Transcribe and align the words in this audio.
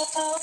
Hello 0.00 0.40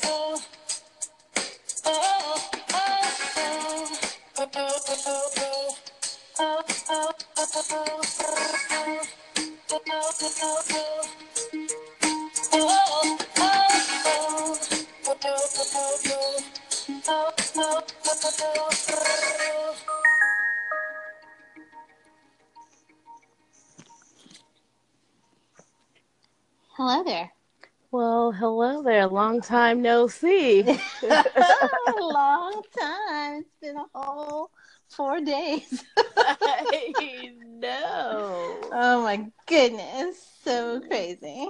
Long 29.08 29.42
time 29.42 29.82
no 29.82 30.08
see. 30.08 30.64
Long 32.00 32.62
time. 32.80 33.40
It's 33.40 33.56
been 33.62 33.78
a 33.78 33.86
whole 33.94 34.52
four 34.90 35.20
days. 35.22 35.84
I 36.18 37.34
know. 37.46 38.60
Oh 38.72 39.02
my 39.04 39.26
goodness. 39.46 40.18
So 40.44 40.82
crazy. 40.82 41.48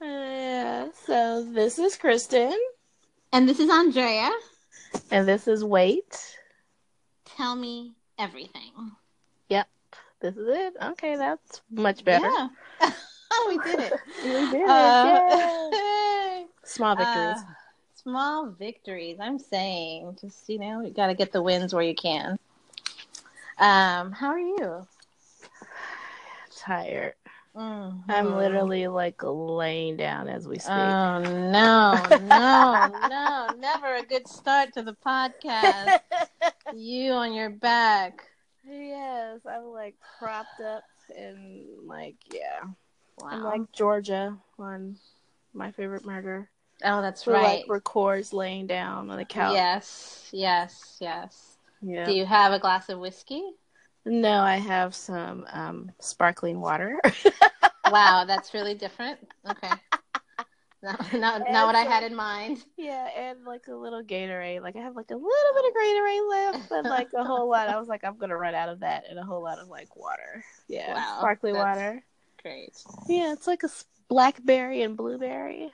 Yeah. 0.00 0.88
So 1.06 1.44
this 1.52 1.78
is 1.78 1.96
Kristen, 1.96 2.54
And 3.32 3.48
this 3.48 3.60
is 3.60 3.68
Andrea. 3.70 4.30
and 5.10 5.26
this 5.26 5.48
is 5.48 5.64
Wait. 5.64 6.38
Tell 7.24 7.54
me 7.56 7.94
everything. 8.18 8.72
Yep. 9.48 9.68
This 10.20 10.36
is 10.36 10.48
it. 10.48 10.74
Okay, 10.82 11.16
that's 11.16 11.62
much 11.70 12.04
better. 12.04 12.26
Yeah. 12.28 12.48
we 13.48 13.58
did 13.58 13.80
it. 13.80 13.92
We 14.24 14.30
did 14.30 14.54
it. 14.54 14.68
Uh, 14.68 15.70
Yay. 15.72 16.46
Small 16.68 16.94
victories. 16.96 17.38
uh, 17.38 17.52
small 17.94 18.50
victories. 18.50 19.16
I'm 19.20 19.38
saying, 19.38 20.18
just 20.20 20.48
you 20.50 20.58
know, 20.58 20.82
you 20.82 20.90
got 20.90 21.06
to 21.06 21.14
get 21.14 21.32
the 21.32 21.42
wins 21.42 21.72
where 21.72 21.82
you 21.82 21.94
can. 21.94 22.38
Um, 23.58 24.12
how 24.12 24.28
are 24.28 24.38
you? 24.38 24.86
Tired. 26.54 27.14
Mhm. 27.56 28.02
I'm 28.08 28.36
literally 28.36 28.86
like 28.86 29.20
laying 29.22 29.96
down 29.96 30.28
as 30.28 30.46
we 30.46 30.58
speak. 30.58 30.68
Oh 30.74 31.18
no, 31.20 32.06
no, 32.20 33.08
no! 33.08 33.48
Never 33.58 33.96
a 33.96 34.02
good 34.02 34.28
start 34.28 34.74
to 34.74 34.82
the 34.82 34.96
podcast. 35.04 35.98
you 36.74 37.12
on 37.12 37.32
your 37.32 37.48
back. 37.48 38.24
yes, 38.68 39.40
I'm 39.50 39.72
like 39.72 39.94
propped 40.18 40.60
up 40.60 40.84
and 41.16 41.64
like 41.86 42.16
yeah. 42.30 42.60
Wow. 43.16 43.28
I'm 43.30 43.42
like 43.42 43.72
Georgia 43.72 44.36
on 44.58 44.98
my 45.54 45.72
favorite 45.72 46.04
murder. 46.04 46.50
Oh, 46.84 47.02
that's 47.02 47.26
right. 47.26 47.60
like 47.60 47.64
records 47.68 48.32
laying 48.32 48.66
down 48.66 49.10
on 49.10 49.16
the 49.16 49.24
couch. 49.24 49.54
Yes, 49.54 50.28
yes, 50.32 50.96
yes. 51.00 51.56
Yeah. 51.80 52.04
Do 52.04 52.12
you 52.12 52.26
have 52.26 52.52
a 52.52 52.58
glass 52.58 52.88
of 52.88 52.98
whiskey? 52.98 53.42
No, 54.04 54.40
I 54.40 54.56
have 54.56 54.94
some 54.94 55.46
um, 55.52 55.92
sparkling 56.00 56.60
water. 56.60 57.00
Wow, 57.90 58.24
that's 58.26 58.54
really 58.54 58.74
different. 58.74 59.18
Okay. 59.48 59.70
Not, 60.80 61.12
not, 61.12 61.42
not 61.50 61.66
what 61.66 61.74
I 61.74 61.82
had 61.82 62.04
in 62.04 62.14
mind. 62.14 62.64
yeah, 62.76 63.08
and 63.18 63.44
like 63.44 63.66
a 63.66 63.74
little 63.74 64.00
Gatorade. 64.00 64.62
Like 64.62 64.76
I 64.76 64.78
have 64.78 64.94
like 64.94 65.10
a 65.10 65.16
little 65.16 65.54
bit 65.56 65.64
of 65.64 65.72
Gatorade 65.74 66.30
left, 66.30 66.68
but 66.68 66.84
like 66.84 67.08
a 67.16 67.24
whole 67.24 67.50
lot. 67.50 67.68
I 67.68 67.80
was 67.80 67.88
like, 67.88 68.04
I'm 68.04 68.16
gonna 68.16 68.36
run 68.36 68.54
out 68.54 68.68
of 68.68 68.78
that, 68.78 69.02
and 69.10 69.18
a 69.18 69.24
whole 69.24 69.42
lot 69.42 69.58
of 69.58 69.66
like 69.66 69.96
water. 69.96 70.44
Yeah, 70.68 70.94
Wow, 70.94 71.16
sparkling 71.18 71.56
water. 71.56 72.04
Great. 72.40 72.80
Yeah, 73.08 73.32
it's 73.32 73.48
like 73.48 73.64
a 73.64 73.68
blackberry 74.06 74.82
and 74.82 74.96
blueberry 74.96 75.72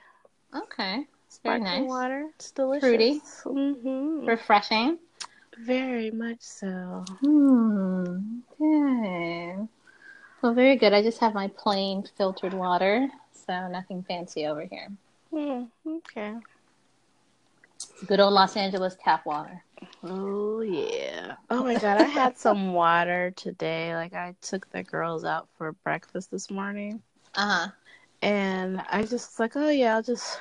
Okay. 0.55 1.05
It's 1.27 1.39
very 1.39 1.59
sparkling 1.59 1.81
nice. 1.81 1.89
water. 1.89 2.29
It's 2.35 2.51
delicious. 2.51 2.81
Fruity. 2.87 3.21
hmm 3.43 4.25
Refreshing. 4.25 4.99
Very 5.59 6.11
much 6.11 6.37
so. 6.41 7.03
Hmm. 7.19 8.39
Okay. 8.61 9.57
Well, 10.41 10.53
very 10.53 10.75
good. 10.75 10.93
I 10.93 11.01
just 11.01 11.19
have 11.19 11.33
my 11.33 11.47
plain 11.57 12.03
filtered 12.17 12.53
water, 12.53 13.09
so 13.33 13.67
nothing 13.67 14.03
fancy 14.03 14.45
over 14.45 14.63
here. 14.63 14.89
Hmm, 15.31 15.63
okay. 15.87 16.35
Good 18.05 18.19
old 18.19 18.33
Los 18.33 18.55
Angeles 18.55 18.95
tap 19.03 19.25
water. 19.25 19.63
Oh 20.03 20.61
yeah. 20.61 21.35
Oh 21.49 21.63
my 21.63 21.75
god, 21.75 21.97
I 21.97 22.03
had 22.03 22.37
some 22.37 22.73
water 22.73 23.31
today. 23.35 23.95
Like 23.95 24.13
I 24.13 24.35
took 24.41 24.69
the 24.71 24.83
girls 24.83 25.25
out 25.25 25.47
for 25.57 25.71
breakfast 25.71 26.31
this 26.31 26.51
morning 26.51 27.01
Uh 27.35 27.47
huh. 27.47 27.67
And 28.25 28.81
I 28.89 29.01
just 29.03 29.31
was 29.31 29.39
like, 29.39 29.55
"Oh 29.55 29.69
yeah, 29.69 29.95
I'll 29.95 30.03
just 30.03 30.39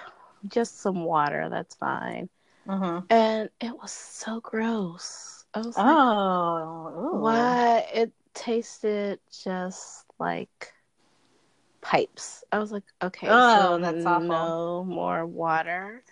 just 0.49 0.81
some 0.81 1.05
water. 1.05 1.49
That's 1.51 1.75
fine." 1.77 2.29
Mm-hmm. 2.67 3.07
And 3.11 3.51
it 3.61 3.77
was 3.77 3.93
so 3.93 4.41
gross. 4.41 5.45
I 5.55 5.59
was 5.61 5.77
Oh. 5.79 6.89
ooh. 6.89 7.21
"What?" 7.21 7.87
It 7.95 8.13
tasted 8.35 9.21
just 9.45 10.07
like 10.19 10.73
pipes. 11.81 12.45
I 12.53 12.59
was 12.59 12.73
like, 12.73 12.85
"Okay, 13.03 13.29
Oh, 13.29 13.41
so 13.41 13.79
that's 13.81 14.07
awful. 14.07 14.29
no 14.29 14.85
more 14.85 15.27
water." 15.27 16.03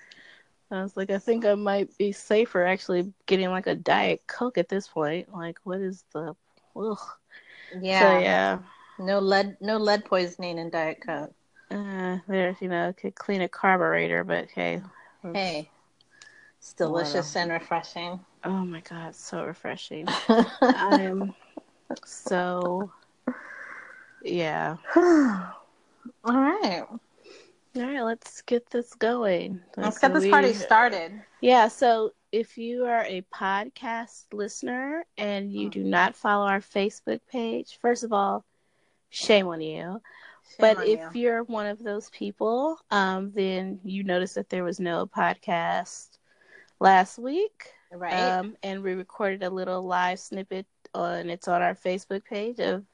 I 0.71 0.83
was 0.83 0.97
like, 0.97 1.11
I 1.11 1.19
think 1.19 1.45
I 1.45 1.55
might 1.55 1.97
be 1.99 2.13
safer 2.13 2.65
actually 2.65 3.13
getting 3.27 3.51
like 3.51 3.67
a 3.67 3.75
diet 3.75 4.27
coke 4.27 4.59
at 4.59 4.69
this 4.69 4.89
point. 4.89 5.33
Like, 5.33 5.59
what 5.65 5.81
is 5.81 6.05
the? 6.13 6.35
Ugh. 6.77 6.99
Yeah. 7.83 7.99
So 7.99 8.19
yeah, 8.21 8.59
No 8.99 9.19
lead. 9.21 9.59
No 9.61 9.79
lead 9.79 10.05
poisoning 10.05 10.59
in 10.59 10.71
Diet 10.71 11.03
Coke. 11.05 11.35
Uh, 11.73 12.19
there's 12.29 12.61
you 12.61 12.69
know 12.69 12.93
could 12.97 13.15
clean 13.15 13.41
a 13.41 13.49
carburetor, 13.49 14.25
but 14.25 14.49
hey, 14.51 14.83
Hey. 15.23 15.71
It's 16.59 16.73
delicious 16.75 17.35
and 17.37 17.51
refreshing. 17.51 18.21
oh 18.45 18.65
my 18.65 18.81
god, 18.81 19.15
so 19.17 19.45
refreshing. 19.45 20.07
I 20.61 20.99
am 21.03 21.35
so 22.05 22.91
yeah. 24.23 24.77
All 24.97 25.51
right. 26.41 26.85
All 27.75 27.83
right, 27.83 28.03
let's 28.03 28.43
get 28.43 28.69
this 28.71 28.95
going. 28.95 29.61
Let's 29.77 29.97
So 30.01 30.09
get 30.09 30.15
this 30.15 30.25
we- 30.25 30.31
party 30.31 30.53
started. 30.55 31.13
Yeah, 31.41 31.69
so 31.69 32.13
if 32.31 32.57
you 32.59 32.85
are 32.85 33.05
a 33.05 33.23
podcast 33.35 34.25
listener 34.33 35.05
and 35.19 35.53
you 35.53 35.69
do 35.71 35.83
not 35.83 36.15
follow 36.15 36.47
our 36.47 36.61
Facebook 36.61 37.21
page, 37.31 37.79
first 37.81 38.05
of 38.05 38.13
all, 38.13 38.45
shame 39.11 39.49
on 39.49 39.61
you. 39.61 40.01
Shame 40.49 40.57
but 40.77 40.87
if 40.87 41.15
you. 41.15 41.23
you. 41.23 41.31
are 41.31 41.43
one 41.45 41.67
of 41.67 41.83
those 41.83 42.11
people, 42.11 42.79
um, 42.91 43.33
then 43.35 43.81
you 43.85 44.05
notice 44.05 44.35
that 44.35 44.49
there 44.51 44.65
was 44.65 44.81
no 44.81 45.07
podcast 45.07 46.19
last 46.81 47.19
week. 47.19 47.73
right. 47.93 48.13
Um, 48.13 48.57
and 48.63 48.83
we 48.83 48.93
recorded 48.95 49.43
a 49.43 49.51
little 49.51 49.83
live 49.83 50.19
snippet 50.19 50.67
on 50.95 51.31
it's 51.31 51.49
on 51.49 51.63
our 51.63 51.75
Facebook 51.75 52.25
page 52.25 52.59
of 52.61 52.85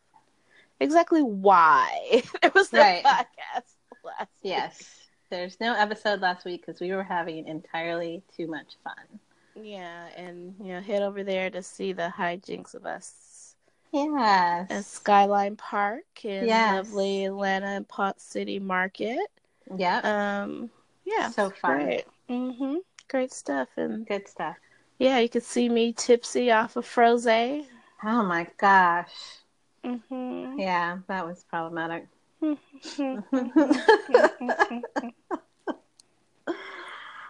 exactly 0.81 1.23
why 1.23 2.23
there 2.43 2.53
was 2.55 2.73
no 2.73 2.81
Right. 2.81 3.03
podcast 3.05 3.75
last 4.05 4.31
week. 4.43 4.53
yes. 4.53 4.95
There's 5.31 5.59
no 5.61 5.75
episode 5.75 6.21
last 6.21 6.45
week 6.47 6.65
because 6.65 6.81
we 6.81 6.93
were 6.93 7.03
having 7.03 7.47
entirely 7.49 8.23
too 8.37 8.47
much 8.47 8.77
fun. 8.83 9.19
Yeah, 9.61 10.07
and 10.17 10.55
you 10.61 10.73
know, 10.73 10.81
head 10.81 11.03
over 11.03 11.23
there 11.25 11.51
to 11.51 11.63
see 11.63 11.93
the 11.93 12.13
hijinks 12.17 12.75
of 12.75 12.87
us 12.87 13.13
Yes. 13.93 14.71
at 14.71 14.85
Skyline 14.85 15.57
Park 15.57 16.25
in 16.25 16.47
Yes. 16.47 16.87
lovely 16.87 17.25
Atlanta 17.25 17.67
and 17.67 17.89
Ponce 17.89 18.23
City 18.23 18.59
Market. 18.59 19.19
Yeah. 19.77 20.01
Um, 20.03 20.71
yeah, 21.05 21.31
So 21.31 21.51
fun. 21.51 21.81
Great. 21.81 22.05
hmm 22.29 22.77
Great 23.09 23.33
stuff, 23.33 23.69
and 23.77 24.07
Good 24.07 24.29
stuff. 24.29 24.57
yeah, 24.99 25.19
you 25.19 25.29
could 25.29 25.43
see 25.43 25.69
me 25.69 25.93
tipsy 25.93 26.51
off 26.51 26.77
of 26.77 26.87
Frosé. 26.87 27.67
Oh 28.05 28.23
my 28.25 28.47
gosh. 28.59 29.39
Mm-hmm. 29.85 30.61
Yeah, 30.61 30.99
that 31.09 31.27
was 31.27 31.45
problematic. 31.45 32.07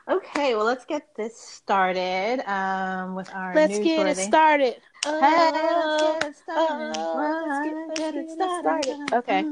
okay, 0.08 0.54
well, 0.54 0.64
let's 0.64 0.84
get 0.84 1.06
this 1.16 1.36
started 1.38 2.40
um, 2.50 3.14
with 3.14 3.30
our 3.34 3.54
Let's 3.54 3.78
get 3.78 4.06
it 4.06 4.16
started. 4.16 4.76
Hey, 5.04 5.10
Oh, 5.12 6.18
let's 6.20 6.22
get 6.22 6.30
it 6.30 6.36
started. 6.36 6.92
oh, 6.98 7.14
let's 7.46 7.68
get- 7.68 7.76
Let's 7.88 8.00
get 8.00 8.14
it 8.16 8.30
started. 8.30 9.12
Okay. 9.14 9.44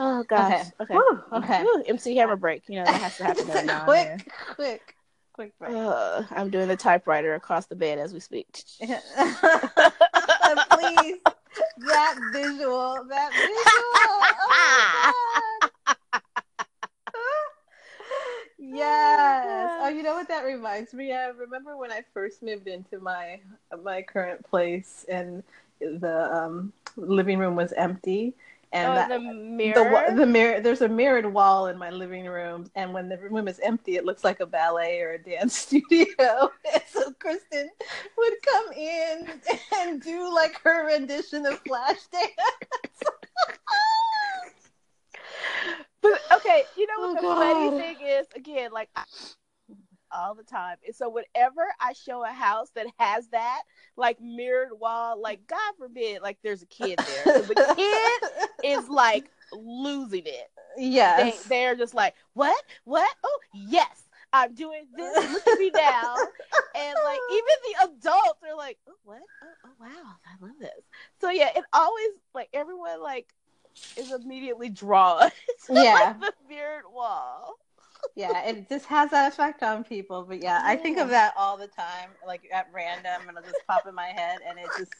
oh 0.00 0.22
gosh. 0.24 0.66
Okay. 0.80 0.94
Whew, 0.94 1.22
okay. 1.32 1.62
Whew, 1.62 1.82
MC 1.88 2.16
Hammer 2.16 2.36
break. 2.36 2.62
You 2.68 2.76
know 2.76 2.84
that 2.84 3.00
has 3.00 3.16
to 3.18 3.24
happen 3.24 3.50
every 3.50 3.64
now 3.66 3.90
and 3.90 4.20
quick, 4.22 4.32
quick, 4.54 4.96
quick 5.32 5.58
break. 5.58 5.72
Uh, 5.74 6.22
I'm 6.30 6.50
doing 6.50 6.68
the 6.68 6.76
typewriter 6.76 7.34
across 7.34 7.66
the 7.66 7.76
bed 7.76 7.98
as 7.98 8.12
we 8.14 8.20
speak. 8.20 8.46
Please, 8.80 8.98
that 11.86 12.18
visual, 12.32 13.04
that 13.08 13.30
visual. 13.32 13.58
Oh 13.64 14.20
my 16.12 16.20
God. 17.14 17.22
Yes. 18.62 19.70
Oh, 19.80 19.88
you 19.94 20.02
know 20.02 20.14
what 20.14 20.28
that 20.28 20.44
reminds 20.44 20.94
me 20.94 21.12
of? 21.12 21.38
Remember 21.38 21.76
when 21.76 21.92
I 21.92 22.04
first 22.14 22.42
moved 22.42 22.68
into 22.68 22.98
my 23.00 23.40
my 23.82 24.02
current 24.02 24.44
place 24.44 25.04
and 25.08 25.42
the 25.80 26.32
um, 26.32 26.72
living 26.96 27.38
room 27.38 27.56
was 27.56 27.72
empty, 27.72 28.34
and 28.72 28.92
oh, 28.92 28.94
that, 28.94 29.08
the 29.08 29.18
mirror. 29.18 30.04
The, 30.08 30.14
the 30.16 30.26
mirror. 30.26 30.60
There's 30.60 30.80
a 30.80 30.88
mirrored 30.88 31.26
wall 31.26 31.66
in 31.66 31.76
my 31.76 31.90
living 31.90 32.26
room, 32.26 32.70
and 32.74 32.94
when 32.94 33.08
the 33.08 33.18
room 33.18 33.48
is 33.48 33.60
empty, 33.60 33.96
it 33.96 34.04
looks 34.04 34.24
like 34.24 34.40
a 34.40 34.46
ballet 34.46 35.00
or 35.00 35.12
a 35.12 35.18
dance 35.18 35.56
studio. 35.58 36.50
And 36.72 36.82
so 36.86 37.12
Kristen 37.18 37.70
would 38.16 38.34
come 38.44 38.72
in 38.72 39.28
and 39.76 40.00
do 40.00 40.32
like 40.34 40.58
her 40.62 40.86
rendition 40.86 41.44
of 41.46 41.62
Flashdance. 41.64 41.98
but 46.02 46.20
okay, 46.32 46.64
you 46.76 46.86
know 46.86 47.08
what 47.08 47.24
oh, 47.24 47.70
the 47.70 47.76
funny 47.76 47.78
thing 47.78 48.06
is? 48.06 48.26
Again, 48.34 48.70
like 48.72 48.90
all 50.12 50.34
the 50.34 50.42
time. 50.42 50.76
And 50.86 50.94
so 50.94 51.08
whenever 51.08 51.62
I 51.80 51.92
show 51.94 52.24
a 52.24 52.28
house 52.30 52.70
that 52.74 52.86
has 52.98 53.28
that, 53.28 53.62
like 53.96 54.20
mirrored 54.20 54.78
wall, 54.78 55.20
like 55.20 55.46
God 55.46 55.72
forbid, 55.78 56.22
like 56.22 56.38
there's 56.42 56.62
a 56.62 56.66
kid 56.66 56.98
there. 56.98 57.24
So 57.24 57.42
the 57.42 57.74
kid 57.76 58.76
is 58.78 58.88
like 58.88 59.30
losing 59.52 60.26
it. 60.26 60.50
Yes. 60.76 61.42
They, 61.42 61.48
they're 61.48 61.76
just 61.76 61.94
like, 61.94 62.14
what? 62.34 62.62
What? 62.84 63.12
Oh, 63.24 63.38
yes. 63.54 64.04
I'm 64.34 64.54
doing 64.54 64.86
this. 64.96 65.32
Look 65.32 65.46
at 65.46 65.58
me 65.58 65.70
now. 65.74 66.14
and 66.74 66.96
like 67.04 67.20
even 67.30 67.56
the 67.64 67.84
adults 67.84 68.40
are 68.50 68.56
like, 68.56 68.78
oh, 68.88 68.92
what? 69.04 69.20
Oh, 69.42 69.46
oh 69.66 69.70
wow, 69.78 70.14
I 70.26 70.44
love 70.44 70.56
this. 70.58 70.70
So 71.20 71.30
yeah, 71.30 71.50
it 71.54 71.64
always 71.72 72.08
like 72.34 72.48
everyone 72.54 73.02
like 73.02 73.32
is 73.96 74.12
immediately 74.12 74.68
drawn 74.68 75.30
yeah. 75.70 75.92
Like, 75.92 76.20
the 76.20 76.32
beard 76.48 76.84
wall 76.92 77.58
yeah, 78.14 78.44
it 78.44 78.68
just 78.68 78.86
has 78.86 79.10
that 79.10 79.32
effect 79.32 79.62
on 79.62 79.84
people. 79.84 80.24
But 80.24 80.42
yeah, 80.42 80.60
yeah, 80.62 80.70
I 80.70 80.76
think 80.76 80.98
of 80.98 81.08
that 81.10 81.32
all 81.36 81.56
the 81.56 81.66
time, 81.66 82.10
like 82.26 82.42
at 82.52 82.68
random, 82.72 83.28
and 83.28 83.36
it'll 83.36 83.48
just 83.48 83.66
pop 83.66 83.86
in 83.86 83.94
my 83.94 84.08
head, 84.08 84.40
and 84.46 84.58
it 84.58 84.68
just 84.78 84.92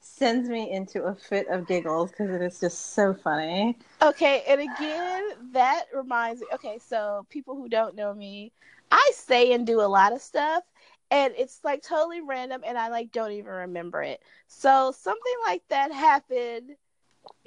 sends 0.00 0.48
me 0.48 0.70
into 0.70 1.04
a 1.04 1.14
fit 1.14 1.48
of 1.48 1.66
giggles 1.66 2.10
because 2.10 2.30
it 2.30 2.42
is 2.42 2.60
just 2.60 2.94
so 2.94 3.12
funny. 3.12 3.78
Okay, 4.02 4.44
and 4.48 4.60
again, 4.60 5.52
that 5.52 5.84
reminds 5.94 6.40
me. 6.40 6.46
Okay, 6.54 6.78
so 6.78 7.26
people 7.28 7.54
who 7.54 7.68
don't 7.68 7.96
know 7.96 8.14
me, 8.14 8.52
I 8.90 9.10
say 9.14 9.52
and 9.52 9.66
do 9.66 9.80
a 9.80 9.82
lot 9.82 10.12
of 10.12 10.22
stuff, 10.22 10.62
and 11.10 11.34
it's 11.36 11.60
like 11.64 11.82
totally 11.82 12.22
random, 12.22 12.62
and 12.64 12.78
I 12.78 12.88
like 12.88 13.12
don't 13.12 13.32
even 13.32 13.52
remember 13.52 14.02
it. 14.02 14.22
So 14.46 14.92
something 14.96 15.34
like 15.46 15.62
that 15.68 15.92
happened. 15.92 16.76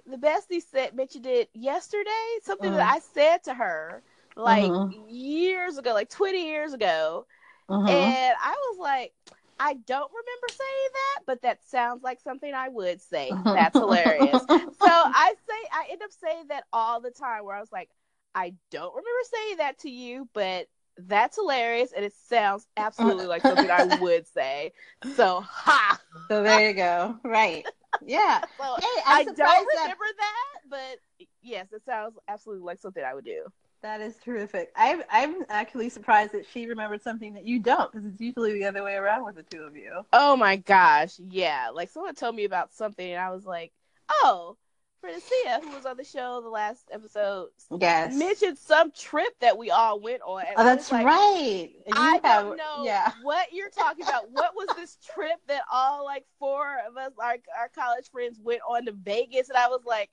The 0.08 0.18
bestie 0.18 0.62
said 0.62 0.96
mentioned 0.96 1.26
it 1.26 1.50
yesterday. 1.54 2.10
Something 2.44 2.72
that 2.74 2.88
mm-hmm. 2.88 2.96
I 2.96 3.00
said 3.14 3.44
to 3.44 3.54
her 3.54 4.04
like 4.36 4.70
uh-huh. 4.70 4.90
years 5.08 5.78
ago, 5.78 5.94
like 5.94 6.10
20 6.10 6.46
years 6.46 6.74
ago. 6.74 7.26
Uh-huh. 7.70 7.88
And 7.88 8.36
I 8.42 8.52
was 8.52 8.78
like, 8.80 9.14
I 9.60 9.74
don't 9.74 10.12
remember 10.12 10.48
saying 10.50 10.90
that, 10.94 11.24
but 11.26 11.42
that 11.42 11.60
sounds 11.68 12.04
like 12.04 12.22
something 12.22 12.54
I 12.54 12.70
would 12.70 13.02
say. 13.02 13.32
That's 13.44 13.74
hilarious. 13.78 14.44
so 14.48 14.56
I 14.88 15.34
say, 15.48 15.70
I 15.74 15.88
end 15.92 16.02
up 16.04 16.12
saying 16.12 16.46
that 16.50 16.66
all 16.72 17.02
the 17.02 17.12
time 17.12 17.44
where 17.44 17.56
I 17.56 17.60
was 17.60 17.72
like, 17.72 17.90
I 18.36 18.54
don't 18.72 18.94
remember 18.94 19.24
saying 19.32 19.58
that 19.58 19.80
to 19.80 19.90
you, 19.90 20.30
but 20.34 20.68
that's 21.00 21.38
hilarious 21.38 21.92
and 21.92 22.04
it 22.04 22.14
sounds 22.28 22.66
absolutely 22.76 23.28
like 23.28 23.42
something 23.42 23.70
I 23.70 23.84
would 24.02 24.28
say. 24.28 24.74
So, 25.16 25.42
ha! 25.42 26.00
So 26.28 26.44
there 26.44 26.70
you 26.70 26.76
go. 26.76 27.18
Right. 27.24 27.66
Yeah. 28.06 28.42
so, 28.58 28.76
hey, 28.80 29.02
I 29.06 29.24
don't 29.24 29.38
remember 29.38 30.06
that... 30.18 30.36
that, 30.70 30.70
but 30.70 31.28
yes, 31.42 31.68
it 31.72 31.84
sounds 31.86 32.18
absolutely 32.28 32.66
like 32.66 32.80
something 32.80 33.04
I 33.04 33.14
would 33.14 33.26
do. 33.26 33.46
That 33.84 34.02
is 34.02 34.16
terrific. 34.18 34.72
I'm 34.76 35.04
I'm 35.12 35.44
actually 35.50 35.90
surprised 35.90 36.34
that 36.34 36.48
she 36.52 36.66
remembered 36.66 37.04
something 37.04 37.36
that 37.36 37.46
you 37.46 37.60
don't, 37.60 37.92
because 37.92 38.08
it's 38.08 38.20
usually 38.20 38.54
the 38.54 38.66
other 38.66 38.84
way 38.84 38.96
around 38.96 39.24
with 39.24 39.36
the 39.36 39.44
two 39.44 39.62
of 39.62 39.76
you. 39.76 40.02
Oh 40.12 40.36
my 40.36 40.56
gosh, 40.56 41.14
yeah. 41.30 41.70
Like 41.72 41.90
someone 41.90 42.16
told 42.16 42.36
me 42.36 42.46
about 42.46 42.74
something, 42.74 43.08
and 43.08 43.22
I 43.22 43.30
was 43.30 43.46
like, 43.46 43.72
oh. 44.10 44.58
Francia, 45.02 45.60
who 45.62 45.70
was 45.76 45.86
on 45.86 45.98
the 45.98 46.04
show 46.04 46.42
the 46.42 46.50
last 46.50 46.90
episode, 46.92 47.50
yes, 47.80 48.16
mentioned 48.16 48.58
some 48.58 48.92
trip 48.92 49.34
that 49.40 49.58
we 49.58 49.70
all 49.72 50.00
went 50.00 50.22
on. 50.24 50.44
oh, 50.56 50.64
that's 50.64 50.92
like, 50.92 51.06
right. 51.06 51.70
You 51.74 51.94
I 51.94 52.20
have, 52.24 52.46
don't 52.46 52.58
know 52.58 52.84
yeah. 52.84 53.12
what 53.24 53.48
you're 53.52 53.70
talking 53.70 54.06
about. 54.06 54.32
what 54.32 54.54
was 54.56 54.68
this 54.76 54.98
trip 55.14 55.40
that 55.48 55.62
all 55.72 56.04
like 56.06 56.26
four 56.40 56.78
of 56.88 56.98
us, 56.98 57.12
like 57.18 57.46
our 57.58 57.70
college 57.70 58.10
friends, 58.12 58.40
went 58.44 58.62
on 58.68 58.86
to 58.86 58.92
Vegas? 58.92 59.50
And 59.50 59.58
I 59.58 59.68
was 59.68 59.82
like, 59.86 60.10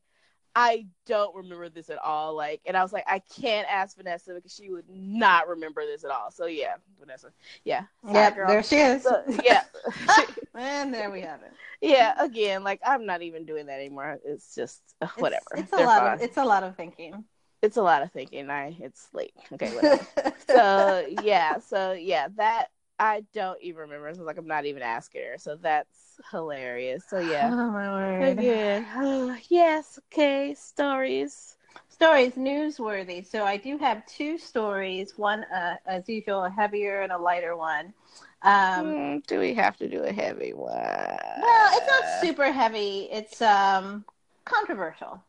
I 0.56 0.86
don't 1.06 1.34
remember 1.34 1.68
this 1.68 1.90
at 1.90 1.98
all. 1.98 2.36
Like, 2.36 2.60
and 2.64 2.76
I 2.76 2.82
was 2.82 2.92
like, 2.92 3.04
I 3.08 3.18
can't 3.18 3.66
ask 3.68 3.96
Vanessa 3.96 4.34
because 4.34 4.54
she 4.54 4.70
would 4.70 4.88
not 4.88 5.48
remember 5.48 5.84
this 5.84 6.04
at 6.04 6.10
all. 6.10 6.30
So 6.30 6.46
yeah, 6.46 6.74
Vanessa. 7.00 7.32
Yeah. 7.64 7.84
Yeah, 8.06 8.30
there 8.30 8.62
she 8.62 8.76
is. 8.76 9.02
So, 9.02 9.22
yeah. 9.42 9.64
and 10.54 10.94
there 10.94 11.10
we 11.10 11.20
have 11.22 11.42
it. 11.42 11.52
Yeah. 11.80 12.14
Again, 12.18 12.64
like 12.64 12.80
I'm 12.86 13.04
not 13.04 13.20
even 13.20 13.44
doing 13.44 13.66
that 13.66 13.78
anymore. 13.78 14.18
It's 14.24 14.54
just 14.54 14.80
uh, 15.02 15.08
whatever. 15.18 15.44
It's, 15.52 15.64
it's 15.64 15.72
a 15.72 15.84
lot 15.84 16.00
fine. 16.00 16.14
of 16.14 16.22
it's 16.22 16.36
a 16.38 16.44
lot 16.44 16.62
of 16.62 16.76
thinking. 16.76 17.24
It's 17.60 17.76
a 17.76 17.82
lot 17.82 18.02
of 18.02 18.10
thinking. 18.10 18.48
I 18.48 18.74
it's 18.80 19.08
late. 19.12 19.34
Okay, 19.52 19.74
whatever. 19.74 20.06
so 20.46 21.06
yeah, 21.22 21.58
so 21.58 21.92
yeah, 21.92 22.28
that 22.36 22.68
I 22.98 23.24
don't 23.32 23.60
even 23.62 23.82
remember. 23.82 24.14
So 24.14 24.22
like 24.22 24.38
I'm 24.38 24.46
not 24.46 24.66
even 24.66 24.82
asking 24.82 25.22
her. 25.22 25.38
So 25.38 25.56
that's 25.56 26.20
hilarious. 26.30 27.04
So 27.08 27.18
yeah. 27.20 27.52
Oh 27.52 27.70
my 27.70 27.90
word. 27.90 28.38
Again. 28.38 28.86
Oh, 28.96 29.36
yes. 29.48 29.98
Okay. 30.12 30.54
Stories. 30.54 31.56
Stories 31.88 32.34
newsworthy. 32.34 33.24
So 33.26 33.44
I 33.44 33.56
do 33.56 33.78
have 33.78 34.04
two 34.06 34.38
stories. 34.38 35.16
One, 35.16 35.44
uh, 35.44 35.76
as 35.86 36.08
usual, 36.08 36.44
a 36.44 36.50
heavier 36.50 37.02
and 37.02 37.12
a 37.12 37.18
lighter 37.18 37.56
one. 37.56 37.94
Um, 38.42 38.96
mm, 38.96 39.26
do 39.26 39.38
we 39.38 39.54
have 39.54 39.76
to 39.78 39.88
do 39.88 40.02
a 40.02 40.12
heavy 40.12 40.52
one? 40.52 41.18
Well, 41.36 41.70
it's 41.72 41.86
not 41.86 42.06
super 42.08 42.52
heavy. 42.52 43.08
It's 43.10 43.40
um 43.42 44.04
controversial. 44.44 45.22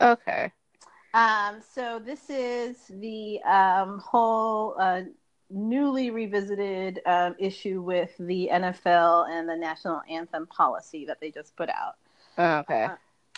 Okay. 0.00 0.52
Um, 1.14 1.60
so 1.62 1.98
this 1.98 2.28
is 2.28 2.76
the 2.88 3.42
um, 3.44 3.98
whole 4.00 4.76
uh, 4.78 5.02
newly 5.50 6.10
revisited 6.10 7.00
um, 7.06 7.34
issue 7.38 7.80
with 7.82 8.10
the 8.18 8.50
NFL 8.52 9.28
and 9.30 9.48
the 9.48 9.56
national 9.56 10.02
anthem 10.08 10.46
policy 10.46 11.04
that 11.06 11.20
they 11.20 11.30
just 11.30 11.54
put 11.56 11.68
out. 11.68 11.96
Oh, 12.38 12.58
okay. 12.58 12.88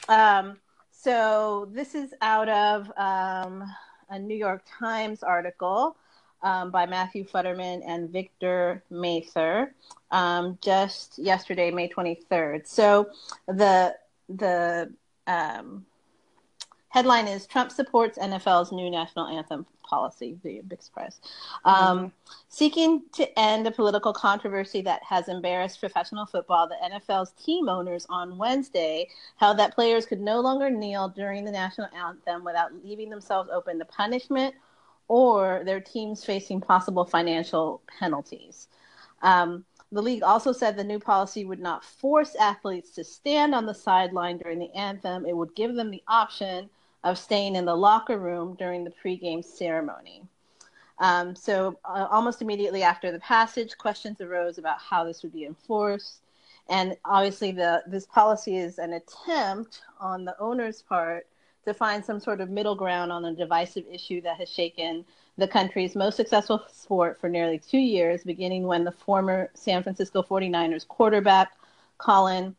Uh, 0.09 0.13
um, 0.13 0.57
so 0.91 1.69
this 1.73 1.95
is 1.95 2.15
out 2.23 2.49
of 2.49 2.91
um, 2.97 3.65
a 4.11 4.19
New 4.19 4.35
York 4.35 4.63
Times 4.67 5.23
article 5.23 5.97
um, 6.43 6.71
by 6.71 6.87
Matthew 6.87 7.25
Futterman 7.25 7.83
and 7.87 8.11
Victor 8.11 8.83
Mather 8.91 9.75
um, 10.11 10.59
just 10.61 11.19
yesterday, 11.19 11.71
May 11.71 11.89
23rd. 11.89 12.67
So 12.67 13.11
the 13.47 13.97
the 14.29 14.93
um, 15.27 15.85
headline 16.89 17.29
is 17.29 17.47
Trump 17.47 17.71
supports 17.71 18.19
NFL's 18.19 18.73
new 18.73 18.91
national 18.91 19.27
anthem 19.27 19.67
policy, 19.89 20.39
the 20.43 20.61
big 20.61 20.83
surprise. 20.83 21.21
Um, 21.65 21.99
mm-hmm. 21.99 22.07
Seeking 22.49 23.03
to 23.15 23.39
end 23.39 23.67
a 23.67 23.71
political 23.71 24.13
controversy 24.13 24.83
that 24.83 25.03
has 25.03 25.29
embarrassed 25.29 25.81
professional 25.81 26.27
football, 26.27 26.69
the 26.69 26.77
NFL's 26.83 27.33
team 27.33 27.69
owners 27.69 28.07
on 28.09 28.39
Wednesday 28.39 29.09
held 29.37 29.59
that 29.59 29.75
players 29.75 30.07
could 30.07 30.21
no 30.21 30.41
longer 30.41 30.71
kneel 30.71 31.09
during 31.09 31.45
the 31.45 31.53
national 31.53 31.89
anthem 31.95 32.45
without 32.45 32.73
leaving 32.85 33.11
themselves 33.11 33.51
open 33.53 33.79
to 33.79 33.85
punishment 33.85 34.55
or 35.09 35.63
their 35.65 35.81
teams 35.81 36.25
facing 36.25 36.61
possible 36.61 37.05
financial 37.05 37.83
penalties. 37.99 38.69
Um, 39.23 39.65
the 39.91 40.03
league 40.03 40.23
also 40.23 40.53
said 40.53 40.77
the 40.77 40.85
new 40.85 40.99
policy 40.99 41.45
would 41.47 41.61
not 41.61 41.83
force 41.83 42.35
athletes 42.35 42.91
to 42.91 43.05
stand 43.05 43.55
on 43.55 43.65
the 43.65 43.75
sideline 43.75 44.37
during 44.37 44.59
the 44.59 44.73
anthem. 44.75 45.25
It 45.25 45.35
would 45.35 45.55
give 45.55 45.75
them 45.75 45.91
the 45.91 46.03
option 46.07 46.69
of 47.05 47.19
staying 47.19 47.57
in 47.57 47.65
the 47.65 47.75
locker 47.75 48.19
room 48.19 48.57
during 48.59 48.85
the 48.85 48.93
pregame 49.03 49.45
ceremony. 49.45 50.23
Um, 50.99 51.37
so, 51.37 51.79
uh, 51.85 52.09
almost 52.11 52.43
immediately 52.43 52.83
after 52.83 53.13
the 53.13 53.21
passage, 53.21 53.79
questions 53.79 54.21
arose 54.21 54.59
about 54.59 54.81
how 54.81 55.05
this 55.05 55.23
would 55.23 55.33
be 55.33 55.45
enforced. 55.45 56.23
And 56.69 56.97
obviously, 57.05 57.53
the, 57.53 57.83
this 57.87 58.07
policy 58.07 58.57
is 58.57 58.79
an 58.79 58.95
attempt 58.95 59.83
on 60.01 60.25
the 60.25 60.37
owner's 60.41 60.83
part 60.83 61.27
to 61.65 61.73
find 61.73 62.05
some 62.05 62.19
sort 62.19 62.41
of 62.41 62.51
middle 62.51 62.75
ground 62.75 63.13
on 63.13 63.25
a 63.27 63.35
divisive 63.35 63.85
issue 63.91 64.21
that 64.23 64.39
has 64.39 64.49
shaken 64.49 65.05
the 65.37 65.47
country's 65.47 65.95
most 65.95 66.17
successful 66.17 66.65
sport 66.73 67.21
for 67.21 67.29
nearly 67.29 67.59
two 67.59 67.79
years, 67.79 68.25
beginning 68.25 68.67
when 68.67 68.85
the 68.85 68.91
former 68.91 69.51
San 69.55 69.83
Francisco 69.83 70.23
49ers 70.23 70.87
quarterback, 70.87 71.53
Colin, 71.99 72.57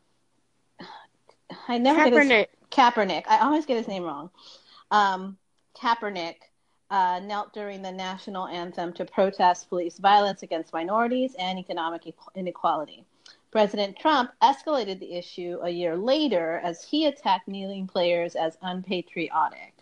I 1.67 1.77
never 1.77 2.09
Kaepernick. 2.09 2.47
Kaepernick. 2.71 3.23
I 3.27 3.39
always 3.39 3.65
get 3.65 3.77
his 3.77 3.87
name 3.87 4.03
wrong. 4.03 4.29
Um, 4.91 5.37
Kaepernick 5.77 6.35
uh, 6.89 7.19
knelt 7.23 7.53
during 7.53 7.81
the 7.81 7.91
national 7.91 8.47
anthem 8.47 8.93
to 8.93 9.05
protest 9.05 9.69
police 9.69 9.97
violence 9.99 10.43
against 10.43 10.73
minorities 10.73 11.35
and 11.37 11.59
economic 11.59 12.13
inequality. 12.35 13.05
President 13.51 13.97
Trump 13.97 14.31
escalated 14.43 14.99
the 14.99 15.13
issue 15.13 15.57
a 15.63 15.69
year 15.69 15.95
later 15.95 16.61
as 16.63 16.83
he 16.83 17.05
attacked 17.05 17.47
kneeling 17.47 17.87
players 17.87 18.35
as 18.35 18.57
unpatriotic, 18.61 19.73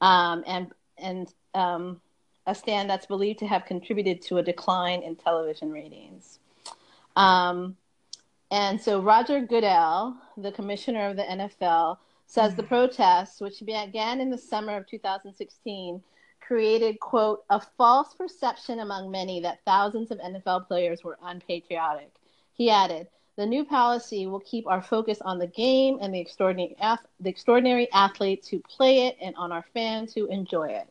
um, 0.00 0.42
and 0.46 0.72
and 0.98 1.32
um, 1.54 2.00
a 2.46 2.54
stand 2.54 2.90
that's 2.90 3.06
believed 3.06 3.38
to 3.38 3.46
have 3.46 3.64
contributed 3.64 4.20
to 4.22 4.38
a 4.38 4.42
decline 4.42 5.02
in 5.02 5.14
television 5.14 5.70
ratings. 5.70 6.40
Um, 7.16 7.76
and 8.50 8.80
so 8.80 9.00
Roger 9.00 9.40
Goodell, 9.40 10.16
the 10.36 10.52
commissioner 10.52 11.08
of 11.08 11.16
the 11.16 11.22
NFL, 11.22 11.98
says 12.26 12.54
the 12.54 12.62
mm-hmm. 12.62 12.68
protests, 12.68 13.40
which 13.40 13.60
began 13.64 14.20
in 14.20 14.30
the 14.30 14.38
summer 14.38 14.76
of 14.76 14.86
2016, 14.86 16.02
created, 16.40 16.98
quote, 17.00 17.44
a 17.50 17.60
false 17.60 18.14
perception 18.14 18.80
among 18.80 19.10
many 19.10 19.40
that 19.40 19.60
thousands 19.64 20.10
of 20.10 20.18
NFL 20.18 20.66
players 20.66 21.04
were 21.04 21.18
unpatriotic. 21.22 22.12
He 22.52 22.70
added, 22.70 23.06
the 23.36 23.46
new 23.46 23.64
policy 23.64 24.26
will 24.26 24.40
keep 24.40 24.66
our 24.66 24.82
focus 24.82 25.20
on 25.22 25.38
the 25.38 25.46
game 25.46 25.98
and 26.00 26.12
the 26.12 26.20
extraordinary, 26.20 26.76
the 27.20 27.30
extraordinary 27.30 27.90
athletes 27.92 28.48
who 28.48 28.60
play 28.60 29.06
it 29.06 29.16
and 29.20 29.34
on 29.36 29.52
our 29.52 29.64
fans 29.72 30.12
who 30.12 30.26
enjoy 30.26 30.68
it. 30.68 30.88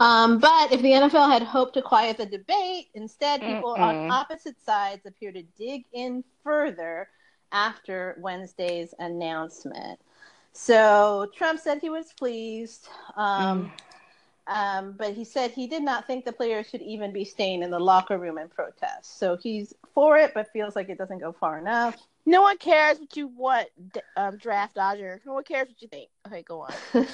Um, 0.00 0.38
but 0.38 0.72
if 0.72 0.82
the 0.82 0.90
NFL 0.90 1.30
had 1.30 1.42
hoped 1.42 1.74
to 1.74 1.82
quiet 1.82 2.16
the 2.16 2.26
debate, 2.26 2.88
instead, 2.94 3.40
people 3.40 3.74
Mm-mm. 3.74 3.80
on 3.80 4.10
opposite 4.10 4.60
sides 4.64 5.06
appear 5.06 5.32
to 5.32 5.42
dig 5.56 5.84
in 5.92 6.24
further 6.42 7.08
after 7.52 8.16
Wednesday's 8.18 8.94
announcement. 8.98 10.00
So 10.52 11.30
Trump 11.34 11.60
said 11.60 11.80
he 11.80 11.90
was 11.90 12.12
pleased, 12.12 12.88
um, 13.16 13.72
mm. 14.48 14.54
um, 14.54 14.94
but 14.98 15.14
he 15.14 15.24
said 15.24 15.50
he 15.50 15.66
did 15.66 15.82
not 15.82 16.06
think 16.06 16.24
the 16.24 16.32
players 16.32 16.68
should 16.68 16.82
even 16.82 17.12
be 17.12 17.24
staying 17.24 17.62
in 17.62 17.70
the 17.70 17.78
locker 17.78 18.18
room 18.18 18.38
and 18.38 18.50
protest. 18.50 19.18
So 19.18 19.36
he's 19.36 19.74
for 19.94 20.16
it, 20.16 20.32
but 20.34 20.52
feels 20.52 20.76
like 20.76 20.88
it 20.88 20.98
doesn't 20.98 21.18
go 21.18 21.32
far 21.32 21.58
enough. 21.58 21.96
No 22.26 22.42
one 22.42 22.56
cares 22.56 22.98
what 22.98 23.16
you 23.16 23.28
want, 23.28 23.68
um, 24.16 24.38
draft 24.38 24.76
dodger. 24.76 25.20
No 25.26 25.34
one 25.34 25.44
cares 25.44 25.68
what 25.68 25.82
you 25.82 25.88
think. 25.88 26.08
Okay, 26.26 26.42
go 26.42 26.60
on. 26.60 26.74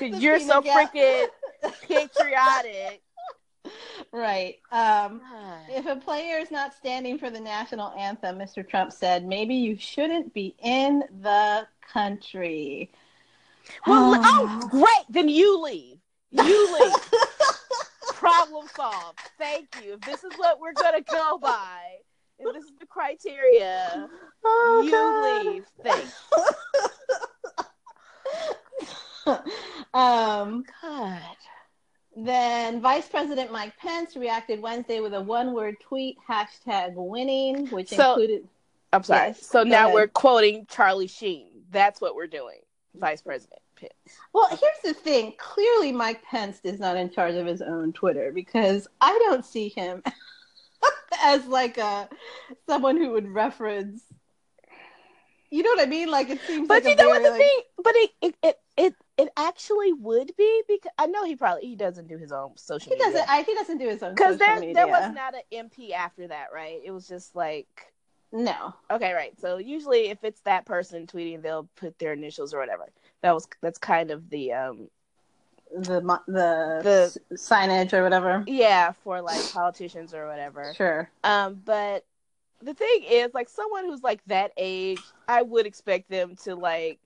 you're 0.20 0.40
so 0.40 0.60
freaking 0.62 1.26
patriotic. 1.82 3.02
Right. 4.12 4.56
Um, 4.70 5.20
if 5.68 5.86
a 5.86 5.96
player 5.96 6.38
is 6.38 6.50
not 6.50 6.74
standing 6.74 7.18
for 7.18 7.30
the 7.30 7.40
national 7.40 7.90
anthem, 7.92 8.38
Mr. 8.38 8.66
Trump 8.66 8.92
said, 8.92 9.24
maybe 9.24 9.54
you 9.54 9.76
shouldn't 9.78 10.34
be 10.34 10.54
in 10.62 11.02
the 11.22 11.66
country. 11.92 12.90
Well, 13.86 14.20
oh, 14.22 14.68
great. 14.70 15.06
Then 15.08 15.28
you 15.28 15.60
leave. 15.60 15.98
You 16.30 16.80
leave. 16.80 16.92
Problem 18.14 18.66
solved. 18.74 19.20
Thank 19.38 19.68
you. 19.82 19.94
If 19.94 20.00
this 20.02 20.24
is 20.24 20.32
what 20.36 20.60
we're 20.60 20.72
going 20.72 21.02
to 21.02 21.10
go 21.10 21.38
by, 21.38 21.96
if 22.38 22.52
this 22.54 22.64
is 22.64 22.72
the 22.78 22.86
criteria, 22.86 24.08
oh, 24.44 24.82
you 24.84 24.90
God. 24.90 25.46
leave. 25.46 25.66
Thanks. 25.82 26.24
um, 29.94 30.64
God. 30.82 31.20
Then 32.16 32.80
Vice 32.80 33.08
President 33.08 33.50
Mike 33.50 33.76
Pence 33.76 34.16
reacted 34.16 34.62
Wednesday 34.62 35.00
with 35.00 35.14
a 35.14 35.20
one-word 35.20 35.76
tweet, 35.80 36.16
hashtag 36.28 36.92
winning, 36.94 37.66
which 37.68 37.88
so, 37.88 38.10
included. 38.10 38.48
I'm 38.92 39.02
sorry. 39.02 39.28
Yes, 39.28 39.44
so 39.44 39.64
now 39.64 39.84
ahead. 39.84 39.94
we're 39.94 40.06
quoting 40.06 40.66
Charlie 40.70 41.08
Sheen. 41.08 41.48
That's 41.70 42.00
what 42.00 42.14
we're 42.14 42.28
doing, 42.28 42.60
Vice 42.94 43.20
President 43.20 43.60
Pence. 43.74 43.92
Well, 44.32 44.48
here's 44.48 44.94
the 44.94 44.94
thing. 44.94 45.34
Clearly, 45.38 45.90
Mike 45.90 46.22
Pence 46.22 46.60
is 46.62 46.78
not 46.78 46.96
in 46.96 47.10
charge 47.10 47.34
of 47.34 47.46
his 47.46 47.60
own 47.60 47.92
Twitter 47.92 48.30
because 48.32 48.86
I 49.00 49.18
don't 49.24 49.44
see 49.44 49.68
him 49.70 50.00
as 51.22 51.44
like 51.46 51.78
a 51.78 52.08
someone 52.68 52.96
who 52.96 53.10
would 53.10 53.26
reference 53.26 54.04
you 55.54 55.62
know 55.62 55.70
what 55.70 55.86
I 55.86 55.88
mean? 55.88 56.10
Like 56.10 56.30
it 56.30 56.40
seems. 56.48 56.66
But 56.66 56.82
like 56.82 56.90
you 56.90 56.96
know 56.96 57.08
what 57.10 57.22
the 57.22 57.30
like... 57.30 57.40
thing? 57.40 57.60
But 57.82 57.94
it, 57.94 58.10
it 58.20 58.34
it 58.42 58.58
it 58.76 58.94
it 59.16 59.28
actually 59.36 59.92
would 59.92 60.32
be 60.36 60.62
because 60.68 60.90
I 60.98 61.06
know 61.06 61.24
he 61.24 61.36
probably 61.36 61.66
he 61.66 61.76
doesn't 61.76 62.08
do 62.08 62.18
his 62.18 62.32
own 62.32 62.56
social. 62.56 62.92
He 62.92 62.98
media. 62.98 63.12
doesn't. 63.12 63.30
I, 63.30 63.42
he 63.42 63.54
doesn't 63.54 63.78
do 63.78 63.88
his 63.88 64.02
own. 64.02 64.14
Because 64.14 64.38
there 64.38 64.58
media. 64.58 64.74
there 64.74 64.86
was 64.88 65.14
not 65.14 65.34
an 65.34 65.68
MP 65.70 65.92
after 65.92 66.26
that, 66.28 66.48
right? 66.52 66.80
It 66.84 66.90
was 66.90 67.08
just 67.08 67.34
like. 67.36 67.92
No. 68.32 68.74
Okay, 68.90 69.12
right. 69.12 69.32
So 69.40 69.58
usually, 69.58 70.08
if 70.08 70.24
it's 70.24 70.40
that 70.40 70.66
person 70.66 71.06
tweeting, 71.06 71.40
they'll 71.42 71.68
put 71.76 71.96
their 72.00 72.12
initials 72.14 72.52
or 72.52 72.58
whatever. 72.58 72.88
That 73.22 73.32
was 73.32 73.46
that's 73.60 73.78
kind 73.78 74.10
of 74.10 74.28
the 74.30 74.52
um 74.52 74.88
the 75.70 76.00
the 76.26 77.20
the 77.28 77.36
signage 77.36 77.92
or 77.92 78.02
whatever. 78.02 78.42
Yeah, 78.48 78.92
for 79.04 79.20
like 79.20 79.40
politicians 79.52 80.12
or 80.12 80.26
whatever. 80.26 80.72
Sure. 80.74 81.08
Um, 81.22 81.62
but 81.64 82.04
the 82.62 82.74
thing 82.74 83.04
is, 83.08 83.32
like 83.34 83.48
someone 83.48 83.84
who's 83.84 84.02
like 84.02 84.20
that 84.26 84.52
age, 84.56 85.00
I 85.28 85.42
would 85.42 85.66
expect 85.66 86.10
them 86.10 86.34
to 86.42 86.56
like 86.56 86.98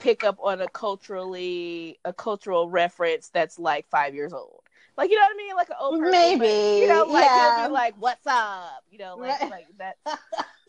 pick 0.00 0.24
up 0.24 0.38
on 0.42 0.60
a 0.60 0.68
culturally 0.68 1.98
a 2.04 2.12
cultural 2.12 2.68
reference 2.68 3.28
that's 3.28 3.58
like 3.58 3.86
five 3.88 4.14
years 4.14 4.32
old. 4.32 4.62
Like 4.96 5.10
you 5.10 5.16
know 5.16 5.22
what 5.22 5.34
I 5.34 5.36
mean? 5.36 5.56
Like 5.56 5.68
an 5.68 5.76
old 5.80 6.00
person, 6.00 6.10
maybe 6.10 6.82
you 6.82 6.88
know, 6.88 7.04
like 7.04 7.24
yeah. 7.24 7.60
he'll 7.60 7.68
be 7.68 7.72
like, 7.72 7.94
"What's 7.98 8.26
up?" 8.26 8.84
You 8.90 8.98
know, 8.98 9.16
like 9.16 9.40
right. 9.40 9.50
like 9.50 9.66
that. 9.78 9.96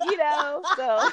You 0.04 0.18
know, 0.18 0.64
so 0.78 0.98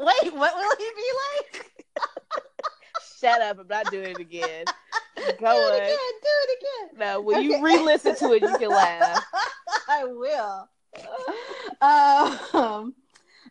wait, 0.00 0.34
what 0.34 0.56
will 0.56 0.76
he 0.76 0.90
be 0.96 1.10
like? 1.22 1.72
Shut 3.20 3.40
up! 3.40 3.60
I'm 3.60 3.68
not 3.68 3.92
doing 3.92 4.10
it 4.10 4.18
again. 4.18 4.64
Go 5.14 5.22
do 5.22 5.74
it 5.74 5.82
again. 5.82 5.96
Do 6.20 6.34
it 6.42 6.58
again. 6.58 6.98
No, 6.98 7.20
when 7.20 7.36
okay. 7.36 7.46
you 7.46 7.62
re-listen 7.62 8.16
to 8.16 8.32
it, 8.32 8.42
you 8.42 8.58
can 8.58 8.70
laugh. 8.70 9.24
I 9.88 10.04
will. 10.04 10.68
um, 11.80 12.94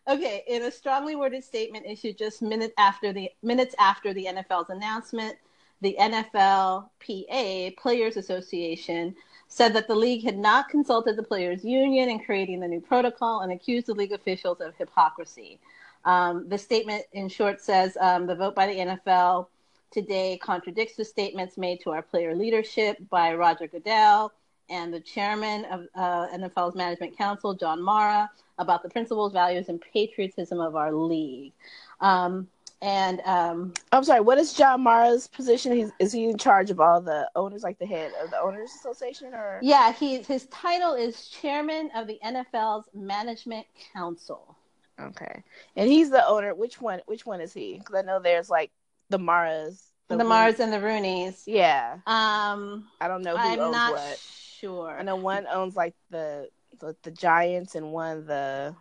okay, 0.08 0.44
in 0.46 0.62
a 0.62 0.70
strongly 0.70 1.16
worded 1.16 1.44
statement 1.44 1.86
issued 1.86 2.18
just 2.18 2.42
minutes 2.42 2.74
after 2.78 3.12
the 3.12 3.30
minutes 3.42 3.74
after 3.78 4.12
the 4.12 4.26
NFL's 4.26 4.70
announcement, 4.70 5.36
the 5.80 5.96
NFLPA 5.98 7.76
Players 7.76 8.16
Association 8.16 9.14
said 9.48 9.74
that 9.74 9.86
the 9.86 9.94
league 9.94 10.24
had 10.24 10.38
not 10.38 10.68
consulted 10.68 11.16
the 11.16 11.22
players' 11.22 11.64
union 11.64 12.08
in 12.08 12.18
creating 12.18 12.60
the 12.60 12.68
new 12.68 12.80
protocol 12.80 13.40
and 13.40 13.52
accused 13.52 13.86
the 13.86 13.94
league 13.94 14.12
officials 14.12 14.60
of 14.60 14.74
hypocrisy. 14.76 15.60
Um, 16.04 16.48
the 16.48 16.58
statement, 16.58 17.04
in 17.12 17.28
short, 17.28 17.60
says 17.60 17.96
um, 18.00 18.26
the 18.26 18.34
vote 18.34 18.54
by 18.54 18.66
the 18.66 18.76
NFL 18.76 19.46
today 19.90 20.38
contradicts 20.42 20.96
the 20.96 21.04
statements 21.04 21.56
made 21.56 21.80
to 21.80 21.90
our 21.90 22.02
player 22.02 22.34
leadership 22.34 22.98
by 23.10 23.34
Roger 23.34 23.68
Goodell 23.68 24.32
and 24.68 24.92
the 24.92 25.00
chairman 25.00 25.64
of 25.66 25.86
uh, 25.94 26.28
NFL's 26.28 26.74
Management 26.74 27.16
Council, 27.16 27.54
John 27.54 27.82
Mara, 27.82 28.30
about 28.58 28.82
the 28.82 28.88
principles, 28.88 29.32
values, 29.32 29.68
and 29.68 29.80
patriotism 29.80 30.60
of 30.60 30.76
our 30.76 30.92
league. 30.92 31.52
Um, 32.00 32.48
and 32.82 33.20
um, 33.24 33.72
I'm 33.92 34.04
sorry, 34.04 34.20
what 34.20 34.36
is 34.36 34.52
John 34.52 34.82
Mara's 34.82 35.26
position? 35.26 35.72
He's, 35.72 35.90
is 35.98 36.12
he 36.12 36.24
in 36.24 36.36
charge 36.36 36.70
of 36.70 36.80
all 36.80 37.00
the 37.00 37.30
owners, 37.34 37.62
like 37.62 37.78
the 37.78 37.86
head 37.86 38.12
of 38.22 38.30
the 38.30 38.38
owners 38.38 38.70
association, 38.78 39.32
or? 39.32 39.58
Yeah, 39.62 39.92
he 39.92 40.18
his 40.22 40.46
title 40.46 40.92
is 40.92 41.28
chairman 41.28 41.90
of 41.94 42.06
the 42.06 42.18
NFL's 42.22 42.86
Management 42.92 43.66
Council. 43.94 44.56
Okay, 45.00 45.42
and 45.76 45.88
he's 45.88 46.10
the 46.10 46.26
owner. 46.26 46.54
Which 46.54 46.80
one? 46.80 47.00
Which 47.06 47.24
one 47.24 47.40
is 47.40 47.54
he? 47.54 47.78
Because 47.78 47.94
I 47.94 48.02
know 48.02 48.20
there's 48.20 48.50
like 48.50 48.70
the 49.08 49.18
Maras, 49.18 49.82
the, 50.08 50.18
the 50.18 50.24
Maras 50.24 50.60
and 50.60 50.70
the 50.70 50.78
Rooneys. 50.78 51.42
Yeah. 51.46 51.94
Um, 52.06 52.86
I 53.00 53.08
don't 53.08 53.22
know 53.22 53.36
who 53.36 53.48
I'm 53.48 53.70
not 53.70 53.92
what 53.92 54.20
sure. 54.64 54.96
I 54.98 55.02
know 55.02 55.16
one 55.16 55.46
owns 55.46 55.76
like 55.76 55.94
the 56.10 56.48
the, 56.80 56.96
the 57.02 57.10
Giants 57.10 57.74
and 57.74 57.92
one 57.92 58.26
the 58.26 58.74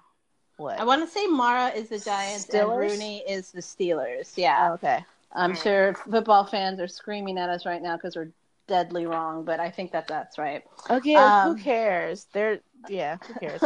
what? 0.57 0.79
I 0.79 0.83
want 0.83 1.05
to 1.05 1.07
say 1.07 1.25
Mara 1.27 1.69
is 1.69 1.89
the 1.89 1.99
Giants 1.99 2.45
Steelers? 2.45 2.61
and 2.61 2.79
Rooney 2.79 3.23
is 3.27 3.51
the 3.51 3.61
Steelers. 3.61 4.33
Yeah. 4.35 4.69
Oh, 4.69 4.73
okay. 4.73 5.05
I'm 5.35 5.55
sure 5.55 5.95
football 5.95 6.45
fans 6.45 6.79
are 6.79 6.87
screaming 6.87 7.39
at 7.39 7.49
us 7.49 7.65
right 7.65 7.81
now 7.81 7.95
because 7.97 8.15
we're 8.15 8.29
deadly 8.67 9.05
wrong, 9.05 9.43
but 9.43 9.59
I 9.59 9.69
think 9.69 9.91
that 9.91 10.07
that's 10.07 10.37
right. 10.37 10.63
Okay, 10.89 11.15
um, 11.15 11.55
who 11.55 11.63
cares? 11.63 12.27
They're 12.33 12.59
yeah, 12.87 13.17
who 13.25 13.33
cares? 13.39 13.61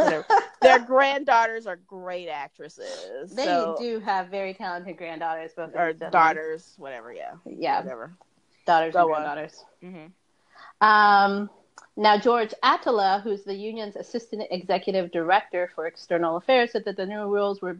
their 0.62 0.78
granddaughters 0.78 1.66
are 1.66 1.76
great 1.76 2.28
actresses. 2.28 3.34
They 3.34 3.44
so, 3.44 3.76
do 3.78 4.00
have 4.00 4.28
very 4.28 4.54
talented 4.54 4.96
granddaughters, 4.96 5.52
both 5.54 5.74
or 5.74 5.92
daughters, 5.92 6.74
whatever. 6.78 7.12
Yeah, 7.12 7.34
yeah, 7.44 7.80
whatever. 7.80 8.12
Daughters 8.66 8.94
Go 8.94 9.00
and 9.00 9.08
granddaughters. 9.08 9.64
Mm-hmm. 9.82 10.86
Um, 10.86 11.50
now, 11.98 12.16
George 12.16 12.54
Atallah, 12.62 13.20
who's 13.22 13.42
the 13.42 13.56
union's 13.56 13.96
assistant 13.96 14.44
executive 14.52 15.10
director 15.10 15.72
for 15.74 15.88
external 15.88 16.36
affairs, 16.36 16.70
said 16.70 16.84
that 16.84 16.96
the 16.96 17.04
new 17.04 17.26
rules 17.26 17.60
were 17.60 17.76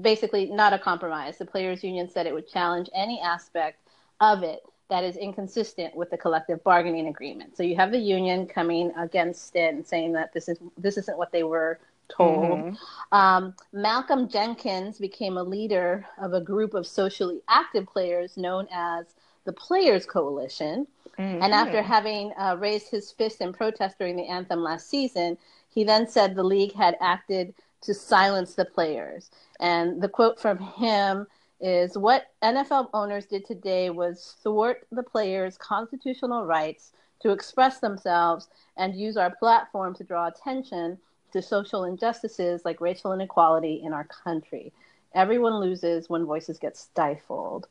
basically 0.00 0.46
not 0.46 0.72
a 0.72 0.78
compromise. 0.78 1.38
The 1.38 1.46
players' 1.46 1.84
union 1.84 2.10
said 2.10 2.26
it 2.26 2.34
would 2.34 2.48
challenge 2.48 2.90
any 2.92 3.20
aspect 3.20 3.78
of 4.20 4.42
it 4.42 4.64
that 4.90 5.04
is 5.04 5.16
inconsistent 5.16 5.94
with 5.94 6.10
the 6.10 6.18
collective 6.18 6.64
bargaining 6.64 7.06
agreement. 7.06 7.56
So 7.56 7.62
you 7.62 7.76
have 7.76 7.92
the 7.92 7.98
union 7.98 8.48
coming 8.48 8.92
against 8.98 9.54
it 9.54 9.72
and 9.72 9.86
saying 9.86 10.14
that 10.14 10.32
this 10.34 10.48
is 10.48 10.58
this 10.76 10.98
isn't 10.98 11.16
what 11.16 11.30
they 11.30 11.44
were 11.44 11.78
told. 12.08 12.58
Mm-hmm. 12.58 13.16
Um, 13.16 13.54
Malcolm 13.72 14.28
Jenkins 14.28 14.98
became 14.98 15.36
a 15.36 15.44
leader 15.44 16.04
of 16.18 16.32
a 16.32 16.40
group 16.40 16.74
of 16.74 16.88
socially 16.88 17.40
active 17.48 17.86
players 17.86 18.36
known 18.36 18.66
as 18.72 19.14
the 19.44 19.52
Players 19.52 20.06
Coalition. 20.06 20.86
Mm-hmm. 21.18 21.42
And 21.42 21.54
after 21.54 21.82
having 21.82 22.32
uh, 22.38 22.56
raised 22.58 22.90
his 22.90 23.12
fist 23.12 23.40
in 23.40 23.52
protest 23.52 23.98
during 23.98 24.16
the 24.16 24.26
anthem 24.26 24.60
last 24.60 24.88
season, 24.88 25.38
he 25.68 25.84
then 25.84 26.08
said 26.08 26.34
the 26.34 26.42
league 26.42 26.74
had 26.74 26.96
acted 27.00 27.54
to 27.82 27.94
silence 27.94 28.54
the 28.54 28.64
players. 28.64 29.30
And 29.60 30.02
the 30.02 30.08
quote 30.08 30.40
from 30.40 30.58
him 30.58 31.26
is 31.60 31.96
What 31.96 32.32
NFL 32.42 32.90
owners 32.92 33.26
did 33.26 33.46
today 33.46 33.90
was 33.90 34.36
thwart 34.42 34.86
the 34.90 35.02
players' 35.02 35.58
constitutional 35.58 36.46
rights 36.46 36.92
to 37.20 37.30
express 37.30 37.78
themselves 37.80 38.48
and 38.76 38.94
use 38.94 39.16
our 39.16 39.34
platform 39.36 39.94
to 39.94 40.04
draw 40.04 40.26
attention 40.26 40.98
to 41.32 41.42
social 41.42 41.84
injustices 41.84 42.64
like 42.64 42.80
racial 42.80 43.12
inequality 43.12 43.82
in 43.84 43.92
our 43.92 44.04
country. 44.04 44.72
Everyone 45.14 45.60
loses 45.60 46.08
when 46.08 46.26
voices 46.26 46.58
get 46.58 46.76
stifled. 46.76 47.68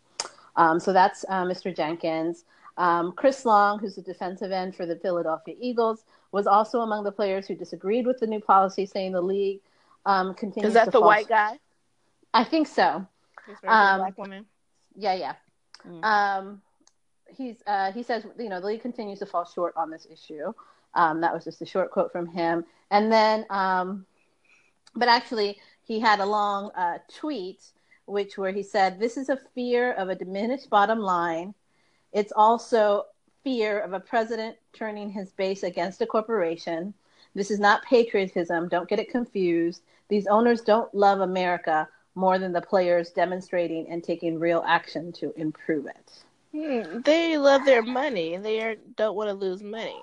Um, 0.55 0.79
so 0.79 0.93
that's 0.93 1.25
uh, 1.29 1.43
Mr. 1.43 1.75
Jenkins. 1.75 2.45
Um, 2.77 3.11
Chris 3.11 3.45
Long, 3.45 3.79
who's 3.79 3.95
the 3.95 4.01
defensive 4.01 4.51
end 4.51 4.75
for 4.75 4.85
the 4.85 4.95
Philadelphia 4.95 5.55
Eagles, 5.59 6.03
was 6.31 6.47
also 6.47 6.81
among 6.81 7.03
the 7.03 7.11
players 7.11 7.47
who 7.47 7.55
disagreed 7.55 8.07
with 8.07 8.19
the 8.19 8.27
new 8.27 8.39
policy, 8.39 8.85
saying 8.85 9.11
the 9.11 9.21
league 9.21 9.61
um, 10.05 10.33
continues. 10.33 10.69
Is 10.69 10.73
that 10.73 10.91
the 10.91 11.01
white 11.01 11.27
guy? 11.27 11.59
I 12.33 12.43
think 12.43 12.67
so. 12.67 13.05
Um, 13.67 13.99
black 13.99 14.17
woman. 14.17 14.45
Yeah, 14.95 15.13
yeah. 15.13 15.33
Mm. 15.87 16.03
Um, 16.03 16.61
he's 17.35 17.57
uh, 17.67 17.91
he 17.91 18.03
says 18.03 18.25
you 18.39 18.49
know 18.49 18.59
the 18.59 18.67
league 18.67 18.81
continues 18.81 19.19
to 19.19 19.25
fall 19.25 19.45
short 19.45 19.73
on 19.75 19.89
this 19.89 20.07
issue. 20.11 20.53
Um, 20.95 21.21
that 21.21 21.33
was 21.33 21.43
just 21.43 21.61
a 21.61 21.65
short 21.65 21.91
quote 21.91 22.11
from 22.11 22.27
him, 22.27 22.65
and 22.91 23.11
then 23.11 23.45
um, 23.49 24.05
but 24.95 25.07
actually 25.07 25.59
he 25.83 25.99
had 25.99 26.19
a 26.19 26.25
long 26.25 26.71
uh, 26.75 26.99
tweet 27.13 27.63
which 28.05 28.37
where 28.37 28.51
he 28.51 28.63
said 28.63 28.99
this 28.99 29.17
is 29.17 29.29
a 29.29 29.39
fear 29.55 29.93
of 29.93 30.09
a 30.09 30.15
diminished 30.15 30.69
bottom 30.69 30.99
line. 30.99 31.53
It's 32.11 32.33
also 32.35 33.05
fear 33.43 33.79
of 33.79 33.93
a 33.93 33.99
president 33.99 34.55
turning 34.73 35.09
his 35.09 35.31
base 35.31 35.63
against 35.63 36.01
a 36.01 36.05
corporation. 36.05 36.93
This 37.35 37.51
is 37.51 37.59
not 37.59 37.83
patriotism. 37.83 38.69
Don't 38.69 38.89
get 38.89 38.99
it 38.99 39.09
confused. 39.09 39.81
These 40.09 40.27
owners 40.27 40.61
don't 40.61 40.93
love 40.93 41.21
America 41.21 41.87
more 42.15 42.37
than 42.37 42.53
the 42.53 42.61
players 42.61 43.09
demonstrating 43.09 43.89
and 43.89 44.03
taking 44.03 44.39
real 44.39 44.63
action 44.67 45.11
to 45.13 45.33
improve 45.35 45.87
it. 45.87 46.23
Hmm, 46.53 47.01
they 47.01 47.37
love 47.37 47.65
their 47.65 47.81
money. 47.81 48.37
They 48.37 48.61
are, 48.61 48.75
don't 48.95 49.15
want 49.15 49.29
to 49.29 49.33
lose 49.33 49.63
money. 49.63 49.99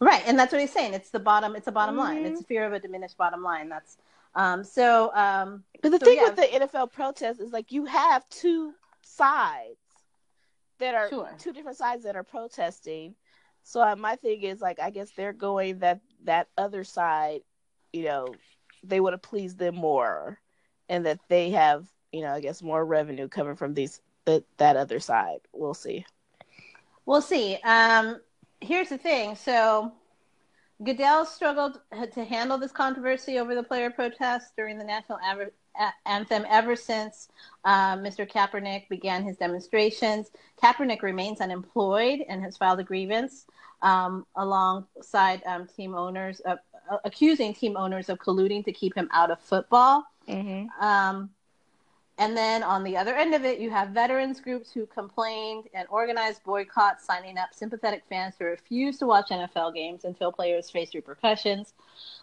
Right, 0.00 0.22
and 0.26 0.38
that's 0.38 0.50
what 0.50 0.60
he's 0.60 0.72
saying. 0.72 0.94
It's 0.94 1.10
the 1.10 1.20
bottom. 1.20 1.54
It's 1.54 1.68
a 1.68 1.72
bottom 1.72 1.96
mm-hmm. 1.96 2.04
line. 2.04 2.26
It's 2.26 2.42
fear 2.44 2.64
of 2.64 2.72
a 2.72 2.80
diminished 2.80 3.18
bottom 3.18 3.42
line. 3.42 3.68
That's 3.68 3.98
um, 4.34 4.64
so. 4.64 5.14
Um, 5.14 5.64
but 5.82 5.90
the 5.90 5.98
so, 5.98 6.06
thing 6.06 6.16
yeah. 6.16 6.24
with 6.24 6.36
the 6.36 6.66
NFL 6.66 6.92
protest 6.92 7.40
is 7.40 7.52
like 7.52 7.72
you 7.72 7.84
have 7.86 8.28
two 8.28 8.72
sides 9.02 9.78
that 10.78 10.94
are 10.94 11.08
sure. 11.08 11.30
two 11.38 11.52
different 11.52 11.78
sides 11.78 12.04
that 12.04 12.16
are 12.16 12.24
protesting. 12.24 13.14
So 13.64 13.80
uh, 13.80 13.96
my 13.96 14.16
thing 14.16 14.42
is 14.42 14.60
like 14.60 14.80
I 14.80 14.90
guess 14.90 15.10
they're 15.16 15.32
going 15.32 15.78
that 15.80 16.00
that 16.24 16.48
other 16.58 16.84
side, 16.84 17.42
you 17.92 18.04
know, 18.04 18.34
they 18.82 19.00
would 19.00 19.12
have 19.12 19.22
pleased 19.22 19.58
them 19.58 19.76
more, 19.76 20.40
and 20.88 21.06
that 21.06 21.20
they 21.28 21.50
have 21.50 21.86
you 22.12 22.22
know 22.22 22.32
I 22.32 22.40
guess 22.40 22.62
more 22.62 22.84
revenue 22.84 23.28
coming 23.28 23.56
from 23.56 23.74
these 23.74 24.00
that 24.24 24.44
that 24.56 24.76
other 24.76 25.00
side. 25.00 25.40
We'll 25.52 25.74
see. 25.74 26.04
We'll 27.06 27.22
see. 27.22 27.56
Um, 27.64 28.20
here's 28.60 28.88
the 28.88 28.98
thing. 28.98 29.36
So 29.36 29.92
Goodell 30.84 31.24
struggled 31.24 31.80
to 32.12 32.24
handle 32.24 32.58
this 32.58 32.72
controversy 32.72 33.38
over 33.38 33.54
the 33.54 33.62
player 33.62 33.90
protests 33.90 34.52
during 34.56 34.78
the 34.78 34.84
national 34.84 35.18
aver- 35.24 35.52
anthem 36.06 36.44
ever 36.48 36.76
since 36.76 37.28
uh, 37.64 37.96
Mr. 37.96 38.28
Kaepernick 38.28 38.88
began 38.88 39.22
his 39.22 39.36
demonstrations. 39.36 40.30
Kaepernick 40.62 41.02
remains 41.02 41.40
unemployed 41.40 42.24
and 42.28 42.42
has 42.42 42.56
filed 42.56 42.80
a 42.80 42.84
grievance 42.84 43.46
um, 43.82 44.26
alongside 44.36 45.42
um, 45.46 45.66
team 45.66 45.94
owners, 45.94 46.40
of, 46.40 46.58
uh, 46.90 46.98
accusing 47.04 47.54
team 47.54 47.76
owners 47.76 48.08
of 48.08 48.18
colluding 48.18 48.64
to 48.64 48.72
keep 48.72 48.94
him 48.94 49.08
out 49.12 49.30
of 49.30 49.40
football. 49.40 50.04
Mm-hmm. 50.28 50.84
Um, 50.84 51.30
and 52.18 52.36
then 52.36 52.62
on 52.62 52.84
the 52.84 52.96
other 52.96 53.14
end 53.14 53.34
of 53.34 53.44
it, 53.44 53.58
you 53.58 53.70
have 53.70 53.88
veterans 53.88 54.40
groups 54.40 54.70
who 54.72 54.86
complained 54.86 55.64
and 55.74 55.88
organized 55.90 56.44
boycotts, 56.44 57.04
signing 57.04 57.38
up 57.38 57.54
sympathetic 57.54 58.04
fans 58.08 58.36
to 58.36 58.44
refuse 58.44 58.98
to 58.98 59.06
watch 59.06 59.30
NFL 59.30 59.74
games 59.74 60.04
until 60.04 60.30
players 60.30 60.70
face 60.70 60.94
repercussions, 60.94 61.72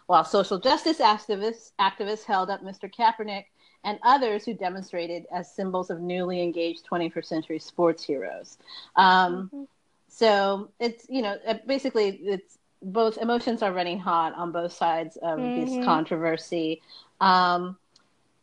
while 0.06 0.24
social 0.24 0.58
justice 0.58 0.98
activists, 0.98 1.72
activists 1.80 2.24
held 2.24 2.50
up 2.50 2.62
Mr. 2.62 2.92
Kaepernick 2.92 3.46
and 3.82 3.98
others 4.02 4.44
who 4.44 4.54
demonstrated 4.54 5.26
as 5.32 5.52
symbols 5.52 5.90
of 5.90 6.00
newly 6.00 6.42
engaged 6.42 6.86
21st 6.86 7.24
century 7.24 7.58
sports 7.58 8.04
heroes. 8.04 8.58
Um, 8.96 9.46
mm-hmm. 9.46 9.62
So 10.08 10.70
it's, 10.78 11.06
you 11.08 11.22
know, 11.22 11.36
basically 11.66 12.20
it's 12.22 12.58
both 12.82 13.18
emotions 13.18 13.62
are 13.62 13.72
running 13.72 13.98
hot 13.98 14.34
on 14.34 14.52
both 14.52 14.72
sides 14.72 15.16
of 15.16 15.38
mm-hmm. 15.38 15.64
this 15.76 15.84
controversy. 15.84 16.82
Um, 17.20 17.76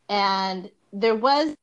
and 0.10 0.70
there 1.00 1.16
was 1.16 1.56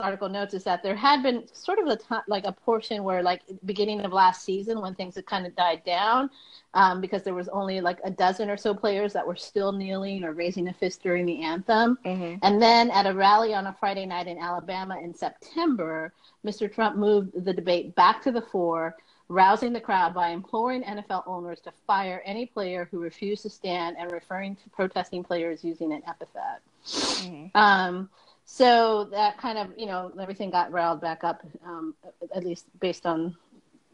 article 0.00 0.28
notes 0.28 0.54
is 0.54 0.62
that 0.62 0.80
there 0.80 0.94
had 0.94 1.24
been 1.24 1.42
sort 1.52 1.80
of 1.80 1.88
a 1.88 1.96
t- 1.96 2.04
like 2.28 2.44
a 2.44 2.52
portion 2.52 3.02
where 3.02 3.20
like 3.20 3.42
beginning 3.64 4.00
of 4.02 4.12
last 4.12 4.44
season 4.44 4.80
when 4.80 4.94
things 4.94 5.16
had 5.16 5.26
kind 5.26 5.44
of 5.44 5.56
died 5.56 5.82
down 5.84 6.30
um, 6.74 7.00
because 7.00 7.24
there 7.24 7.34
was 7.34 7.48
only 7.48 7.80
like 7.80 7.98
a 8.04 8.10
dozen 8.10 8.48
or 8.48 8.56
so 8.56 8.72
players 8.72 9.12
that 9.12 9.26
were 9.26 9.34
still 9.34 9.72
kneeling 9.72 10.22
or 10.22 10.34
raising 10.34 10.68
a 10.68 10.72
fist 10.72 11.02
during 11.02 11.26
the 11.26 11.42
anthem 11.42 11.98
mm-hmm. 12.04 12.36
and 12.44 12.62
then 12.62 12.92
at 12.92 13.08
a 13.08 13.12
rally 13.12 13.54
on 13.54 13.66
a 13.66 13.76
friday 13.80 14.06
night 14.06 14.28
in 14.28 14.38
alabama 14.38 14.96
in 15.02 15.12
september 15.12 16.12
mr 16.46 16.72
trump 16.72 16.96
moved 16.96 17.32
the 17.44 17.52
debate 17.52 17.92
back 17.96 18.22
to 18.22 18.30
the 18.30 18.42
fore 18.42 18.94
rousing 19.28 19.72
the 19.72 19.80
crowd 19.80 20.14
by 20.14 20.28
imploring 20.28 20.84
nfl 20.84 21.26
owners 21.26 21.58
to 21.58 21.72
fire 21.88 22.22
any 22.24 22.46
player 22.46 22.86
who 22.88 23.00
refused 23.00 23.42
to 23.42 23.50
stand 23.50 23.96
and 23.98 24.12
referring 24.12 24.54
to 24.54 24.70
protesting 24.70 25.24
players 25.24 25.64
using 25.64 25.92
an 25.92 26.02
epithet 26.06 26.60
mm-hmm. 26.86 27.46
um, 27.56 28.08
so 28.50 29.04
that 29.04 29.36
kind 29.36 29.58
of 29.58 29.68
you 29.76 29.84
know 29.84 30.10
everything 30.18 30.50
got 30.50 30.72
riled 30.72 31.02
back 31.02 31.22
up 31.22 31.44
um, 31.66 31.94
at 32.34 32.42
least 32.42 32.64
based 32.80 33.04
on 33.04 33.36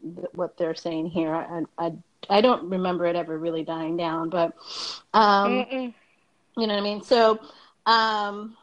th- 0.01 0.27
what 0.33 0.55
they're 0.57 0.73
saying 0.73 1.07
here. 1.07 1.35
I, 1.35 1.63
I 1.77 1.93
i 2.29 2.39
don't 2.39 2.63
remember 2.69 3.05
it 3.05 3.17
ever 3.17 3.37
really 3.37 3.63
dying 3.63 3.97
down 3.97 4.29
but 4.29 4.53
um 5.13 5.65
you 6.57 6.67
know 6.67 6.73
what 6.73 6.79
i 6.79 6.81
mean? 6.81 7.03
So 7.03 7.37
um 7.85 8.55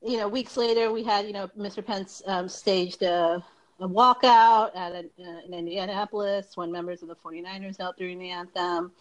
you 0.00 0.16
know 0.16 0.28
weeks 0.28 0.56
later 0.56 0.92
we 0.92 1.02
had 1.02 1.26
you 1.26 1.32
know 1.32 1.48
mr 1.58 1.84
pence 1.84 2.22
um, 2.26 2.48
staged 2.48 3.02
a, 3.02 3.42
a 3.80 3.88
walkout 3.88 4.70
at 4.76 4.92
a, 4.92 4.98
uh, 5.20 5.40
in 5.44 5.52
indianapolis 5.54 6.56
when 6.56 6.70
members 6.70 7.02
of 7.02 7.08
the 7.08 7.16
49ers 7.16 7.78
held 7.78 7.96
during 7.96 8.18
the 8.20 8.30
anthem 8.30 8.92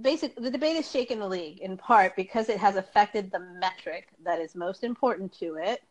basic 0.00 0.34
the 0.36 0.50
debate 0.50 0.76
is 0.76 0.90
shaken 0.90 1.18
the 1.18 1.28
league 1.28 1.60
in 1.60 1.76
part 1.76 2.16
because 2.16 2.48
it 2.48 2.58
has 2.58 2.76
affected 2.76 3.30
the 3.30 3.38
metric 3.38 4.08
that 4.24 4.40
is 4.40 4.54
most 4.54 4.84
important 4.84 5.30
to 5.32 5.56
it 5.56 5.82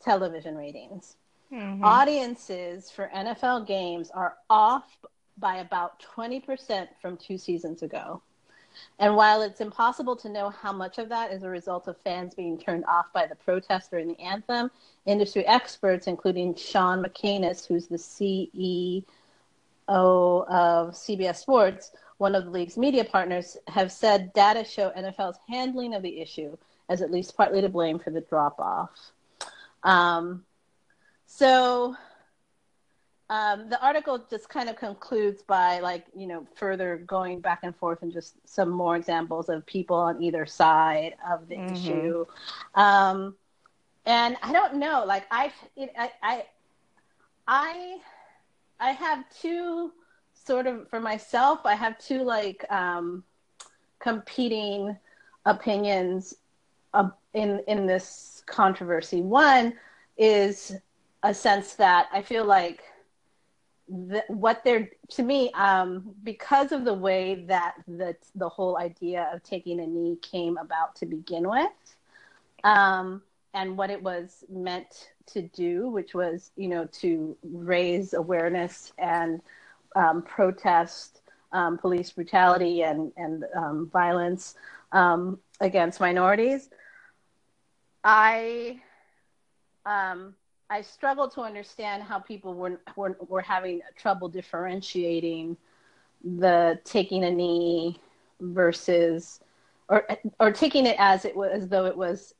television 0.00 0.56
ratings 0.56 1.16
mm-hmm. 1.52 1.84
audiences 1.84 2.90
for 2.90 3.10
nfl 3.14 3.66
games 3.66 4.10
are 4.10 4.36
off 4.48 4.96
by 5.36 5.56
about 5.56 6.02
20% 6.16 6.86
from 7.02 7.16
two 7.16 7.36
seasons 7.36 7.82
ago 7.82 8.22
and 8.98 9.14
while 9.14 9.42
it's 9.42 9.60
impossible 9.60 10.16
to 10.16 10.28
know 10.28 10.48
how 10.48 10.72
much 10.72 10.98
of 10.98 11.08
that 11.08 11.32
is 11.32 11.42
a 11.42 11.48
result 11.48 11.86
of 11.86 11.96
fans 11.98 12.34
being 12.34 12.56
turned 12.58 12.84
off 12.86 13.12
by 13.12 13.26
the 13.26 13.34
protest 13.34 13.90
during 13.90 14.08
the 14.08 14.20
anthem 14.20 14.70
industry 15.04 15.46
experts 15.46 16.06
including 16.06 16.54
sean 16.54 17.04
mcmanus 17.04 17.66
who's 17.66 17.88
the 17.88 17.96
ceo 17.96 19.04
of 19.88 20.94
cbs 20.94 21.36
sports 21.36 21.92
one 22.18 22.34
of 22.34 22.44
the 22.44 22.50
league's 22.50 22.76
media 22.76 23.04
partners, 23.04 23.56
have 23.68 23.90
said 23.90 24.32
data 24.32 24.64
show 24.64 24.90
NFL's 24.96 25.38
handling 25.48 25.94
of 25.94 26.02
the 26.02 26.20
issue 26.20 26.56
as 26.88 27.02
at 27.02 27.10
least 27.10 27.36
partly 27.36 27.60
to 27.60 27.68
blame 27.68 27.98
for 27.98 28.10
the 28.10 28.20
drop 28.20 28.58
off. 28.60 28.90
Um, 29.82 30.44
so 31.26 31.96
um, 33.30 33.70
the 33.70 33.82
article 33.82 34.24
just 34.30 34.48
kind 34.48 34.68
of 34.68 34.76
concludes 34.76 35.42
by 35.42 35.80
like 35.80 36.06
you 36.14 36.26
know 36.26 36.46
further 36.54 36.98
going 37.06 37.40
back 37.40 37.60
and 37.62 37.74
forth 37.74 38.02
and 38.02 38.12
just 38.12 38.34
some 38.48 38.68
more 38.68 38.96
examples 38.96 39.48
of 39.48 39.64
people 39.66 39.96
on 39.96 40.22
either 40.22 40.44
side 40.46 41.14
of 41.28 41.48
the 41.48 41.56
mm-hmm. 41.56 41.74
issue 41.74 42.24
um, 42.74 43.34
and 44.04 44.36
i 44.42 44.52
don't 44.52 44.74
know 44.74 45.04
like 45.06 45.24
i 45.30 45.50
I, 45.98 46.10
I 46.22 46.44
i 47.48 47.96
i 48.78 48.90
have 48.90 49.24
two 49.40 49.90
sort 50.44 50.66
of 50.66 50.88
for 50.88 51.00
myself, 51.00 51.60
I 51.64 51.74
have 51.74 51.98
two 51.98 52.22
like 52.22 52.64
um, 52.70 53.24
competing 53.98 54.96
opinions 55.44 56.34
uh, 56.92 57.10
in 57.32 57.62
in 57.66 57.86
this 57.86 58.42
controversy. 58.46 59.22
One 59.22 59.74
is 60.16 60.76
a 61.22 61.34
sense 61.34 61.74
that 61.74 62.08
I 62.12 62.22
feel 62.22 62.44
like 62.44 62.82
the, 63.88 64.24
what 64.28 64.62
they're 64.64 64.90
to 65.10 65.22
me 65.22 65.50
um, 65.52 66.14
because 66.22 66.72
of 66.72 66.84
the 66.84 66.94
way 66.94 67.44
that 67.46 67.74
the 67.88 68.16
the 68.34 68.48
whole 68.48 68.78
idea 68.78 69.28
of 69.32 69.42
taking 69.42 69.80
a 69.80 69.86
knee 69.86 70.18
came 70.22 70.56
about 70.58 70.94
to 70.96 71.06
begin 71.06 71.48
with, 71.48 71.96
um, 72.64 73.22
and 73.54 73.76
what 73.76 73.90
it 73.90 74.02
was 74.02 74.44
meant 74.48 75.10
to 75.26 75.42
do, 75.42 75.88
which 75.88 76.14
was 76.14 76.50
you 76.56 76.68
know 76.68 76.86
to 76.92 77.36
raise 77.42 78.12
awareness 78.14 78.92
and 78.98 79.40
um, 79.94 80.22
protest 80.22 81.20
um, 81.52 81.78
police 81.78 82.10
brutality 82.10 82.82
and 82.82 83.12
and 83.16 83.44
um, 83.56 83.88
violence 83.92 84.56
um, 84.92 85.38
against 85.60 86.00
minorities. 86.00 86.68
I 88.02 88.80
um, 89.86 90.34
I 90.68 90.82
struggle 90.82 91.28
to 91.30 91.42
understand 91.42 92.02
how 92.02 92.18
people 92.18 92.54
were, 92.54 92.80
were 92.96 93.16
were 93.28 93.42
having 93.42 93.80
trouble 93.96 94.28
differentiating 94.28 95.56
the 96.38 96.80
taking 96.84 97.24
a 97.24 97.30
knee 97.30 97.98
versus 98.40 99.40
or 99.88 100.06
or 100.40 100.50
taking 100.50 100.86
it 100.86 100.96
as 100.98 101.24
it 101.24 101.36
was 101.36 101.50
as 101.52 101.68
though 101.68 101.86
it 101.86 101.96
was 101.96 102.34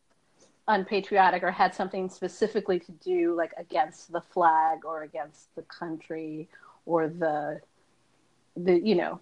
unpatriotic 0.67 1.43
or 1.43 1.51
had 1.51 1.75
something 1.75 2.09
specifically 2.09 2.81
to 2.81 2.93
do 2.93 3.35
like 3.37 3.53
against 3.59 4.11
the 4.11 4.21
flag 4.21 4.79
or 4.87 5.03
against 5.03 5.55
the 5.55 5.63
country 5.63 6.49
or 6.87 7.09
the 7.09 7.61
the 8.57 8.79
you 8.81 8.95
know 8.95 9.21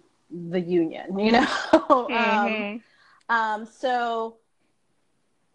the 0.49 0.59
union 0.59 1.17
you 1.17 1.31
know? 1.31 1.47
Mm-hmm. 1.83 2.63
um, 2.63 2.81
um, 3.29 3.65
so 3.65 4.37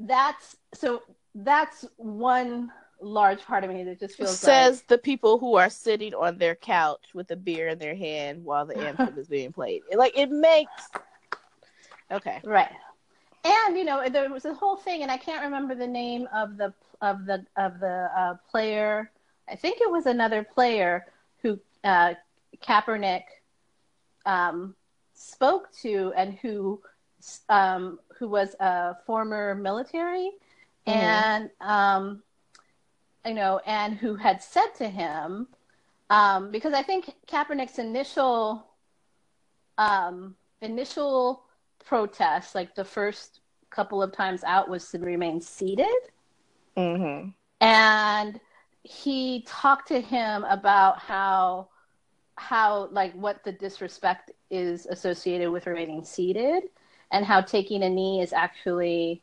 that's 0.01 0.57
so 0.75 1.03
that's 1.35 1.85
one 1.97 2.71
large 3.01 3.43
part 3.45 3.65
of 3.65 3.71
me 3.71 3.85
that 3.85 4.01
just 4.01 4.17
feels 4.17 4.39
says 4.39 4.79
like, 4.79 4.87
the 4.89 4.99
people 4.99 5.39
who 5.39 5.57
are 5.57 5.71
sitting 5.71 6.15
on 6.15 6.39
their 6.39 6.55
couch 6.55 7.07
with 7.15 7.31
a 7.31 7.37
beer 7.37 7.69
in 7.69 7.79
their 7.79 7.95
hand 7.95 8.45
while 8.45 8.67
the 8.67 8.77
anthem 8.77 9.17
is 9.19 9.29
being 9.29 9.53
played. 9.53 9.83
Like 9.95 10.17
it 10.19 10.31
makes 10.31 10.89
okay. 12.11 12.41
Right. 12.45 12.73
And 13.45 13.77
you 13.77 13.85
know 13.85 14.09
there 14.09 14.29
was 14.31 14.45
a 14.45 14.55
whole 14.55 14.77
thing 14.77 15.03
and 15.03 15.11
i 15.11 15.17
can't 15.17 15.43
remember 15.43 15.75
the 15.75 15.87
name 15.87 16.29
of 16.35 16.57
the 16.57 16.73
of 17.01 17.27
the 17.27 17.45
of 17.57 17.81
the 17.81 18.11
uh, 18.17 18.35
player. 18.51 19.11
I 19.49 19.57
think 19.57 19.81
it 19.81 19.91
was 19.91 20.07
another 20.07 20.43
player 20.43 21.07
who 21.43 21.59
uh, 21.85 22.15
kaepernick 22.63 23.25
um, 24.27 24.75
spoke 25.15 25.73
to 25.83 26.13
and 26.17 26.35
who 26.35 26.81
um, 27.49 27.99
who 28.19 28.29
was 28.29 28.55
a 28.61 28.97
former 29.07 29.55
military 29.55 30.33
mm-hmm. 30.87 30.99
and 30.99 31.51
um, 31.61 32.23
you 33.25 33.35
know 33.35 33.61
and 33.67 33.95
who 33.95 34.15
had 34.15 34.43
said 34.43 34.69
to 34.77 34.89
him 34.89 35.47
um, 36.11 36.51
because 36.51 36.73
i 36.73 36.83
think 36.83 37.15
kaepernick's 37.27 37.79
initial 37.79 38.65
um, 39.79 40.35
initial 40.61 41.45
protest, 41.85 42.55
like 42.55 42.75
the 42.75 42.85
first 42.85 43.41
couple 43.71 44.03
of 44.03 44.13
times 44.13 44.45
out, 44.45 44.69
was 44.69 44.89
to 44.91 44.99
remain 44.99 45.41
seated. 45.41 45.87
Mm-hmm. 46.77 47.31
And 47.61 48.41
he 48.89 49.45
talked 49.47 49.89
to 49.89 50.01
him 50.01 50.45
about 50.45 50.99
how 50.99 51.69
how 52.37 52.89
like 52.91 53.13
what 53.13 53.45
the 53.45 53.53
disrespect 53.53 54.31
is 54.51 54.87
associated 54.87 55.51
with 55.51 55.67
remaining 55.67 56.03
seated 56.03 56.63
and 57.11 57.27
how 57.27 57.43
taking 57.43 57.83
a 57.83 57.91
knee 57.91 58.23
is 58.23 58.33
actually 58.33 59.23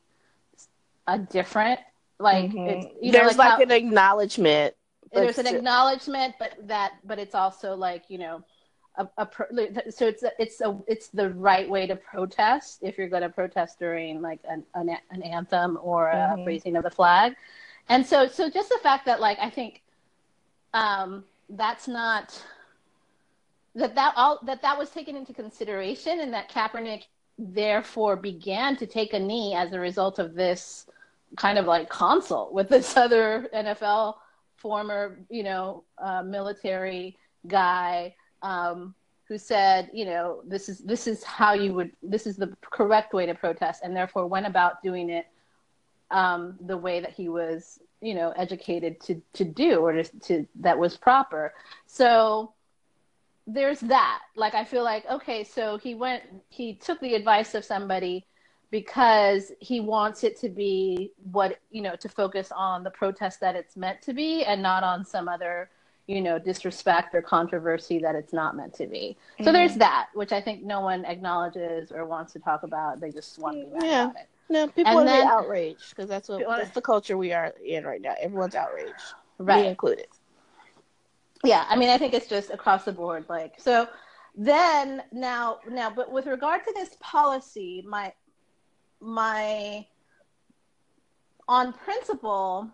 a 1.08 1.18
different 1.18 1.80
like 2.20 2.52
mm-hmm. 2.52 2.68
it's, 2.68 2.86
you 3.02 3.12
know, 3.12 3.20
there's 3.20 3.38
like, 3.38 3.58
like 3.58 3.58
how, 3.58 3.64
an 3.64 3.72
acknowledgement 3.72 4.76
there's 5.12 5.40
an 5.40 5.48
acknowledgement 5.48 6.36
but 6.38 6.54
that 6.68 6.94
but 7.04 7.18
it's 7.18 7.34
also 7.34 7.76
like 7.76 8.04
you 8.08 8.20
know 8.20 8.44
a, 8.98 9.08
a 9.18 9.28
so 9.90 10.06
it's 10.08 10.22
a, 10.22 10.32
it's 10.38 10.62
a 10.62 10.78
it's 10.88 11.08
the 11.08 11.32
right 11.32 11.68
way 11.68 11.88
to 11.88 11.96
protest 11.96 12.80
if 12.84 13.00
you're 13.00 13.10
going 13.10 13.24
to 13.24 13.30
protest 13.30 13.80
during 13.80 14.22
like 14.22 14.42
an 14.48 14.64
an, 14.76 14.96
an 15.10 15.24
anthem 15.24 15.80
or 15.82 16.12
mm-hmm. 16.14 16.42
a 16.42 16.46
raising 16.46 16.76
of 16.76 16.84
the 16.84 16.92
flag, 16.92 17.36
and 17.90 18.06
so 18.06 18.28
so 18.28 18.50
just 18.50 18.70
the 18.70 18.80
fact 18.82 19.06
that 19.06 19.20
like 19.20 19.38
I 19.40 19.50
think 19.50 19.82
um, 20.74 21.24
that's 21.50 21.88
not 21.88 22.42
that 23.76 23.96
that 23.96 24.14
all 24.16 24.40
that 24.44 24.62
that 24.62 24.78
was 24.78 24.90
taken 24.90 25.16
into 25.16 25.34
consideration 25.34 26.20
and 26.20 26.34
that 26.34 26.50
Kaepernick 26.50 27.04
therefore 27.38 28.16
began 28.16 28.78
to 28.78 28.86
take 28.86 29.14
a 29.14 29.20
knee 29.20 29.56
as 29.56 29.74
a 29.74 29.80
result 29.80 30.20
of 30.20 30.36
this 30.36 30.88
kind 31.38 31.58
of 31.58 31.66
like 31.66 31.90
consult 31.90 32.54
with 32.54 32.70
this 32.70 32.96
other 33.06 33.50
NFL 33.54 34.16
former 34.56 35.20
you 35.30 35.44
know 35.44 35.84
uh, 35.98 36.24
military 36.24 37.18
guy 37.48 38.16
um, 38.42 38.94
who 39.28 39.38
said, 39.38 39.90
you 39.92 40.06
know, 40.06 40.42
this 40.46 40.70
is 40.70 40.80
this 40.80 41.08
is 41.08 41.24
how 41.24 41.54
you 41.54 41.74
would 41.74 41.92
this 42.04 42.28
is 42.28 42.38
the 42.38 42.56
correct 42.62 43.14
way 43.14 43.26
to 43.26 43.34
protest, 43.34 43.82
and 43.84 43.96
therefore 43.96 44.28
went 44.28 44.46
about 44.46 44.84
doing 44.84 45.10
it 45.10 45.26
um, 46.12 46.56
the 46.62 46.78
way 46.78 47.00
that 47.00 47.12
he 47.12 47.30
was, 47.30 47.80
you 48.02 48.14
know, 48.14 48.32
educated 48.32 49.00
to 49.02 49.22
to 49.34 49.44
do 49.44 49.80
or 49.80 49.94
to, 49.94 50.04
to 50.20 50.46
that 50.56 50.78
was 50.78 50.98
proper. 50.98 51.54
So 51.88 52.54
there's 53.48 53.80
that. 53.82 54.22
Like 54.36 54.56
I 54.56 54.64
feel 54.64 54.84
like 54.84 55.06
okay, 55.10 55.44
so 55.44 55.78
he 55.78 55.96
went 55.96 56.24
he 56.50 56.74
took 56.74 57.00
the 57.00 57.16
advice 57.16 57.56
of 57.56 57.66
somebody 57.66 58.26
because 58.72 59.52
he 59.60 59.80
wants 59.80 60.24
it 60.24 60.40
to 60.40 60.50
be 60.50 61.12
what 61.32 61.60
you 61.72 61.82
know 61.82 61.96
to 61.96 62.10
focus 62.10 62.52
on 62.56 62.84
the 62.84 62.92
protest 62.92 63.40
that 63.40 63.56
it's 63.56 63.78
meant 63.78 64.02
to 64.02 64.14
be 64.14 64.44
and 64.44 64.62
not 64.62 64.84
on 64.84 65.06
some 65.06 65.28
other 65.28 65.70
you 66.08 66.22
know, 66.22 66.38
disrespect 66.38 67.16
or 67.16 67.22
controversy 67.22 68.00
that 68.00 68.16
it's 68.16 68.32
not 68.32 68.56
meant 68.56 68.74
to 68.76 68.86
be. 68.86 69.18
So 69.38 69.46
mm-hmm. 69.46 69.54
there's 69.54 69.76
that, 69.76 70.10
which 70.14 70.32
I 70.32 70.42
think 70.42 70.64
no 70.64 70.82
one 70.82 71.04
acknowledges 71.06 71.92
or 71.92 72.06
wants 72.06 72.34
to 72.34 72.40
talk 72.40 72.64
about. 72.64 73.00
They 73.00 73.12
just 73.12 73.40
want 73.40 73.58
to 73.58 73.66
be 73.66 73.72
mad 73.72 73.84
yeah. 73.84 74.04
about 74.04 74.16
it. 74.18 74.30
No, 74.50 74.68
people 74.68 75.00
to 75.00 75.06
be 75.06 75.12
outraged 75.12 75.90
because 75.90 76.08
that's 76.08 76.30
what 76.30 76.46
that's 76.48 76.70
the 76.72 76.82
culture 76.82 77.18
we 77.18 77.34
are 77.34 77.54
in 77.64 77.84
right 77.84 78.02
now. 78.02 78.14
Everyone's 78.20 78.56
outraged, 78.56 78.94
right, 79.40 79.64
me 79.64 79.68
included. 79.68 80.08
Yeah, 81.44 81.66
I 81.68 81.76
mean, 81.76 81.90
I 81.90 81.98
think 81.98 82.14
it's 82.14 82.28
just 82.28 82.52
across 82.52 82.86
the 82.86 82.92
board. 82.92 83.26
Like, 83.28 83.60
so 83.60 83.88
then 84.36 85.04
now, 85.12 85.60
now, 85.68 85.90
but 85.90 86.12
with 86.12 86.28
regard 86.28 86.64
to 86.66 86.74
this 86.74 86.96
policy, 87.00 87.84
my 87.88 88.14
my 89.00 89.86
on 91.48 91.74
principle 91.74 92.70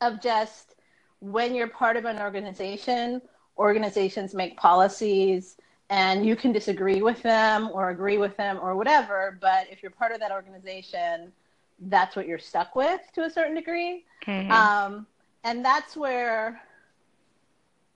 of 0.00 0.20
just 0.20 0.74
when 1.20 1.54
you're 1.54 1.68
part 1.68 1.96
of 1.96 2.04
an 2.04 2.18
organization, 2.18 3.22
organizations 3.58 4.34
make 4.34 4.56
policies 4.56 5.56
and 5.90 6.24
you 6.26 6.36
can 6.36 6.52
disagree 6.52 7.02
with 7.02 7.22
them 7.22 7.70
or 7.72 7.90
agree 7.90 8.18
with 8.18 8.36
them 8.36 8.58
or 8.60 8.74
whatever. 8.74 9.38
But 9.40 9.66
if 9.70 9.82
you're 9.82 9.90
part 9.90 10.12
of 10.12 10.20
that 10.20 10.32
organization, 10.32 11.32
that's 11.80 12.16
what 12.16 12.26
you're 12.26 12.38
stuck 12.38 12.74
with 12.74 13.00
to 13.14 13.24
a 13.24 13.30
certain 13.30 13.54
degree. 13.54 14.04
Mm-hmm. 14.26 14.50
Um, 14.50 15.06
and 15.42 15.64
that's 15.64 15.96
where 15.96 16.60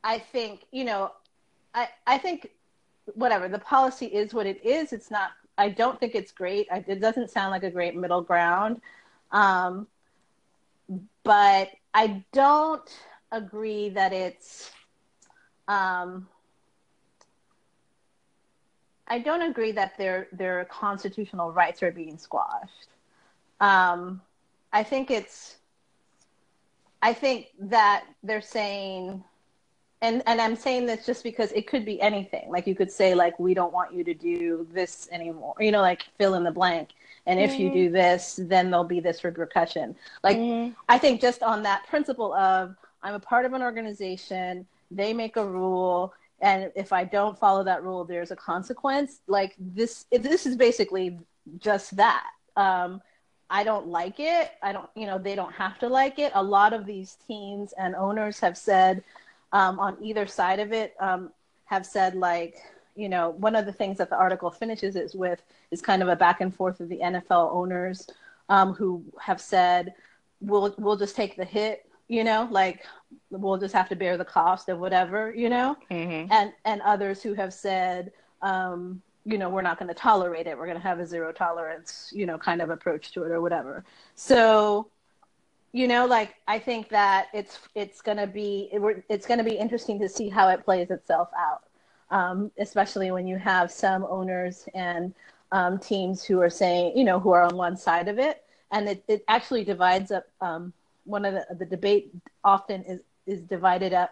I 0.05 0.18
think, 0.18 0.62
you 0.70 0.85
know, 0.85 1.12
I, 1.74 1.88
I 2.07 2.18
think 2.18 2.51
whatever 3.14 3.48
the 3.48 3.59
policy 3.59 4.07
is 4.07 4.35
what 4.35 4.46
it 4.46 4.64
is. 4.64 4.92
It's 4.92 5.11
not, 5.11 5.31
I 5.57 5.70
don't 5.70 5.98
think 5.98 6.14
it's 6.14 6.33
great. 6.33 6.68
I, 6.70 6.85
it 6.87 7.01
doesn't 7.01 7.31
sound 7.31 7.51
like 7.51 7.62
a 7.62 7.70
great 7.70 7.96
middle 7.96 8.22
ground. 8.22 8.81
Um, 9.33 9.87
but 11.22 11.70
I 11.94 12.24
don't 12.33 12.90
agree 13.33 13.90
that 13.90 14.12
it's 14.12 14.70
um, 15.68 16.29
I 19.09 19.18
don't 19.18 19.42
agree 19.42 19.73
that 19.73 19.97
their 19.99 20.29
their 20.33 20.64
constitutional 20.66 21.53
rights 21.53 21.83
are 21.83 21.92
being 21.92 22.18
squashed. 22.18 22.88
Um, 23.61 24.21
I 24.73 24.83
think 24.83 25.11
it's 25.11 25.57
I 27.03 27.12
think 27.12 27.49
that 27.59 28.05
they're 28.23 28.40
saying 28.40 29.25
and 30.01 30.23
and 30.27 30.40
I'm 30.40 30.57
saying 30.57 30.87
this 30.87 31.05
just 31.07 31.25
because 31.25 31.51
it 31.53 31.66
could 31.66 31.85
be 31.85 32.01
anything. 32.01 32.51
Like 32.51 32.66
you 32.66 32.75
could 32.75 32.90
say 32.90 33.14
like 33.14 33.38
we 33.38 33.55
don't 33.55 33.73
want 33.73 33.92
you 33.92 34.05
to 34.05 34.14
do 34.14 34.66
this 34.73 35.09
anymore. 35.11 35.55
You 35.59 35.73
know, 35.73 35.81
like 35.81 36.05
fill 36.18 36.35
in 36.35 36.44
the 36.44 36.53
blank. 36.53 36.90
And 37.27 37.38
if 37.38 37.53
mm-hmm. 37.53 37.62
you 37.62 37.73
do 37.73 37.90
this, 37.90 38.40
then 38.42 38.71
there'll 38.71 38.85
be 38.85 39.01
this 39.01 39.23
repercussion. 39.25 39.97
Like 40.23 40.38
mm-hmm. 40.38 40.73
I 40.88 40.99
think 40.99 41.21
just 41.21 41.42
on 41.42 41.62
that 41.64 41.87
principle 41.88 42.33
of 42.35 42.77
I'm 43.03 43.14
a 43.14 43.21
part 43.21 43.44
of 43.44 43.53
an 43.53 43.62
organization. 43.62 44.66
They 44.90 45.12
make 45.12 45.37
a 45.37 45.44
rule, 45.44 46.14
and 46.40 46.70
if 46.77 46.92
I 46.92 47.05
don't 47.05 47.38
follow 47.38 47.64
that 47.64 47.83
rule, 47.83 48.05
there's 48.05 48.31
a 48.31 48.37
consequence. 48.37 49.20
Like 49.27 49.55
this, 49.59 50.07
this 50.11 50.46
is 50.46 50.57
basically 50.57 51.18
just 51.59 51.96
that. 51.96 52.27
Um, 52.57 53.03
I 53.51 53.64
don't 53.64 53.88
like 53.88 54.20
it. 54.20 54.53
I 54.62 54.72
don't, 54.72 54.88
you 54.94 55.07
know, 55.07 55.18
they 55.18 55.35
don't 55.35 55.53
have 55.53 55.79
to 55.79 55.88
like 55.88 56.18
it. 56.18 56.33
A 56.35 56.42
lot 56.42 56.72
of 56.72 56.85
these 56.87 57.16
teams 57.27 57.72
and 57.79 57.94
owners 57.96 58.38
have 58.40 58.59
said 58.59 59.03
um, 59.53 59.79
on 59.81 59.96
either 60.03 60.27
side 60.27 60.61
of 60.61 60.72
it, 60.72 60.94
um, 61.01 61.31
have 61.64 61.87
said 61.87 62.14
like, 62.14 62.59
you 62.94 63.09
know, 63.09 63.31
one 63.31 63.57
of 63.57 63.64
the 63.64 63.72
things 63.72 63.98
that 63.98 64.11
the 64.11 64.16
article 64.16 64.51
finishes 64.51 64.96
is 64.96 65.14
with 65.14 65.40
is 65.70 65.81
kind 65.81 66.03
of 66.03 66.09
a 66.09 66.16
back 66.16 66.40
and 66.40 66.55
forth 66.55 66.81
of 66.81 66.88
the 66.88 66.98
NFL 66.98 67.53
owners 67.53 68.09
um, 68.48 68.74
who 68.74 69.03
have 69.20 69.40
said, 69.40 69.94
we'll 70.40 70.74
we'll 70.79 70.96
just 70.96 71.16
take 71.16 71.37
the 71.37 71.44
hit 71.44 71.85
you 72.09 72.24
know 72.24 72.48
like 72.51 72.85
we'll 73.31 73.59
just 73.59 73.75
have 73.75 73.88
to 73.88 73.97
bear 73.97 74.16
the 74.16 74.25
cost 74.25 74.68
of 74.68 74.79
whatever 74.79 75.35
you 75.35 75.49
know? 75.49 75.77
Mm-hmm. 75.90 76.33
and 76.33 76.53
and 76.64 76.81
others 76.83 77.23
who 77.23 77.35
have 77.35 77.53
said 77.53 78.12
um, 78.42 79.03
you 79.25 79.38
know 79.38 79.49
we're 79.49 79.62
not 79.62 79.79
going 79.79 79.88
to 79.88 79.94
tolerate 79.94 80.47
it 80.47 80.57
we're 80.57 80.66
going 80.66 80.77
to 80.77 80.83
have 80.83 81.01
a 81.01 81.07
zero 81.07 81.33
tolerance 81.33 82.11
you 82.14 82.27
know 82.27 82.38
kind 82.38 82.62
of 82.62 82.71
approach 82.71 83.12
to 83.12 83.25
it 83.25 83.31
or 83.31 83.40
whatever. 83.40 83.85
So 84.14 84.88
you 85.73 85.87
know 85.87 86.07
like 86.07 86.35
i 86.47 86.59
think 86.59 86.88
that 86.88 87.27
it's 87.35 87.59
it's 87.75 88.01
going 88.01 88.16
to 88.16 88.27
be 88.27 88.71
it, 88.73 89.05
it's 89.11 89.27
going 89.27 89.37
to 89.37 89.44
be 89.44 89.55
interesting 89.55 89.99
to 90.01 90.09
see 90.09 90.31
how 90.31 90.49
it 90.49 90.64
plays 90.64 90.90
itself 90.90 91.29
out. 91.37 91.64
Um, 92.11 92.51
especially 92.59 93.11
when 93.11 93.27
you 93.27 93.37
have 93.37 93.71
some 93.71 94.07
owners 94.09 94.66
and 94.75 95.12
um, 95.53 95.79
teams 95.79 96.25
who 96.25 96.40
are 96.40 96.49
saying 96.49 96.97
you 96.97 97.05
know 97.05 97.21
who 97.21 97.33
are 97.33 97.42
on 97.42 97.57
one 97.57 97.77
side 97.77 98.09
of 98.09 98.18
it. 98.18 98.44
And 98.71 98.88
it, 98.88 99.05
it 99.09 99.25
actually 99.29 99.64
divides 99.64 100.11
up 100.11 100.27
um, 100.42 100.73
one 101.09 101.25
of 101.25 101.35
the, 101.35 101.55
the 101.55 101.66
debate 101.66 102.14
often 102.44 102.83
is 102.85 103.01
is 103.27 103.40
divided 103.42 103.92
up 103.92 104.11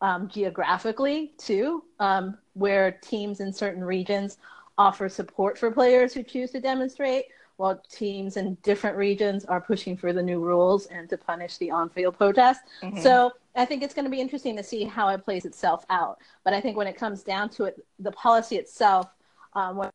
um, 0.00 0.28
geographically 0.28 1.32
too, 1.38 1.84
um, 2.00 2.36
where 2.54 2.92
teams 2.92 3.40
in 3.40 3.52
certain 3.52 3.84
regions 3.84 4.38
offer 4.76 5.08
support 5.08 5.56
for 5.58 5.70
players 5.70 6.12
who 6.12 6.22
choose 6.22 6.50
to 6.50 6.60
demonstrate, 6.60 7.26
while 7.56 7.80
teams 7.90 8.36
in 8.36 8.54
different 8.62 8.96
regions 8.96 9.44
are 9.44 9.60
pushing 9.60 9.96
for 9.96 10.12
the 10.12 10.22
new 10.22 10.40
rules 10.40 10.86
and 10.86 11.08
to 11.08 11.16
punish 11.16 11.56
the 11.58 11.70
on-field 11.70 12.16
protest. 12.16 12.60
Mm-hmm. 12.82 13.00
So 13.00 13.32
I 13.54 13.64
think 13.64 13.82
it's 13.82 13.94
going 13.94 14.04
to 14.04 14.10
be 14.10 14.20
interesting 14.20 14.56
to 14.56 14.62
see 14.62 14.84
how 14.84 15.08
it 15.08 15.24
plays 15.24 15.44
itself 15.46 15.86
out. 15.88 16.18
But 16.44 16.52
I 16.52 16.60
think 16.60 16.76
when 16.76 16.86
it 16.86 16.96
comes 16.98 17.22
down 17.22 17.48
to 17.50 17.64
it, 17.64 17.74
the 17.98 18.12
policy 18.12 18.56
itself, 18.56 19.06
um, 19.54 19.76
when 19.76 19.90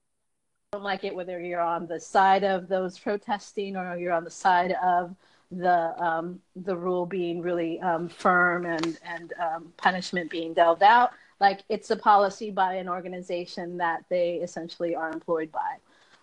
don't 0.72 0.84
like 0.84 1.04
it, 1.04 1.14
whether 1.14 1.42
you're 1.42 1.60
on 1.60 1.86
the 1.86 2.00
side 2.00 2.46
of 2.46 2.70
those 2.70 2.98
protesting 2.98 3.76
or 3.76 3.98
you're 3.98 4.14
on 4.14 4.24
the 4.24 4.32
side 4.32 4.72
of 4.82 5.14
the 5.52 5.94
um, 6.04 6.40
the 6.56 6.76
rule 6.76 7.06
being 7.06 7.42
really 7.42 7.80
um, 7.82 8.08
firm 8.08 8.66
and 8.66 8.98
and 9.06 9.34
um, 9.40 9.74
punishment 9.78 10.30
being 10.30 10.54
delved 10.54 10.84
out. 10.84 11.12
Like 11.40 11.62
it's 11.70 11.92
a 11.92 11.96
policy 11.96 12.52
by 12.52 12.76
an 12.76 12.88
organization 12.88 13.78
that 13.78 14.04
they 14.10 14.36
essentially 14.36 14.96
are 14.96 15.12
employed 15.12 15.52
by, 15.52 15.78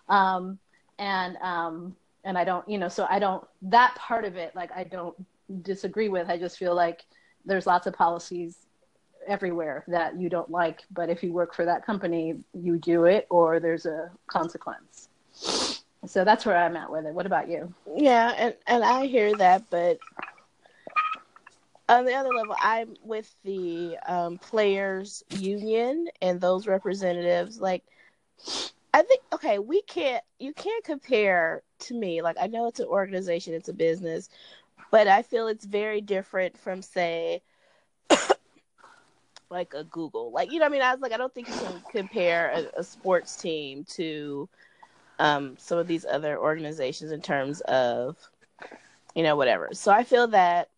um, 0.07 0.57
and 0.97 1.37
um, 1.37 1.95
and 2.23 2.37
I 2.37 2.43
don't, 2.43 2.67
you 2.67 2.77
know, 2.77 2.89
so 2.89 3.05
I 3.09 3.19
don't 3.19 3.45
that 3.63 3.95
part 3.95 4.25
of 4.25 4.35
it. 4.35 4.55
Like 4.55 4.71
I 4.75 4.83
don't 4.83 5.15
disagree 5.61 6.09
with. 6.09 6.29
I 6.29 6.37
just 6.37 6.57
feel 6.57 6.75
like 6.75 7.05
there's 7.45 7.67
lots 7.67 7.87
of 7.87 7.93
policies 7.93 8.57
everywhere 9.27 9.83
that 9.87 10.19
you 10.19 10.29
don't 10.29 10.49
like, 10.49 10.83
but 10.91 11.09
if 11.09 11.21
you 11.21 11.33
work 11.33 11.53
for 11.53 11.65
that 11.65 11.85
company, 11.85 12.39
you 12.53 12.77
do 12.77 13.05
it, 13.05 13.27
or 13.29 13.59
there's 13.59 13.85
a 13.85 14.09
consequence 14.27 15.08
so 16.05 16.23
that's 16.23 16.45
where 16.45 16.57
I'm 16.57 16.77
at 16.77 16.91
with 16.91 17.05
it. 17.05 17.13
What 17.13 17.25
about 17.25 17.49
you? 17.49 17.73
Yeah, 17.95 18.33
and 18.37 18.55
and 18.67 18.83
I 18.83 19.05
hear 19.05 19.35
that, 19.35 19.63
but 19.69 19.99
on 21.89 22.05
the 22.05 22.13
other 22.13 22.29
level, 22.29 22.55
I'm 22.61 22.95
with 23.03 23.35
the 23.43 23.97
um, 24.07 24.37
players 24.37 25.23
union 25.29 26.07
and 26.21 26.39
those 26.39 26.67
representatives. 26.67 27.59
Like, 27.59 27.83
I 28.93 29.01
think 29.01 29.21
okay, 29.33 29.59
we 29.59 29.81
can't. 29.81 30.23
You 30.39 30.53
can't 30.53 30.83
compare 30.83 31.63
to 31.79 31.93
me. 31.93 32.21
Like, 32.21 32.37
I 32.39 32.47
know 32.47 32.67
it's 32.67 32.79
an 32.79 32.87
organization, 32.87 33.53
it's 33.53 33.69
a 33.69 33.73
business, 33.73 34.29
but 34.91 35.07
I 35.07 35.21
feel 35.21 35.47
it's 35.47 35.65
very 35.65 35.99
different 36.01 36.57
from 36.57 36.81
say. 36.81 37.41
like 39.49 39.73
a 39.73 39.83
Google, 39.83 40.31
like 40.31 40.51
you 40.51 40.59
know, 40.59 40.65
I 40.65 40.69
mean, 40.69 40.81
I 40.81 40.93
was 40.93 41.01
like, 41.01 41.11
I 41.11 41.17
don't 41.17 41.33
think 41.33 41.49
you 41.49 41.55
can 41.55 41.83
compare 41.91 42.51
a, 42.51 42.79
a 42.79 42.83
sports 42.83 43.35
team 43.35 43.83
to 43.95 44.47
um, 45.19 45.55
some 45.57 45.77
of 45.77 45.87
these 45.87 46.05
other 46.05 46.39
organizations 46.39 47.11
in 47.11 47.21
terms 47.21 47.61
of, 47.61 48.17
you 49.13 49.23
know, 49.23 49.35
whatever. 49.35 49.69
So 49.73 49.91
I 49.91 50.03
feel 50.03 50.27
that 50.27 50.69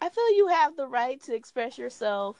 I 0.00 0.08
feel 0.08 0.36
you 0.36 0.48
have 0.48 0.76
the 0.76 0.86
right 0.86 1.22
to 1.24 1.34
express 1.34 1.76
yourself, 1.76 2.38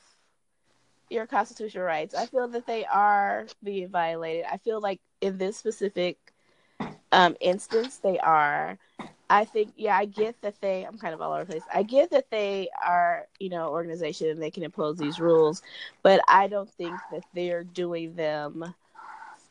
your 1.11 1.27
constitutional 1.27 1.85
rights. 1.85 2.15
I 2.15 2.27
feel 2.27 2.49
that 2.49 2.67
they 2.67 2.87
are 2.87 3.47
being 3.63 3.89
violated. 3.89 4.47
I 4.51 4.57
feel 4.57 4.81
like 4.81 5.01
in 5.21 5.37
this 5.37 5.59
specific 5.59 6.30
um, 7.13 7.37
instance, 7.41 7.99
they 7.99 8.19
are. 8.19 8.79
I 9.29 9.45
think, 9.45 9.73
yeah, 9.77 9.97
I 9.97 10.07
get 10.07 10.41
that 10.43 10.61
they, 10.61 10.85
I'm 10.85 10.99
kind 10.99 11.15
of 11.15 11.21
all 11.21 11.33
over 11.33 11.45
the 11.45 11.53
place. 11.53 11.63
I 11.73 11.85
get 11.85 12.11
that 12.11 12.31
they 12.31 12.69
are, 12.85 13.27
you 13.39 13.49
know, 13.49 13.69
organization 13.71 14.29
and 14.29 14.43
they 14.43 14.51
can 14.51 14.65
impose 14.65 14.99
these 14.99 15.21
rules, 15.21 15.63
but 16.03 16.21
I 16.27 16.49
don't 16.49 16.69
think 16.69 16.95
that 17.13 17.23
they're 17.33 17.63
doing 17.63 18.17
them. 18.17 18.75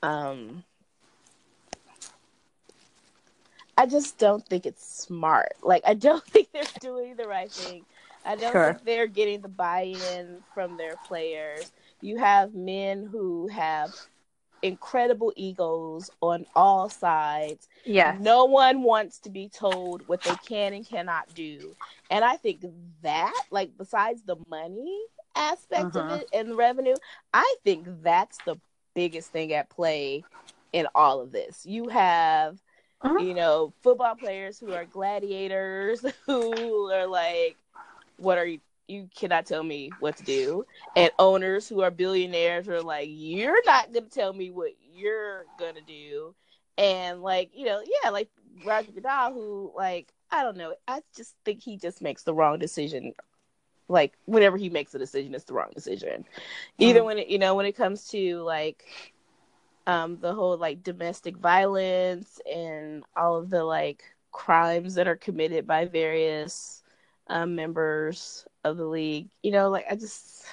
Um, 0.03 0.63
I 3.77 3.85
just 3.85 4.17
don't 4.17 4.45
think 4.45 4.65
it's 4.65 4.85
smart. 4.85 5.53
Like, 5.63 5.83
I 5.85 5.93
don't 5.93 6.23
think 6.27 6.51
they're 6.51 6.63
doing 6.81 7.15
the 7.15 7.27
right 7.27 7.51
thing. 7.51 7.85
I 8.25 8.35
don't 8.35 8.51
sure. 8.51 8.73
think 8.73 8.83
they're 8.83 9.07
getting 9.07 9.41
the 9.41 9.47
buy 9.47 9.95
in 10.13 10.43
from 10.53 10.75
their 10.75 10.97
players. 11.07 11.71
You 12.01 12.17
have 12.17 12.53
men 12.53 13.07
who 13.09 13.47
have 13.47 13.93
incredible 14.61 15.33
egos 15.35 16.09
on 16.21 16.45
all 16.55 16.89
sides. 16.89 17.67
Yeah. 17.85 18.17
No 18.19 18.45
one 18.45 18.83
wants 18.83 19.19
to 19.19 19.29
be 19.29 19.49
told 19.49 20.07
what 20.07 20.21
they 20.21 20.35
can 20.47 20.73
and 20.73 20.87
cannot 20.87 21.33
do. 21.33 21.75
And 22.09 22.23
I 22.23 22.37
think 22.37 22.65
that, 23.01 23.43
like, 23.51 23.77
besides 23.77 24.23
the 24.23 24.37
money 24.49 25.01
aspect 25.35 25.95
uh-huh. 25.95 26.15
of 26.15 26.21
it 26.21 26.29
and 26.33 26.51
the 26.51 26.55
revenue, 26.55 26.95
I 27.33 27.55
think 27.63 27.87
that's 28.01 28.37
the 28.45 28.57
biggest 28.93 29.31
thing 29.31 29.53
at 29.53 29.69
play 29.69 30.23
in 30.73 30.87
all 30.95 31.21
of 31.21 31.31
this. 31.31 31.65
You 31.65 31.87
have, 31.89 32.59
uh-huh. 33.01 33.19
you 33.19 33.33
know, 33.33 33.73
football 33.81 34.15
players 34.15 34.59
who 34.59 34.73
are 34.73 34.85
gladiators 34.85 36.03
who 36.25 36.91
are 36.91 37.07
like, 37.07 37.55
what 38.17 38.37
are 38.37 38.45
you 38.45 38.59
you 38.89 39.09
cannot 39.15 39.45
tell 39.45 39.63
me 39.63 39.91
what 39.99 40.17
to 40.17 40.23
do. 40.23 40.65
And 40.95 41.11
owners 41.19 41.69
who 41.69 41.81
are 41.81 41.91
billionaires 41.91 42.67
are 42.67 42.81
like, 42.81 43.07
you're 43.11 43.63
not 43.65 43.93
gonna 43.93 44.07
tell 44.07 44.33
me 44.33 44.49
what 44.49 44.71
you're 44.93 45.45
gonna 45.57 45.81
do. 45.81 46.33
And 46.77 47.21
like, 47.21 47.51
you 47.53 47.65
know, 47.65 47.81
yeah, 48.03 48.09
like 48.09 48.29
Roger 48.65 48.91
Goodell, 48.91 49.33
who 49.33 49.71
like, 49.75 50.11
I 50.31 50.43
don't 50.43 50.57
know, 50.57 50.73
I 50.87 51.01
just 51.15 51.35
think 51.45 51.61
he 51.61 51.77
just 51.77 52.01
makes 52.01 52.23
the 52.23 52.33
wrong 52.33 52.59
decision. 52.59 53.13
Like 53.87 54.13
whenever 54.25 54.57
he 54.57 54.69
makes 54.69 54.93
a 54.95 54.99
decision, 54.99 55.35
it's 55.35 55.45
the 55.45 55.53
wrong 55.53 55.71
decision. 55.73 56.23
Mm-hmm. 56.23 56.83
Either 56.83 57.03
when 57.03 57.19
it, 57.19 57.27
you 57.27 57.39
know, 57.39 57.55
when 57.55 57.65
it 57.65 57.75
comes 57.75 58.07
to 58.09 58.41
like 58.41 58.85
um 59.87 60.17
the 60.19 60.33
whole 60.33 60.57
like 60.57 60.83
domestic 60.83 61.37
violence 61.37 62.39
and 62.51 63.03
all 63.15 63.37
of 63.37 63.49
the 63.49 63.63
like 63.63 64.03
crimes 64.31 64.95
that 64.95 65.07
are 65.07 65.15
committed 65.15 65.65
by 65.65 65.85
various 65.85 66.83
um, 67.27 67.55
members 67.55 68.45
of 68.69 68.77
the 68.77 68.85
league. 68.85 69.29
You 69.43 69.51
know, 69.51 69.69
like 69.69 69.85
I 69.89 69.95
just, 69.95 70.45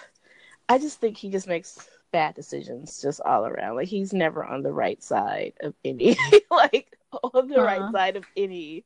I 0.68 0.78
just 0.78 1.00
think 1.00 1.16
he 1.16 1.30
just 1.30 1.46
makes 1.46 1.88
bad 2.12 2.34
decisions 2.34 3.00
just 3.02 3.20
all 3.20 3.46
around. 3.46 3.76
Like 3.76 3.88
he's 3.88 4.12
never 4.12 4.44
on 4.44 4.62
the 4.62 4.72
right 4.72 5.02
side 5.02 5.52
of 5.60 5.74
any, 5.84 6.16
like 6.50 6.96
on 7.12 7.48
the 7.48 7.56
uh-huh. 7.56 7.64
right 7.64 7.92
side 7.92 8.16
of 8.16 8.24
any. 8.36 8.84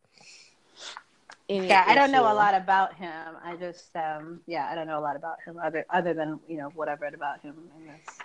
any 1.48 1.68
yeah, 1.68 1.82
issue. 1.82 1.90
I 1.90 1.94
don't 1.94 2.12
know 2.12 2.32
a 2.32 2.34
lot 2.34 2.54
about 2.54 2.94
him. 2.94 3.36
I 3.44 3.56
just, 3.56 3.94
um, 3.96 4.40
yeah, 4.46 4.68
I 4.70 4.74
don't 4.74 4.86
know 4.86 4.98
a 4.98 5.00
lot 5.00 5.16
about 5.16 5.40
him 5.42 5.58
other 5.62 5.86
other 5.90 6.14
than 6.14 6.40
you 6.48 6.56
know 6.56 6.70
what 6.74 6.88
I've 6.88 7.00
read 7.00 7.14
about 7.14 7.40
him 7.40 7.54
in 7.78 7.86
this. 7.86 8.18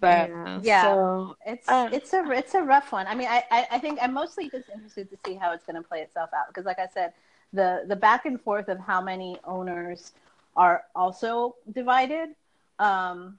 But 0.00 0.30
yeah, 0.30 0.60
yeah 0.62 0.82
so, 0.82 1.36
it's 1.44 1.68
uh, 1.68 1.88
it's 1.92 2.12
a 2.12 2.30
it's 2.30 2.54
a 2.54 2.62
rough 2.62 2.92
one. 2.92 3.06
I 3.06 3.14
mean, 3.14 3.28
I, 3.28 3.42
I 3.50 3.66
I 3.72 3.78
think 3.78 3.98
I'm 4.00 4.14
mostly 4.14 4.48
just 4.48 4.68
interested 4.68 5.10
to 5.10 5.16
see 5.26 5.34
how 5.34 5.52
it's 5.52 5.64
going 5.64 5.76
to 5.76 5.82
play 5.82 6.00
itself 6.00 6.30
out 6.32 6.46
because, 6.48 6.64
like 6.64 6.78
I 6.78 6.86
said, 6.92 7.12
the 7.52 7.84
the 7.86 7.96
back 7.96 8.26
and 8.26 8.40
forth 8.40 8.68
of 8.68 8.78
how 8.78 9.00
many 9.00 9.36
owners 9.44 10.12
are 10.58 10.84
also 10.94 11.54
divided 11.72 12.30
um, 12.78 13.38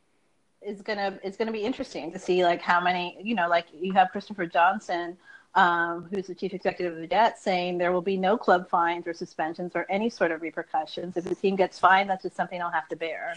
is 0.62 0.82
gonna 0.82 1.20
it's 1.24 1.38
gonna 1.38 1.52
be 1.52 1.64
interesting 1.64 2.12
to 2.12 2.18
see 2.18 2.44
like 2.44 2.62
how 2.62 2.82
many 2.82 3.18
you 3.22 3.36
know 3.36 3.48
like 3.48 3.66
you 3.74 3.94
have 3.94 4.10
Christopher 4.12 4.48
Johnson 4.48 5.18
um, 5.56 6.08
who's 6.12 6.28
the 6.28 6.36
chief 6.36 6.54
executive 6.54 6.94
of 6.94 7.00
the 7.00 7.08
Jets 7.08 7.44
saying 7.44 7.78
there 7.78 7.92
will 7.92 8.02
be 8.02 8.18
no 8.18 8.38
club 8.38 8.70
fines 8.70 9.06
or 9.06 9.14
suspensions 9.14 9.74
or 9.76 9.86
any 9.90 10.10
sort 10.10 10.32
of 10.32 10.42
repercussions 10.42 11.18
if 11.18 11.26
the 11.26 11.36
team 11.36 11.56
gets 11.56 11.78
fined 11.78 12.10
that's 12.10 12.24
just 12.24 12.36
something 12.36 12.62
I'll 12.62 12.72
have 12.72 12.88
to 12.88 12.96
bear 12.96 13.36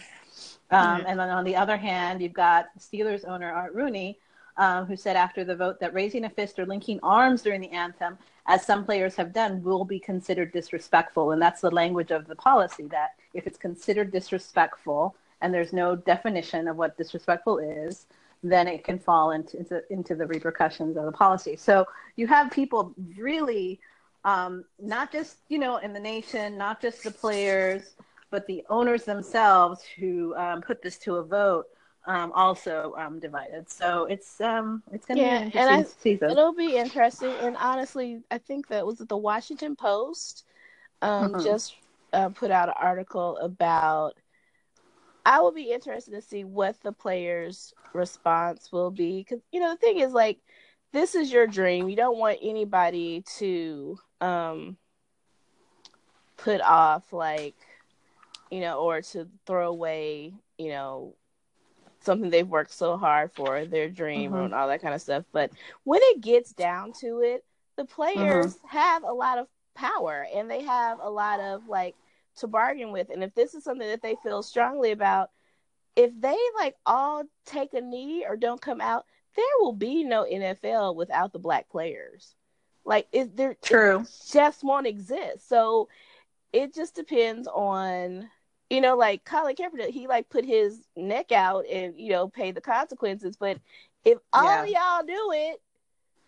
um, 0.71 0.99
mm-hmm. 0.99 1.07
and 1.09 1.19
then 1.19 1.29
on 1.29 1.45
the 1.45 1.57
other 1.57 1.77
hand 1.77 2.23
you've 2.23 2.33
got 2.33 2.69
Steelers 2.79 3.29
owner 3.29 3.51
Art 3.51 3.75
Rooney 3.75 4.19
um, 4.57 4.87
who 4.87 4.97
said 4.97 5.17
after 5.17 5.45
the 5.45 5.57
vote 5.57 5.81
that 5.81 5.95
raising 5.95 6.25
a 6.25 6.31
fist 6.31 6.59
or 6.59 6.67
linking 6.67 7.01
arms 7.03 7.43
during 7.43 7.61
the 7.61 7.71
anthem, 7.71 8.19
as 8.47 8.67
some 8.67 8.85
players 8.85 9.15
have 9.17 9.33
done, 9.33 9.63
will 9.63 9.85
be 9.85 10.01
considered 10.01 10.53
disrespectful. 10.53 11.33
And 11.33 11.41
that's 11.41 11.61
the 11.61 11.71
language 11.71 12.11
of 12.11 12.27
the 12.27 12.37
policy 12.37 12.87
that 12.89 13.11
if 13.35 13.47
it's 13.47 13.59
considered 13.59 14.11
disrespectful 14.11 15.15
and 15.41 15.53
there's 15.53 15.73
no 15.73 15.97
definition 15.97 16.69
of 16.69 16.77
what 16.77 16.97
disrespectful 16.97 17.59
is, 17.59 18.07
then 18.43 18.67
it 18.67 18.85
can 18.85 18.99
fall 18.99 19.31
into, 19.31 19.59
into, 19.59 19.93
into 19.93 20.15
the 20.15 20.27
repercussions 20.27 20.97
of 20.97 21.05
the 21.05 21.13
policy. 21.13 21.57
So 21.57 21.87
you 22.17 22.27
have 22.27 22.51
people 22.51 22.93
really, 23.17 23.79
um, 24.25 24.65
not 24.81 25.13
just, 25.13 25.37
you 25.49 25.59
know, 25.59 25.77
in 25.77 25.93
the 25.93 26.01
nation, 26.01 26.59
not 26.59 26.81
just 26.81 27.05
the 27.05 27.11
players, 27.11 27.95
but 28.31 28.47
the 28.47 28.65
owners 28.69 29.05
themselves 29.05 29.83
who 29.99 30.35
um, 30.37 30.63
put 30.63 30.83
this 30.83 30.99
to 30.99 31.17
a 31.17 31.23
vote 31.23 31.67
um, 32.05 32.33
also 32.33 32.95
um, 32.99 33.19
divided. 33.19 33.71
So 33.71 34.05
it's 34.05 34.41
um, 34.41 34.83
it's 34.93 35.07
gonna 35.07 35.21
yeah, 35.21 35.39
be 35.45 35.59
an 35.59 35.69
and 35.69 35.71
I, 35.71 35.83
season. 35.85 36.31
It'll 36.31 36.55
be 36.55 36.77
interesting. 36.77 37.33
And 37.41 37.57
honestly, 37.57 38.23
I 38.31 38.39
think 38.39 38.69
that 38.69 38.87
was 38.87 39.01
it 39.01 39.09
the 39.09 39.17
Washington 39.17 39.77
Post 39.77 40.45
um, 41.01 41.33
mm-hmm. 41.33 41.45
just 41.45 41.77
uh, 42.13 42.31
put 42.31 42.51
out 42.51 42.69
an 42.69 42.75
article 42.81 43.37
about. 43.39 44.15
I 45.25 45.41
will 45.41 45.53
be 45.53 45.71
interested 45.71 46.11
to 46.13 46.21
see 46.21 46.43
what 46.43 46.83
the 46.83 46.91
players' 46.91 47.73
response 47.93 48.73
will 48.73 48.91
be 48.91 49.19
because 49.19 49.41
you 49.53 49.61
know 49.61 49.71
the 49.71 49.77
thing 49.77 49.99
is 49.99 50.13
like 50.13 50.39
this 50.93 51.15
is 51.15 51.33
your 51.33 51.47
dream. 51.47 51.89
You 51.89 51.97
don't 51.97 52.19
want 52.19 52.39
anybody 52.43 53.23
to 53.39 53.99
um, 54.21 54.77
put 56.37 56.61
off 56.61 57.13
like 57.13 57.55
you 58.51 58.61
know 58.61 58.81
or 58.81 59.01
to 59.01 59.29
throw 59.47 59.69
away 59.69 60.35
you 60.59 60.69
know 60.71 61.15
something 62.05 62.31
they've 62.31 62.49
worked 62.49 62.73
so 62.73 62.97
hard 62.97 63.33
for, 63.33 63.65
their 63.65 63.89
dream 63.89 64.33
mm-hmm. 64.33 64.41
and 64.45 64.55
all 64.55 64.69
that 64.69 64.83
kind 64.83 64.95
of 64.95 65.01
stuff. 65.01 65.25
But 65.33 65.51
when 65.85 66.01
it 66.03 66.21
gets 66.21 66.53
down 66.53 66.93
to 67.01 67.21
it, 67.21 67.45
the 67.77 67.85
players 67.85 68.57
mm-hmm. 68.57 68.77
have 68.77 69.03
a 69.03 69.13
lot 69.13 69.39
of 69.39 69.49
power 69.75 70.27
and 70.35 70.51
they 70.51 70.63
have 70.63 70.99
a 71.01 71.11
lot 71.11 71.41
of 71.41 71.67
like 71.69 71.95
to 72.37 72.47
bargain 72.47 72.93
with. 72.93 73.11
And 73.11 73.23
if 73.23 73.35
this 73.35 73.55
is 73.55 73.65
something 73.65 73.89
that 73.89 74.03
they 74.03 74.17
feel 74.23 74.43
strongly 74.43 74.93
about, 74.93 75.31
if 75.97 76.11
they 76.19 76.37
like 76.57 76.75
all 76.87 77.25
take 77.45 77.75
a 77.75 77.81
knee 77.81 78.25
or 78.29 78.37
don't 78.37 78.61
come 78.61 78.81
out, 78.81 79.05
there 79.37 79.45
will 79.61 79.73
be 79.73 80.05
no 80.05 80.25
NFL 80.25 80.95
without 80.95 81.33
the 81.33 81.39
black 81.39 81.69
players. 81.69 82.35
Like 82.85 83.07
is 83.13 83.31
there 83.35 83.57
True. 83.63 84.01
It 84.01 84.09
just 84.33 84.65
won't 84.65 84.87
exist. 84.87 85.49
So 85.49 85.89
it 86.53 86.75
just 86.75 86.95
depends 86.95 87.49
on 87.49 88.29
you 88.73 88.81
know, 88.81 88.97
like 88.97 89.25
Colin 89.25 89.57
Kaepernick, 89.57 89.91
he 89.91 90.09
like 90.09 90.31
put 90.31 90.45
his 90.47 90.89
neck 90.97 91.33
out 91.33 91.67
and 91.67 91.99
you 92.01 92.11
know 92.13 92.29
pay 92.29 92.53
the 92.53 92.63
consequences. 92.63 93.37
But 93.37 93.59
if 94.05 94.19
all 94.33 94.67
Yeah. 94.67 94.67
y'all 94.67 95.05
do 95.07 95.31
it, 95.35 95.61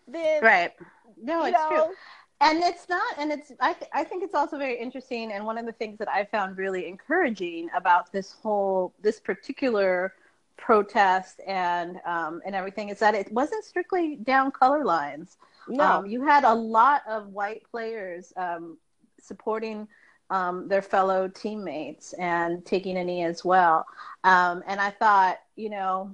then 0.07 0.43
Right. 0.43 0.73
No, 1.21 1.45
it's 1.45 1.65
know, 1.67 1.67
true. 1.67 1.97
and 2.41 2.59
it's 2.63 2.89
not 2.89 3.17
and 3.19 3.31
it's 3.31 3.51
I, 3.61 3.73
th- 3.73 3.91
I 3.93 4.03
think 4.03 4.23
it's 4.23 4.35
also 4.35 4.57
very 4.57 4.79
interesting 4.79 5.31
and 5.31 5.45
one 5.45 5.57
of 5.57 5.65
the 5.65 5.71
things 5.73 5.97
that 5.99 6.09
i 6.09 6.25
found 6.25 6.57
really 6.57 6.87
encouraging 6.87 7.69
about 7.75 8.11
this 8.11 8.33
whole 8.43 8.93
this 9.01 9.19
particular 9.19 10.13
protest 10.57 11.39
and 11.47 11.99
um, 12.05 12.41
and 12.45 12.55
everything 12.55 12.89
is 12.89 12.99
that 12.99 13.15
it 13.15 13.31
wasn't 13.31 13.63
strictly 13.63 14.17
down 14.17 14.51
color 14.51 14.83
lines 14.85 15.37
No, 15.67 16.03
um, 16.03 16.05
you 16.05 16.25
had 16.25 16.43
a 16.43 16.53
lot 16.53 17.01
of 17.07 17.29
white 17.29 17.63
players 17.69 18.33
um, 18.37 18.77
supporting 19.19 19.87
um, 20.29 20.67
their 20.67 20.81
fellow 20.81 21.27
teammates 21.27 22.13
and 22.13 22.65
taking 22.65 22.97
a 22.97 23.03
knee 23.03 23.23
as 23.23 23.45
well. 23.45 23.85
Um, 24.23 24.63
and 24.67 24.81
i 24.81 24.89
thought 24.89 25.37
you 25.55 25.69
know 25.69 26.11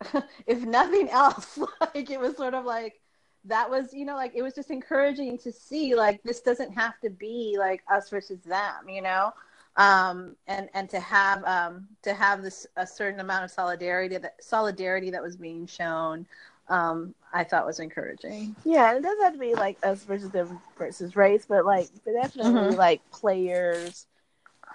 if 0.46 0.62
nothing 0.62 1.08
else 1.10 1.58
like 1.80 2.10
it 2.10 2.18
was 2.20 2.36
sort 2.36 2.54
of 2.54 2.64
like 2.64 3.00
that 3.44 3.68
was 3.68 3.92
you 3.92 4.04
know 4.04 4.16
like 4.16 4.32
it 4.34 4.42
was 4.42 4.54
just 4.54 4.70
encouraging 4.70 5.38
to 5.38 5.52
see 5.52 5.94
like 5.94 6.22
this 6.22 6.40
doesn't 6.40 6.72
have 6.72 6.98
to 7.00 7.10
be 7.10 7.56
like 7.58 7.82
us 7.90 8.10
versus 8.10 8.40
them 8.42 8.88
you 8.88 9.02
know? 9.02 9.32
Um 9.76 10.36
and 10.48 10.68
and 10.74 10.90
to 10.90 11.00
have 11.00 11.42
um 11.44 11.88
to 12.02 12.12
have 12.14 12.42
this 12.42 12.66
a 12.76 12.86
certain 12.86 13.20
amount 13.20 13.44
of 13.44 13.50
solidarity 13.50 14.18
that 14.18 14.42
solidarity 14.42 15.10
that 15.10 15.22
was 15.22 15.36
being 15.36 15.66
shown 15.66 16.26
um 16.68 17.14
i 17.32 17.44
thought 17.44 17.66
was 17.66 17.80
encouraging 17.80 18.54
Yeah, 18.64 18.90
and 18.90 18.98
it 18.98 19.02
doesn't 19.02 19.24
have 19.24 19.32
to 19.34 19.38
be 19.38 19.54
like 19.54 19.78
us 19.82 20.04
versus 20.04 20.30
them 20.30 20.60
versus 20.78 21.16
race, 21.16 21.44
but 21.46 21.64
like 21.64 21.88
but 22.04 22.12
definitely 22.12 22.70
Mhm. 22.70 22.76
like 22.76 23.00
players 23.10 24.06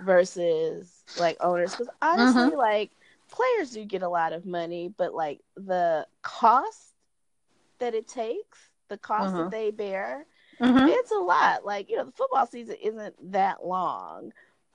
versus 0.02 1.04
like 1.20 1.38
owners. 1.42 1.72
Because 1.72 1.90
honestly, 2.02 2.50
Mm-hmm. 2.50 2.58
like 2.58 2.92
players 3.32 3.72
do 3.72 3.86
get 3.86 4.02
a 4.04 4.10
lot 4.10 4.34
of 4.34 4.46
money, 4.46 4.94
but 4.98 5.14
like 5.14 5.40
the 5.56 6.08
cost 6.22 6.94
that 7.80 7.94
it 7.94 8.08
takes, 8.08 8.70
the 8.90 8.98
cost 8.98 9.34
Mhm. 9.34 9.38
that 9.38 9.52
they 9.52 9.72
bear, 9.72 10.26
mm-hmm. 10.60 10.88
it's 10.88 11.12
a 11.12 11.16
lot. 11.16 11.66
Like 11.66 11.90
you 11.90 11.98
know, 11.98 12.06
the 12.06 12.12
football 12.12 12.46
season 12.46 12.76
isn't 12.82 13.32
that 13.32 13.66
long, 13.66 14.32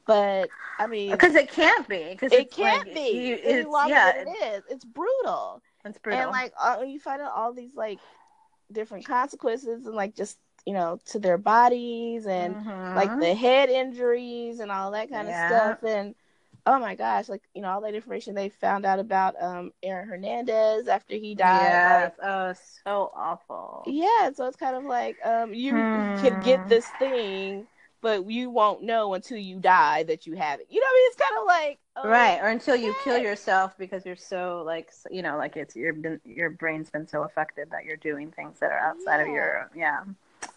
but 0.07 0.51
I 0.79 0.87
mean, 0.87 1.11
because 1.13 1.35
it 1.35 1.51
can't 1.51 1.87
be 1.89 2.11
because 2.11 2.33
it 2.33 2.51
can't 2.51 2.93
be 2.95 3.29
you, 3.29 3.39
any 3.43 3.61
it's, 3.61 3.69
longer 3.69 3.95
yeah 3.95 4.13
than 4.13 4.29
it 4.29 4.45
is. 4.57 4.63
It's 4.71 4.85
brutal. 4.85 5.63
It's 5.85 5.99
brutal 5.99 6.23
And 6.23 6.31
like 6.31 6.53
uh, 6.61 6.83
you 6.87 7.01
find 7.01 7.23
out 7.23 7.33
all 7.35 7.53
these 7.53 7.75
like 7.75 8.01
different 8.73 9.07
consequences 9.07 9.87
and 9.87 9.95
like 9.95 10.15
just 10.15 10.39
you 10.67 10.75
know 10.75 10.99
to 11.07 11.19
their 11.19 11.39
bodies 11.39 12.27
and 12.27 12.59
Mhm. 12.59 12.95
like 12.95 13.19
the 13.19 13.35
head 13.35 13.71
injuries 13.71 14.61
and 14.61 14.71
all 14.73 14.93
that 14.93 15.11
kind 15.11 15.29
Yeah. 15.29 15.29
of 15.29 15.37
stuff 15.37 15.83
and 15.83 16.15
oh 16.67 16.79
my 16.79 16.95
gosh 16.95 17.29
like 17.29 17.43
you 17.55 17.63
know 17.63 17.69
all 17.71 17.81
that 17.83 17.95
information 17.95 18.35
they 18.35 18.49
found 18.49 18.87
out 18.87 18.99
about 19.01 19.41
um 19.43 19.73
Aaron 19.83 20.09
Hernandez 20.09 20.89
after 20.89 21.15
he 21.17 21.35
died 21.35 21.81
yes. 21.81 21.85
like, 21.85 22.15
oh 22.23 22.55
so 22.85 23.11
awful 23.15 23.95
yeah 23.95 24.31
so 24.35 24.47
it's 24.47 24.57
kind 24.57 24.77
of 24.77 24.85
like 24.85 25.19
um 25.25 25.55
you 25.55 25.87
can 26.15 26.39
Hmm. 26.39 26.39
get 26.39 26.67
this 26.69 26.91
thing 26.91 27.67
but 28.03 28.31
you 28.31 28.51
won't 28.51 28.83
know 28.83 29.15
until 29.15 29.39
you 29.39 29.59
die 29.59 30.03
that 30.03 30.27
you 30.27 30.35
have 30.37 30.61
it 30.61 30.67
you 30.69 30.81
know 30.81 30.85
what 30.85 30.91
I 30.91 30.97
mean 30.97 31.07
it's 31.07 31.17
kind 31.17 31.39
of 31.41 31.47
like 31.47 31.79
oh, 31.97 32.09
right 32.09 32.41
or 32.43 32.49
until 32.49 32.77
you 32.77 32.95
kill 33.05 33.19
yourself 33.19 33.79
because 33.79 34.05
you're 34.05 34.17
so 34.17 34.63
like 34.67 34.93
you 35.11 35.23
know 35.23 35.39
like 35.39 35.57
it's 35.57 35.75
your 35.75 35.95
your 36.25 36.51
brain's 36.51 36.91
been 36.91 37.07
so 37.09 37.23
affected 37.23 37.71
that 37.71 37.85
you're 37.87 37.97
doing 37.97 38.31
things 38.31 38.59
that 38.61 38.71
are 38.71 38.79
outside 38.79 39.21
of 39.21 39.29
your 39.29 39.71
yeah 39.75 40.01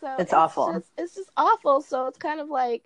So 0.02 0.16
It's 0.20 0.34
awful. 0.34 0.74
Just, 0.74 0.92
it's 0.98 1.16
just 1.16 1.30
awful. 1.38 1.82
So 1.82 2.08
it's 2.08 2.18
kind 2.18 2.40
of 2.40 2.50
like, 2.50 2.84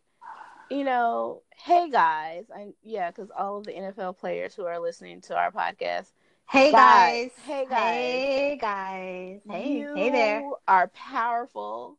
you 0.69 0.84
know, 0.84 1.41
hey 1.65 1.89
guys, 1.89 2.45
I 2.56 2.74
yeah, 2.84 3.10
because 3.12 3.30
all 3.38 3.58
of 3.58 3.65
the 3.65 3.72
NFL 3.74 4.17
players 4.17 4.54
who 4.56 4.65
are 4.65 4.80
listening 4.80 5.22
to 5.22 5.36
our 5.36 5.52
podcast, 5.52 6.12
hey 6.48 6.72
Guys. 6.72 7.32
guys 7.32 7.32
Hey, 7.45 7.65
guys. 7.69 7.80
hey 7.80 8.58
guys 8.60 9.39
hey 9.50 9.80
you 9.80 9.93
hey 9.95 10.10
there 10.10 10.43
are 10.67 10.88
powerful. 10.89 11.98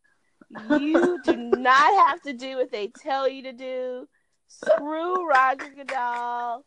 You 0.71 1.21
do 1.23 1.37
not 1.37 2.09
have 2.09 2.21
to 2.23 2.33
do 2.33 2.57
what 2.57 2.73
they 2.73 2.89
tell 2.89 3.29
you 3.29 3.43
to 3.45 3.53
do. 3.53 4.09
Screw 4.49 5.29
Roger 5.29 5.71
Goodell. 5.77 6.65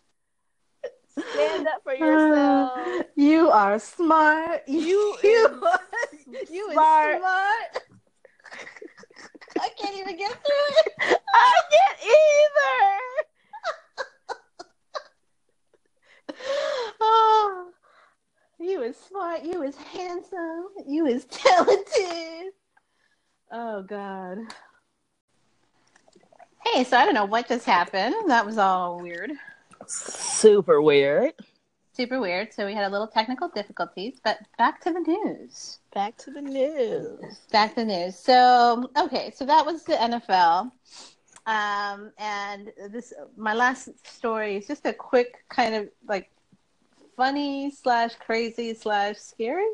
Stand 1.17 1.67
up 1.67 1.83
for 1.83 1.93
yourself. 1.93 3.05
you 3.15 3.49
are 3.49 3.77
smart 3.79 4.61
You 4.67 5.17
you, 5.23 5.61
is 6.33 6.49
you 6.49 6.67
is 6.67 6.73
smart. 6.73 7.19
smart 7.19 7.83
i 9.59 9.69
can't 9.79 9.95
even 9.97 10.17
get 10.17 10.31
through 10.31 10.75
it 10.85 10.93
I 11.35 11.61
can't 11.71 11.99
either. 12.03 13.25
oh, 17.01 17.71
you 18.59 18.81
is 18.81 18.97
smart. 18.97 19.43
You 19.43 19.61
is 19.63 19.75
handsome. 19.75 20.67
You 20.87 21.05
is 21.05 21.25
talented. 21.25 22.53
Oh 23.51 23.83
God. 23.83 24.39
Hey, 26.65 26.83
so 26.83 26.97
I 26.97 27.05
don't 27.05 27.13
know 27.13 27.25
what 27.25 27.47
just 27.47 27.65
happened. 27.65 28.15
That 28.27 28.45
was 28.45 28.57
all 28.57 29.01
weird. 29.01 29.31
Super 29.87 30.81
weird. 30.81 31.33
Super 31.95 32.19
weird. 32.19 32.53
So 32.53 32.65
we 32.65 32.73
had 32.73 32.85
a 32.85 32.89
little 32.89 33.07
technical 33.07 33.49
difficulties, 33.49 34.19
but 34.23 34.39
back 34.57 34.81
to 34.81 34.91
the 34.91 34.99
news. 35.01 35.79
Back 35.93 36.17
to 36.17 36.31
the 36.31 36.41
news. 36.41 37.39
Back 37.51 37.75
to 37.75 37.81
the 37.81 37.85
news. 37.85 38.17
So 38.17 38.89
okay, 38.97 39.31
so 39.35 39.45
that 39.45 39.65
was 39.65 39.83
the 39.83 39.93
NFL. 39.93 40.71
Um, 41.45 42.11
and 42.17 42.71
this 42.89 43.13
my 43.35 43.53
last 43.53 43.89
story 44.07 44.55
is 44.55 44.65
just 44.65 44.85
a 44.85 44.93
quick 44.93 45.43
kind 45.49 45.75
of 45.75 45.89
like 46.07 46.31
funny 47.15 47.69
slash 47.69 48.15
crazy 48.15 48.73
slash 48.73 49.17
scary. 49.17 49.67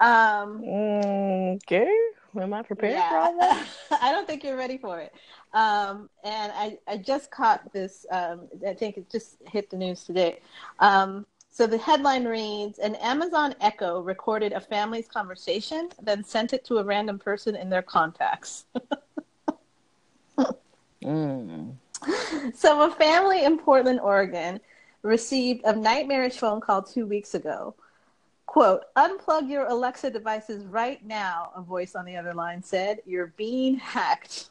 Um, 0.00 0.62
Okay. 0.64 1.96
Am 2.38 2.52
I 2.54 2.62
prepared 2.62 3.02
for 3.08 3.16
all 3.16 3.38
that? 3.38 3.66
I 4.02 4.12
don't 4.12 4.26
think 4.26 4.44
you're 4.44 4.56
ready 4.56 4.78
for 4.78 5.00
it. 5.00 5.12
Um, 5.52 6.10
and 6.24 6.52
I, 6.54 6.78
I 6.86 6.96
just 6.98 7.30
caught 7.30 7.72
this. 7.72 8.06
Um, 8.10 8.48
I 8.66 8.74
think 8.74 8.96
it 8.96 9.10
just 9.10 9.36
hit 9.48 9.70
the 9.70 9.76
news 9.76 10.04
today. 10.04 10.40
Um, 10.78 11.26
so 11.50 11.66
the 11.66 11.78
headline 11.78 12.26
reads: 12.26 12.78
An 12.78 12.94
Amazon 12.96 13.54
Echo 13.60 14.00
recorded 14.00 14.52
a 14.52 14.60
family's 14.60 15.08
conversation, 15.08 15.88
then 16.02 16.22
sent 16.22 16.52
it 16.52 16.64
to 16.66 16.78
a 16.78 16.84
random 16.84 17.18
person 17.18 17.56
in 17.56 17.70
their 17.70 17.82
contacts. 17.82 18.64
Mm. 21.02 21.76
So, 22.54 22.82
a 22.82 22.90
family 22.94 23.44
in 23.44 23.58
Portland, 23.58 24.00
Oregon, 24.00 24.60
received 25.02 25.62
a 25.64 25.74
nightmarish 25.74 26.36
phone 26.36 26.60
call 26.60 26.82
two 26.82 27.06
weeks 27.06 27.34
ago. 27.34 27.74
Quote, 28.56 28.84
unplug 28.96 29.50
your 29.50 29.66
Alexa 29.66 30.10
devices 30.10 30.64
right 30.64 31.04
now, 31.04 31.52
a 31.54 31.60
voice 31.60 31.94
on 31.94 32.06
the 32.06 32.16
other 32.16 32.32
line 32.32 32.62
said. 32.62 33.00
You're 33.04 33.34
being 33.36 33.76
hacked. 33.76 34.48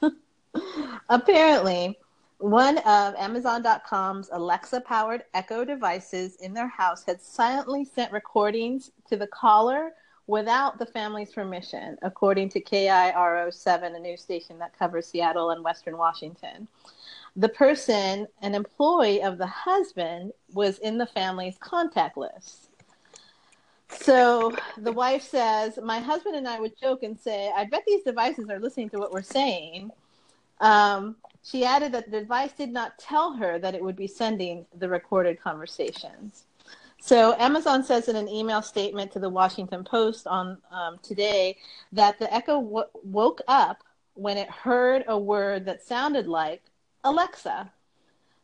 Apparently, 1.09 1.97
one 2.37 2.77
of 2.77 3.15
Amazon.com's 3.15 4.29
Alexa 4.31 4.81
powered 4.81 5.23
Echo 5.33 5.65
devices 5.65 6.35
in 6.35 6.53
their 6.53 6.67
house 6.67 7.03
had 7.03 7.19
silently 7.19 7.83
sent 7.83 8.11
recordings 8.11 8.91
to 9.09 9.17
the 9.17 9.25
caller 9.25 9.93
without 10.27 10.77
the 10.77 10.85
family's 10.85 11.31
permission, 11.31 11.97
according 12.03 12.49
to 12.49 12.61
KIRO 12.61 13.51
7, 13.51 13.95
a 13.95 13.99
news 13.99 14.21
station 14.21 14.59
that 14.59 14.77
covers 14.77 15.07
Seattle 15.07 15.49
and 15.49 15.63
Western 15.63 15.97
Washington 15.97 16.67
the 17.35 17.49
person, 17.49 18.27
an 18.41 18.55
employee 18.55 19.21
of 19.21 19.37
the 19.37 19.47
husband, 19.47 20.31
was 20.53 20.79
in 20.79 20.97
the 20.97 21.05
family's 21.05 21.57
contact 21.59 22.17
list. 22.17 22.64
So 23.89 24.55
the 24.77 24.91
wife 24.91 25.23
says, 25.23 25.79
My 25.81 25.99
husband 25.99 26.35
and 26.35 26.47
I 26.47 26.59
would 26.59 26.79
joke 26.79 27.03
and 27.03 27.19
say, 27.19 27.51
I 27.55 27.65
bet 27.65 27.83
these 27.87 28.03
devices 28.03 28.49
are 28.49 28.59
listening 28.59 28.89
to 28.91 28.99
what 28.99 29.11
we're 29.11 29.21
saying. 29.21 29.91
Um, 30.59 31.15
she 31.43 31.63
added 31.63 31.91
that 31.91 32.09
the 32.09 32.21
device 32.21 32.53
did 32.53 32.71
not 32.71 32.97
tell 32.97 33.33
her 33.33 33.59
that 33.59 33.75
it 33.75 33.83
would 33.83 33.95
be 33.95 34.07
sending 34.07 34.65
the 34.77 34.89
recorded 34.89 35.39
conversations. 35.39 36.45
So 36.99 37.35
Amazon 37.37 37.83
says 37.83 38.07
in 38.07 38.15
an 38.15 38.27
email 38.27 38.63
statement 38.63 39.11
to 39.11 39.19
the 39.19 39.29
Washington 39.29 39.83
Post 39.83 40.25
on 40.25 40.57
um, 40.71 40.97
today 41.03 41.57
that 41.91 42.17
the 42.17 42.33
Echo 42.33 42.61
w- 42.61 42.87
woke 43.03 43.41
up 43.47 43.83
when 44.15 44.37
it 44.37 44.49
heard 44.49 45.03
a 45.07 45.17
word 45.17 45.65
that 45.65 45.83
sounded 45.83 46.25
like 46.25 46.63
Alexa. 47.03 47.71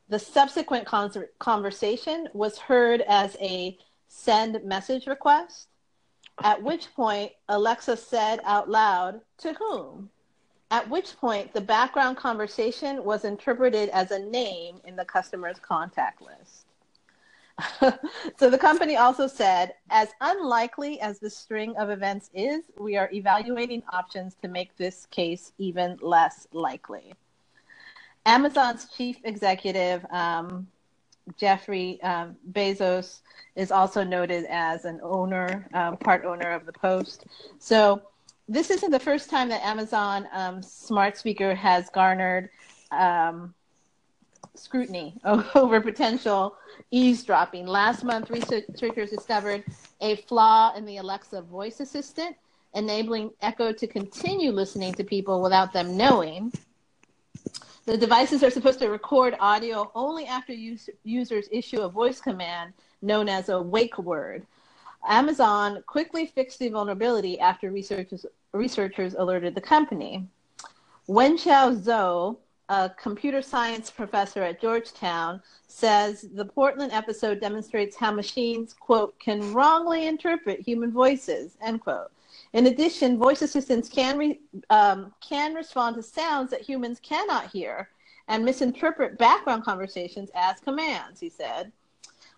The 0.09 0.19
subsequent 0.19 0.85
con- 0.85 1.25
conversation 1.39 2.27
was 2.33 2.59
heard 2.59 3.01
as 3.07 3.35
a 3.41 3.77
send 4.12 4.62
message 4.66 5.07
request, 5.07 5.70
at 6.43 6.62
which 6.62 6.93
point 6.93 7.32
Alexa 7.47 7.95
said 7.95 8.41
out 8.43 8.70
loud, 8.70 9.22
To 9.39 9.53
whom? 9.53 10.09
At 10.70 10.89
which 10.89 11.18
point 11.18 11.53
the 11.53 11.62
background 11.62 12.18
conversation 12.18 13.03
was 13.03 13.26
interpreted 13.26 13.89
as 13.89 14.12
a 14.12 14.20
name 14.20 14.80
in 14.86 14.95
the 14.95 15.05
customer's 15.05 15.59
contact 15.59 16.22
list. 16.22 16.66
so 18.38 18.49
the 18.49 18.57
company 18.57 18.95
also 18.95 19.28
said, 19.28 19.74
as 19.89 20.09
unlikely 20.20 20.99
as 21.01 21.20
the 21.20 21.30
string 21.30 21.76
of 21.78 21.89
events 21.89 22.30
is, 22.34 22.66
we 22.78 22.97
are 22.97 23.09
evaluating 23.14 23.84
options 23.91 24.36
to 24.41 24.47
make 24.47 24.76
this 24.78 25.05
case 25.07 25.53
even 25.57 25.97
less 26.01 26.47
likely. 26.53 27.14
Amazon's 28.26 28.89
chief 28.89 29.18
executive, 29.24 30.05
um, 30.12 30.68
Jeffrey 31.38 32.01
um, 32.03 32.36
Bezos, 32.51 33.19
is 33.55 33.72
also 33.72 34.03
noted 34.03 34.45
as 34.45 34.86
an 34.86 34.99
owner, 35.03 35.67
um, 35.74 35.97
part 35.97 36.26
owner 36.26 36.51
of 36.51 36.65
the 36.65 36.74
Post. 36.74 37.26
So 37.59 38.01
this 38.47 38.69
isn't 38.69 38.91
the 38.91 38.99
first 38.99 39.30
time 39.30 39.49
that 39.49 39.63
Amazon 39.63 40.28
um, 40.34 40.61
smart 40.61 41.17
speaker 41.17 41.53
has 41.55 41.89
garnered 41.89 42.49
um, 42.91 43.53
scrutiny 44.55 45.19
over 45.55 45.82
potential 45.82 46.55
eavesdropping. 46.91 47.65
Last 47.67 48.03
month, 48.03 48.30
researchers 48.30 49.09
discovered 49.09 49.63
a 50.01 50.15
flaw 50.15 50.74
in 50.76 50.86
the 50.86 50.97
Alexa 50.97 51.41
voice 51.43 51.80
assistant, 51.80 52.36
enabling 52.74 53.32
Echo 53.41 53.72
to 53.72 53.88
continue 53.88 54.51
listening 54.51 54.93
to 54.93 55.03
people 55.03 55.41
without 55.41 55.74
them 55.74 55.97
knowing. 55.97 56.51
The 57.86 57.97
devices 57.97 58.43
are 58.43 58.51
supposed 58.51 58.79
to 58.79 58.89
record 58.89 59.36
audio 59.39 59.91
only 59.95 60.27
after 60.27 60.53
use, 60.53 60.89
users 61.03 61.47
issue 61.51 61.82
a 61.82 61.89
voice 61.89 62.21
command 62.21 62.73
known 63.01 63.27
as 63.27 63.49
a 63.49 63.59
wake 63.59 63.97
word. 63.97 64.45
Amazon 65.07 65.84
quickly 65.88 66.27
fixed 66.27 66.59
the 66.59 66.69
vulnerability 66.69 67.39
after 67.39 67.71
researchers, 67.71 68.25
researchers 68.53 69.15
alerted 69.15 69.55
the 69.55 69.61
company. 69.61 70.27
Wenchao 71.09 71.82
Zhou, 71.82 72.38
a 72.69 72.91
computer 73.01 73.41
science 73.41 73.89
professor 73.89 74.43
at 74.43 74.61
Georgetown, 74.61 75.41
says 75.67 76.27
the 76.36 76.45
Portland 76.45 76.91
episode 76.91 77.41
demonstrates 77.41 77.95
how 77.95 78.11
machines, 78.11 78.73
quote, 78.73 79.17
can 79.19 79.53
wrongly 79.53 80.05
interpret 80.05 80.61
human 80.61 80.91
voices, 80.91 81.57
end 81.61 81.82
quote. 81.82 82.11
In 82.53 82.67
addition, 82.67 83.17
voice 83.17 83.41
assistants 83.41 83.87
can, 83.87 84.17
re, 84.17 84.39
um, 84.69 85.13
can 85.21 85.53
respond 85.53 85.95
to 85.95 86.03
sounds 86.03 86.51
that 86.51 86.61
humans 86.61 86.99
cannot 87.01 87.49
hear 87.49 87.89
and 88.27 88.43
misinterpret 88.45 89.17
background 89.17 89.63
conversations 89.63 90.29
as 90.35 90.59
commands, 90.59 91.19
he 91.19 91.29
said. 91.29 91.71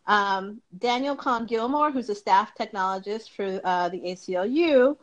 Um, 0.06 0.62
Daniel 0.80 1.16
Kahn 1.16 1.48
Gillmor, 1.48 1.92
who's 1.92 2.10
a 2.10 2.16
staff 2.16 2.54
technologist 2.56 3.32
for 3.32 3.60
uh, 3.64 3.90
the 3.90 4.02
ACLU, 4.02 4.98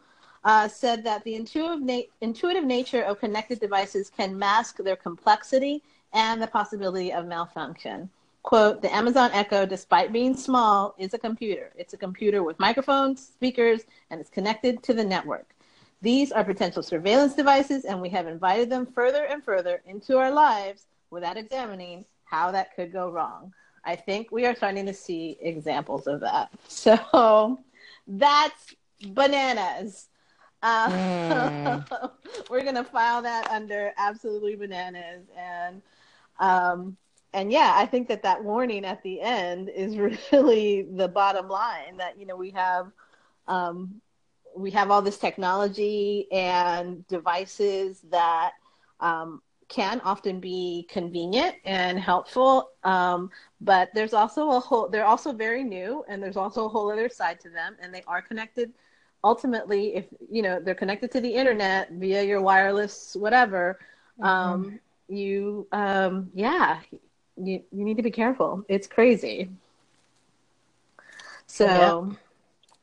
uh, 0.44 0.68
said 0.68 1.04
that 1.04 1.24
the 1.24 1.34
intuitive, 1.34 1.82
na- 1.82 2.08
intuitive 2.20 2.64
nature 2.64 3.02
of 3.02 3.18
connected 3.18 3.60
devices 3.60 4.10
can 4.10 4.38
mask 4.38 4.78
their 4.78 4.96
complexity 4.96 5.82
and 6.12 6.40
the 6.40 6.46
possibility 6.46 7.12
of 7.12 7.26
malfunction. 7.26 8.08
Quote, 8.42 8.80
the 8.80 8.94
Amazon 8.94 9.30
Echo, 9.32 9.66
despite 9.66 10.12
being 10.12 10.34
small, 10.34 10.94
is 10.98 11.12
a 11.12 11.18
computer. 11.18 11.72
It's 11.76 11.92
a 11.92 11.98
computer 11.98 12.42
with 12.42 12.58
microphones, 12.58 13.20
speakers, 13.20 13.82
and 14.10 14.20
it's 14.20 14.30
connected 14.30 14.82
to 14.84 14.94
the 14.94 15.04
network. 15.04 15.54
These 16.02 16.32
are 16.32 16.42
potential 16.42 16.82
surveillance 16.82 17.34
devices, 17.34 17.84
and 17.84 18.00
we 18.00 18.08
have 18.08 18.26
invited 18.26 18.70
them 18.70 18.86
further 18.86 19.24
and 19.24 19.44
further 19.44 19.82
into 19.86 20.16
our 20.16 20.30
lives 20.30 20.86
without 21.10 21.36
examining 21.36 22.06
how 22.24 22.50
that 22.52 22.74
could 22.74 22.92
go 22.92 23.10
wrong. 23.10 23.52
I 23.84 23.96
think 23.96 24.30
we 24.30 24.46
are 24.46 24.54
starting 24.54 24.86
to 24.86 24.94
see 24.94 25.36
examples 25.40 26.06
of 26.06 26.20
that. 26.20 26.50
So 26.68 27.58
that's 28.06 28.74
bananas. 29.08 30.08
Uh, 30.62 30.90
mm. 30.90 32.10
we're 32.50 32.64
gonna 32.64 32.84
file 32.84 33.22
that 33.22 33.50
under 33.50 33.92
absolutely 33.98 34.56
bananas, 34.56 35.26
and 35.36 35.82
um, 36.38 36.96
and 37.32 37.52
yeah, 37.52 37.72
I 37.76 37.86
think 37.86 38.08
that 38.08 38.22
that 38.22 38.42
warning 38.42 38.84
at 38.84 39.02
the 39.02 39.20
end 39.20 39.68
is 39.68 39.96
really 40.32 40.82
the 40.82 41.08
bottom 41.08 41.48
line. 41.48 41.96
That 41.96 42.18
you 42.18 42.26
know 42.26 42.36
we 42.36 42.50
have 42.50 42.90
um, 43.46 44.00
we 44.56 44.70
have 44.72 44.90
all 44.90 45.02
this 45.02 45.18
technology 45.18 46.26
and 46.32 47.06
devices 47.08 48.00
that 48.10 48.52
um, 49.00 49.42
can 49.68 50.00
often 50.00 50.40
be 50.40 50.86
convenient 50.90 51.54
and 51.64 51.98
helpful, 51.98 52.70
um, 52.82 53.30
but 53.60 53.90
there's 53.94 54.14
also 54.14 54.50
a 54.50 54.60
whole. 54.60 54.88
They're 54.88 55.06
also 55.06 55.32
very 55.32 55.64
new, 55.64 56.04
and 56.08 56.22
there's 56.22 56.36
also 56.36 56.66
a 56.66 56.68
whole 56.68 56.90
other 56.90 57.08
side 57.08 57.40
to 57.40 57.50
them, 57.50 57.76
and 57.80 57.94
they 57.94 58.02
are 58.06 58.22
connected 58.22 58.72
ultimately, 59.22 59.94
if 59.94 60.06
you 60.30 60.42
know 60.42 60.60
they're 60.60 60.74
connected 60.74 61.10
to 61.12 61.20
the 61.20 61.32
internet 61.32 61.90
via 61.92 62.22
your 62.22 62.40
wireless 62.40 63.16
whatever, 63.18 63.78
mm-hmm. 64.18 64.24
um, 64.24 64.80
you 65.08 65.66
um, 65.72 66.30
yeah, 66.34 66.80
you 67.40 67.62
you 67.72 67.84
need 67.84 67.96
to 67.96 68.02
be 68.02 68.10
careful. 68.10 68.64
It's 68.68 68.86
crazy. 68.86 69.50
So 71.46 72.14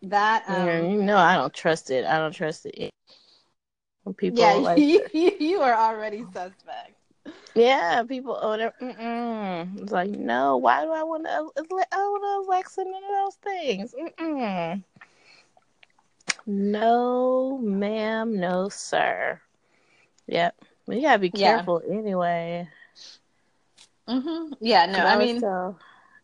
that 0.04 0.44
um, 0.48 0.68
yeah, 0.68 0.82
you 0.82 1.02
know 1.02 1.18
I 1.18 1.36
don't 1.36 1.54
trust 1.54 1.90
it. 1.90 2.06
I 2.06 2.18
don't 2.18 2.34
trust 2.34 2.66
it. 2.66 2.92
When 4.04 4.14
people 4.14 4.44
yeah, 4.44 4.54
like 4.62 4.80
you, 4.80 5.06
you 5.40 5.62
are 5.62 5.74
already 5.74 6.26
suspect. 6.34 6.94
Yeah, 7.56 8.04
people 8.04 8.40
order. 8.42 8.72
Mm-mm. 8.82 9.82
It's 9.82 9.92
like, 9.92 10.12
no, 10.12 10.58
why 10.58 10.84
do 10.84 10.92
I 10.92 11.04
want 11.04 11.26
to? 11.26 11.32
I 11.32 11.98
want 11.98 12.46
to 12.46 12.52
Alexa 12.52 12.84
none 12.84 13.04
of 13.04 13.10
those 13.10 13.36
things. 13.36 13.96
Mm-mm. 14.20 14.84
No, 16.46 17.58
ma'am, 17.58 18.40
no, 18.40 18.70
sir. 18.70 19.42
Yep. 20.28 20.56
You 20.88 21.02
gotta 21.02 21.20
be 21.20 21.30
careful 21.30 21.82
yeah. 21.86 21.98
anyway. 21.98 22.70
Mhm. 24.08 24.58
Yeah. 24.60 24.86
No. 24.86 25.00
I, 25.00 25.14
I 25.14 25.18
mean. 25.18 25.38
So, 25.40 25.78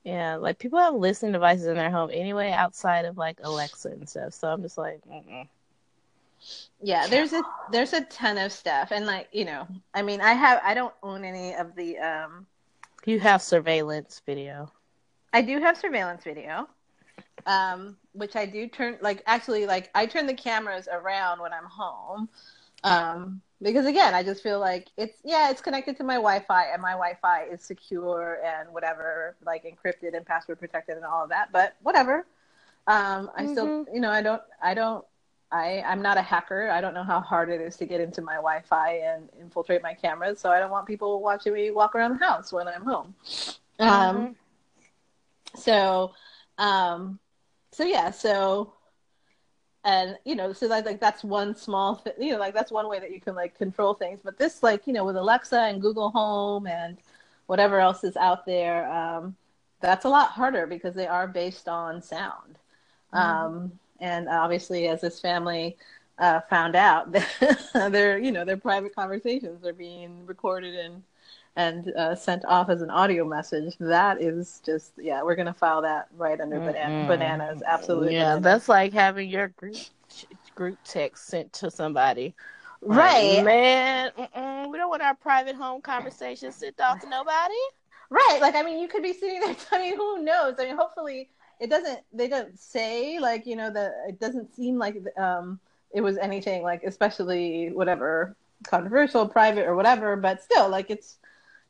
yeah, 0.03 0.35
like 0.35 0.59
people 0.59 0.79
have 0.79 0.93
listening 0.95 1.33
devices 1.33 1.67
in 1.67 1.75
their 1.75 1.91
home 1.91 2.09
anyway, 2.13 2.51
outside 2.51 3.05
of 3.05 3.17
like 3.17 3.39
Alexa 3.43 3.89
and 3.89 4.07
stuff. 4.07 4.33
So 4.33 4.47
I'm 4.49 4.61
just 4.61 4.77
like, 4.77 5.01
Mm-mm. 5.09 5.47
yeah. 6.81 7.07
There's 7.07 7.33
a 7.33 7.43
there's 7.67 7.93
a 7.93 8.03
ton 8.05 8.37
of 8.37 8.51
stuff, 8.51 8.91
and 8.91 9.05
like 9.05 9.29
you 9.31 9.45
know, 9.45 9.67
I 9.93 10.01
mean, 10.01 10.21
I 10.21 10.33
have 10.33 10.61
I 10.63 10.73
don't 10.73 10.93
own 11.03 11.23
any 11.23 11.53
of 11.55 11.75
the. 11.75 11.97
um 11.99 12.47
You 13.05 13.19
have 13.19 13.41
surveillance 13.41 14.21
video. 14.25 14.71
I 15.33 15.41
do 15.41 15.59
have 15.59 15.77
surveillance 15.77 16.23
video 16.23 16.67
um, 17.45 17.97
which 18.13 18.35
I 18.35 18.45
do 18.45 18.67
turn 18.67 18.97
like 19.01 19.23
actually 19.25 19.65
like 19.65 19.89
I 19.95 20.05
turn 20.05 20.27
the 20.27 20.33
cameras 20.33 20.87
around 20.91 21.41
when 21.41 21.53
I'm 21.53 21.65
home. 21.65 22.29
Um, 22.83 23.41
because 23.63 23.85
again, 23.85 24.13
I 24.13 24.23
just 24.23 24.43
feel 24.43 24.59
like 24.59 24.89
it's 24.97 25.17
yeah, 25.23 25.49
it's 25.49 25.61
connected 25.61 25.97
to 25.97 26.03
my 26.03 26.15
Wi-Fi 26.15 26.65
and 26.65 26.81
my 26.81 26.91
Wi-Fi 26.91 27.45
is 27.45 27.61
secure 27.61 28.39
and 28.45 28.71
whatever, 28.73 29.35
like 29.45 29.63
encrypted 29.63 30.15
and 30.15 30.25
password 30.25 30.59
protected 30.59 30.97
and 30.97 31.05
all 31.05 31.23
of 31.23 31.29
that. 31.29 31.51
But 31.51 31.75
whatever. 31.81 32.25
Um, 32.85 33.31
I 33.35 33.43
mm-hmm. 33.43 33.51
still, 33.53 33.85
you 33.93 34.01
know, 34.01 34.11
I 34.11 34.21
don't, 34.21 34.41
I 34.61 34.73
don't, 34.73 35.05
I, 35.51 35.81
I'm 35.87 36.01
not 36.01 36.17
a 36.17 36.21
hacker. 36.21 36.69
I 36.69 36.81
don't 36.81 36.93
know 36.93 37.03
how 37.03 37.21
hard 37.21 37.49
it 37.49 37.61
is 37.61 37.77
to 37.77 37.85
get 37.85 38.01
into 38.01 38.21
my 38.21 38.35
Wi-Fi 38.35 38.95
and 38.95 39.29
infiltrate 39.39 39.81
my 39.81 39.93
cameras. 39.93 40.39
So 40.39 40.51
I 40.51 40.59
don't 40.59 40.71
want 40.71 40.87
people 40.87 41.21
watching 41.21 41.53
me 41.53 41.71
walk 41.71 41.95
around 41.95 42.19
the 42.19 42.25
house 42.25 42.51
when 42.51 42.67
I'm 42.67 42.83
home. 42.83 43.15
Um, 43.79 43.87
mm-hmm. 43.87 44.17
Um, 44.17 44.35
so, 45.55 46.11
um, 46.57 47.19
so 47.71 47.83
yeah, 47.85 48.11
so 48.11 48.72
and 49.85 50.17
you 50.23 50.35
know, 50.35 50.53
so 50.53 50.67
like, 50.67 50.85
like 50.85 50.99
that's 50.99 51.23
one 51.23 51.55
small 51.55 51.95
thing. 51.95 52.13
You 52.19 52.33
know, 52.33 52.39
like 52.39 52.53
that's 52.53 52.71
one 52.71 52.87
way 52.87 52.99
that 52.99 53.11
you 53.11 53.19
can 53.19 53.35
like 53.35 53.57
control 53.57 53.93
things. 53.93 54.21
But 54.23 54.37
this, 54.37 54.63
like 54.63 54.87
you 54.87 54.93
know, 54.93 55.03
with 55.03 55.17
Alexa 55.17 55.59
and 55.59 55.81
Google 55.81 56.09
Home 56.11 56.67
and 56.67 56.97
whatever 57.47 57.79
else 57.79 58.03
is 58.03 58.15
out 58.15 58.45
there, 58.45 58.89
um, 58.91 59.35
that's 59.81 60.05
a 60.05 60.09
lot 60.09 60.29
harder 60.29 60.65
because 60.67 60.95
they 60.95 61.07
are 61.07 61.27
based 61.27 61.67
on 61.67 62.01
sound. 62.01 62.57
Mm-hmm. 63.13 63.17
Um, 63.17 63.79
and 63.99 64.29
obviously, 64.29 64.87
as 64.87 65.01
this 65.01 65.19
family 65.19 65.77
uh, 66.17 66.39
found 66.49 66.75
out, 66.75 67.13
their 67.73 68.17
you 68.17 68.31
know 68.31 68.45
their 68.45 68.57
private 68.57 68.95
conversations 68.95 69.65
are 69.65 69.73
being 69.73 70.25
recorded 70.25 70.75
and 70.75 71.03
and 71.55 71.91
uh, 71.95 72.15
sent 72.15 72.43
off 72.45 72.69
as 72.69 72.81
an 72.81 72.89
audio 72.89 73.25
message. 73.25 73.75
That 73.79 74.21
is 74.21 74.61
just 74.65 74.93
yeah, 74.97 75.23
we're 75.23 75.35
gonna 75.35 75.53
file 75.53 75.81
that 75.83 76.07
right 76.17 76.39
under 76.39 76.57
mm-hmm. 76.57 77.07
bananas. 77.07 77.61
Absolutely. 77.65 78.13
Yeah, 78.13 78.35
bananas. 78.35 78.43
that's 78.43 78.69
like 78.69 78.93
having 78.93 79.29
your 79.29 79.49
group 79.49 79.77
group 80.55 80.77
text 80.83 81.27
sent 81.27 81.53
to 81.53 81.71
somebody. 81.71 82.33
Right, 82.81 83.37
like, 83.37 83.45
man. 83.45 84.11
we 84.69 84.77
don't 84.77 84.89
want 84.89 85.01
our 85.01 85.15
private 85.15 85.55
home 85.55 85.81
conversations 85.81 86.55
sent 86.55 86.81
off 86.81 86.99
to 86.99 87.09
nobody. 87.09 87.53
Right. 88.09 88.39
Like, 88.41 88.55
I 88.55 88.61
mean, 88.61 88.79
you 88.79 88.87
could 88.87 89.01
be 89.01 89.13
sitting 89.13 89.39
there. 89.39 89.55
I 89.71 89.79
mean, 89.79 89.95
who 89.95 90.21
knows? 90.21 90.55
I 90.59 90.65
mean, 90.65 90.75
hopefully, 90.75 91.29
it 91.59 91.69
doesn't. 91.69 91.99
They 92.11 92.27
don't 92.27 92.59
say 92.59 93.19
like 93.19 93.45
you 93.45 93.55
know 93.55 93.71
that 93.71 93.93
it 94.07 94.19
doesn't 94.19 94.53
seem 94.55 94.77
like 94.77 94.97
um 95.17 95.59
it 95.93 96.01
was 96.01 96.17
anything 96.17 96.63
like 96.63 96.83
especially 96.83 97.71
whatever 97.71 98.35
controversial, 98.63 99.27
private 99.27 99.65
or 99.65 99.75
whatever. 99.75 100.15
But 100.15 100.43
still, 100.43 100.69
like 100.69 100.89
it's 100.89 101.17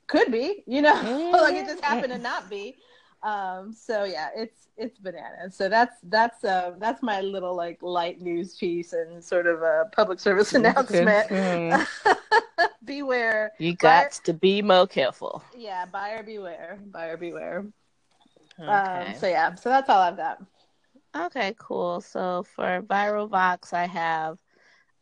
could 0.08 0.32
be, 0.32 0.64
you 0.68 0.82
know, 0.82 0.96
mm-hmm. 0.96 1.32
like 1.42 1.56
it 1.56 1.66
just 1.66 1.84
happened 1.84 2.14
to 2.14 2.20
not 2.20 2.50
be. 2.50 2.76
Um, 3.24 3.74
so 3.74 4.04
yeah, 4.04 4.30
it's 4.36 4.68
it's 4.76 4.98
bananas. 5.00 5.56
So 5.56 5.70
that's 5.70 5.96
that's 6.04 6.44
uh 6.44 6.74
that's 6.80 7.02
my 7.02 7.22
little 7.22 7.56
like 7.56 7.82
light 7.82 8.22
news 8.22 8.56
piece 8.56 8.94
and 8.94 9.24
sort 9.24 9.48
of 9.48 9.62
a 9.62 9.86
public 9.94 10.20
service 10.20 10.54
announcement. 10.54 11.30
Mm-hmm. 11.30 12.12
beware. 12.86 13.52
You 13.60 13.76
got 13.76 14.04
buyer, 14.04 14.10
to 14.26 14.34
be 14.34 14.62
more 14.62 14.88
careful. 14.88 15.44
Yeah, 15.58 15.86
buyer 15.86 16.24
beware. 16.24 16.80
Buyer 16.86 17.18
beware. 17.18 17.66
Okay. 18.60 18.70
Um, 18.70 19.16
so 19.16 19.28
yeah, 19.28 19.56
so 19.56 19.70
that's 19.70 19.90
all 19.90 20.00
I've 20.00 20.18
got. 20.18 20.40
Okay, 21.16 21.56
cool. 21.60 22.02
So 22.02 22.44
for 22.56 22.82
Viral 22.82 23.30
Vox, 23.30 23.74
I 23.74 23.86
have 23.86 24.38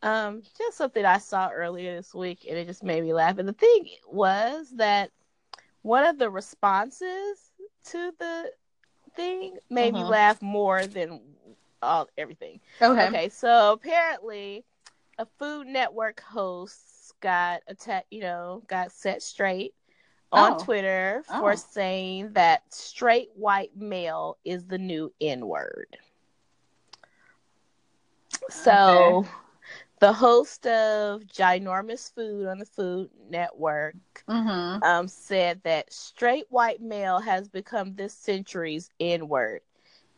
um, 0.04 0.42
just 0.58 0.78
something 0.78 1.06
I 1.06 1.18
saw 1.18 1.50
earlier 1.50 1.96
this 1.96 2.14
week, 2.14 2.46
and 2.50 2.58
it 2.58 2.68
just 2.68 2.84
made 2.84 3.04
me 3.04 3.14
laugh. 3.14 3.38
And 3.38 3.48
the 3.48 3.54
thing 3.54 3.88
was 4.08 4.72
that 4.76 5.12
one 5.82 6.06
of 6.06 6.18
the 6.18 6.30
responses 6.30 7.52
to 7.88 8.12
the 8.20 8.52
thing 9.16 9.58
made 9.70 9.94
uh-huh. 9.94 10.04
me 10.04 10.10
laugh 10.10 10.42
more 10.42 10.86
than 10.86 11.22
all 11.82 12.10
everything. 12.18 12.60
Okay. 12.82 13.08
Okay. 13.08 13.30
So 13.30 13.74
apparently, 13.74 14.64
a 15.18 15.26
Food 15.40 15.68
Network 15.68 16.22
host 16.22 17.14
got 17.22 17.62
attacked. 17.68 18.08
You 18.12 18.22
know, 18.22 18.64
got 18.68 18.92
set 18.92 19.22
straight 19.22 19.74
on 20.32 20.54
oh. 20.54 20.64
Twitter 20.64 21.24
for 21.28 21.54
oh. 21.54 21.56
saying 21.56 22.34
that 22.34 22.64
straight 22.74 23.30
white 23.36 23.76
male 23.76 24.38
is 24.46 24.66
the 24.66 24.78
new 24.78 25.12
N 25.20 25.48
word. 25.48 25.98
So, 28.50 29.26
okay. 29.26 29.30
The 30.02 30.12
host 30.12 30.66
of 30.66 31.22
Ginormous 31.22 32.12
Food 32.14 32.48
on 32.48 32.58
the 32.58 32.66
Food 32.66 33.12
Network 33.30 33.96
mm-hmm. 34.28 34.84
um, 34.84 35.08
said 35.08 35.62
that 35.64 35.94
straight 35.94 36.48
white 36.50 36.82
male 36.82 37.20
has 37.20 37.48
become 37.48 37.94
this 37.94 38.14
century's 38.14 38.90
N 39.00 39.30
word. 39.30 39.62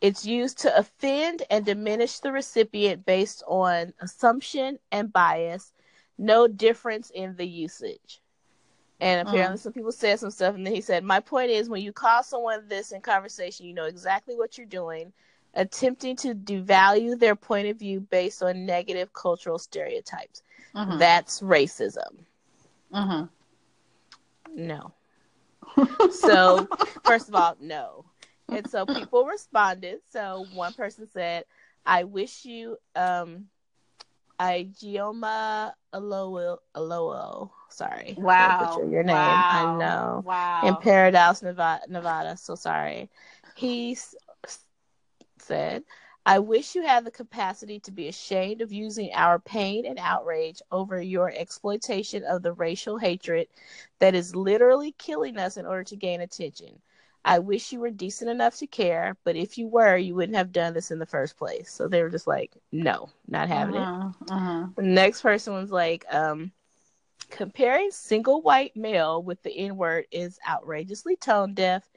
It's 0.00 0.24
used 0.24 0.58
to 0.60 0.76
offend 0.76 1.42
and 1.50 1.66
diminish 1.66 2.20
the 2.20 2.32
recipient 2.32 3.04
based 3.04 3.42
on 3.46 3.92
assumption 4.00 4.78
and 4.90 5.12
bias, 5.12 5.74
no 6.16 6.48
difference 6.48 7.10
in 7.10 7.36
the 7.36 7.46
usage. 7.46 8.22
And 9.00 9.28
apparently, 9.28 9.58
mm. 9.58 9.62
some 9.62 9.72
people 9.74 9.92
said 9.92 10.18
some 10.18 10.30
stuff, 10.30 10.54
and 10.54 10.66
then 10.66 10.74
he 10.74 10.80
said, 10.80 11.04
"My 11.04 11.20
point 11.20 11.50
is, 11.50 11.68
when 11.68 11.82
you 11.82 11.92
call 11.92 12.22
someone 12.22 12.68
this 12.68 12.92
in 12.92 13.02
conversation, 13.02 13.66
you 13.66 13.74
know 13.74 13.84
exactly 13.84 14.34
what 14.34 14.56
you're 14.56 14.66
doing, 14.66 15.12
attempting 15.54 16.16
to 16.16 16.34
devalue 16.34 17.18
their 17.18 17.36
point 17.36 17.68
of 17.68 17.78
view 17.78 18.00
based 18.00 18.42
on 18.42 18.66
negative 18.66 19.12
cultural 19.12 19.58
stereotypes. 19.58 20.42
Mm-hmm. 20.74 20.98
That's 20.98 21.40
racism." 21.40 22.24
Mm-hmm. 22.92 23.24
No. 24.54 24.92
so, 26.10 26.68
first 27.04 27.28
of 27.28 27.34
all, 27.34 27.56
no. 27.60 28.04
And 28.48 28.68
so 28.68 28.84
people 28.86 29.24
responded. 29.24 30.00
So 30.10 30.46
one 30.54 30.72
person 30.74 31.08
said, 31.12 31.44
"I 31.86 32.04
wish 32.04 32.44
you 32.44 32.76
um 32.94 33.46
I 34.38 34.68
Gioma 34.72 35.72
Aloe 35.92 36.58
Aloe. 36.74 37.52
Sorry. 37.68 38.16
Wow. 38.18 38.82
Your 38.90 39.02
name. 39.02 39.14
Wow. 39.14 39.46
I 39.50 39.78
know. 39.78 40.22
Wow. 40.24 40.60
In 40.68 40.76
Paradise, 40.76 41.42
Nevada, 41.42 41.82
Nevada. 41.88 42.36
So 42.36 42.54
sorry. 42.54 43.10
He 43.56 43.92
s- 43.92 44.14
said, 45.44 45.84
I 46.26 46.38
wish 46.38 46.74
you 46.74 46.82
had 46.82 47.04
the 47.04 47.10
capacity 47.10 47.80
to 47.80 47.92
be 47.92 48.08
ashamed 48.08 48.62
of 48.62 48.72
using 48.72 49.10
our 49.12 49.38
pain 49.38 49.84
and 49.84 49.98
outrage 49.98 50.62
over 50.72 51.00
your 51.00 51.30
exploitation 51.30 52.24
of 52.24 52.42
the 52.42 52.54
racial 52.54 52.96
hatred 52.96 53.48
that 53.98 54.14
is 54.14 54.34
literally 54.34 54.92
killing 54.92 55.36
us 55.36 55.58
in 55.58 55.66
order 55.66 55.84
to 55.84 55.96
gain 55.96 56.22
attention. 56.22 56.80
I 57.26 57.38
wish 57.38 57.72
you 57.72 57.80
were 57.80 57.90
decent 57.90 58.30
enough 58.30 58.56
to 58.56 58.66
care, 58.66 59.16
but 59.24 59.36
if 59.36 59.56
you 59.56 59.66
were, 59.66 59.96
you 59.96 60.14
wouldn't 60.14 60.36
have 60.36 60.52
done 60.52 60.74
this 60.74 60.90
in 60.90 60.98
the 60.98 61.06
first 61.06 61.36
place. 61.36 61.70
So 61.70 61.88
they 61.88 62.02
were 62.02 62.10
just 62.10 62.26
like, 62.26 62.52
no, 62.72 63.08
not 63.28 63.48
having 63.48 63.76
uh-huh, 63.76 64.08
it. 64.08 64.30
Uh-huh. 64.30 64.66
The 64.76 64.82
next 64.82 65.22
person 65.22 65.54
was 65.54 65.70
like, 65.70 66.04
um, 66.10 66.52
comparing 67.30 67.90
single 67.90 68.42
white 68.42 68.76
male 68.76 69.22
with 69.22 69.42
the 69.42 69.56
N 69.56 69.76
word 69.76 70.06
is 70.10 70.38
outrageously 70.48 71.16
tone 71.16 71.54
deaf, 71.54 71.88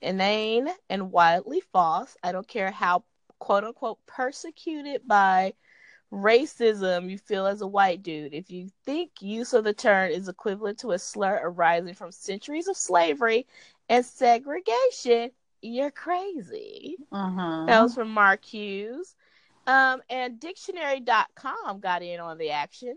inane, 0.00 0.68
and 0.88 1.12
wildly 1.12 1.60
false. 1.72 2.16
I 2.22 2.32
don't 2.32 2.48
care 2.48 2.70
how 2.70 3.04
quote 3.38 3.64
unquote 3.64 3.98
persecuted 4.06 5.02
by 5.06 5.54
racism 6.12 7.10
you 7.10 7.18
feel 7.18 7.46
as 7.46 7.60
a 7.60 7.66
white 7.66 8.02
dude. 8.02 8.34
If 8.34 8.50
you 8.50 8.68
think 8.84 9.10
use 9.20 9.52
of 9.52 9.64
the 9.64 9.74
term 9.74 10.10
is 10.10 10.28
equivalent 10.28 10.78
to 10.80 10.92
a 10.92 10.98
slur 10.98 11.40
arising 11.42 11.94
from 11.94 12.12
centuries 12.12 12.68
of 12.68 12.76
slavery 12.76 13.46
and 13.88 14.04
segregation, 14.04 15.30
you're 15.62 15.90
crazy. 15.90 16.96
Uh-huh. 17.12 17.64
That 17.66 17.82
was 17.82 17.94
from 17.94 18.10
Mark 18.10 18.44
Hughes. 18.44 19.14
Um, 19.66 20.00
and 20.08 20.38
dictionary.com 20.38 21.80
got 21.80 22.02
in 22.02 22.20
on 22.20 22.38
the 22.38 22.50
action. 22.50 22.94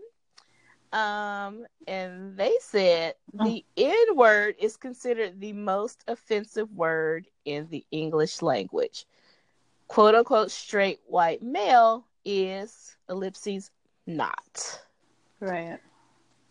Um, 0.92 1.66
and 1.86 2.36
they 2.36 2.54
said 2.60 3.14
uh. 3.38 3.44
the 3.44 3.64
N 3.76 4.16
word 4.16 4.56
is 4.58 4.76
considered 4.76 5.40
the 5.40 5.52
most 5.52 6.04
offensive 6.08 6.70
word 6.72 7.28
in 7.44 7.68
the 7.70 7.84
English 7.90 8.42
language. 8.42 9.06
Quote 9.86 10.14
unquote 10.14 10.50
straight 10.50 11.00
white 11.06 11.42
male 11.42 12.06
is 12.24 12.96
ellipses 13.08 13.70
not. 14.06 14.80
Right. 15.40 15.78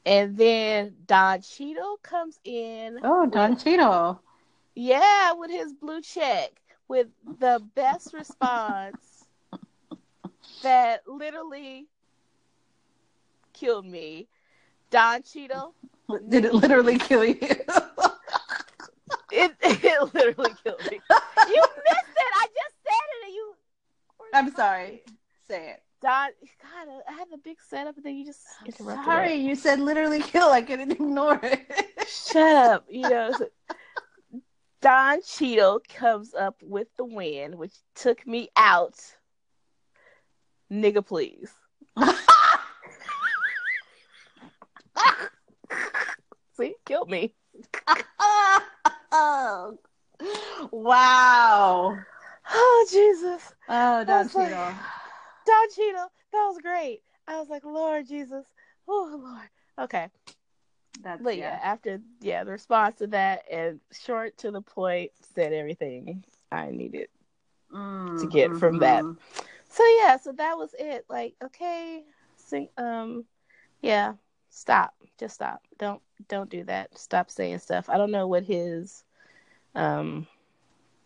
And 0.06 0.38
then 0.38 0.96
Don 1.06 1.42
Cheadle 1.42 1.98
comes 2.02 2.40
in. 2.44 3.00
Oh, 3.04 3.26
Don 3.28 3.52
with, 3.52 3.64
Cheadle. 3.64 4.22
Yeah, 4.76 5.34
with 5.34 5.52
his 5.52 5.74
blue 5.74 6.02
check, 6.02 6.52
with 6.88 7.08
the 7.40 7.62
best 7.76 8.14
response 8.14 9.26
that 10.64 11.04
literally 11.08 11.88
killed 13.60 13.86
me. 13.86 14.28
Don 14.89 15.22
Cheadle. 15.24 15.74
Did 16.30 16.45
it 16.45 16.53
literally 16.53 16.97
kill 16.97 17.26
you? 17.26 17.38
it, 17.41 17.66
it 19.62 20.14
literally 20.14 20.53
killed 20.64 20.82
me. 20.89 20.99
You 21.47 21.62
missed 21.62 22.18
it. 22.18 22.32
I 22.36 22.47
just 22.47 22.76
said 22.84 23.07
it 23.12 23.26
and 23.26 23.34
you. 23.34 23.53
I'm 24.34 24.51
sorry. 24.55 25.03
Say 25.47 25.72
it. 25.72 25.84
Don, 26.01 26.30
God, 26.62 27.03
I 27.10 27.12
had 27.12 27.28
the 27.30 27.38
big 27.38 27.57
setup, 27.70 27.97
and 27.97 28.05
then 28.05 28.16
you 28.16 28.26
just. 28.26 28.41
Sorry, 28.78 29.34
it. 29.34 29.39
you 29.41 29.55
said 29.55 29.82
literally 29.82 30.22
kill. 30.22 30.49
I 30.49 30.62
couldn't 30.62 30.91
ignore 30.91 31.39
it. 31.43 31.70
Shut 32.07 32.72
up. 32.72 32.86
You 32.89 33.10
know, 33.10 33.34
Don 34.82 35.22
Cheadle 35.22 35.82
comes 35.89 36.34
up 36.34 36.55
with 36.64 36.88
the 36.97 37.03
win, 37.03 37.57
which 37.57 37.74
took 37.95 38.26
me 38.26 38.47
out. 38.55 38.97
Nigga, 40.72 41.05
please. 41.05 41.51
See, 46.60 46.76
killed 46.86 47.10
me. 47.10 47.34
wow. 50.72 51.97
Oh, 52.51 52.88
Jesus. 52.91 53.53
Oh, 53.70 54.03
Don 54.03 54.28
Cheadle. 54.28 54.51
Like, 54.51 54.76
Don 55.45 55.70
Cheadle, 55.74 56.12
that 56.34 56.45
was 56.47 56.57
great. 56.62 57.01
I 57.30 57.39
was 57.39 57.47
like, 57.47 57.64
Lord 57.64 58.10
Jesus. 58.10 58.45
Oh, 58.89 59.22
Lord. 59.24 59.49
Okay. 59.88 60.10
That's, 61.01 61.24
but 61.24 61.38
yeah. 61.38 61.57
yeah, 61.57 61.60
after 61.64 62.01
yeah, 62.20 62.43
the 62.43 62.51
response 62.51 62.97
to 62.97 63.07
that 63.07 63.43
and 63.49 63.80
short 64.03 64.38
to 64.39 64.51
the 64.51 64.62
point 64.62 65.12
said 65.34 65.53
everything 65.53 66.26
I 66.51 66.72
needed 66.72 67.07
mm, 67.74 68.20
to 68.20 68.28
get 68.28 68.49
mm-hmm. 68.49 68.60
from 68.60 68.80
that. 68.80 69.05
Mm-hmm. 69.05 69.43
So 69.70 69.84
yeah, 69.99 70.18
so 70.18 70.34
that 70.34 70.57
was 70.57 70.76
it. 70.78 71.05
Like, 71.10 71.36
okay, 71.41 72.03
sing 72.36 72.68
um 72.78 73.24
yeah, 73.82 74.16
stop. 74.49 74.93
Just 75.18 75.36
stop. 75.36 75.62
Don't 75.78 76.01
don't 76.28 76.49
do 76.49 76.63
that. 76.65 76.97
Stop 76.97 77.32
saying 77.32 77.59
stuff. 77.59 77.89
I 77.89 77.97
don't 77.97 78.11
know 78.11 78.28
what 78.28 78.43
his 78.43 79.03
um 79.76 80.28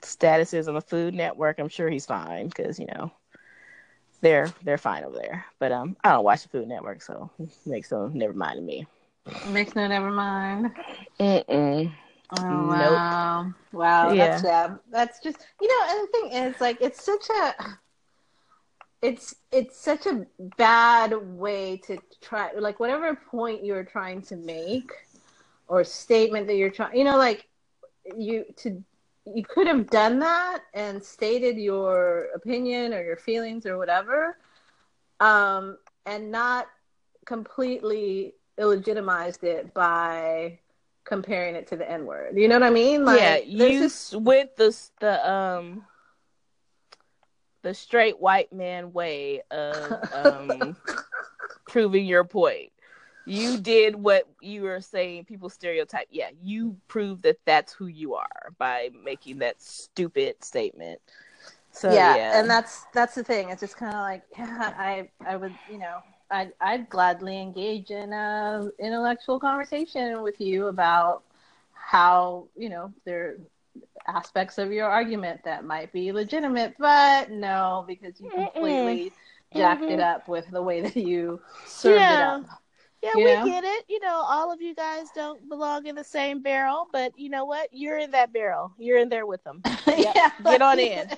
status 0.02 0.54
is 0.54 0.68
on 0.68 0.76
the 0.76 0.82
Food 0.82 1.14
Network. 1.14 1.60
I'm 1.60 1.70
sure 1.70 1.90
he's 1.90 2.06
fine 2.06 2.48
because, 2.48 2.80
you 2.80 2.88
know, 2.88 3.12
they're 4.22 4.54
they're 4.64 4.78
fine 4.78 5.04
over 5.04 5.16
there. 5.16 5.46
But 5.60 5.72
um 5.72 5.96
I 6.04 6.12
don't 6.12 6.24
watch 6.24 6.44
the 6.44 6.50
Food 6.50 6.68
Network, 6.68 7.02
so 7.02 7.30
makes 7.66 7.90
so 7.90 8.08
never 8.08 8.34
mind 8.34 8.56
to 8.58 8.62
me. 8.62 8.86
Makes 9.52 9.76
no 9.76 9.88
never 9.88 10.12
mind. 10.12 10.72
Mm-mm. 11.20 11.92
Oh 12.32 12.68
wow! 12.68 13.44
Nope. 13.44 13.56
Wow, 13.74 14.14
yeah. 14.14 14.28
that's 14.28 14.44
yeah. 14.44 14.76
That's 14.90 15.20
just 15.20 15.46
you 15.62 15.68
know, 15.68 15.86
and 15.90 16.08
the 16.08 16.12
thing 16.12 16.44
is, 16.44 16.62
like, 16.62 16.78
it's 16.82 17.04
such 17.04 17.30
a, 17.30 17.54
it's 19.04 19.36
it's 19.52 19.78
such 19.78 20.06
a 20.06 20.26
bad 20.58 21.14
way 21.38 21.78
to 21.88 21.98
try, 22.22 22.52
like, 22.58 22.80
whatever 22.80 23.14
point 23.14 23.64
you're 23.64 23.84
trying 23.84 24.22
to 24.24 24.36
make, 24.38 24.92
or 25.68 25.84
statement 25.84 26.48
that 26.48 26.56
you're 26.56 26.72
trying, 26.72 26.98
you 26.98 27.04
know, 27.04 27.18
like, 27.18 27.46
you 28.18 28.46
to 28.58 28.82
you 29.26 29.44
could 29.44 29.68
have 29.68 29.90
done 29.90 30.20
that 30.20 30.64
and 30.74 31.04
stated 31.04 31.58
your 31.58 32.30
opinion 32.34 32.94
or 32.94 33.04
your 33.04 33.16
feelings 33.18 33.66
or 33.66 33.78
whatever, 33.78 34.38
um, 35.20 35.78
and 36.06 36.32
not 36.32 36.68
completely 37.26 38.34
illegitimized 38.58 39.44
it 39.44 39.74
by 39.74 40.60
comparing 41.06 41.56
it 41.56 41.68
to 41.68 41.76
the 41.76 41.90
N 41.90 42.06
word. 42.06 42.38
You 42.38 42.48
know 42.48 42.56
what 42.56 42.64
I 42.64 42.70
mean? 42.70 43.04
Like, 43.04 43.20
yeah, 43.20 43.38
you 43.38 43.84
is... 43.84 44.16
with 44.18 44.56
the 44.56 44.76
the 45.00 45.30
um 45.30 45.86
the 47.64 47.74
straight 47.74 48.20
white 48.22 48.54
man 48.54 48.94
way 48.94 49.42
of 49.52 50.00
um 50.14 50.78
proving 51.68 52.06
your 52.06 52.26
point. 52.26 52.72
you 53.26 53.58
did 53.58 53.96
what 53.96 54.28
you 54.42 54.64
were 54.64 54.82
saying 54.82 55.26
people 55.26 55.50
stereotype 55.50 56.08
yeah 56.12 56.30
you 56.42 56.78
proved 56.88 57.24
that 57.24 57.38
that's 57.46 57.74
who 57.74 57.88
you 57.88 58.16
are 58.16 58.54
by 58.60 58.90
making 59.04 59.40
that 59.40 59.62
stupid 59.62 60.44
statement 60.44 61.02
so 61.72 61.98
yeah, 61.98 62.16
yeah, 62.16 62.40
and 62.40 62.50
that's 62.50 62.86
that's 62.94 63.16
the 63.16 63.24
thing. 63.24 63.50
It's 63.50 63.62
just 63.62 63.78
kind 63.78 63.94
of 63.94 64.02
like, 64.02 64.24
yeah, 64.38 64.74
I 64.78 65.10
I 65.26 65.36
would, 65.38 65.58
you 65.68 65.80
know, 65.80 66.00
I'd 66.32 66.54
I'd 66.62 66.90
gladly 66.90 67.42
engage 67.42 67.92
in 67.92 68.14
a 68.14 68.70
intellectual 68.80 69.40
conversation 69.40 70.22
with 70.22 70.40
you 70.40 70.68
about 70.68 71.24
how 71.74 72.48
you 72.56 72.70
know 72.70 72.94
there 73.06 73.38
aspects 74.08 74.58
of 74.58 74.72
your 74.72 74.88
argument 74.90 75.42
that 75.46 75.64
might 75.66 75.92
be 75.94 76.12
legitimate, 76.12 76.76
but 76.78 77.32
no, 77.32 77.86
because 77.88 78.20
you 78.20 78.30
completely 78.30 79.12
jacked 79.56 79.84
it 79.84 80.00
Mhm. 80.00 80.16
up 80.16 80.28
with 80.28 80.50
the 80.52 80.62
way 80.62 80.82
that 80.82 80.96
you 80.98 81.40
served 81.66 82.02
Yeah. 82.02 82.14
it 82.14 82.22
up. 82.44 82.46
yeah 83.04 83.12
you 83.18 83.24
we 83.26 83.34
know? 83.36 83.46
get 83.46 83.64
it 83.66 83.84
you 83.90 84.00
know 84.00 84.16
all 84.28 84.50
of 84.52 84.62
you 84.62 84.74
guys 84.74 85.08
don't 85.14 85.48
belong 85.50 85.86
in 85.88 85.94
the 85.94 86.04
same 86.06 86.42
barrel 86.42 86.88
but 86.94 87.12
you 87.20 87.30
know 87.30 87.44
what 87.46 87.68
you're 87.74 87.98
in 88.00 88.10
that 88.12 88.32
barrel 88.32 88.74
you're 88.80 88.98
in 88.98 89.10
there 89.10 89.26
with 89.26 89.44
them 89.44 89.62
Yep. 89.88 90.16
yeah, 90.16 90.30
Get 90.44 90.62
on 90.62 90.80
in. 90.80 91.10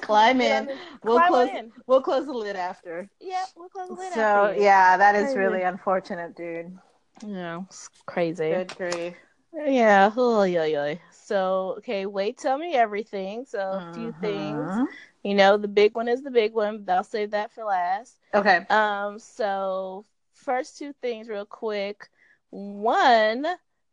Climb 0.00 0.40
in. 0.40 0.70
We'll 1.02 1.18
Climb 1.18 1.28
close. 1.28 1.48
in. 1.50 1.72
We'll 1.86 2.00
close 2.02 2.26
the 2.26 2.32
lid 2.32 2.56
after. 2.56 3.08
yeah 3.20 3.44
we'll 3.56 3.68
close 3.68 3.88
the 3.88 3.94
lid 3.94 4.12
So 4.12 4.20
after 4.20 4.60
yeah, 4.60 4.96
that 4.96 5.14
is 5.16 5.24
Crazy. 5.24 5.38
really 5.38 5.62
unfortunate, 5.62 6.36
dude. 6.36 6.78
yeah 7.26 7.60
it's 7.66 7.88
crazy 8.06 8.50
Good 8.50 8.76
grief. 8.76 9.14
Yeah. 9.52 10.12
Oh, 10.16 10.44
yeah, 10.44 10.64
yeah. 10.64 10.94
So, 11.28 11.74
okay, 11.78 12.06
wait, 12.06 12.38
tell 12.38 12.58
me 12.58 12.74
everything. 12.74 13.44
So, 13.44 13.58
a 13.60 13.82
few 13.92 14.12
things. 14.12 14.80
Mhm. 14.80 14.86
You 15.22 15.34
know, 15.34 15.56
the 15.56 15.68
big 15.68 15.94
one 15.94 16.08
is 16.08 16.22
the 16.22 16.30
big 16.30 16.54
one. 16.54 16.84
but 16.84 16.96
I'll 16.96 17.04
save 17.04 17.30
that 17.32 17.52
for 17.52 17.64
last. 17.64 18.18
Okay. 18.34 18.66
Um, 18.70 19.18
so 19.18 20.04
first 20.32 20.78
two 20.78 20.92
things 21.02 21.28
real 21.28 21.46
quick. 21.46 22.08
One, 22.50 23.46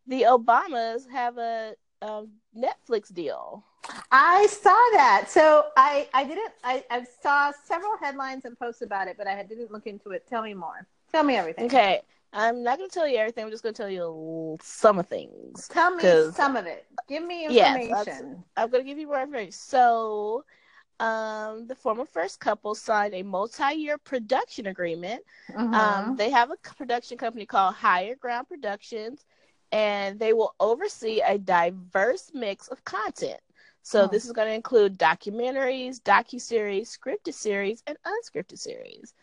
the 0.07 0.23
Obamas 0.23 1.09
have 1.11 1.37
a, 1.37 1.75
um 2.01 2.29
Netflix 2.55 3.13
deal. 3.13 3.63
I 4.11 4.47
saw 4.47 4.75
that. 4.93 5.25
So 5.29 5.65
I 5.77 6.07
I 6.13 6.23
didn't 6.23 6.53
I, 6.63 6.83
I 6.89 7.05
saw 7.21 7.51
several 7.65 7.97
headlines 7.97 8.45
and 8.45 8.57
posts 8.57 8.81
about 8.81 9.07
it, 9.07 9.17
but 9.17 9.27
I 9.27 9.43
didn't 9.43 9.71
look 9.71 9.87
into 9.87 10.11
it. 10.11 10.25
Tell 10.27 10.43
me 10.43 10.53
more. 10.53 10.87
Tell 11.11 11.23
me 11.23 11.35
everything. 11.35 11.65
Okay. 11.65 12.01
I'm 12.35 12.63
not 12.63 12.77
going 12.77 12.89
to 12.89 12.93
tell 12.93 13.07
you 13.07 13.17
everything. 13.17 13.45
I'm 13.45 13.49
just 13.51 13.63
going 13.63 13.73
to 13.73 13.81
tell 13.81 13.89
you 13.89 14.57
some 14.61 14.99
of 14.99 15.07
things. 15.07 15.67
Tell 15.69 15.95
me 15.95 16.03
some 16.33 16.55
of 16.57 16.65
it. 16.65 16.85
Give 17.07 17.23
me 17.25 17.45
information. 17.45 18.03
Yes. 18.05 18.21
I'm 18.57 18.69
going 18.69 18.83
to 18.83 18.87
give 18.89 18.97
you 18.99 19.07
more 19.07 19.21
information. 19.21 19.53
So, 19.53 20.43
um, 20.99 21.67
the 21.67 21.75
former 21.75 22.05
first 22.05 22.39
couple 22.39 22.75
signed 22.75 23.13
a 23.13 23.23
multi-year 23.23 23.97
production 23.97 24.67
agreement. 24.67 25.23
Um, 25.57 26.15
they 26.17 26.29
have 26.29 26.51
a 26.51 26.57
production 26.57 27.17
company 27.17 27.45
called 27.45 27.75
Higher 27.75 28.15
Ground 28.15 28.47
Productions, 28.49 29.25
and 29.71 30.19
they 30.19 30.33
will 30.33 30.55
oversee 30.59 31.21
a 31.25 31.37
diverse 31.37 32.31
mix 32.33 32.67
of 32.67 32.83
content. 32.85 33.39
So 33.81 34.03
Oh. 34.03 34.07
this 34.07 34.25
is 34.25 34.31
going 34.31 34.47
to 34.47 34.53
include 34.53 34.97
documentaries, 34.97 36.01
docu 36.01 36.41
series, 36.41 36.97
scripted 36.97 37.33
series, 37.33 37.83
and 37.87 37.97
unscripted 38.05 38.57
series. 38.57 39.13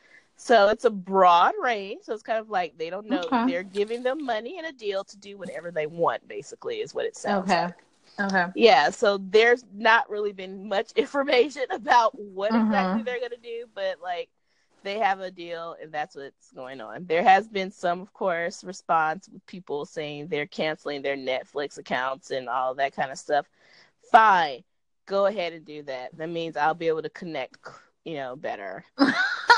So 0.42 0.68
it's 0.70 0.84
a 0.84 0.90
broad 0.90 1.54
range. 1.62 2.02
So 2.02 2.14
it's 2.14 2.22
kind 2.24 2.40
of 2.40 2.50
like 2.50 2.76
they 2.76 2.90
don't 2.90 3.08
know. 3.08 3.22
Okay. 3.22 3.46
They're 3.46 3.62
giving 3.62 4.02
them 4.02 4.24
money 4.24 4.58
and 4.58 4.66
a 4.66 4.72
deal 4.72 5.04
to 5.04 5.16
do 5.16 5.38
whatever 5.38 5.70
they 5.70 5.86
want. 5.86 6.26
Basically, 6.26 6.80
is 6.80 6.92
what 6.92 7.06
it 7.06 7.16
sounds 7.16 7.48
okay. 7.48 7.64
like. 7.66 7.74
Okay. 8.20 8.46
Yeah, 8.56 8.90
so 8.90 9.18
there's 9.18 9.64
not 9.72 10.10
really 10.10 10.32
been 10.32 10.68
much 10.68 10.90
information 10.96 11.62
about 11.70 12.18
what 12.18 12.52
Mhm. 12.52 12.64
exactly 12.66 13.02
they're 13.02 13.20
gonna 13.20 13.36
do, 13.40 13.66
but 13.72 14.00
like 14.02 14.30
they 14.82 14.98
have 14.98 15.20
a 15.20 15.30
deal 15.30 15.76
and 15.80 15.92
that's 15.92 16.16
what's 16.16 16.50
going 16.50 16.80
on. 16.80 17.06
There 17.06 17.22
has 17.22 17.46
been 17.46 17.70
some, 17.70 18.00
of 18.00 18.12
course, 18.12 18.64
response 18.64 19.28
with 19.32 19.46
people 19.46 19.86
saying 19.86 20.26
they're 20.26 20.46
canceling 20.46 21.02
their 21.02 21.16
Netflix 21.16 21.78
accounts 21.78 22.32
and 22.32 22.48
all 22.48 22.74
that 22.74 22.94
kind 22.96 23.12
of 23.12 23.18
stuff. 23.18 23.46
Fine, 24.10 24.64
go 25.06 25.26
ahead 25.26 25.52
and 25.52 25.64
do 25.64 25.84
that. 25.84 26.16
That 26.16 26.28
means 26.30 26.56
I'll 26.56 26.74
be 26.74 26.88
able 26.88 27.02
to 27.02 27.10
connect, 27.10 27.58
you 28.04 28.14
know, 28.14 28.34
better. 28.34 28.84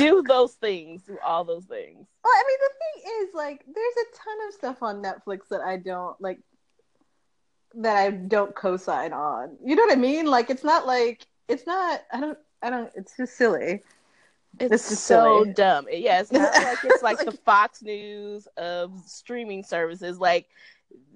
do 0.00 0.22
those 0.22 0.54
things, 0.54 1.02
do 1.02 1.18
all 1.24 1.44
those 1.44 1.64
things. 1.64 2.06
Well, 2.24 2.32
I 2.34 2.44
mean, 2.46 2.58
the 2.60 2.72
thing 2.78 3.22
is, 3.22 3.34
like, 3.34 3.64
there's 3.66 3.94
a 3.96 4.16
ton 4.16 4.48
of 4.48 4.54
stuff 4.54 4.82
on 4.82 5.02
Netflix 5.02 5.48
that 5.50 5.60
I 5.60 5.76
don't 5.76 6.20
like, 6.20 6.40
that 7.74 7.96
I 7.96 8.10
don't 8.10 8.54
co-sign 8.54 9.12
on. 9.12 9.56
You 9.64 9.76
know 9.76 9.82
what 9.84 9.92
I 9.92 10.00
mean? 10.00 10.26
Like, 10.26 10.50
it's 10.50 10.64
not 10.64 10.86
like 10.86 11.26
it's 11.48 11.66
not. 11.66 12.02
I 12.12 12.20
don't. 12.20 12.38
I 12.62 12.70
don't. 12.70 12.90
It's 12.94 13.16
just 13.16 13.36
silly. 13.36 13.82
It's 14.58 14.70
This 14.70 14.90
is 14.90 15.00
so 15.00 15.42
silly. 15.44 15.52
dumb. 15.54 15.86
Yeah, 15.90 16.20
it's 16.20 16.32
not 16.32 16.52
like 16.54 16.78
it's 16.84 17.02
like 17.02 17.18
the 17.24 17.32
Fox 17.32 17.82
News 17.82 18.48
of 18.56 18.92
streaming 19.06 19.62
services. 19.62 20.18
Like, 20.18 20.48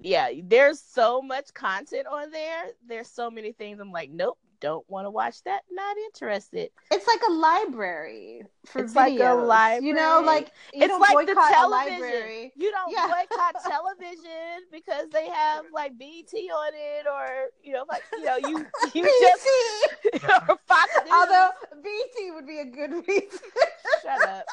yeah, 0.01 0.29
there's 0.43 0.79
so 0.79 1.21
much 1.21 1.53
content 1.53 2.07
on 2.07 2.31
there. 2.31 2.67
There's 2.87 3.09
so 3.09 3.29
many 3.29 3.51
things. 3.51 3.79
I'm 3.79 3.91
like, 3.91 4.09
nope, 4.09 4.37
don't 4.65 4.89
want 4.89 5.05
to 5.05 5.11
watch 5.11 5.43
that. 5.43 5.61
Not 5.71 5.95
interested. 5.97 6.69
It's 6.91 7.07
like 7.07 7.21
a 7.27 7.31
library 7.31 8.43
for 8.65 8.79
It's 8.83 8.93
videos. 8.93 8.95
like 8.95 9.19
a 9.19 9.33
library. 9.35 9.85
You 9.87 9.93
know, 9.93 10.21
like 10.25 10.51
you 10.73 10.83
it's 10.83 10.99
like 10.99 11.27
the 11.27 11.33
television. 11.35 11.99
library. 12.01 12.51
You 12.55 12.71
don't 12.71 12.91
Yeah. 12.91 13.07
boycott 13.07 13.55
television 13.63 14.65
because 14.71 15.09
they 15.11 15.27
have 15.29 15.65
like 15.73 15.97
BT 15.97 16.49
on 16.49 16.73
it, 16.73 17.05
or 17.05 17.47
you 17.63 17.73
know, 17.73 17.85
like 17.89 18.03
you 18.13 18.25
know, 18.25 18.37
you 18.37 18.57
you 18.95 19.03
BT. 19.03 19.13
just 19.21 19.45
or 20.49 20.57
Fox 20.67 20.89
News. 21.03 21.13
Although 21.13 21.49
BT 21.83 22.31
would 22.31 22.47
be 22.47 22.59
a 22.59 22.65
good 22.65 22.91
reason. 23.07 23.39
Shut 24.03 24.27
up. 24.27 24.45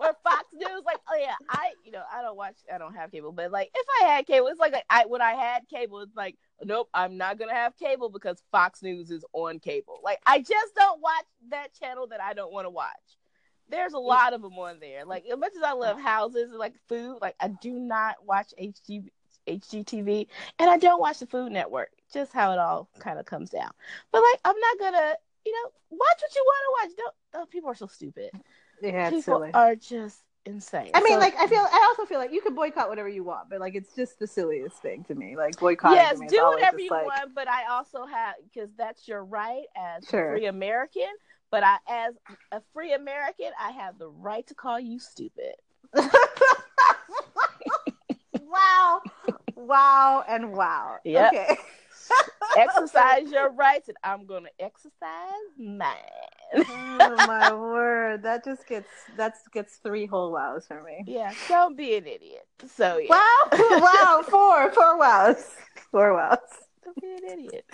Or 0.00 0.16
Fox 0.24 0.44
News, 0.54 0.82
like, 0.86 0.98
oh 1.10 1.16
yeah, 1.18 1.34
I, 1.50 1.72
you 1.84 1.92
know, 1.92 2.02
I 2.12 2.22
don't 2.22 2.36
watch, 2.36 2.56
I 2.72 2.78
don't 2.78 2.94
have 2.94 3.10
cable, 3.10 3.32
but 3.32 3.50
like, 3.50 3.70
if 3.74 3.86
I 4.00 4.06
had 4.06 4.26
cable, 4.26 4.46
it's 4.46 4.58
like, 4.58 4.72
like 4.72 4.84
I 4.88 5.04
when 5.06 5.20
I 5.20 5.32
had 5.32 5.68
cable, 5.68 6.00
it's 6.00 6.16
like, 6.16 6.36
nope, 6.64 6.88
I'm 6.94 7.18
not 7.18 7.38
gonna 7.38 7.54
have 7.54 7.76
cable 7.76 8.08
because 8.08 8.42
Fox 8.50 8.82
News 8.82 9.10
is 9.10 9.24
on 9.34 9.58
cable. 9.58 10.00
Like, 10.02 10.18
I 10.26 10.38
just 10.38 10.74
don't 10.74 11.00
watch 11.02 11.26
that 11.50 11.68
channel 11.78 12.06
that 12.08 12.20
I 12.22 12.32
don't 12.32 12.52
want 12.52 12.64
to 12.64 12.70
watch. 12.70 12.88
There's 13.68 13.92
a 13.92 13.98
lot 13.98 14.32
of 14.32 14.42
them 14.42 14.54
on 14.54 14.80
there. 14.80 15.04
Like, 15.04 15.26
as 15.30 15.38
much 15.38 15.52
as 15.56 15.62
I 15.62 15.72
love 15.72 16.00
houses 16.00 16.50
and 16.50 16.58
like 16.58 16.74
food, 16.88 17.18
like 17.20 17.36
I 17.38 17.48
do 17.48 17.72
not 17.72 18.16
watch 18.24 18.52
HG 18.60 19.10
HGTV, 19.46 20.26
and 20.58 20.70
I 20.70 20.78
don't 20.78 21.00
watch 21.00 21.18
the 21.18 21.26
Food 21.26 21.52
Network. 21.52 21.90
Just 22.12 22.32
how 22.32 22.52
it 22.52 22.58
all 22.58 22.88
kind 22.98 23.18
of 23.18 23.26
comes 23.26 23.50
down. 23.50 23.70
But 24.12 24.22
like, 24.22 24.40
I'm 24.44 24.58
not 24.58 24.78
gonna, 24.78 25.14
you 25.44 25.52
know, 25.52 25.70
watch 25.90 26.20
what 26.20 26.34
you 26.34 26.44
want 26.44 26.64
to 26.64 26.88
watch. 26.88 26.96
Don't. 26.96 27.42
Oh, 27.42 27.46
people 27.46 27.70
are 27.70 27.74
so 27.74 27.86
stupid. 27.86 28.30
Yeah, 28.82 29.10
people 29.10 29.22
silly. 29.22 29.50
are 29.54 29.74
just 29.76 30.20
insane. 30.46 30.90
I 30.94 31.00
mean, 31.02 31.14
So- 31.14 31.18
like 31.18 31.36
I 31.38 31.46
feel. 31.46 31.60
I 31.60 31.86
also 31.90 32.06
feel 32.06 32.18
like 32.18 32.32
you 32.32 32.40
can 32.40 32.54
boycott 32.54 32.88
whatever 32.88 33.08
you 33.08 33.22
want, 33.24 33.48
but 33.50 33.60
like 33.60 33.74
it's 33.74 33.94
just 33.94 34.18
the 34.18 34.26
silliest 34.26 34.76
thing 34.76 35.04
to 35.04 35.14
me. 35.14 35.36
Like 35.36 35.58
boycott. 35.58 35.92
yes, 35.92 36.14
to 36.14 36.20
me 36.20 36.26
is 36.26 36.32
do 36.32 36.42
whatever 36.44 36.80
you 36.80 36.90
like- 36.90 37.06
want, 37.06 37.34
but 37.34 37.48
I 37.48 37.66
also 37.70 38.06
have 38.06 38.34
because 38.52 38.70
that's 38.78 39.06
your 39.06 39.24
right 39.24 39.66
as 39.76 40.06
Sure. 40.08 40.34
a 40.34 40.38
free 40.38 40.46
American. 40.46 41.08
But 41.50 41.64
I, 41.64 41.78
as 41.88 42.14
a 42.52 42.62
free 42.72 42.92
American, 42.94 43.50
I 43.60 43.72
have 43.72 43.98
the 43.98 44.08
right 44.08 44.46
to 44.46 44.54
call 44.54 44.78
you 44.78 45.00
stupid. 45.00 45.56
wow, 48.40 49.00
wow, 49.56 50.24
and 50.28 50.52
wow. 50.52 50.98
Yep. 51.04 51.32
Okay. 51.32 51.56
Exercise 52.56 53.30
your 53.30 53.50
rights, 53.50 53.88
and 53.88 53.96
I'm 54.02 54.26
going 54.26 54.44
to 54.44 54.50
exercise 54.64 54.90
mine. 55.58 55.96
Oh 56.68 57.18
my 57.20 57.52
word, 57.54 58.22
that 58.22 58.44
just 58.44 58.66
gets 58.66 58.90
that 59.16 59.34
gets 59.52 59.76
three 59.78 60.06
whole 60.06 60.32
wows 60.32 60.66
for 60.66 60.82
me. 60.82 61.06
yeah, 61.06 61.34
don't 61.48 61.76
be 61.76 61.96
an 61.96 62.06
idiot. 62.06 62.46
So 62.66 62.98
yeah, 62.98 63.20
Wow, 63.20 63.50
wow, 63.52 64.24
four, 64.28 64.70
four 64.72 64.98
wows, 64.98 65.44
four 65.90 66.14
wows. 66.14 66.38
don't 66.84 67.00
be 67.00 67.14
an 67.16 67.24
idiot. 67.24 67.64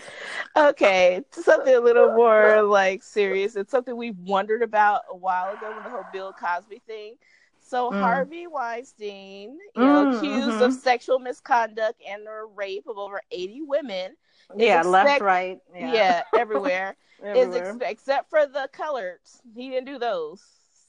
Okay, 0.57 1.23
something 1.33 1.75
a 1.75 1.81
little 1.81 2.09
more 2.11 2.63
like 2.63 3.03
serious. 3.03 3.57
It's 3.57 3.71
something 3.71 3.97
we've 3.97 4.19
wondered 4.19 4.63
about 4.63 5.03
a 5.11 5.17
while 5.17 5.51
ago 5.53 5.73
with 5.73 5.85
the 5.85 5.91
whole 5.91 6.05
Bill 6.05 6.33
Cosby 6.33 6.83
thing. 6.87 7.17
So 7.61 7.91
Mm. 7.91 7.93
Harvey 7.93 8.47
Weinstein, 8.47 9.59
you 9.75 9.89
know, 9.89 10.01
Mm, 10.01 10.03
accused 10.03 10.61
mhm. 10.61 10.63
of 10.63 10.73
sexual 10.73 11.19
misconduct 11.19 12.01
and 12.09 12.27
the 12.27 12.47
rape 12.55 12.87
of 12.89 12.99
over 12.99 13.21
80 13.31 13.63
women. 13.63 14.17
Yeah, 14.57 14.83
left, 14.83 15.21
right. 15.21 15.59
Yeah, 15.75 16.23
everywhere. 16.37 16.97
is 17.23 17.55
ex- 17.55 17.79
except 17.81 18.31
for 18.31 18.47
the 18.47 18.69
coloreds. 18.73 19.41
He 19.55 19.71
didn't 19.71 19.87
do 19.87 19.99
those. 19.99 20.43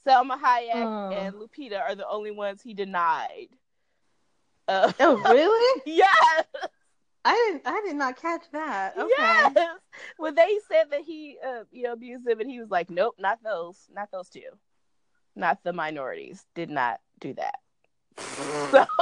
Salma 0.06 0.38
Hayek 0.40 0.72
Mm. 0.74 1.12
and 1.14 1.34
Lupita 1.34 1.80
are 1.80 1.94
the 1.94 2.08
only 2.08 2.30
ones 2.30 2.62
he 2.62 2.72
denied. 2.74 3.48
Uh, 4.68 4.92
oh, 5.00 5.16
really? 5.32 5.82
yes. 5.86 6.44
I 7.24 7.34
didn't. 7.34 7.62
I 7.66 7.80
did 7.84 7.96
not 7.96 8.16
catch 8.16 8.44
that. 8.52 8.96
Okay. 8.96 9.12
Yes. 9.18 9.78
When 10.18 10.34
they 10.34 10.58
said 10.70 10.90
that 10.92 11.00
he, 11.00 11.36
uh, 11.46 11.64
you 11.72 11.82
know, 11.82 11.92
abused 11.92 12.24
them, 12.24 12.40
and 12.40 12.48
he 12.48 12.60
was 12.60 12.70
like, 12.70 12.88
"Nope, 12.90 13.16
not 13.18 13.42
those, 13.42 13.76
not 13.92 14.10
those 14.12 14.28
two, 14.28 14.48
not 15.34 15.62
the 15.64 15.72
minorities. 15.72 16.46
Did 16.54 16.70
not 16.70 17.00
do 17.20 17.34
that." 17.34 17.58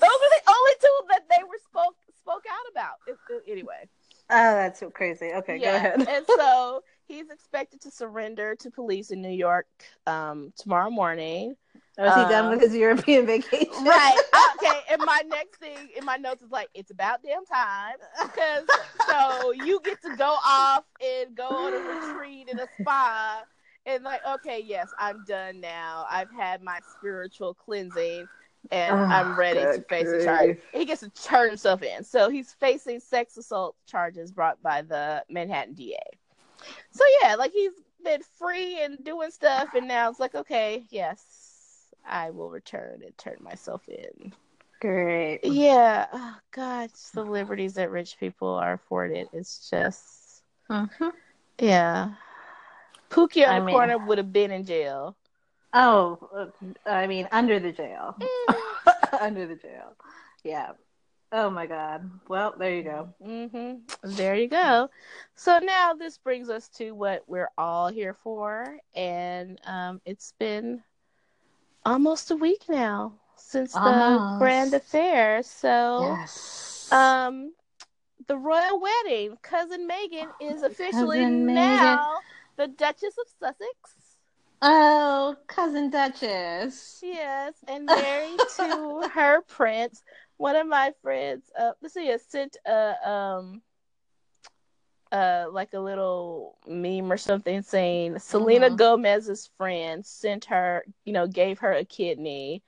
So 0.00 0.06
those 0.06 0.20
are 0.24 0.30
the 0.30 0.50
only 0.50 0.72
two 0.80 0.98
that 1.08 1.22
they 1.28 1.42
were 1.44 1.58
spoke 1.64 1.96
spoke 2.28 2.44
out 2.50 2.70
about. 2.70 2.96
It- 3.06 3.18
it- 3.32 3.50
anyway, 3.50 3.88
Oh, 4.30 4.54
that's 4.54 4.78
so 4.80 4.90
crazy. 4.90 5.32
Okay, 5.32 5.58
go 5.58 5.74
ahead. 5.74 6.06
and 6.06 6.26
so 6.26 6.82
he's 7.06 7.30
expected 7.30 7.80
to 7.80 7.90
surrender 7.90 8.54
to 8.56 8.70
police 8.70 9.10
in 9.10 9.22
New 9.22 9.30
York 9.30 9.66
um, 10.06 10.52
tomorrow 10.54 10.90
morning. 10.90 11.56
Oh, 11.96 12.04
is 12.04 12.14
he 12.14 12.20
done 12.32 12.44
Um, 12.44 12.50
with 12.50 12.60
his 12.60 12.74
European 12.74 13.24
vacation? 13.34 13.84
Right. 13.84 14.18
Okay. 14.56 14.80
And 14.90 15.00
my 15.04 15.22
next 15.28 15.56
thing 15.58 15.88
in 15.96 16.04
my 16.04 16.16
notes 16.16 16.42
is 16.42 16.50
like, 16.50 16.68
it's 16.74 16.90
about 16.90 17.22
damn 17.22 17.46
time. 17.46 17.94
Because 18.20 18.64
so 19.08 19.52
you 19.52 19.80
get 19.82 20.00
to 20.02 20.14
go 20.16 20.36
off 20.46 20.84
and 21.02 21.34
go 21.34 21.48
on 21.48 21.72
a 21.72 21.78
retreat 21.78 22.48
in 22.50 22.58
a 22.58 22.66
spa. 22.80 23.42
And 23.86 24.04
like, 24.04 24.20
okay, 24.26 24.60
yes, 24.62 24.90
I'm 24.98 25.24
done 25.26 25.60
now. 25.60 26.04
I've 26.10 26.30
had 26.30 26.62
my 26.62 26.78
spiritual 26.98 27.54
cleansing 27.54 28.28
and 28.70 28.94
Oh, 28.94 29.04
I'm 29.04 29.38
ready 29.38 29.60
to 29.60 29.82
face 29.88 30.04
the 30.06 30.10
grief. 30.12 30.24
charge. 30.24 30.58
He 30.72 30.84
gets 30.84 31.00
to 31.00 31.10
turn 31.10 31.48
himself 31.48 31.82
in. 31.82 32.04
So 32.04 32.28
he's 32.28 32.52
facing 32.52 33.00
sex 33.00 33.36
assault 33.36 33.76
charges 33.86 34.30
brought 34.32 34.60
by 34.62 34.82
the 34.82 35.24
Manhattan 35.30 35.74
DA. 35.74 35.96
So 36.90 37.04
yeah, 37.22 37.34
like 37.36 37.52
he's 37.52 37.72
been 38.04 38.20
free 38.38 38.82
and 38.82 39.02
doing 39.04 39.30
stuff, 39.30 39.74
and 39.74 39.86
now 39.88 40.10
it's 40.10 40.20
like, 40.20 40.34
okay, 40.34 40.84
yes, 40.90 41.92
I 42.06 42.30
will 42.30 42.50
return 42.50 43.00
and 43.04 43.16
turn 43.18 43.36
myself 43.40 43.88
in. 43.88 44.32
Great. 44.80 45.40
Yeah, 45.44 46.06
oh 46.12 46.36
God, 46.52 46.90
the 47.14 47.24
liberties 47.24 47.74
that 47.74 47.90
rich 47.90 48.16
people 48.20 48.48
are 48.48 48.74
afforded. 48.74 49.28
It's 49.32 49.68
just, 49.70 50.42
Mhm. 50.70 51.12
yeah. 51.58 52.14
Pookie 53.10 53.46
on 53.46 53.54
I 53.54 53.58
the 53.60 53.64
mean- 53.66 53.74
corner 53.74 53.98
would 53.98 54.18
have 54.18 54.32
been 54.32 54.50
in 54.50 54.64
jail. 54.64 55.16
Oh, 55.74 56.18
uh, 56.34 56.90
I 56.90 57.06
mean, 57.06 57.28
under 57.32 57.58
the 57.60 57.72
jail. 57.72 58.16
Mm. 58.18 58.62
under 59.20 59.46
the 59.46 59.56
jail. 59.56 59.94
Yeah. 60.44 60.72
Oh 61.30 61.50
my 61.50 61.66
God. 61.66 62.08
Well, 62.28 62.54
there 62.58 62.74
you 62.74 62.82
go. 62.82 63.08
hmm 63.22 63.74
There 64.02 64.34
you 64.34 64.48
go. 64.48 64.88
So 65.34 65.58
now 65.58 65.92
this 65.94 66.16
brings 66.18 66.48
us 66.48 66.68
to 66.78 66.92
what 66.92 67.24
we're 67.26 67.50
all 67.58 67.88
here 67.88 68.14
for, 68.14 68.78
and 68.94 69.60
um, 69.66 70.00
it's 70.06 70.32
been 70.38 70.82
almost 71.84 72.30
a 72.30 72.36
week 72.36 72.64
now 72.68 73.12
since 73.36 73.74
the 73.74 74.24
grand 74.38 74.72
affair. 74.74 75.42
So, 75.42 76.16
Yes. 76.18 76.90
um, 76.92 77.52
the 78.26 78.36
royal 78.38 78.80
wedding, 78.80 79.36
cousin 79.42 79.86
Meghan 79.88 80.28
is 80.40 80.62
officially 80.62 81.18
Cousin 81.20 81.46
Meghan. 81.46 81.54
now 81.54 82.20
the 82.56 82.68
Duchess 82.68 83.16
of 83.18 83.26
Sussex. 83.38 83.97
Oh, 84.62 85.36
cousin 85.46 85.90
Duchess. 85.90 87.02
Yes, 87.02 87.62
and 87.66 87.88
married 87.94 88.46
to 88.56 89.08
her 89.14 89.42
prince. 89.42 90.02
One 90.36 90.56
of 90.56 90.66
my 90.66 90.92
friends, 91.02 91.50
uh, 91.58 91.72
let's 91.80 91.94
see, 91.94 92.16
sent 92.18 92.56
a 92.66 93.08
um, 93.08 93.62
uh, 95.12 95.46
like 95.50 95.72
a 95.74 95.78
little 95.80 96.58
meme 96.66 97.10
or 97.10 97.16
something 97.16 97.62
saying 97.62 98.18
Selena 98.18 98.70
Mhm. 98.70 98.76
Gomez's 98.76 99.48
friend 99.56 100.04
sent 100.04 100.46
her, 100.46 100.84
you 101.04 101.12
know, 101.12 101.26
gave 101.26 101.58
her 101.60 101.72
a 101.72 101.84
kidney. 101.84 102.62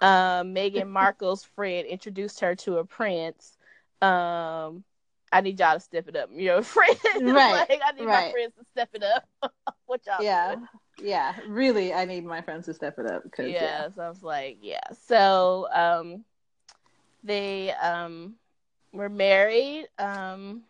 Um, 0.00 0.54
Meghan 0.54 0.88
Markle's 0.90 1.44
friend 1.44 1.86
introduced 1.86 2.40
her 2.40 2.54
to 2.56 2.78
a 2.78 2.84
prince. 2.84 3.56
Um, 4.02 4.84
I 5.32 5.40
need 5.42 5.58
y'all 5.58 5.74
to 5.74 5.80
step 5.80 6.08
it 6.08 6.16
up, 6.16 6.30
you 6.32 6.46
know, 6.48 6.62
friends. 6.62 6.96
Right, 7.14 7.66
like, 7.70 7.80
I 7.84 7.92
need 7.92 8.08
my 8.08 8.22
friends 8.30 8.54
to 8.58 8.64
step 8.64 8.90
it 8.94 9.02
up. 9.02 9.28
what 9.86 10.06
y'all 10.06 10.24
Yeah. 10.24 10.54
doing? 10.54 10.68
Yeah. 11.02 11.34
Really, 11.46 11.92
I 11.92 12.04
need 12.04 12.24
my 12.24 12.42
friends 12.42 12.66
to 12.66 12.74
step 12.74 12.98
it 12.98 13.06
up 13.06 13.22
because 13.24 13.50
yeah, 13.50 13.62
yeah. 13.62 13.88
so 13.94 14.02
I 14.02 14.08
was 14.08 14.22
like, 14.22 14.58
yeah. 14.60 14.80
So 15.06 15.68
um 15.72 16.24
they 17.24 17.72
um 17.72 18.34
were 18.92 19.08
married 19.08 19.86
um 19.98 20.62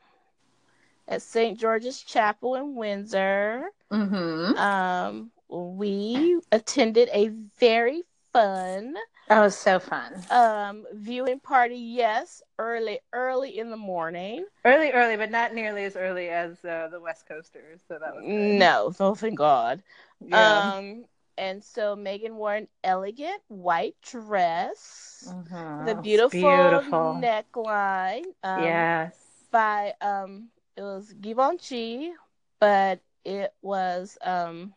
at 1.07 1.23
St. 1.23 1.59
George's 1.59 2.03
Chapel 2.03 2.57
in 2.57 2.75
Windsor. 2.75 3.71
Mm-hmm. 3.91 4.57
Um 4.59 5.31
we 5.49 6.39
attended 6.53 7.09
a 7.13 7.29
very 7.59 8.03
fun 8.33 8.95
That 9.29 9.41
was 9.41 9.57
so 9.57 9.79
fun. 9.79 10.15
um 10.31 10.87
viewing 10.93 11.41
party, 11.41 11.77
yes, 11.77 12.43
early 12.59 13.01
early 13.13 13.59
in 13.59 13.71
the 13.71 13.77
morning. 13.77 14.45
Early, 14.65 14.91
early, 14.93 15.17
but 15.17 15.31
not 15.31 15.55
nearly 15.55 15.85
as 15.85 15.97
early 15.97 16.29
as 16.29 16.65
uh, 16.65 16.89
the 16.91 17.01
West 17.01 17.27
Coasters. 17.27 17.81
So 17.89 17.99
that 17.99 18.15
was 18.15 18.25
good. 18.25 18.59
No, 18.59 18.95
oh 19.01 19.15
thank 19.15 19.37
God. 19.37 19.83
Yeah. 20.27 20.59
Um 20.79 21.05
and 21.37 21.63
so 21.63 21.95
Meghan 21.95 22.33
wore 22.33 22.55
an 22.55 22.69
elegant 22.83 23.41
white 23.49 23.97
dress. 24.03 25.25
Mhm. 25.27 25.87
the 25.87 25.95
beautiful, 25.95 26.31
beautiful. 26.41 27.21
neckline 27.23 28.25
um, 28.43 28.63
yes. 28.65 29.17
by 29.51 29.95
um 30.01 30.49
it 30.77 30.83
was 30.83 31.13
Givenchy, 31.21 32.13
but 32.61 33.01
it 33.25 33.53
was 33.63 34.17
um 34.23 34.73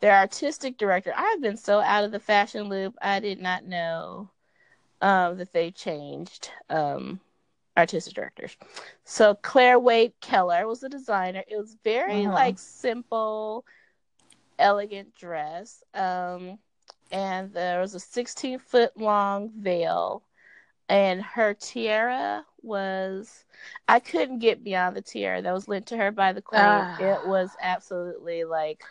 their 0.00 0.14
artistic 0.14 0.76
director. 0.78 1.12
I've 1.16 1.40
been 1.40 1.56
so 1.56 1.80
out 1.80 2.04
of 2.04 2.12
the 2.12 2.20
fashion 2.20 2.68
loop. 2.68 2.94
I 3.02 3.20
did 3.20 3.40
not 3.40 3.64
know 3.64 4.30
um 5.00 5.38
that 5.38 5.52
they 5.52 5.70
changed 5.70 6.50
um 6.70 7.20
artistic 7.76 8.14
directors. 8.14 8.56
So 9.04 9.34
Clare 9.34 9.78
Waight 9.78 10.12
Keller 10.20 10.66
was 10.66 10.80
the 10.80 10.88
designer. 10.88 11.44
It 11.48 11.56
was 11.56 11.76
very 11.84 12.24
Mhm. 12.24 12.34
like 12.34 12.58
simple, 12.58 13.64
elegant 14.58 15.14
dress. 15.14 15.82
Um 15.94 16.58
and 17.10 17.52
there 17.52 17.80
was 17.80 17.94
a 17.94 18.00
16 18.00 18.58
foot 18.58 18.96
long 18.96 19.50
veil 19.56 20.22
and 20.88 21.22
her 21.22 21.54
tiara 21.54 22.44
was 22.62 23.44
i 23.88 23.98
couldn't 24.00 24.40
get 24.40 24.62
beyond 24.64 24.96
the 24.96 25.00
tiara 25.02 25.40
that 25.40 25.54
was 25.54 25.68
lent 25.68 25.86
to 25.86 25.96
her 25.96 26.10
by 26.10 26.32
the 26.32 26.42
queen 26.42 26.60
Ah. 26.60 26.96
it 27.00 27.26
was 27.26 27.56
absolutely 27.60 28.44
like 28.44 28.82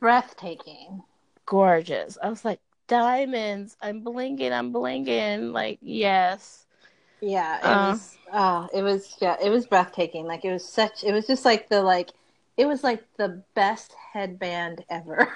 Breathtaking. 0.00 1.02
gorgeous 1.46 2.18
i 2.22 2.28
was 2.28 2.44
like 2.44 2.60
diamonds 2.88 3.76
i'm 3.82 4.00
blinking. 4.00 4.52
i'm 4.52 4.70
blinking. 4.72 5.52
like 5.52 5.78
yes 5.82 6.66
Yeah, 7.20 7.58
it 7.58 7.64
Uh. 7.64 7.90
was. 7.92 8.16
Oh, 8.32 8.68
it 8.72 8.82
was. 8.82 9.16
Yeah, 9.20 9.36
it 9.42 9.50
was 9.50 9.66
breathtaking. 9.66 10.24
Like 10.26 10.44
it 10.44 10.52
was 10.52 10.64
such. 10.64 11.02
It 11.02 11.12
was 11.12 11.26
just 11.26 11.44
like 11.44 11.68
the 11.68 11.82
like. 11.82 12.10
It 12.56 12.66
was 12.66 12.84
like 12.84 13.02
the 13.16 13.42
best 13.54 13.92
headband 14.12 14.84
ever. 14.88 15.32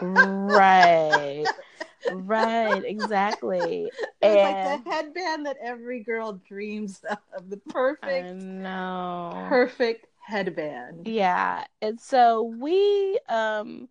right 0.00 1.44
right 2.12 2.82
exactly 2.84 3.90
It 4.20 4.26
was 4.26 4.36
And- 4.36 4.42
like 4.42 4.84
the 4.84 4.90
headband 4.90 5.46
that 5.46 5.56
every 5.62 6.00
girl 6.02 6.40
dreams 6.48 7.04
of. 7.08 7.50
The 7.50 7.56
perfect, 7.58 8.34
know 8.42 9.46
perfect 9.48 10.06
headband. 10.22 11.10
Yeah. 11.12 11.64
And 11.80 12.00
so 12.00 12.42
we 12.42 13.18
um 13.28 13.88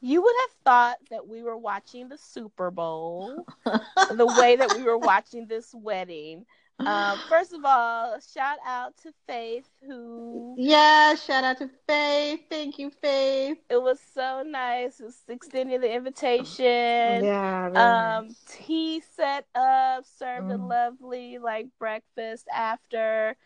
you 0.00 0.22
would 0.22 0.34
have 0.42 0.56
thought 0.64 0.98
that 1.10 1.28
we 1.28 1.42
were 1.42 1.56
watching 1.56 2.08
the 2.08 2.18
Super 2.18 2.70
Bowl 2.70 3.48
the 4.08 4.26
way 4.26 4.56
that 4.56 4.72
we 4.72 4.82
were 4.82 4.98
watching 4.98 5.46
this 5.46 5.74
wedding. 5.74 6.44
Um 6.84 7.20
first 7.28 7.52
of 7.52 7.64
all, 7.64 8.18
shout 8.20 8.58
out 8.66 8.96
to 8.98 9.12
Faith 9.26 9.68
who 9.86 10.58
Yeah, 10.58 11.14
shout 11.14 11.44
out 11.44 11.58
to 11.58 11.68
Faith. 11.86 12.40
Thank 12.50 12.78
you, 12.78 12.90
Faith. 12.90 13.58
it 13.68 13.82
was 13.82 14.00
so 14.00 14.42
nice 14.46 14.98
who's 14.98 15.22
extending 15.28 15.80
the 15.80 15.92
invitation. 15.92 17.30
Yeah. 17.30 17.68
Um 17.74 18.36
tea 18.46 19.00
set 19.00 19.46
up, 19.54 20.04
served 20.04 20.50
a 20.50 20.56
Mm. 20.56 20.68
lovely 20.68 21.38
like 21.38 21.68
breakfast 21.78 22.46
after 22.54 23.36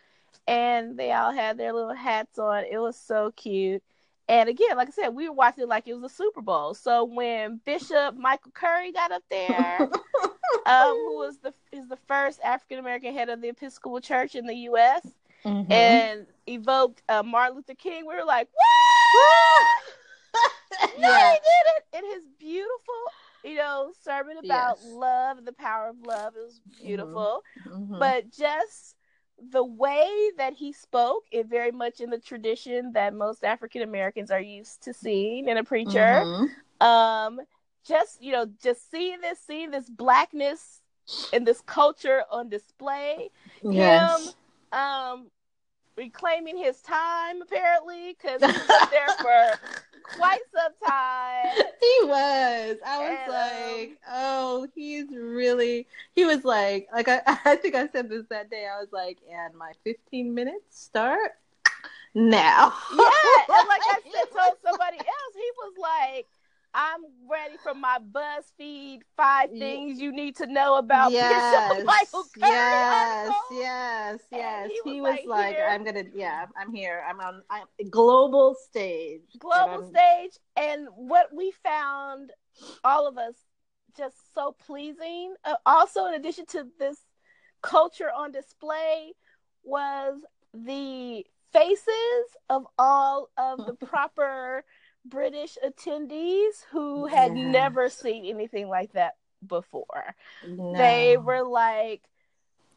and 0.51 0.99
they 0.99 1.13
all 1.13 1.33
had 1.33 1.57
their 1.59 1.73
little 1.73 1.95
hats 1.95 2.39
on. 2.39 2.65
It 2.65 2.79
was 2.79 2.97
so 2.97 3.33
cute. 3.37 3.83
And 4.29 4.49
again, 4.49 4.77
like 4.77 4.89
I 4.89 4.93
said, 4.93 5.09
we 5.09 5.29
were 5.29 5.35
watching 5.35 5.63
it 5.65 5.69
like 5.69 5.89
it 5.89 5.95
was 5.95 6.05
a 6.13 6.15
Super 6.15 6.41
Bowl. 6.41 6.75
So 6.75 7.05
when 7.05 7.61
Bishop 7.65 8.15
Michael 8.17 8.53
Curry 8.53 8.93
got 8.93 9.11
up 9.13 9.23
there, 9.31 9.81
um, 10.67 10.89
who 10.97 11.19
was 11.19 11.39
the 11.39 11.53
is 11.73 11.89
the 11.89 11.97
first 11.97 12.41
African 12.45 12.79
American 12.79 13.13
head 13.15 13.29
of 13.29 13.41
the 13.41 13.49
Episcopal 13.49 14.01
Church 14.01 14.35
in 14.35 14.47
the 14.47 14.55
U.S. 14.71 15.07
Mhm. 15.45 15.71
and 15.73 16.27
evoked 16.47 17.03
uh, 17.09 17.23
Martin 17.23 17.57
Luther 17.57 17.75
King, 17.75 18.07
we 18.07 18.15
were 18.15 18.25
like, 18.25 18.49
"What? 18.53 19.67
no, 20.99 21.09
Yeah. 21.09 21.31
he 21.33 21.39
did 21.39 21.67
it!" 21.77 21.85
And 21.95 22.07
his 22.15 22.23
beautiful, 22.39 22.95
you 23.43 23.57
know, 23.57 23.93
sermon 24.05 24.37
about 24.39 24.79
Yes. 24.79 24.85
love 24.85 25.39
and 25.39 25.47
the 25.47 25.53
power 25.53 25.89
of 25.89 25.97
love. 26.03 26.35
It 26.37 26.43
was 26.45 26.61
beautiful 26.79 27.43
Mhm. 27.67 27.99
but 27.99 28.31
just 28.31 28.95
the 29.51 29.65
way 29.65 30.31
that 30.37 30.55
he 30.55 30.73
spoke 30.73 31.25
it 31.31 31.47
very 31.47 31.73
much 31.73 32.01
in 32.01 32.11
the 32.11 32.19
tradition 32.19 32.93
that 32.93 33.15
most 33.15 33.45
african 33.45 33.83
americans 33.83 34.31
are 34.31 34.41
used 34.41 34.83
to 34.83 34.93
seeing 34.93 35.49
in 35.49 35.57
a 35.57 35.65
preacher 35.65 36.27
Mhm. 36.27 36.51
um 36.81 37.41
just 37.87 38.23
you 38.23 38.33
know 38.33 38.47
just 38.63 38.91
seeing 38.91 39.21
this 39.21 39.39
seeing 39.41 39.71
this 39.71 39.89
blackness 39.89 40.83
and 41.33 41.47
this 41.47 41.61
culture 41.63 42.25
on 42.31 42.49
display 42.49 43.31
Yes. 43.63 44.35
him 44.73 44.79
um 44.79 45.31
reclaiming 46.01 46.57
his 46.57 46.81
time 46.81 47.43
apparently 47.43 48.17
because 48.17 48.41
he 48.41 48.47
was 48.47 48.89
there 48.91 49.09
for 49.19 49.61
quite 50.17 50.41
some 50.55 50.73
time 50.89 51.47
He 51.81 52.07
was. 52.07 52.77
I 52.87 52.99
was 52.99 53.19
And, 53.23 53.31
um, 53.31 53.79
like, 53.79 53.99
oh, 54.11 54.69
he's 54.75 55.07
really. 55.11 55.87
He 56.15 56.25
was 56.25 56.45
like, 56.45 56.89
like 56.93 57.09
I, 57.09 57.21
I 57.45 57.57
think 57.57 57.75
I 57.75 57.87
said 57.89 58.09
this 58.09 58.25
that 58.31 58.51
day. 58.51 58.67
I 58.67 58.79
was 58.81 58.89
like, 58.93 59.19
and 59.31 59.55
my 59.55 59.73
15 59.85 60.35
minutes 60.35 60.81
start 60.83 61.33
now. 62.15 62.73
yeah, 62.93 63.57
and 63.57 63.69
like 63.69 63.83
I 63.89 63.99
said, 64.13 64.31
told 64.37 64.57
somebody 64.65 64.99
else, 64.99 65.35
he 65.35 65.51
was 65.59 65.73
like, 65.79 66.27
I'm 66.73 67.01
ready 67.29 67.57
for 67.63 67.75
my 67.75 67.99
BuzzFeed 68.13 69.01
five 69.17 69.51
things 69.51 70.01
you 70.01 70.13
need 70.13 70.37
to 70.37 70.47
know 70.47 70.77
about 70.77 71.11
yes, 71.11 71.73
Bishop 71.73 71.87
Michael 71.87 72.25
Curry. 72.39 72.49
Yes, 72.49 73.33
yes, 73.51 74.21
yes. 74.31 74.71
he 74.85 74.93
He 74.93 75.01
was 75.01 75.17
was, 75.19 75.27
like, 75.27 75.57
here. 75.57 75.67
I'm 75.69 75.85
gonna, 75.85 76.05
yeah, 76.15 76.47
I'm 76.57 76.73
here. 76.73 77.03
I'm 77.09 77.19
on 77.21 77.43
I'm, 77.51 77.67
global 77.91 78.55
stage. 78.69 79.23
Global 79.39 79.85
I'm- 79.85 79.91
stage 79.91 80.39
and 80.57 80.87
what 80.95 81.35
we 81.35 81.53
found 81.65 82.31
all 82.85 83.09
of 83.09 83.19
us 83.19 83.35
just 83.97 84.33
so 84.35 84.55
pleasing 84.65 85.35
uh, 85.45 85.55
also 85.67 86.07
in 86.07 86.15
addition 86.15 86.47
to 86.47 86.67
this 86.79 86.99
culture 87.63 88.11
on 88.17 88.31
display 88.31 89.13
was 89.65 90.21
the 90.55 91.25
faces 91.53 92.37
of 92.49 92.65
all 92.79 93.29
of 93.37 93.67
the 93.67 93.75
proper 93.87 94.65
british 95.05 95.57
attendees 95.65 96.65
who 96.71 97.07
had 97.07 97.33
never 97.33 97.89
seen 97.89 98.25
anything 98.27 98.69
like 98.69 98.93
that 98.93 99.15
before 99.47 100.15
No. 100.43 100.77
they 100.79 101.17
were 101.17 101.43
like 101.43 102.03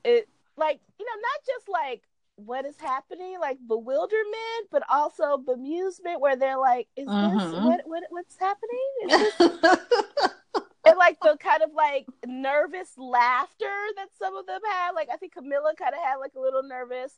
it 0.06 0.28
like 0.58 0.80
you 1.00 1.06
know 1.06 1.22
not 1.22 1.46
just 1.46 1.68
like 1.70 2.02
what 2.36 2.66
is 2.66 2.80
happening 2.80 3.38
like 3.40 3.58
bewilderment 3.68 4.70
but 4.72 4.82
also 4.90 5.38
bemusement 5.38 6.20
where 6.20 6.36
they're 6.36 6.58
like 6.58 6.88
is 6.96 7.06
this 7.08 7.14
Mhm. 7.54 7.64
what, 7.64 7.82
what 7.86 8.04
what's 8.10 8.38
happening 8.40 8.90
is 9.04 9.38
this 9.40 9.50
and 10.86 10.98
like 10.98 11.18
the 11.22 11.38
kind 11.40 11.62
of 11.62 11.70
like 11.76 12.08
nervous 12.26 12.92
laughter 12.98 13.72
that 13.98 14.08
some 14.18 14.36
of 14.36 14.46
them 14.48 14.62
had 14.70 14.92
like 14.92 15.10
i 15.14 15.18
think 15.18 15.34
camilla 15.34 15.74
kind 15.78 15.94
of 15.94 16.02
had 16.02 16.16
like 16.16 16.34
a 16.36 16.40
little 16.40 16.64
nervous 16.64 17.14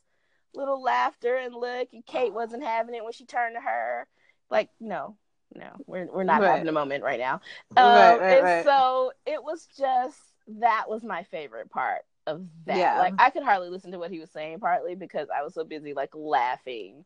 little 0.54 0.82
laughter 0.82 1.36
and 1.36 1.54
look 1.54 1.88
and 1.92 2.04
kate 2.06 2.32
wasn't 2.34 2.62
having 2.62 2.94
it 2.94 3.02
when 3.04 3.12
she 3.12 3.24
turned 3.24 3.54
to 3.54 3.60
her 3.60 4.06
like 4.50 4.70
no 4.80 5.16
no 5.54 5.70
we're, 5.86 6.06
we're 6.12 6.24
not 6.24 6.42
Right. 6.42 6.44
having 6.44 6.68
a 6.68 6.72
moment 6.72 7.04
right 7.04 7.18
now 7.20 7.40
Right, 7.76 8.16
um, 8.16 8.20
right, 8.20 8.30
and 8.30 8.48
so 8.48 9.12
it 9.26 9.42
was 9.42 9.66
just 9.76 10.18
that 10.60 10.84
was 10.88 11.02
my 11.04 11.22
favorite 11.24 11.70
part 11.70 12.02
of 12.26 12.46
that. 12.66 12.90
Yeah. 12.90 12.96
Like 12.96 13.14
I 13.18 13.30
could 13.30 13.42
hardly 13.42 13.68
listen 13.70 13.92
to 13.92 13.98
what 13.98 14.10
he 14.10 14.18
was 14.20 14.30
saying, 14.30 14.60
partly 14.60 14.94
because 14.94 15.28
I 15.36 15.42
was 15.42 15.54
so 15.54 15.64
busy 15.64 15.94
like 15.94 16.10
laughing 16.14 17.04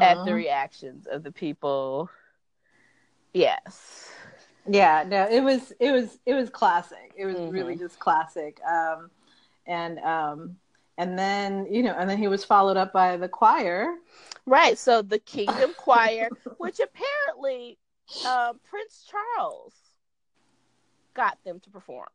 at 0.00 0.22
the 0.24 0.34
reactions 0.34 1.06
of 1.06 1.22
the 1.22 1.32
people. 1.32 2.10
Yes. 3.32 4.12
yeah 4.68 5.04
no 5.06 5.26
it 5.30 5.40
was 5.42 5.72
it 5.80 5.90
was 5.92 6.18
it 6.26 6.34
was 6.34 6.50
classic 6.50 7.12
it 7.16 7.26
was 7.26 7.38
Mhm. 7.38 7.48
really 7.48 7.76
just 7.76 7.98
classic 7.98 8.60
um 8.64 9.10
and 9.66 9.98
um 10.00 10.50
and 10.98 11.18
then 11.18 11.66
you 11.70 11.82
know 11.82 11.94
and 11.98 12.08
then 12.08 12.18
he 12.18 12.28
was 12.28 12.44
followed 12.44 12.76
up 12.76 12.92
by 12.92 13.16
the 13.16 13.28
choir 13.28 13.94
Right. 14.46 14.76
So 14.78 15.02
the 15.02 15.18
Kingdom 15.18 15.74
Choir, 15.76 16.30
which 16.58 16.80
apparently 16.80 17.78
um, 18.24 18.60
Prince 18.68 19.08
Charles 19.10 19.74
got 21.14 21.38
them 21.44 21.60
to 21.60 21.70
perform 21.70 22.08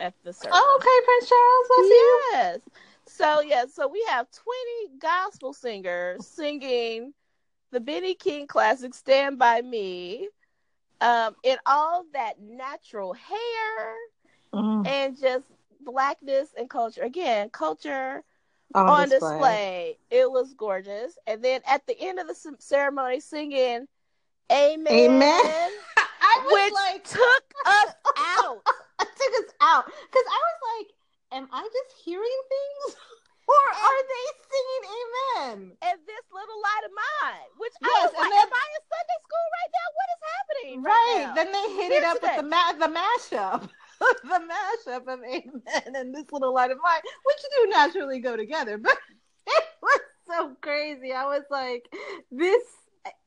at 0.00 0.14
the 0.24 0.32
service. 0.32 0.50
oh 0.54 0.78
okay 0.78 1.04
prince 1.04 1.28
charles 1.28 1.90
Yes. 2.32 2.60
So 3.06 3.40
yeah, 3.40 3.64
so 3.72 3.88
we 3.88 4.04
have 4.08 4.26
20 4.30 4.98
gospel 4.98 5.52
singers 5.52 6.26
singing 6.26 7.14
the 7.72 7.80
Benny 7.80 8.14
King 8.14 8.46
classic 8.46 8.94
"Stand 8.94 9.38
by 9.38 9.60
Me," 9.62 10.28
um, 11.00 11.34
in 11.42 11.56
all 11.66 12.04
that 12.12 12.40
natural 12.40 13.12
hair 13.14 13.96
Mhm. 14.54 14.86
and 14.86 15.18
just 15.18 15.46
blackness 15.80 16.50
and 16.56 16.68
culture. 16.70 17.02
Again, 17.02 17.50
culture 17.50 18.22
on, 18.74 18.88
on 18.88 19.08
display. 19.08 19.30
display. 19.30 19.98
It 20.10 20.30
was 20.30 20.54
gorgeous. 20.54 21.18
And 21.26 21.42
then 21.42 21.60
at 21.66 21.86
the 21.86 21.98
end 22.00 22.18
of 22.18 22.26
the 22.28 22.36
ceremony, 22.58 23.20
singing 23.20 23.86
"Amen,", 24.52 24.92
Amen. 24.92 25.70
I 25.96 26.40
was 26.44 26.54
which 26.54 26.74
like 26.74 27.04
took 27.04 27.44
us 27.66 27.94
out. 28.38 28.62
I 28.98 29.04
took 29.04 29.44
us 29.44 29.52
out 29.60 29.86
because 29.86 30.26
I 30.28 30.40
was 30.40 30.58
like, 30.76 30.88
"Am 31.32 31.48
I 31.52 31.62
just 31.62 32.02
hearing 32.04 32.40
things, 32.48 32.96
or 33.48 33.64
are 33.72 34.02
they 34.08 34.26
singing 34.48 34.84
Amen?" 34.98 35.76
and 35.82 35.98
this 36.06 36.24
little 36.32 36.60
light 36.60 36.84
of 36.84 36.92
mine, 36.92 37.48
which 37.58 37.72
I 37.82 37.88
Yes, 37.88 38.12
was 38.12 38.20
and 38.20 38.30
like, 38.30 38.44
am 38.44 38.52
I 38.52 38.66
in 38.76 38.82
Sunday 38.88 39.18
school 39.24 39.46
right 39.58 39.72
now? 39.78 39.88
What 39.98 40.08
is 40.14 40.22
happening? 40.32 40.82
Right. 40.82 41.24
Right. 41.24 41.34
Then 41.34 41.48
they 41.52 41.66
hit 41.82 41.92
Here 41.92 42.02
it 42.02 42.04
up 42.04 42.22
with 42.22 42.36
the 42.36 42.42
ma- 42.42 42.72
the 42.72 42.90
mashup, 42.92 43.68
the 44.00 44.40
mashup 44.88 45.12
of 45.12 45.20
Amen 45.20 45.94
and 45.94 46.14
this 46.14 46.30
little 46.32 46.54
light 46.54 46.70
of 46.70 46.78
mine, 46.82 47.00
which 47.24 47.38
do 47.56 47.70
naturally 47.70 48.20
go 48.20 48.36
together. 48.36 48.78
But 48.78 48.96
it 49.46 49.64
was 49.82 50.00
so 50.26 50.56
crazy. 50.60 51.12
I 51.12 51.24
was 51.24 51.44
like, 51.50 51.88
this. 52.30 52.62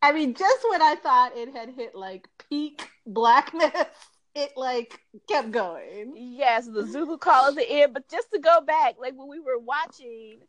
I 0.01 0.11
mean, 0.11 0.36
just 0.36 0.65
when 0.69 0.82
I 0.82 0.95
thought 0.95 1.36
it 1.36 1.55
had 1.55 1.69
hit 1.69 1.95
like 1.95 2.28
peak 2.49 2.88
blackness, 3.05 3.88
it 4.36 4.51
like 4.55 4.99
kept 5.28 5.51
going. 5.51 6.13
Yes, 6.15 6.67
the 6.67 6.86
Zulu 6.86 7.17
call 7.17 7.49
at 7.49 7.55
the 7.55 7.69
end. 7.69 7.93
But 7.93 8.09
just 8.09 8.32
to 8.32 8.39
go 8.39 8.61
back, 8.61 8.95
like 8.99 9.13
when 9.15 9.28
we 9.28 9.39
were 9.39 9.59
watching 9.59 10.39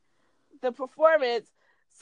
the 0.61 0.73
performance, 0.73 1.49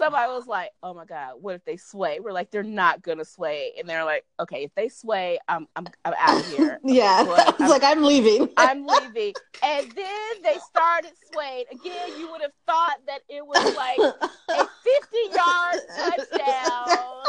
somebody 0.00 0.32
was 0.32 0.46
like, 0.46 0.70
"Oh 0.82 0.94
my 0.94 1.04
god, 1.04 1.34
what 1.40 1.54
if 1.54 1.64
they 1.64 1.76
sway?" 1.76 2.18
We're 2.20 2.32
like, 2.32 2.50
"They're 2.50 2.62
not 2.62 3.02
gonna 3.02 3.24
sway," 3.24 3.72
and 3.78 3.88
they're 3.88 4.04
like, 4.04 4.24
"Okay, 4.40 4.64
if 4.64 4.74
they 4.74 4.88
sway, 4.88 5.38
I'm 5.48 5.68
I'm 5.76 5.86
I'm 6.04 6.14
out 6.18 6.40
of 6.40 6.46
here. 6.56 6.80
Yeah, 6.84 7.22
Well, 7.22 7.36
I 7.46 7.50
was 7.50 7.60
I'm- 7.60 7.70
like, 7.70 7.84
I'm 7.84 8.02
leaving. 8.02 8.48
I'm 8.56 8.86
leaving." 8.86 9.34
And 9.62 9.90
then 9.92 10.30
they 10.42 10.56
started 10.68 11.12
swaying 11.32 11.64
again. 11.70 12.18
You 12.18 12.30
would 12.30 12.40
have 12.40 12.52
thought 12.66 12.96
that 13.06 13.20
it 13.28 13.46
was 13.46 13.76
like 13.76 13.98
a 13.98 14.66
50 14.66 15.36
yard 15.36 15.80
touchdown. 15.96 17.24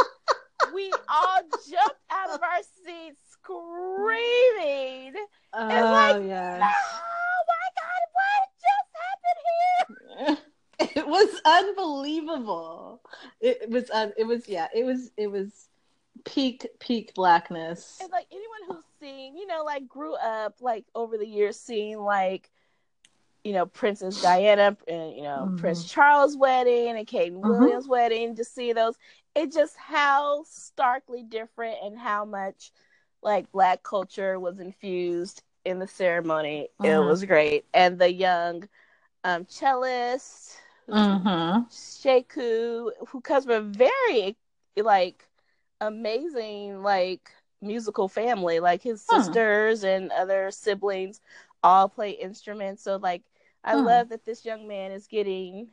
We 0.73 0.91
all 1.09 1.41
jumped 1.69 1.99
out 2.11 2.29
of 2.29 2.41
our 2.41 2.61
seats 2.85 3.19
screaming. 3.31 5.13
Oh 5.53 5.67
like, 5.67 6.23
yeah. 6.27 6.71
Oh 6.71 7.39
my 7.49 7.67
God, 7.81 8.01
what 8.15 8.41
just 8.61 8.89
happened 10.27 10.37
here? 10.87 10.97
it 11.00 11.00
was 11.11 11.41
unbelievable. 11.45 13.01
It, 13.39 13.69
was 13.69 13.89
un, 13.91 14.13
it 14.17 14.23
was 14.25 14.47
yeah, 14.47 14.67
it 14.73 14.83
was 14.85 15.11
it 15.17 15.27
was 15.27 15.67
peak 16.25 16.67
peak 16.79 17.13
blackness. 17.13 17.97
And 18.01 18.11
like 18.11 18.27
anyone 18.31 18.59
who's 18.67 18.83
seen, 18.99 19.37
you 19.37 19.45
know, 19.47 19.63
like 19.63 19.87
grew 19.87 20.15
up 20.15 20.55
like 20.61 20.85
over 20.95 21.17
the 21.17 21.27
years 21.27 21.59
seeing 21.59 21.99
like, 21.99 22.49
you 23.43 23.53
know, 23.53 23.65
Princess 23.65 24.21
Diana 24.21 24.77
and, 24.87 25.15
you 25.15 25.23
know, 25.23 25.47
Mhm. 25.49 25.57
Prince 25.57 25.83
Charles' 25.85 26.37
wedding 26.37 26.97
and 26.97 27.07
Kate 27.07 27.33
Mhm. 27.33 27.41
Williams' 27.41 27.87
wedding, 27.87 28.35
to 28.35 28.43
see 28.43 28.73
those. 28.73 28.95
It 29.35 29.51
just 29.51 29.75
how 29.77 30.43
starkly 30.47 31.23
different 31.23 31.77
and 31.83 31.97
how 31.97 32.25
much 32.25 32.71
like 33.23 33.51
black 33.51 33.83
culture 33.83 34.39
was 34.39 34.59
infused 34.59 35.43
in 35.65 35.79
the 35.79 35.87
ceremony. 35.87 36.69
It 36.83 36.87
Mhm. 36.87 37.05
was 37.07 37.25
great. 37.25 37.65
And 37.73 37.99
the 37.99 38.11
young 38.11 38.67
um 39.23 39.45
cellist 39.45 40.55
Mm-hmm. 40.91 41.65
Sheku, 41.69 42.91
who 43.09 43.21
comes 43.21 43.45
from 43.45 43.53
a 43.53 43.61
very 43.61 44.35
like 44.77 45.27
amazing 45.79 46.81
like 46.83 47.31
musical 47.61 48.07
family. 48.07 48.59
Like 48.59 48.81
his 48.83 49.01
Huh. 49.09 49.35
sisters 49.35 49.83
and 49.83 50.11
other 50.11 50.51
siblings 50.51 51.21
all 51.63 51.89
play 51.89 52.11
instruments. 52.11 52.83
So 52.83 52.97
like 52.97 53.23
I 53.63 53.75
love 53.75 54.09
that 54.09 54.25
this 54.25 54.45
young 54.45 54.67
man 54.67 54.91
is 54.91 55.07
getting 55.07 55.69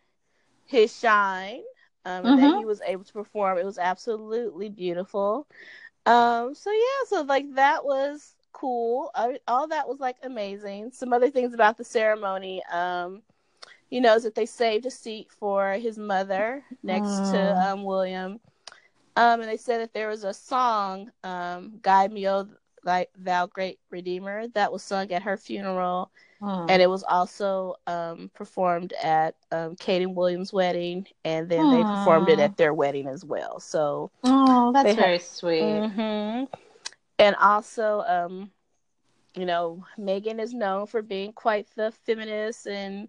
his 0.67 0.97
shine. 0.97 1.63
Um, 2.05 2.27
and 2.27 2.39
that 2.39 2.53
Mhm. 2.53 2.55
he 2.55 2.65
was 2.65 2.81
able 2.87 3.05
to 3.05 3.13
perform. 3.13 3.59
It 3.59 3.65
was 3.65 3.79
absolutely 3.79 4.69
beautiful. 4.71 5.47
Um, 6.07 6.55
so 6.55 6.71
yeah, 6.71 7.05
so 7.09 7.23
like 7.23 7.55
that 7.55 7.85
was 7.85 8.35
cool. 8.53 9.11
I, 9.15 9.39
all 9.47 9.69
that 9.69 9.89
was 9.89 10.01
like 10.01 10.17
amazing. 10.23 10.91
Some 10.93 11.13
other 11.13 11.31
things 11.31 11.55
about 11.55 11.77
the 11.77 11.85
ceremony. 11.85 12.63
Um, 12.73 13.23
you 13.91 14.01
know, 14.01 14.15
is 14.15 14.23
that 14.25 14.35
they 14.35 14.47
saved 14.47 14.87
a 14.87 14.91
seat 14.91 15.29
for 15.39 15.73
his 15.75 15.99
mother 15.99 16.63
next 16.83 17.31
to 17.31 17.37
Mm. 17.37 17.73
um, 17.73 17.85
William. 17.85 18.41
Um, 19.17 19.41
and 19.41 19.49
they 19.49 19.57
said 19.57 19.81
that 19.81 19.93
there 19.93 20.09
was 20.09 20.25
a 20.25 20.33
song, 20.33 21.11
um, 21.25 21.79
"Guide 21.83 22.13
Me, 22.13 22.29
O 22.29 22.47
Thy- 22.85 23.09
Thou 23.17 23.47
Great 23.47 23.79
Redeemer," 23.91 24.49
that 24.49 24.73
was 24.73 24.83
sung 24.83 25.11
at 25.13 25.23
her 25.23 25.37
funeral, 25.37 26.11
and 26.69 26.81
it 26.83 26.89
was 26.89 27.03
also 27.03 27.75
um, 27.87 28.31
performed 28.35 28.93
at 29.03 29.35
um, 29.51 29.75
Kate 29.77 30.03
and 30.03 30.15
William's 30.15 30.53
wedding, 30.53 31.07
and 31.25 31.49
then 31.49 31.71
they 31.71 31.83
performed 31.85 32.29
it 32.29 32.39
at 32.39 32.57
their 32.57 32.73
wedding 32.75 33.07
as 33.09 33.25
well. 33.25 33.59
So, 33.61 34.11
oh, 34.23 34.73
that's 34.73 34.91
had- 34.91 34.97
very 34.97 35.19
sweet. 35.19 35.81
hmm 35.91 36.45
and 37.19 37.35
also, 37.37 38.01
um, 38.07 38.51
you 39.35 39.45
know, 39.47 39.85
Meghan 39.99 40.41
is 40.41 40.55
known 40.55 40.87
for 40.87 41.03
being 41.03 41.33
quite 41.33 41.67
the 41.75 41.93
feminist 42.05 42.67
and 42.67 43.09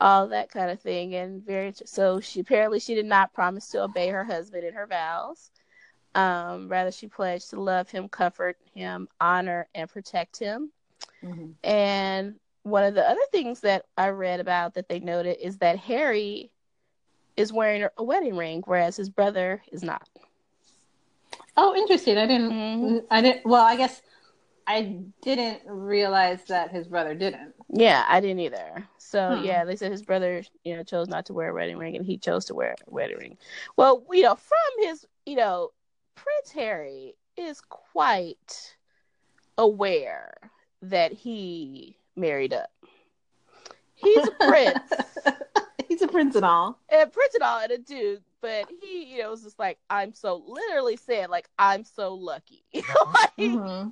all 0.00 0.28
that 0.28 0.50
kind 0.50 0.70
of 0.70 0.80
thing, 0.80 1.14
and 1.14 1.44
very 1.44 1.72
so. 1.84 2.20
She 2.20 2.40
apparently 2.40 2.80
she 2.80 2.94
did 2.94 3.06
not 3.06 3.32
promise 3.32 3.68
to 3.68 3.82
obey 3.82 4.08
her 4.08 4.24
husband 4.24 4.64
in 4.64 4.74
her 4.74 4.86
vows. 4.86 5.50
Um, 6.14 6.68
rather, 6.68 6.90
she 6.90 7.08
pledged 7.08 7.50
to 7.50 7.60
love 7.60 7.90
him, 7.90 8.08
comfort 8.08 8.56
him, 8.74 9.08
honor, 9.20 9.68
and 9.74 9.88
protect 9.88 10.38
him. 10.38 10.70
Mhm. 11.22 11.54
And 11.62 12.40
one 12.62 12.84
of 12.84 12.94
the 12.94 13.08
other 13.08 13.20
things 13.32 13.60
that 13.60 13.84
I 13.96 14.08
read 14.08 14.40
about 14.40 14.74
that 14.74 14.88
they 14.88 15.00
noted 15.00 15.38
is 15.40 15.58
that 15.58 15.78
Harry 15.78 16.50
is 17.36 17.52
wearing 17.52 17.86
a 17.96 18.02
wedding 18.02 18.36
ring, 18.36 18.62
whereas 18.66 18.96
his 18.96 19.10
brother 19.10 19.62
is 19.70 19.82
not. 19.82 20.08
Oh, 21.56 21.74
interesting. 21.74 22.18
I 22.18 22.26
didn't. 22.26 22.50
Mm-hmm. 22.50 23.06
I 23.10 23.20
didn't. 23.22 23.46
Well, 23.46 23.64
I 23.64 23.76
guess 23.76 24.02
I 24.66 25.00
didn't 25.22 25.62
realize 25.66 26.44
that 26.44 26.70
his 26.70 26.86
brother 26.86 27.14
didn't. 27.14 27.54
Yeah, 27.68 28.04
I 28.08 28.20
didn't 28.20 28.40
either. 28.40 28.86
So 28.98 29.36
hmm. 29.36 29.44
yeah, 29.44 29.64
they 29.64 29.76
said 29.76 29.92
his 29.92 30.02
brother, 30.02 30.42
you 30.64 30.76
know, 30.76 30.82
chose 30.82 31.08
not 31.08 31.26
to 31.26 31.32
wear 31.32 31.50
a 31.50 31.54
wedding 31.54 31.78
ring, 31.78 31.96
and 31.96 32.04
he 32.04 32.18
chose 32.18 32.44
to 32.46 32.54
wear 32.54 32.74
a 32.86 32.90
wedding 32.90 33.18
ring. 33.18 33.38
Well, 33.76 34.04
you 34.12 34.22
know, 34.22 34.36
from 34.36 34.86
his, 34.86 35.06
you 35.24 35.36
know, 35.36 35.70
Prince 36.14 36.50
Harry 36.52 37.14
is 37.36 37.60
quite 37.60 38.76
aware 39.58 40.34
that 40.82 41.12
he 41.12 41.96
married 42.14 42.52
up. 42.52 42.70
He's 43.94 44.26
a 44.26 44.30
prince. 44.46 44.92
He's 45.88 46.02
a 46.02 46.08
prince 46.08 46.34
and 46.34 46.44
all. 46.44 46.78
And 46.88 47.12
prince 47.12 47.34
and 47.34 47.42
all 47.44 47.60
and 47.60 47.70
a 47.70 47.78
dude, 47.78 48.22
but 48.40 48.66
he, 48.82 49.04
you 49.04 49.22
know, 49.22 49.30
was 49.30 49.42
just 49.42 49.58
like, 49.58 49.78
I'm 49.88 50.12
so 50.12 50.42
literally 50.46 50.96
said, 50.96 51.30
like, 51.30 51.48
I'm 51.58 51.84
so 51.84 52.14
lucky. 52.14 52.64
like, 52.74 53.36
mm-hmm. 53.38 53.90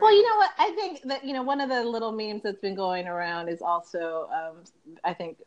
Well, 0.00 0.14
you 0.14 0.22
know 0.22 0.36
what? 0.36 0.50
I 0.58 0.70
think 0.72 1.02
that, 1.04 1.24
you 1.24 1.32
know, 1.32 1.42
one 1.42 1.60
of 1.60 1.68
the 1.68 1.82
little 1.84 2.12
memes 2.12 2.42
that's 2.42 2.60
been 2.60 2.74
going 2.74 3.06
around 3.06 3.48
is 3.48 3.62
also, 3.62 4.28
um, 4.32 4.64
I 5.04 5.14
think, 5.14 5.38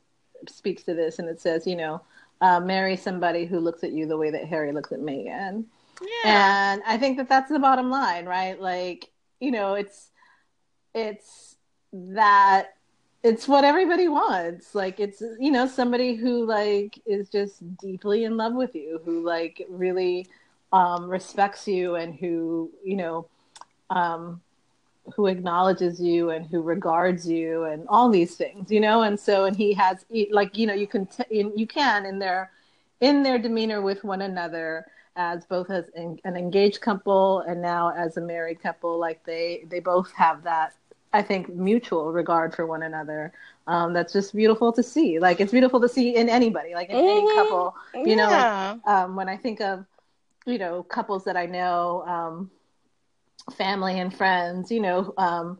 speaks 0.48 0.84
to 0.84 0.94
this, 0.94 1.20
and 1.20 1.30
it 1.30 1.40
says, 1.40 1.68
you 1.68 1.76
know, 1.76 2.02
uh, 2.42 2.60
marry 2.60 2.96
somebody 2.96 3.46
who 3.46 3.60
looks 3.60 3.84
at 3.84 3.92
you 3.92 4.08
the 4.08 4.18
way 4.18 4.32
that 4.32 4.46
Harry 4.46 4.72
looks 4.72 4.92
at 4.92 5.00
Meghan. 5.00 5.66
Yeah. 6.02 6.74
And 6.74 6.82
I 6.86 6.98
think 6.98 7.18
that 7.18 7.30
that's 7.30 7.52
the 7.52 7.60
bottom 7.60 7.92
line, 7.92 8.26
right? 8.26 8.60
Like, 8.60 9.12
you 9.40 9.52
know, 9.52 9.76
it's, 9.76 10.10
it's 10.96 11.56
that 11.94 12.74
it's 13.24 13.48
what 13.48 13.64
everybody 13.64 14.08
wants 14.08 14.74
like 14.74 15.00
it's 15.00 15.22
you 15.40 15.52
know 15.52 15.68
somebody 15.68 16.16
who 16.16 16.46
like 16.46 17.00
is 17.06 17.30
just 17.30 17.62
deeply 17.78 18.24
in 18.24 18.36
love 18.36 18.54
with 18.54 18.74
you 18.74 19.00
who 19.06 19.24
like 19.24 19.66
really 19.70 20.26
um 20.74 21.08
respects 21.10 21.68
you 21.68 21.96
and 21.96 22.16
who 22.16 22.72
you 22.84 22.96
know 22.96 23.28
um 23.92 24.42
who 25.16 25.28
acknowledges 25.28 26.00
you 26.00 26.30
and 26.30 26.46
who 26.46 26.62
regards 26.62 27.28
you 27.28 27.64
and 27.66 27.86
all 27.88 28.10
these 28.10 28.36
things 28.36 28.72
you 28.72 28.80
know 28.80 29.02
and 29.04 29.20
so 29.20 29.46
and 29.46 29.56
he 29.56 29.74
has 29.74 30.06
like 30.32 30.58
you 30.58 30.66
know 30.66 30.74
you 30.74 30.88
can 30.88 31.06
t- 31.06 31.24
you 31.56 31.68
can 31.68 32.06
in 32.06 32.20
their 32.20 32.52
in 33.00 33.24
their 33.24 33.38
demeanor 33.38 33.82
with 33.82 34.04
one 34.04 34.22
another 34.22 34.86
as 35.16 35.46
both 35.46 35.70
as 35.70 35.86
an 35.96 36.18
engaged 36.26 36.80
couple 36.82 37.40
and 37.42 37.62
now 37.62 37.92
as 37.96 38.18
a 38.18 38.22
married 38.22 38.62
couple 38.62 39.00
like 39.00 39.24
they 39.26 39.66
they 39.70 39.80
both 39.80 40.12
have 40.14 40.44
that 40.44 40.74
I 41.14 41.22
think, 41.22 41.50
mutual 41.50 42.12
regard 42.12 42.56
for 42.56 42.66
one 42.66 42.84
another. 42.84 43.34
Um, 43.68 43.94
that's 43.94 44.14
just 44.14 44.34
beautiful 44.34 44.72
to 44.74 44.82
see. 44.82 45.20
Like 45.20 45.40
it's 45.40 45.52
beautiful 45.52 45.80
to 45.82 45.90
see 45.90 46.16
in 46.16 46.30
anybody, 46.30 46.74
like 46.74 46.90
in 46.90 46.96
mm-hmm. 46.96 47.26
any 47.26 47.36
couple. 47.36 47.76
You 47.94 48.08
yeah. 48.08 48.16
know, 48.16 48.82
like, 48.86 48.88
um, 48.88 49.16
when 49.16 49.30
I 49.30 49.38
think 49.38 49.62
of, 49.62 49.86
you 50.46 50.58
know, 50.58 50.84
couples 50.84 51.24
that 51.26 51.38
I 51.38 51.46
know, 51.46 52.04
um, 52.08 52.52
family 53.56 54.00
and 54.00 54.14
friends, 54.16 54.72
you 54.72 54.80
know, 54.80 55.14
um, 55.18 55.60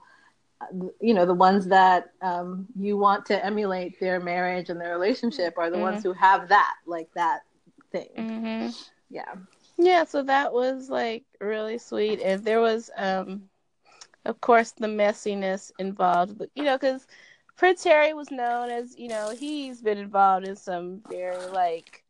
you 1.00 1.14
know, 1.14 1.26
the 1.26 1.34
ones 1.34 1.68
that 1.68 2.12
um, 2.22 2.68
you 2.78 2.98
want 2.98 3.26
to 3.28 3.46
emulate 3.46 4.00
their 4.00 4.20
marriage 4.20 4.70
and 4.70 4.80
their 4.80 4.92
relationship 4.92 5.58
are 5.58 5.70
the 5.70 5.76
mm-hmm. 5.76 5.84
ones 5.84 6.04
who 6.04 6.14
have 6.14 6.50
that, 6.50 6.76
like 6.86 7.10
that 7.16 7.42
thing. 7.92 8.10
Mm-hmm. 8.18 8.70
Yeah. 9.10 9.34
Yeah. 9.78 10.04
So 10.06 10.24
that 10.24 10.54
was 10.54 10.90
like 10.90 11.24
really 11.40 11.78
sweet, 11.78 12.20
and 12.22 12.44
there 12.44 12.62
was. 12.62 12.90
um 12.98 13.44
of 14.26 14.40
course, 14.40 14.72
the 14.72 14.88
messiness 14.88 15.72
involved, 15.80 16.42
you 16.56 16.64
know, 16.64 16.78
because 16.78 17.08
Prince 17.58 17.84
Harry 17.84 18.14
was 18.14 18.30
known 18.30 18.70
as, 18.70 18.96
you 18.98 19.08
know, 19.08 19.34
he's 19.36 19.82
been 19.82 19.98
involved 19.98 20.48
in 20.48 20.56
some 20.56 21.02
very 21.10 21.48
like, 21.48 22.01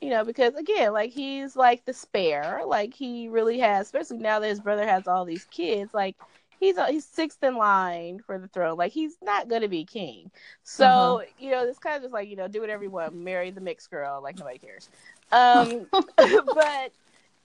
you 0.00 0.10
know, 0.10 0.24
because 0.24 0.54
again, 0.54 0.92
like 0.92 1.10
he's 1.10 1.56
like 1.56 1.84
the 1.84 1.92
spare, 1.92 2.62
like 2.66 2.94
he 2.94 3.28
really 3.28 3.58
has, 3.60 3.86
especially 3.86 4.18
now 4.18 4.40
that 4.40 4.48
his 4.48 4.60
brother 4.60 4.86
has 4.86 5.06
all 5.06 5.24
these 5.24 5.44
kids, 5.46 5.94
like 5.94 6.16
he's 6.60 6.76
he's 6.88 7.04
sixth 7.04 7.42
in 7.42 7.56
line 7.56 8.20
for 8.20 8.38
the 8.38 8.48
throne. 8.48 8.76
Like 8.76 8.92
he's 8.92 9.16
not 9.22 9.48
gonna 9.48 9.68
be 9.68 9.84
king. 9.84 10.30
So 10.62 10.86
uh-huh. 10.86 11.24
you 11.38 11.50
know, 11.50 11.64
it's 11.64 11.78
kind 11.78 11.96
of 11.96 12.02
just 12.02 12.14
like 12.14 12.28
you 12.28 12.36
know, 12.36 12.48
do 12.48 12.60
whatever 12.60 12.82
you 12.82 12.90
want, 12.90 13.14
marry 13.14 13.50
the 13.50 13.60
mixed 13.60 13.90
girl, 13.90 14.20
like 14.22 14.38
nobody 14.38 14.58
cares. 14.58 14.88
Um, 15.32 15.86
but 16.18 16.92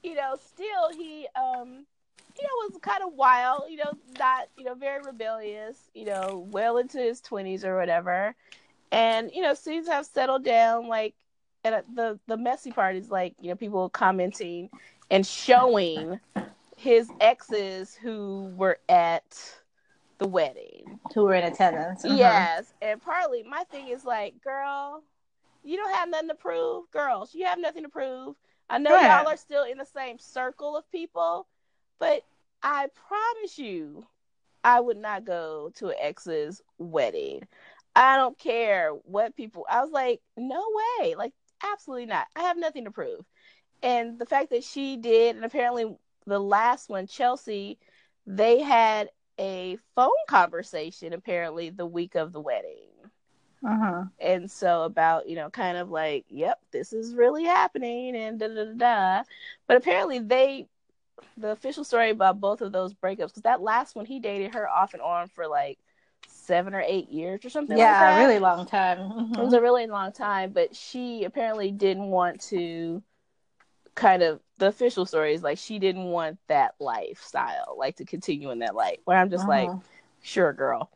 you 0.04 0.16
know, 0.16 0.36
still 0.54 0.92
he 0.98 1.28
um 1.36 1.86
you 2.38 2.44
know, 2.44 2.70
was 2.70 2.80
kind 2.82 3.04
of 3.04 3.14
wild, 3.14 3.64
you 3.70 3.78
know, 3.78 3.94
not, 4.18 4.48
you 4.58 4.64
know, 4.64 4.74
very 4.74 5.02
rebellious, 5.04 5.78
you 5.94 6.06
know, 6.06 6.48
well 6.50 6.78
into 6.78 6.98
his 6.98 7.22
20s 7.22 7.64
or 7.64 7.78
whatever. 7.78 8.36
And, 8.92 9.32
you 9.34 9.42
know, 9.42 9.54
seems 9.54 9.88
to 9.88 9.94
have 9.94 10.06
settled 10.06 10.44
down. 10.44 10.88
Like, 10.88 11.14
and 11.64 11.84
the, 11.94 12.20
the 12.28 12.38
messy 12.38 12.72
part 12.72 12.96
is 12.96 13.10
like, 13.10 13.36
you 13.40 13.50
know, 13.50 13.56
people 13.56 13.90
commenting 13.90 14.70
and 15.10 15.26
showing 15.26 16.20
his 16.78 17.10
exes 17.20 17.94
who 17.94 18.52
were 18.56 18.80
at 18.90 19.24
the 20.18 20.28
wedding, 20.28 21.00
who 21.14 21.24
were 21.24 21.36
in 21.36 21.44
attendance. 21.44 22.06
Uh-huh. 22.06 22.16
Yes. 22.16 22.74
And 22.82 23.02
partly 23.02 23.44
my 23.44 23.64
thing 23.66 23.90
is 23.90 24.06
like, 24.06 24.42
girl, 24.44 25.04
you 25.64 25.78
don't 25.78 25.94
have 25.94 26.10
nothing 26.10 26.30
to 26.30 26.36
prove. 26.36 26.90
Girls, 26.92 27.34
you 27.34 27.46
have 27.46 27.60
nothing 27.60 27.84
to 27.84 27.90
prove. 27.90 28.36
I 28.70 28.78
know 28.78 28.96
y'all 29.00 29.28
are 29.28 29.38
still 29.38 29.64
in 29.64 29.78
the 29.78 29.86
same 29.86 30.18
circle 30.18 30.78
of 30.78 30.90
people, 30.92 31.46
but 32.00 32.24
I 32.64 32.88
promise 33.08 33.60
you, 33.60 34.06
I 34.64 34.80
would 34.80 34.98
not 34.98 35.26
go 35.26 35.72
to 35.76 35.90
an 35.90 35.96
ex's 36.00 36.62
wedding. 36.78 37.42
I 37.96 38.16
don't 38.16 38.38
care 38.38 38.92
what 38.92 39.36
people. 39.36 39.66
I 39.70 39.82
was 39.82 39.92
like, 39.92 40.22
no 40.38 40.64
way, 41.00 41.16
like 41.16 41.34
absolutely 41.64 42.06
not. 42.06 42.28
I 42.36 42.42
have 42.42 42.58
nothing 42.58 42.86
to 42.86 42.92
prove. 42.92 43.26
And 43.84 44.20
the 44.20 44.26
fact 44.26 44.52
that 44.52 44.64
she 44.64 44.98
did, 44.98 45.36
and 45.36 45.46
apparently 45.46 45.96
the 46.26 46.40
last 46.40 46.90
one, 46.90 47.08
Chelsea, 47.08 47.78
they 48.26 48.62
had 48.62 49.10
a 49.40 49.78
phone 49.96 50.10
conversation 50.28 51.14
apparently 51.14 51.70
the 51.70 51.86
week 51.86 52.16
of 52.16 52.32
the 52.32 52.40
wedding. 52.40 52.90
Uh-huh. 53.66 54.06
And 54.20 54.50
so 54.50 54.84
about, 54.84 55.30
you 55.30 55.36
know, 55.36 55.50
kind 55.50 55.78
of 55.78 55.90
like, 55.90 56.26
yep, 56.30 56.60
this 56.72 56.94
is 56.94 57.14
really 57.14 57.44
happening 57.44 58.16
and 58.16 58.40
da 58.40 58.48
da 58.48 58.66
da 58.66 58.74
da. 58.74 59.24
But 59.68 59.78
apparently 59.78 60.20
they 60.20 60.68
the 61.38 61.52
official 61.52 61.84
story 61.84 62.10
about 62.10 62.40
both 62.40 62.62
of 62.62 62.72
those 62.72 62.94
breakups 62.94 63.28
because 63.28 63.44
that 63.44 63.62
last 63.62 63.96
one 63.96 64.06
he 64.06 64.20
dated 64.20 64.54
her 64.56 64.68
off 64.68 64.94
and 64.94 65.02
on 65.02 65.28
for 65.28 65.48
like 65.48 65.78
seven 66.42 66.74
or 66.74 66.84
eight 66.86 67.10
years 67.10 67.46
or 67.46 67.50
something. 67.50 67.78
Yeah, 67.78 68.02
like 68.02 68.18
a 68.18 68.28
really 68.28 68.40
long 68.40 68.66
time. 68.66 68.98
Mm-hmm. 68.98 69.40
It 69.40 69.44
was 69.44 69.54
a 69.54 69.62
really 69.62 69.88
long 69.88 70.12
time, 70.12 70.52
but 70.52 70.76
she 70.76 71.24
apparently 71.24 71.72
didn't 71.72 72.08
want 72.08 72.42
to. 72.50 73.02
Kind 73.94 74.24
of 74.24 74.40
the 74.58 74.68
official 74.68 75.06
story 75.06 75.34
is 75.34 75.44
like 75.44 75.58
she 75.58 75.78
didn't 75.78 76.06
want 76.06 76.40
that 76.48 76.76
lifestyle, 76.80 77.76
like 77.78 77.98
to 77.98 78.06
continue 78.06 78.50
in 78.52 78.60
that 78.60 78.74
life. 78.74 79.00
Where 79.04 79.18
I'm 79.18 79.30
just 79.30 79.44
uh-huh. 79.44 79.50
like, 79.50 79.70
sure, 80.22 80.54
girl. 80.54 80.90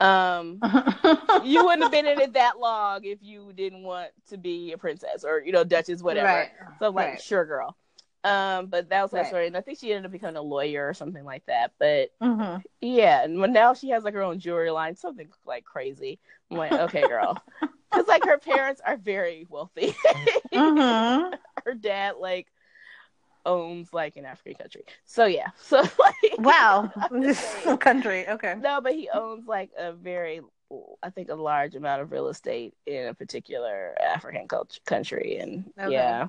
Um, 0.00 0.60
you 1.44 1.64
wouldn't 1.64 1.82
have 1.82 1.90
been 1.90 2.06
in 2.06 2.20
it 2.20 2.34
that 2.34 2.58
long 2.58 3.04
if 3.04 3.18
you 3.20 3.52
didn't 3.54 3.82
want 3.82 4.10
to 4.30 4.38
be 4.38 4.72
a 4.72 4.78
princess 4.78 5.24
or 5.24 5.42
you 5.44 5.52
know 5.52 5.64
duchess, 5.64 6.02
whatever. 6.02 6.26
Right. 6.26 6.50
So 6.78 6.86
I'm 6.86 6.94
like, 6.94 7.06
right. 7.06 7.22
sure, 7.22 7.44
girl. 7.44 7.76
Um, 8.24 8.66
but 8.66 8.88
that 8.88 9.02
was 9.02 9.12
right. 9.12 9.26
story, 9.26 9.46
and 9.46 9.56
I 9.56 9.60
think 9.60 9.78
she 9.78 9.92
ended 9.92 10.06
up 10.06 10.12
becoming 10.12 10.36
a 10.36 10.42
lawyer 10.42 10.88
or 10.88 10.94
something 10.94 11.24
like 11.24 11.46
that. 11.46 11.72
But 11.78 12.10
mm-hmm. 12.20 12.58
yeah, 12.80 13.22
and 13.22 13.36
now 13.52 13.74
she 13.74 13.90
has 13.90 14.02
like 14.02 14.14
her 14.14 14.22
own 14.22 14.40
jewelry 14.40 14.70
line, 14.70 14.96
something 14.96 15.28
like 15.46 15.64
crazy. 15.64 16.18
I'm 16.50 16.56
like, 16.56 16.72
okay, 16.72 17.06
girl, 17.06 17.40
because 17.90 18.08
like 18.08 18.24
her 18.24 18.38
parents 18.38 18.80
are 18.84 18.96
very 18.96 19.46
wealthy. 19.48 19.94
mm-hmm. 20.52 21.34
Her 21.64 21.74
dad 21.74 22.14
like 22.18 22.46
owns 23.44 23.92
like 23.92 24.16
an 24.16 24.24
African 24.24 24.54
country, 24.54 24.84
so 25.04 25.26
yeah, 25.26 25.48
so 25.56 25.78
like 25.80 26.38
wow, 26.38 26.90
country, 27.80 28.28
okay. 28.28 28.54
No, 28.58 28.80
but 28.80 28.94
he 28.94 29.08
owns 29.12 29.46
like 29.46 29.70
a 29.78 29.92
very 29.92 30.40
I 31.02 31.10
think 31.10 31.30
a 31.30 31.34
large 31.34 31.74
amount 31.74 32.02
of 32.02 32.12
real 32.12 32.28
estate 32.28 32.74
in 32.86 33.06
a 33.06 33.14
particular 33.14 33.94
African 34.00 34.48
culture, 34.48 34.80
country, 34.86 35.38
and 35.38 35.70
okay. 35.78 35.92
yeah, 35.92 36.28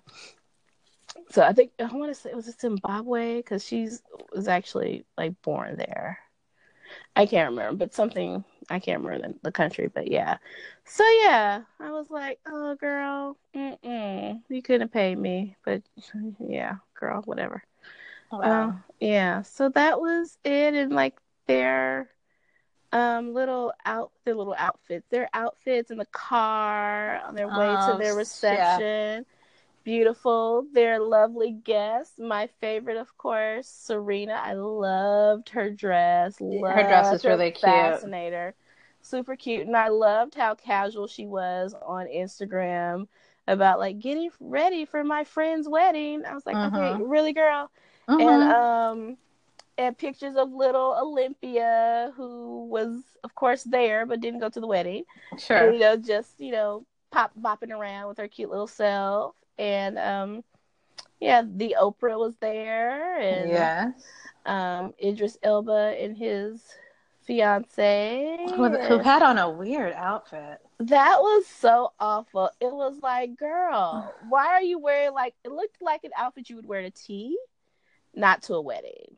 so 1.29 1.43
I 1.43 1.53
think 1.53 1.71
I 1.79 1.85
want 1.95 2.13
to 2.13 2.19
say 2.19 2.33
was 2.33 2.47
it 2.47 2.59
Zimbabwe 2.59 3.37
because 3.37 3.65
she's 3.65 4.01
was 4.33 4.47
actually 4.47 5.05
like 5.17 5.41
born 5.41 5.77
there. 5.77 6.19
I 7.15 7.25
can't 7.25 7.51
remember, 7.51 7.77
but 7.77 7.93
something 7.93 8.43
I 8.69 8.79
can't 8.79 9.03
remember 9.03 9.27
the, 9.29 9.35
the 9.43 9.51
country, 9.51 9.89
but 9.93 10.09
yeah. 10.09 10.37
So 10.85 11.03
yeah, 11.23 11.61
I 11.79 11.91
was 11.91 12.09
like, 12.09 12.39
"Oh, 12.47 12.75
girl, 12.75 13.37
mm-mm, 13.55 14.41
you 14.49 14.61
couldn't 14.61 14.91
pay 14.91 15.15
me," 15.15 15.55
but 15.65 15.83
yeah, 16.39 16.75
girl, 16.99 17.21
whatever. 17.25 17.63
Wow. 18.31 18.69
Um, 18.69 18.83
yeah, 18.99 19.41
so 19.43 19.69
that 19.69 19.99
was 19.99 20.37
it, 20.43 20.73
and 20.73 20.93
like 20.93 21.17
their 21.47 22.09
um 22.91 23.33
little 23.35 23.71
out 23.85 24.11
their 24.25 24.35
little 24.35 24.55
outfits, 24.57 25.05
their 25.09 25.29
outfits 25.33 25.91
in 25.91 25.97
the 25.97 26.05
car 26.05 27.21
on 27.25 27.35
their 27.35 27.47
way 27.47 27.67
oh, 27.67 27.91
to 27.91 27.97
their 28.03 28.15
reception. 28.15 28.55
Yeah 28.55 29.21
beautiful. 29.89 30.65
They're 30.73 30.99
lovely 30.99 31.51
guests. 31.51 32.19
My 32.19 32.47
favorite, 32.61 32.97
of 32.97 33.17
course, 33.17 33.67
Serena. 33.67 34.33
I 34.33 34.53
loved 34.53 35.49
her 35.49 35.69
dress. 35.69 36.39
Loved 36.41 36.75
her 36.75 36.83
dress 36.83 37.11
is 37.11 37.25
really 37.25 37.51
cute. 37.51 37.61
Fascinator. 37.61 38.55
super 39.01 39.35
cute. 39.35 39.65
And 39.67 39.75
I 39.77 39.87
loved 39.89 40.35
how 40.35 40.55
casual 40.55 41.07
she 41.07 41.25
was 41.25 41.73
on 41.73 42.07
Instagram 42.07 43.07
about 43.47 43.79
like 43.79 43.99
getting 43.99 44.29
ready 44.39 44.85
for 44.85 45.03
my 45.03 45.23
friend's 45.23 45.67
wedding. 45.67 46.25
I 46.25 46.33
was 46.33 46.45
like, 46.45 46.55
Mhm. 46.55 46.67
okay, 46.67 47.01
really, 47.01 47.33
girl? 47.33 47.71
Mhm. 48.09 48.19
And 48.21 48.43
um, 48.43 49.17
and 49.77 49.97
pictures 49.97 50.35
of 50.35 50.51
little 50.51 50.95
Olympia, 50.99 52.11
who 52.15 52.65
was, 52.67 53.03
of 53.23 53.35
course, 53.35 53.63
there 53.63 54.05
but 54.05 54.21
didn't 54.21 54.39
go 54.41 54.49
to 54.49 54.59
the 54.59 54.67
wedding. 54.67 55.05
sure. 55.37 55.57
And, 55.57 55.73
you 55.73 55.79
know, 55.79 55.95
just 55.97 56.39
you 56.39 56.51
know, 56.51 56.85
pop 57.11 57.31
bopping 57.39 57.71
around 57.71 58.07
with 58.09 58.17
her 58.17 58.27
cute 58.27 58.49
little 58.49 58.67
self. 58.67 59.35
And 59.59 59.99
um, 59.99 60.43
yeah, 61.19 61.43
the 61.45 61.75
Oprah 61.79 62.17
was 62.17 62.33
there, 62.39 63.19
and 63.19 63.49
yes. 63.49 63.91
um, 64.45 64.93
Idris 65.03 65.37
Elba 65.43 65.95
and 65.99 66.17
his 66.17 66.63
fiance. 67.29 68.37
Who, 68.55 68.69
who 68.69 68.97
had 68.99 69.21
on 69.21 69.37
a 69.37 69.49
weird 69.49 69.93
outfit. 69.93 70.59
That 70.79 71.19
was 71.19 71.45
so 71.45 71.91
awful. 71.99 72.49
It 72.61 72.71
was 72.71 72.99
like, 73.03 73.37
girl, 73.37 74.13
why 74.29 74.47
are 74.47 74.61
you 74.61 74.79
wearing 74.79 75.13
like 75.13 75.35
it 75.43 75.51
looked 75.51 75.81
like 75.81 76.05
an 76.05 76.11
outfit 76.17 76.49
you 76.49 76.55
would 76.55 76.65
wear 76.65 76.81
to 76.81 76.89
tea, 76.89 77.37
not 78.15 78.41
to 78.43 78.55
a 78.55 78.61
wedding. 78.61 79.17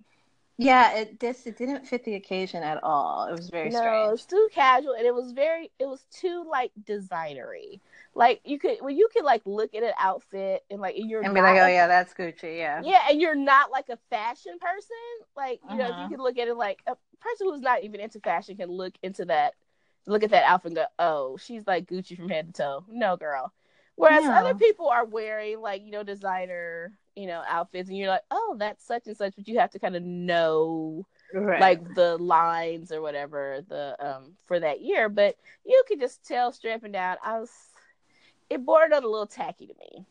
Yeah, 0.58 0.98
it 0.98 1.20
this 1.20 1.48
it 1.48 1.58
didn't 1.58 1.88
fit 1.88 2.04
the 2.04 2.16
occasion 2.16 2.64
at 2.64 2.84
all. 2.84 3.28
It 3.28 3.32
was 3.32 3.50
very 3.50 3.70
no, 3.70 3.80
strange. 3.80 4.14
it's 4.14 4.26
too 4.26 4.50
casual 4.52 4.94
and 4.94 5.06
it 5.06 5.14
was 5.14 5.32
very 5.32 5.72
it 5.80 5.86
was 5.86 6.06
too 6.12 6.46
like 6.50 6.72
designery. 6.84 7.80
Like 8.14 8.42
you 8.46 8.60
could 8.60 8.78
well 8.82 8.90
you 8.92 9.10
could 9.14 9.24
like 9.26 9.42
look 9.46 9.74
at 9.74 9.84
an 9.84 9.94
outfit 10.00 10.64
and 10.70 10.82
like 10.82 10.96
you're 10.98 11.24
And 11.24 11.34
be 11.34 11.42
not 11.42 11.42
like, 11.42 11.58
oh 11.58 11.68
yeah, 11.68 11.88
that's 11.88 12.14
Gucci. 12.14 12.58
Yeah. 12.58 12.84
Yeah, 12.84 13.00
and 13.10 13.22
you're 13.22 13.36
not 13.36 13.72
like 13.72 13.90
a 13.90 13.98
fashion 14.10 14.58
person. 14.60 14.96
Like, 15.36 15.62
you 15.68 15.78
know, 15.78 15.90
if 15.90 15.98
Uh-huh. 15.98 15.98
you 15.98 16.10
could 16.10 16.20
look 16.20 16.38
at 16.38 16.48
it 16.48 16.56
like 16.56 16.80
a 16.88 16.96
person 17.20 17.48
who's 17.48 17.62
not 17.62 17.84
even 17.84 18.00
into 18.00 18.20
fashion 18.20 18.58
can 18.58 18.70
look 18.70 18.94
into 19.04 19.26
that, 19.26 19.54
look 20.08 20.24
at 20.24 20.32
that 20.32 20.46
outfit 20.46 20.70
and 20.72 20.76
go, 20.78 20.86
oh, 21.00 21.38
she's 21.38 21.68
like 21.68 21.86
Gucci 21.88 22.18
from 22.18 22.30
head 22.30 22.48
to 22.48 22.62
toe. 22.64 22.86
No, 22.90 23.18
girl. 23.18 23.54
Whereas 23.96 24.28
No. 24.28 24.34
other 24.34 24.54
people 24.56 24.90
are 24.90 25.06
wearing 25.06 25.60
like, 25.62 25.84
you 25.84 25.92
know, 25.92 26.04
designer, 26.04 26.94
you 27.16 27.28
know, 27.28 27.44
outfits 27.48 27.90
and 27.90 27.98
you're 27.98 28.08
like, 28.08 28.24
oh, 28.32 28.56
that's 28.58 28.84
such 28.86 29.06
and 29.08 29.18
such, 29.18 29.36
but 29.36 29.48
you 29.48 29.60
have 29.60 29.72
to 29.72 29.80
kind 29.80 29.96
of 29.96 30.02
know 30.04 31.06
Right. 31.34 31.58
like 31.58 31.94
the 31.94 32.18
lines 32.18 32.92
or 32.92 33.02
whatever 33.02 33.62
the 33.68 33.96
um 34.00 34.34
for 34.48 34.60
that 34.60 34.82
year. 34.82 35.10
But 35.10 35.36
you 35.66 35.84
could 35.88 36.00
just 36.00 36.26
tell 36.26 36.52
strapping 36.52 36.94
down, 36.94 37.18
I 37.24 37.40
was 37.40 37.52
it 38.52 38.66
bordered 38.66 38.94
on 38.94 39.04
a 39.04 39.08
little 39.08 39.28
tacky 39.28 39.68
to 39.68 39.74
me. 39.80 40.06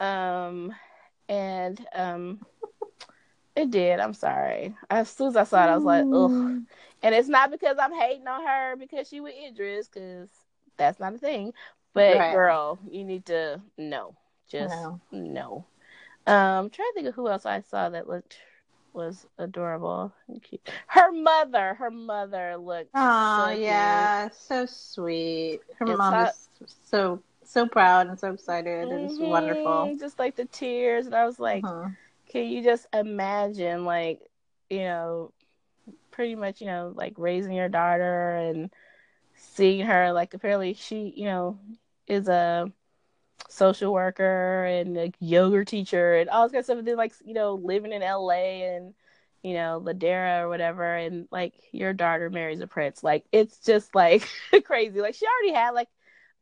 Um 0.00 0.74
and 1.28 1.86
um 1.94 2.40
it 3.56 3.70
did. 3.70 4.00
I'm 4.00 4.14
sorry. 4.14 4.76
As 4.90 5.10
soon 5.10 5.28
as 5.28 5.36
I 5.36 5.44
saw 5.44 5.64
it, 5.64 5.70
I 5.70 5.74
was 5.74 5.84
like, 5.84 6.06
ugh. 6.12 6.32
And 7.02 7.14
it's 7.14 7.28
not 7.28 7.50
because 7.50 7.76
I'm 7.78 7.94
hating 7.94 8.26
on 8.28 8.46
her 8.46 8.76
because 8.76 9.08
she 9.08 9.20
with 9.20 9.34
Idris, 9.34 9.88
because 9.88 10.30
that's 10.76 11.00
not 11.00 11.14
a 11.14 11.18
thing. 11.18 11.52
But 11.94 12.28
Right. 12.28 12.28
girl, 12.28 12.78
you 12.90 13.04
need 13.04 13.26
to 13.26 13.60
know. 13.78 14.16
just 14.48 14.90
No. 14.90 15.00
no. 15.10 15.66
Um, 16.26 16.70
trying 16.70 16.88
to 16.90 16.92
think 16.94 17.06
of 17.08 17.14
who 17.14 17.28
else 17.28 17.46
I 17.46 17.60
saw 17.60 17.90
that 17.90 18.08
looked 18.08 18.38
was 18.92 19.26
adorable 19.38 20.12
and 20.28 20.42
cute. 20.42 20.68
Her 20.88 21.12
mother, 21.12 21.74
her 21.74 21.90
mother 21.90 22.56
looked. 22.56 22.90
Oh 22.94 23.48
so 23.48 23.58
cute. 23.58 24.10
yeah, 24.10 24.28
so 24.30 24.66
sweet. 24.66 25.62
Her 25.78 25.86
It's 25.86 25.96
mom 25.96 26.18
hot. 26.18 26.34
is 26.34 26.48
so 26.66 27.22
so 27.52 27.66
proud 27.66 28.08
and 28.08 28.18
so 28.18 28.32
excited. 28.32 28.90
It's 28.92 29.18
Mhm, 29.18 29.20
wonderful. 29.20 29.96
Just 29.98 30.18
like 30.18 30.36
the 30.36 30.46
tears, 30.46 31.06
and 31.06 31.14
I 31.14 31.24
was 31.26 31.38
like, 31.40 31.66
Mhm. 31.66 31.96
can 32.28 32.46
you 32.46 32.62
just 32.62 32.86
imagine 32.92 33.84
like 33.84 34.20
you 34.70 34.80
know 34.80 35.32
pretty 36.10 36.34
much 36.34 36.60
you 36.60 36.66
know 36.66 36.92
like 36.96 37.14
raising 37.18 37.52
your 37.52 37.68
daughter 37.68 38.32
and 38.36 38.70
seeing 39.34 39.86
her 39.86 40.12
like 40.12 40.34
apparently 40.34 40.74
she 40.74 41.12
you 41.16 41.24
know 41.26 41.58
is 42.06 42.28
a 42.28 42.70
social 43.48 43.92
worker 43.92 44.64
and 44.64 44.96
a 44.96 45.12
yoga 45.20 45.64
teacher 45.64 46.14
and 46.16 46.30
all 46.30 46.44
this 46.44 46.52
kind 46.52 46.60
of 46.60 46.64
stuff 46.66 46.78
and 46.78 46.86
then 46.88 46.96
like 46.96 47.12
you 47.24 47.34
know 47.34 47.54
living 47.54 47.92
in 47.92 48.02
la 48.02 48.30
and 48.30 48.94
you 49.42 49.54
know 49.54 49.80
ladera 49.84 50.40
or 50.42 50.48
whatever 50.48 50.94
and 50.96 51.28
like 51.30 51.54
your 51.72 51.92
daughter 51.92 52.30
marries 52.30 52.60
a 52.60 52.66
prince 52.66 53.02
like 53.02 53.24
it's 53.32 53.58
just 53.58 53.94
like 53.94 54.26
crazy 54.64 55.00
like 55.00 55.14
she 55.14 55.26
already 55.26 55.54
had 55.54 55.70
like 55.70 55.88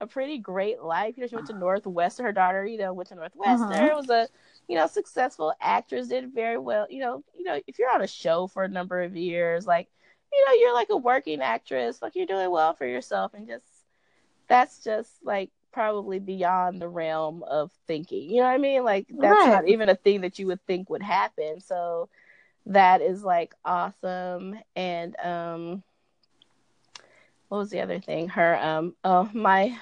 a 0.01 0.07
pretty 0.07 0.39
great 0.39 0.81
life 0.81 1.15
you 1.17 1.23
know 1.23 1.27
she 1.27 1.35
went 1.35 1.47
to 1.47 1.53
northwestern 1.53 2.27
her 2.27 2.33
daughter 2.33 2.65
you 2.65 2.79
know 2.79 2.93
went 2.93 3.09
to 3.09 3.15
northwestern 3.15 3.89
Mhm. 3.89 3.97
was 3.97 4.09
a 4.11 4.29
you 4.69 4.77
know, 4.77 4.87
successful 4.87 5.53
actress 5.61 6.09
did 6.09 6.33
very 6.33 6.57
well. 6.57 6.87
You 6.89 7.01
know, 7.01 7.25
you 7.37 7.43
know, 7.45 7.61
if 7.67 7.79
you're 7.79 7.93
on 7.93 8.03
a 8.03 8.07
show 8.07 8.47
for 8.47 8.63
a 8.63 8.69
number 8.69 9.03
of 9.03 9.17
years, 9.17 9.67
like, 9.67 9.89
you 10.33 10.45
know, 10.47 10.53
you're 10.55 10.75
like 10.75 10.89
a 10.91 10.97
working 10.97 11.41
actress, 11.43 12.01
like 12.01 12.15
you're 12.15 12.27
doing 12.27 12.51
well 12.51 12.73
for 12.73 12.87
yourself, 12.87 13.35
and 13.35 13.49
just 13.49 13.65
that's 14.49 14.83
just 14.83 15.13
like 15.25 15.51
probably 15.73 16.19
beyond 16.19 16.81
the 16.81 16.89
realm 16.89 17.43
of 17.45 17.73
thinking. 17.87 18.31
You 18.31 18.39
know 18.39 18.45
what 18.47 18.55
I 18.55 18.59
mean? 18.59 18.85
Like 18.85 19.07
that's 19.21 19.47
Right. 19.47 19.47
not 19.47 19.67
even 19.69 19.89
a 19.89 19.95
thing 19.95 20.23
that 20.23 20.39
you 20.39 20.47
would 20.49 20.65
think 20.67 20.91
would 20.91 21.03
happen. 21.03 21.61
So 21.61 22.09
that 22.67 23.03
is 23.03 23.25
like 23.25 23.55
awesome. 23.65 24.57
And 24.77 25.17
um, 25.21 25.83
what 27.51 27.59
was 27.59 27.71
the 27.71 27.81
other 27.81 28.01
thing? 28.01 28.29
Her 28.29 28.57
um, 28.59 28.95
oh 29.05 29.29
my 29.35 29.77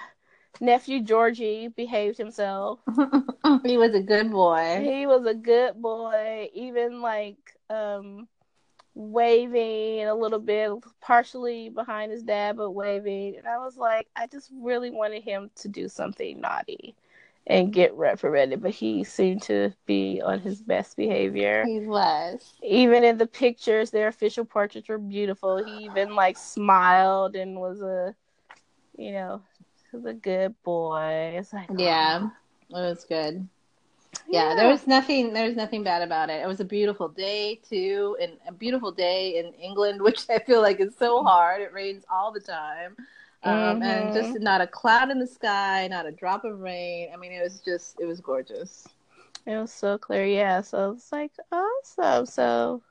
nephew 0.60 1.02
Georgie 1.02 1.68
behaved 1.68 2.18
himself. 2.18 2.80
he 3.64 3.76
was 3.76 3.94
a 3.94 4.02
good 4.02 4.32
boy. 4.32 4.80
He 4.82 5.06
was 5.06 5.26
a 5.26 5.34
good 5.34 5.80
boy, 5.80 6.50
even 6.54 7.02
like 7.02 7.38
um 7.70 8.26
waving 8.94 10.06
a 10.06 10.14
little 10.14 10.40
bit, 10.40 10.72
partially 11.00 11.68
behind 11.68 12.10
his 12.10 12.22
dad, 12.22 12.56
but 12.56 12.72
waving. 12.72 13.36
And 13.36 13.46
I 13.46 13.58
was 13.58 13.76
like, 13.76 14.08
I 14.16 14.26
just 14.26 14.50
really 14.60 14.90
wanted 14.90 15.22
him 15.22 15.50
to 15.56 15.68
do 15.68 15.88
something 15.88 16.40
naughty 16.40 16.96
and 17.48 17.72
get 17.72 17.94
reprimanded, 17.94 18.62
but 18.62 18.72
he 18.72 19.02
seemed 19.04 19.42
to 19.42 19.72
be 19.86 20.20
on 20.22 20.38
his 20.40 20.60
best 20.60 20.96
behavior. 20.96 21.64
He 21.64 21.80
was. 21.80 22.52
Even 22.62 23.04
in 23.04 23.16
the 23.16 23.26
pictures, 23.26 23.90
their 23.90 24.08
official 24.08 24.44
portraits 24.44 24.88
were 24.88 24.98
beautiful. 24.98 25.56
He 25.64 25.84
even 25.84 26.14
like 26.14 26.36
smiled 26.36 27.34
and 27.34 27.58
was 27.58 27.80
a, 27.80 28.14
you 28.96 29.12
know, 29.12 29.42
was 29.92 30.04
a 30.04 30.12
good 30.12 30.54
boy. 30.62 31.34
It's 31.36 31.52
like, 31.52 31.70
Yeah, 31.76 32.20
oh. 32.22 32.32
it 32.68 32.72
was 32.72 33.04
good. 33.08 33.48
Yeah, 34.30 34.54
there 34.54 34.68
was 34.68 34.86
nothing. 34.86 35.32
There 35.32 35.46
was 35.46 35.56
nothing 35.56 35.82
bad 35.82 36.02
about 36.02 36.28
it. 36.28 36.42
It 36.42 36.46
was 36.46 36.60
a 36.60 36.64
beautiful 36.64 37.08
day 37.08 37.60
too, 37.68 38.16
and 38.20 38.32
a 38.46 38.52
beautiful 38.52 38.92
day 38.92 39.38
in 39.38 39.54
England, 39.54 40.02
which 40.08 40.28
I 40.28 40.38
feel 40.38 40.60
like 40.60 40.80
is 40.80 40.96
so 40.98 41.22
hard. 41.22 41.62
It 41.62 41.72
rains 41.72 42.04
all 42.10 42.30
the 42.32 42.40
time, 42.40 42.96
um, 43.44 43.82
and 43.82 44.10
Mhm. 44.10 44.14
just 44.14 44.40
not 44.40 44.60
a 44.60 44.66
cloud 44.66 45.10
in 45.10 45.18
the 45.18 45.26
sky, 45.26 45.86
not 45.88 46.06
a 46.06 46.12
drop 46.12 46.44
of 46.44 46.60
rain. 46.60 47.10
I 47.12 47.16
mean, 47.16 47.32
it 47.32 47.42
was 47.42 47.60
just, 47.60 48.00
it 48.00 48.06
was 48.06 48.20
gorgeous. 48.20 48.86
It 49.46 49.56
was 49.56 49.72
so 49.72 49.96
clear, 49.98 50.26
yeah. 50.26 50.60
So 50.60 50.92
it's 50.92 51.10
like 51.12 51.32
awesome. 51.52 52.26
So 52.26 52.82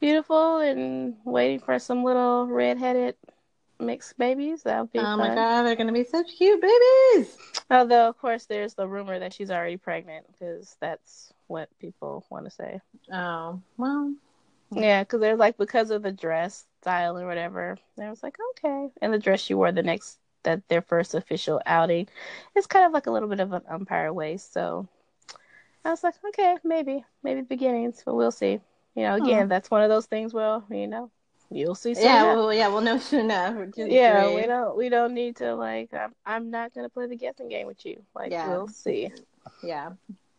beautiful 0.00 0.58
and 0.58 1.16
waiting 1.24 1.60
for 1.60 1.78
some 1.78 2.04
little 2.04 2.46
redheaded 2.46 3.16
mixed 3.80 4.18
babies. 4.18 4.62
That'll 4.64 4.86
be 4.86 4.98
Oh 4.98 5.16
my 5.16 5.34
god, 5.34 5.62
they're 5.62 5.76
gonna 5.76 5.92
be 5.92 6.04
such 6.04 6.36
cute 6.36 6.60
babies. 6.60 7.36
Although, 7.70 8.08
of 8.08 8.18
course, 8.18 8.46
there's 8.46 8.74
the 8.74 8.88
rumor 8.88 9.18
that 9.18 9.32
she's 9.32 9.50
already 9.50 9.76
pregnant 9.76 10.26
because 10.32 10.76
that's 10.80 11.32
what 11.46 11.68
people 11.78 12.24
want 12.30 12.44
to 12.46 12.50
say. 12.50 12.80
Oh 13.12 13.60
well, 13.76 14.14
Yeah, 14.74 15.02
because 15.02 15.20
they're 15.20 15.36
like 15.36 15.56
because 15.56 15.90
of 15.90 16.02
the 16.02 16.12
dress 16.12 16.66
style 16.82 17.18
or 17.18 17.26
whatever. 17.26 17.76
I 18.00 18.10
was 18.10 18.22
like, 18.22 18.36
okay, 18.50 18.88
and 19.00 19.12
the 19.12 19.18
dress 19.18 19.40
she 19.40 19.54
wore 19.54 19.72
the 19.72 19.82
next 19.82 20.18
that 20.44 20.66
their 20.68 20.82
first 20.82 21.14
official 21.14 21.60
outing 21.66 22.06
it's 22.54 22.66
kind 22.66 22.86
of 22.86 22.92
like 22.92 23.06
a 23.06 23.10
little 23.10 23.28
bit 23.28 23.40
of 23.40 23.52
an 23.52 23.62
umpire 23.68 24.12
way. 24.12 24.36
So 24.36 24.86
I 25.84 25.90
was 25.90 26.02
like, 26.04 26.14
okay, 26.28 26.56
maybe, 26.64 27.04
maybe 27.22 27.40
the 27.40 27.46
beginnings, 27.46 28.02
but 28.04 28.14
we'll 28.14 28.30
see. 28.30 28.60
You 28.94 29.02
know, 29.04 29.14
again, 29.16 29.42
Huh. 29.42 29.46
that's 29.48 29.70
one 29.70 29.82
of 29.82 29.88
those 29.88 30.06
things. 30.06 30.34
Well, 30.34 30.64
you 30.70 30.86
know, 30.86 31.10
you'll 31.50 31.74
see. 31.74 31.94
Soon 31.94 32.04
yeah, 32.04 32.34
well, 32.34 32.52
yeah, 32.54 32.68
we'll 32.68 32.80
know 32.80 32.98
soon 32.98 33.26
enough. 33.26 33.56
Yeah, 33.76 34.28
we 34.34 34.46
don't 34.46 34.76
we 34.76 34.88
don't 34.88 35.14
need 35.14 35.36
to 35.36 35.54
like. 35.54 35.94
I'm, 35.94 36.14
I'm 36.26 36.50
not 36.50 36.74
gonna 36.74 36.88
play 36.90 37.06
the 37.06 37.16
guessing 37.16 37.48
game 37.48 37.66
with 37.66 37.84
you. 37.86 38.02
Like, 38.14 38.32
Yeah. 38.32 38.48
we'll 38.48 38.68
see. 38.68 39.12
Yeah, 39.62 39.90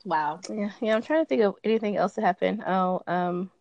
wow. 0.06 0.40
Yeah, 0.50 0.72
yeah. 0.82 0.96
I'm 0.96 1.02
trying 1.02 1.24
to 1.24 1.26
think 1.28 1.42
of 1.42 1.56
anything 1.64 1.98
else 1.98 2.14
that 2.16 2.22
happened. 2.24 2.64
Oh, 2.66 3.02
um, 3.08 3.52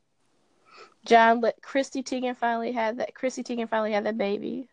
John, 1.09 1.41
let 1.41 1.61
Chrissy 1.63 2.03
Teigen 2.03 2.37
finally 2.37 2.71
had 2.71 2.99
that. 2.99 3.15
Chrissy 3.15 3.43
Teigen 3.43 3.69
finally 3.69 3.93
had 3.93 4.05
that 4.05 4.19
baby. 4.19 4.69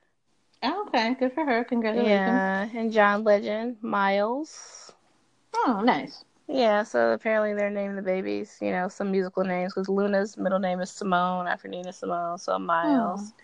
Oh, 0.61 0.85
okay, 0.87 1.15
good 1.17 1.33
for 1.33 1.45
her. 1.45 1.63
Congratulations. 1.63 2.09
Yeah, 2.11 2.67
and 2.75 2.91
John 2.91 3.23
Legend, 3.23 3.77
Miles. 3.81 4.91
Oh, 5.55 5.81
nice. 5.83 6.25
Yeah, 6.47 6.83
so 6.83 7.13
apparently 7.13 7.53
they're 7.53 7.69
naming 7.69 7.95
the 7.95 8.01
babies, 8.01 8.57
you 8.61 8.71
know, 8.71 8.89
some 8.89 9.11
musical 9.11 9.45
names 9.45 9.73
because 9.73 9.87
Luna's 9.87 10.37
middle 10.37 10.59
name 10.59 10.81
is 10.81 10.91
Simone 10.91 11.47
after 11.47 11.69
Nina 11.69 11.93
Simone, 11.93 12.37
so 12.37 12.59
Miles. 12.59 13.33
Oh. 13.33 13.41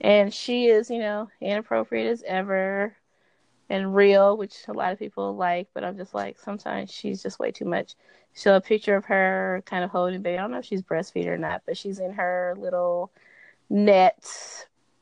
And 0.00 0.34
she 0.34 0.66
is, 0.66 0.90
you 0.90 0.98
know, 0.98 1.30
inappropriate 1.40 2.08
as 2.08 2.22
ever 2.24 2.96
and 3.70 3.94
real, 3.94 4.36
which 4.36 4.56
a 4.68 4.72
lot 4.72 4.92
of 4.92 4.98
people 4.98 5.36
like, 5.36 5.68
but 5.74 5.84
I'm 5.84 5.96
just 5.96 6.14
like, 6.14 6.38
sometimes 6.38 6.90
she's 6.90 7.22
just 7.22 7.38
way 7.38 7.50
too 7.50 7.64
much. 7.64 7.94
Show 8.34 8.56
a 8.56 8.60
picture 8.60 8.96
of 8.96 9.04
her 9.06 9.62
kind 9.66 9.84
of 9.84 9.90
holding 9.90 10.22
baby. 10.22 10.38
I 10.38 10.42
don't 10.42 10.50
know 10.50 10.58
if 10.58 10.64
she's 10.64 10.82
breastfeeding 10.82 11.28
or 11.28 11.38
not, 11.38 11.62
but 11.66 11.76
she's 11.76 11.98
in 11.98 12.12
her 12.12 12.54
little 12.58 13.10
net 13.70 14.24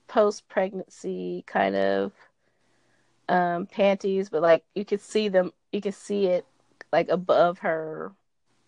post 0.06 0.48
pregnancy 0.48 1.42
kind 1.46 1.74
of 1.74 2.12
um, 3.28 3.66
panties, 3.66 4.28
but 4.28 4.42
like 4.42 4.64
you 4.74 4.84
could 4.84 5.00
see 5.00 5.28
them, 5.28 5.52
you 5.72 5.80
could 5.80 5.94
see 5.94 6.26
it 6.26 6.46
like 6.92 7.08
above 7.08 7.60
her, 7.60 8.12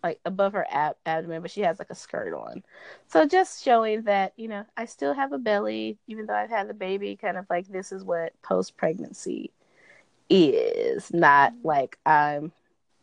like 0.03 0.19
above 0.25 0.55
her 0.55 0.67
ab- 0.71 0.97
abdomen, 1.07 1.43
but 1.43 1.51
she 1.51 1.61
has 1.61 1.79
like 1.79 1.91
a 1.91 1.95
skirt 1.95 2.35
on. 2.35 2.63
So 3.09 3.27
just 3.27 3.63
showing 3.63 4.03
that 4.03 4.33
you 4.37 4.49
know 4.49 4.65
I 4.77 4.87
still 4.87 5.13
have 5.15 5.33
a 5.33 5.39
belly, 5.39 5.99
even 6.07 6.27
though 6.27 6.35
I've 6.35 6.51
had 6.51 6.69
the 6.69 6.75
baby. 6.75 7.17
Kind 7.17 7.37
of 7.37 7.47
like 7.51 7.69
this 7.69 7.93
is 7.93 8.05
what 8.05 8.33
post 8.43 8.77
pregnancy 8.77 9.53
is, 10.31 11.13
not 11.13 11.55
like 11.63 11.99
I'm 12.07 12.53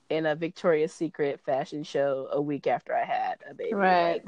in 0.10 0.26
a 0.26 0.36
Victoria's 0.36 0.94
Secret 0.94 1.40
fashion 1.42 1.84
show 1.84 2.30
a 2.32 2.42
week 2.42 2.68
after 2.68 2.96
I 2.96 3.06
had 3.06 3.38
a 3.50 3.54
baby, 3.54 3.76
Right. 3.76 4.22
like 4.24 4.26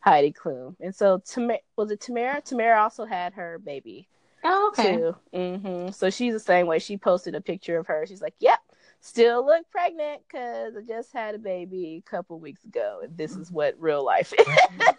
Heidi 0.00 0.32
Klum. 0.32 0.76
And 0.80 0.94
so, 0.94 1.18
Tam- 1.18 1.52
was 1.76 1.90
it 1.90 2.00
Tamara? 2.00 2.40
Tamara 2.42 2.82
also 2.82 3.04
had 3.04 3.34
her 3.34 3.58
baby 3.58 4.08
Oh, 4.44 4.68
okay. 4.72 5.00
too. 5.00 5.16
hmm 5.34 5.90
So 5.90 6.10
she's 6.10 6.34
the 6.34 6.40
same 6.40 6.66
way. 6.66 6.78
She 6.78 6.96
posted 6.96 7.34
a 7.34 7.40
picture 7.40 7.78
of 7.78 7.86
her. 7.88 8.06
She's 8.06 8.22
like, 8.22 8.34
"Yep, 8.40 8.60
still 9.00 9.44
look 9.46 9.68
pregnant 9.70 10.22
because 10.28 10.76
I 10.76 10.82
just 10.82 11.12
had 11.12 11.34
a 11.34 11.38
baby 11.38 12.02
a 12.06 12.10
couple 12.10 12.38
weeks 12.40 12.64
ago, 12.64 13.00
and 13.02 13.16
this 13.16 13.36
is 13.36 13.50
what 13.52 13.74
real 13.80 14.04
life 14.04 14.32
is." 14.38 14.46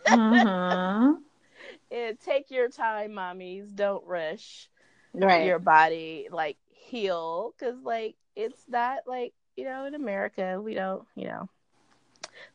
hmm 0.07 1.13
and 1.91 2.19
take 2.19 2.51
your 2.51 2.69
time, 2.69 3.11
mommies. 3.11 3.73
Don't 3.75 4.05
rush 4.05 4.69
Right. 5.13 5.43
your 5.43 5.59
body. 5.59 6.27
Like 6.31 6.57
heal, 6.79 7.53
because 7.57 7.75
like 7.83 8.15
it's 8.35 8.63
not 8.67 8.99
like 9.05 9.33
you 9.55 9.65
know 9.65 9.85
in 9.85 9.95
America 9.95 10.59
we 10.63 10.73
don't 10.73 11.05
you 11.15 11.25
know 11.25 11.49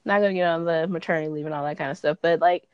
not 0.05 0.21
gonna 0.21 0.35
get 0.35 0.47
on 0.49 0.65
the 0.65 0.87
maternity 0.89 1.29
leave 1.29 1.47
and 1.47 1.55
all 1.55 1.65
that 1.65 1.79
kind 1.79 1.91
of 1.91 1.99
stuff, 1.99 2.19
but 2.23 2.41
like 2.41 2.69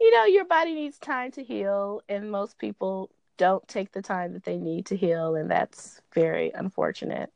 you 0.00 0.10
know 0.14 0.24
your 0.24 0.44
body 0.44 0.74
needs 0.74 0.98
time 0.98 1.30
to 1.32 1.42
heal, 1.42 2.02
and 2.08 2.30
most 2.30 2.58
people 2.58 3.10
don't 3.38 3.66
take 3.68 3.92
the 3.92 4.02
time 4.02 4.32
that 4.32 4.44
they 4.44 4.56
need 4.58 4.86
to 4.86 4.96
heal, 4.96 5.34
and 5.36 5.50
that's 5.50 6.00
very 6.12 6.50
unfortunate. 6.52 7.30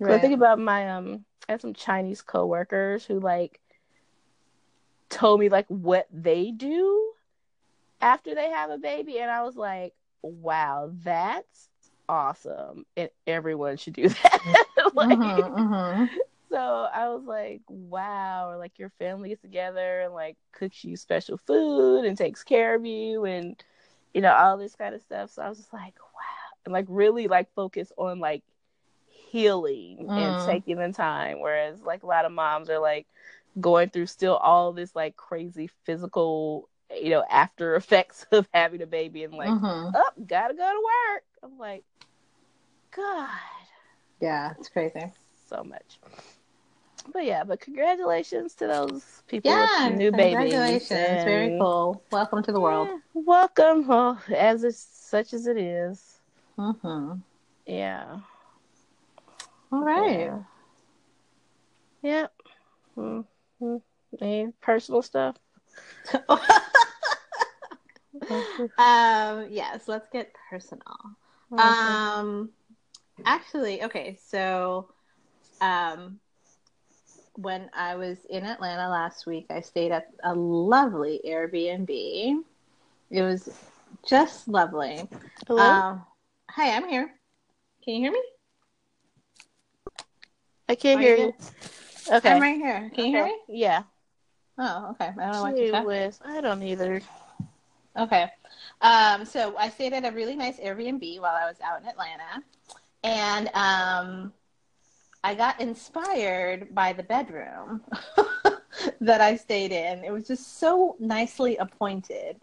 'Cause 0.00 0.10
I 0.10 0.18
think 0.18 0.34
about 0.34 0.58
my 0.58 0.88
um, 0.90 1.24
I 1.48 1.52
had 1.52 1.60
some 1.60 1.74
Chinese 1.74 2.22
coworkers 2.22 3.04
who 3.06 3.18
like 3.20 3.60
told 5.08 5.40
me 5.40 5.48
like 5.48 5.66
what 5.68 6.06
they 6.12 6.50
do 6.50 7.12
after 8.00 8.34
they 8.34 8.50
have 8.50 8.70
a 8.70 8.78
baby, 8.78 9.18
and 9.18 9.30
I 9.30 9.42
was 9.42 9.56
like, 9.56 9.94
wow, 10.22 10.90
that's 11.02 11.68
awesome, 12.08 12.84
and 12.96 13.10
everyone 13.26 13.76
should 13.76 13.94
do 13.94 14.08
that. 14.22 14.42
like, 14.94 15.18
Mhm, 15.18 15.52
mhm. 15.54 16.10
so 16.50 16.88
I 16.92 17.08
was 17.08 17.24
like, 17.24 17.62
wow, 17.68 18.50
or 18.50 18.56
like 18.56 18.78
your 18.78 18.90
family 18.98 19.30
gets 19.30 19.42
together 19.42 20.00
and 20.02 20.14
like 20.14 20.36
cooks 20.52 20.84
you 20.84 20.96
special 20.96 21.38
food 21.38 22.04
and 22.04 22.16
takes 22.16 22.42
care 22.44 22.74
of 22.74 22.84
you 22.86 23.24
and 23.24 23.62
you 24.14 24.22
know, 24.22 24.32
all 24.32 24.56
this 24.56 24.74
kind 24.74 24.94
of 24.94 25.02
stuff. 25.02 25.30
So 25.30 25.42
I 25.42 25.48
was 25.48 25.58
just 25.58 25.72
like, 25.72 25.94
wow. 26.14 26.56
And 26.64 26.72
like 26.72 26.86
really 26.88 27.28
like 27.28 27.52
focus 27.54 27.92
on 27.98 28.20
like 28.20 28.42
healing 29.30 30.08
Mm. 30.08 30.18
and 30.18 30.38
taking 30.44 30.76
the 30.78 30.92
time. 30.92 31.40
Whereas 31.40 31.82
like 31.82 32.02
a 32.02 32.06
lot 32.06 32.24
of 32.24 32.32
moms 32.32 32.70
are 32.70 32.78
like 32.78 33.06
going 33.60 33.90
through 33.90 34.06
still 34.06 34.36
all 34.36 34.72
this 34.72 34.94
like 34.96 35.16
crazy 35.16 35.68
physical, 35.84 36.68
you 36.94 37.10
know, 37.10 37.24
after 37.30 37.74
effects 37.76 38.26
of 38.32 38.48
having 38.52 38.82
a 38.82 38.86
baby 38.86 39.24
and 39.24 39.34
like, 39.34 39.48
Mhm. 39.50 39.92
oh, 39.94 40.10
gotta 40.26 40.54
go 40.54 40.58
to 40.64 40.82
work. 41.14 41.22
I'm 41.42 41.58
like, 41.58 41.84
God 42.98 43.28
Yeah, 44.20 44.54
it's 44.58 44.68
crazy. 44.68 45.12
so 45.48 45.62
much. 45.62 46.00
But 47.12 47.24
yeah, 47.24 47.44
but 47.44 47.60
congratulations 47.60 48.54
to 48.56 48.66
those 48.66 49.22
people 49.28 49.52
Yeah, 49.52 49.88
with 49.88 49.98
new 49.98 50.10
babies. 50.10 50.34
congratulations. 50.34 51.24
Very 51.24 51.56
cool. 51.60 52.02
Welcome 52.10 52.42
to 52.42 52.50
the 52.52 52.60
world. 52.60 52.88
Yeah, 52.88 52.96
welcome, 53.14 53.86
well, 53.86 54.20
as 54.34 54.64
it's 54.64 54.82
such 54.82 55.32
as 55.32 55.46
it 55.46 55.56
is. 55.56 56.18
Mm-hmm. 56.58 57.20
Yeah. 57.66 58.18
All 59.70 59.84
right. 59.84 60.18
Yeah. 60.18 60.42
Yep. 62.02 62.32
Mm-hmm. 62.96 63.76
Any 64.20 64.52
personal 64.60 65.02
stuff? 65.02 65.36
um, 68.76 69.46
yes, 69.50 69.86
let's 69.86 70.08
get 70.12 70.32
personal. 70.50 70.82
Okay. 71.52 71.62
Um, 71.62 72.50
actually, 73.24 73.82
okay, 73.84 74.18
so, 74.26 74.88
um, 75.60 76.20
when 77.34 77.70
I 77.72 77.94
was 77.94 78.18
in 78.28 78.44
Atlanta 78.44 78.88
last 78.88 79.26
week, 79.26 79.46
I 79.50 79.60
stayed 79.60 79.92
at 79.92 80.08
a 80.24 80.34
lovely 80.34 81.20
Airbnb. 81.24 82.42
It 83.10 83.22
was 83.22 83.48
just 84.06 84.48
lovely. 84.48 85.08
Hello? 85.46 85.62
Um, 85.62 86.02
hi, 86.50 86.76
I'm 86.76 86.88
here. 86.88 87.10
Can 87.84 87.94
you 87.94 88.00
hear 88.00 88.12
me? 88.12 88.22
I 90.68 90.74
can't 90.74 90.98
are 90.98 91.02
hear 91.02 91.16
you 91.16 91.22
you. 91.26 91.34
Okay. 92.10 92.30
I'm 92.30 92.42
right 92.42 92.56
here. 92.56 92.90
Can 92.94 93.06
you 93.06 93.10
hear 93.12 93.24
me? 93.24 93.38
Yeah. 93.48 93.82
Oh, 94.58 94.90
okay. 94.90 95.06
I 95.06 95.24
don't 95.24 95.32
know 95.32 95.42
what 95.42 95.56
Gee 95.56 95.70
to 95.70 95.82
whiz. 95.82 96.18
I 96.24 96.40
don't 96.40 96.62
either. 96.62 97.00
Okay. 97.96 98.26
Um, 98.80 99.24
so 99.24 99.56
I 99.56 99.70
stayed 99.70 99.92
at 99.92 100.04
a 100.04 100.10
really 100.10 100.34
nice 100.36 100.58
Airbnb 100.58 101.20
while 101.20 101.36
I 101.36 101.46
was 101.46 101.56
out 101.62 101.80
in 101.80 101.88
Atlanta. 101.88 102.42
And 103.08 103.48
um, 103.54 104.32
I 105.24 105.34
got 105.34 105.60
inspired 105.60 106.74
by 106.74 106.92
the 106.92 107.02
bedroom 107.02 107.80
that 109.00 109.20
I 109.22 109.36
stayed 109.36 109.72
in. 109.72 110.04
It 110.04 110.12
was 110.12 110.26
just 110.26 110.58
so 110.58 110.94
nicely 111.00 111.56
appointed. 111.56 112.36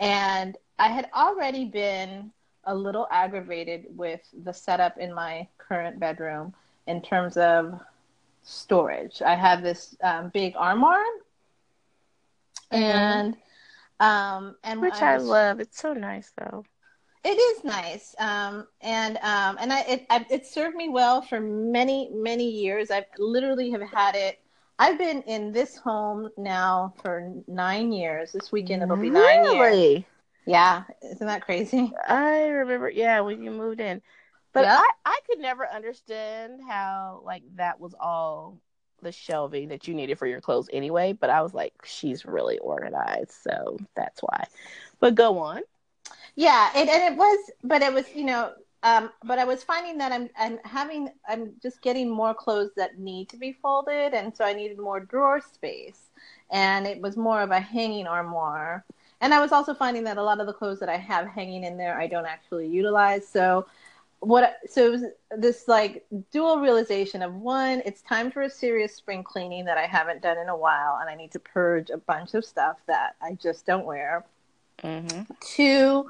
And 0.00 0.56
I 0.78 0.88
had 0.88 1.08
already 1.14 1.66
been 1.66 2.32
a 2.64 2.74
little 2.74 3.06
aggravated 3.12 3.86
with 3.96 4.20
the 4.44 4.52
setup 4.52 4.98
in 4.98 5.14
my 5.14 5.46
current 5.58 6.00
bedroom 6.00 6.52
in 6.88 7.00
terms 7.00 7.36
of 7.36 7.80
storage. 8.42 9.22
I 9.22 9.36
have 9.36 9.62
this 9.62 9.96
um, 10.02 10.30
big 10.30 10.54
armoire. 10.56 11.04
And 12.70 13.36
um 14.00 14.56
and 14.62 14.80
Which 14.80 15.00
I 15.00 15.14
was- 15.16 15.24
love. 15.24 15.60
It's 15.60 15.80
so 15.80 15.92
nice 15.94 16.32
though. 16.36 16.64
It 17.28 17.38
is 17.38 17.64
nice, 17.64 18.14
um, 18.18 18.66
and 18.80 19.18
um, 19.18 19.58
and 19.60 19.72
I 19.72 19.80
it 19.82 20.06
I, 20.10 20.24
it 20.30 20.46
served 20.46 20.76
me 20.76 20.88
well 20.88 21.20
for 21.22 21.40
many 21.40 22.10
many 22.12 22.48
years. 22.48 22.90
I've 22.90 23.04
literally 23.18 23.70
have 23.70 23.82
had 23.82 24.14
it. 24.16 24.40
I've 24.78 24.98
been 24.98 25.22
in 25.22 25.52
this 25.52 25.76
home 25.76 26.30
now 26.38 26.94
for 27.02 27.32
nine 27.46 27.92
years. 27.92 28.32
This 28.32 28.52
weekend 28.52 28.82
it'll 28.82 28.96
be 28.96 29.10
nine 29.10 29.44
years. 29.52 30.04
Yeah, 30.46 30.84
isn't 31.02 31.26
that 31.26 31.42
crazy? 31.44 31.92
I 32.08 32.46
remember, 32.48 32.88
yeah, 32.90 33.20
when 33.20 33.42
you 33.42 33.50
moved 33.50 33.80
in. 33.80 34.00
But 34.52 34.64
Yeah. 34.64 34.78
I, 34.78 34.90
I 35.04 35.20
could 35.26 35.38
never 35.40 35.68
understand 35.68 36.60
how 36.68 37.22
like 37.24 37.42
that 37.56 37.80
was 37.80 37.94
all 38.00 38.60
the 39.02 39.12
shelving 39.12 39.68
that 39.68 39.86
you 39.86 39.94
needed 39.94 40.18
for 40.18 40.26
your 40.26 40.40
clothes 40.40 40.68
anyway. 40.72 41.12
But 41.12 41.30
I 41.30 41.42
was 41.42 41.54
like, 41.54 41.74
she's 41.84 42.24
really 42.24 42.58
organized, 42.58 43.32
so 43.32 43.78
that's 43.94 44.20
why. 44.20 44.46
But 45.00 45.14
go 45.14 45.38
on. 45.38 45.62
Yeah, 46.38 46.70
it 46.76 46.88
and 46.88 47.14
it 47.14 47.18
was, 47.18 47.50
but 47.64 47.82
it 47.82 47.92
was 47.92 48.06
you 48.14 48.24
know, 48.24 48.52
um, 48.84 49.10
but 49.24 49.38
I 49.40 49.44
was 49.44 49.64
finding 49.64 49.98
that 49.98 50.12
I'm 50.12 50.28
I'm 50.38 50.58
having 50.64 51.10
I'm 51.28 51.54
just 51.60 51.82
getting 51.82 52.08
more 52.08 52.32
clothes 52.32 52.70
that 52.76 52.98
need 52.98 53.28
to 53.30 53.36
be 53.36 53.52
folded, 53.52 54.14
and 54.14 54.36
so 54.36 54.44
I 54.44 54.52
needed 54.52 54.78
more 54.78 55.00
drawer 55.00 55.40
space, 55.40 56.10
and 56.52 56.86
it 56.86 57.00
was 57.00 57.16
more 57.16 57.42
of 57.42 57.50
a 57.50 57.58
hanging 57.60 58.06
armoire. 58.06 58.84
And 59.20 59.34
I 59.34 59.40
was 59.40 59.50
also 59.50 59.74
finding 59.74 60.04
that 60.04 60.16
a 60.16 60.22
lot 60.22 60.40
of 60.40 60.46
the 60.46 60.52
clothes 60.52 60.78
that 60.78 60.88
I 60.88 60.96
have 60.96 61.26
hanging 61.26 61.64
in 61.64 61.76
there 61.76 61.98
I 62.00 62.06
don't 62.06 62.26
actually 62.26 62.68
utilize. 62.68 63.26
So 63.28 63.66
what 64.20 64.58
so 64.68 64.86
it 64.86 64.90
was 64.92 65.04
this 65.38 65.68
like 65.68 66.06
dual 66.32 66.60
realization 66.60 67.22
of 67.22 67.34
one, 67.34 67.82
it's 67.86 68.02
time 68.02 68.30
for 68.30 68.42
a 68.42 68.50
serious 68.50 68.94
spring 68.94 69.24
cleaning 69.24 69.64
that 69.66 69.78
I 69.78 69.86
haven't 69.86 70.22
done 70.22 70.38
in 70.38 70.50
a 70.50 70.56
while, 70.56 70.98
and 71.00 71.10
I 71.10 71.16
need 71.16 71.32
to 71.32 71.40
purge 71.40 71.90
a 71.90 71.98
bunch 71.98 72.34
of 72.34 72.44
stuff 72.44 72.78
that 72.86 73.16
I 73.22 73.34
just 73.34 73.66
don't 73.66 73.86
wear 73.86 74.24
Mm-hmm. 74.82 75.22
two 75.40 76.06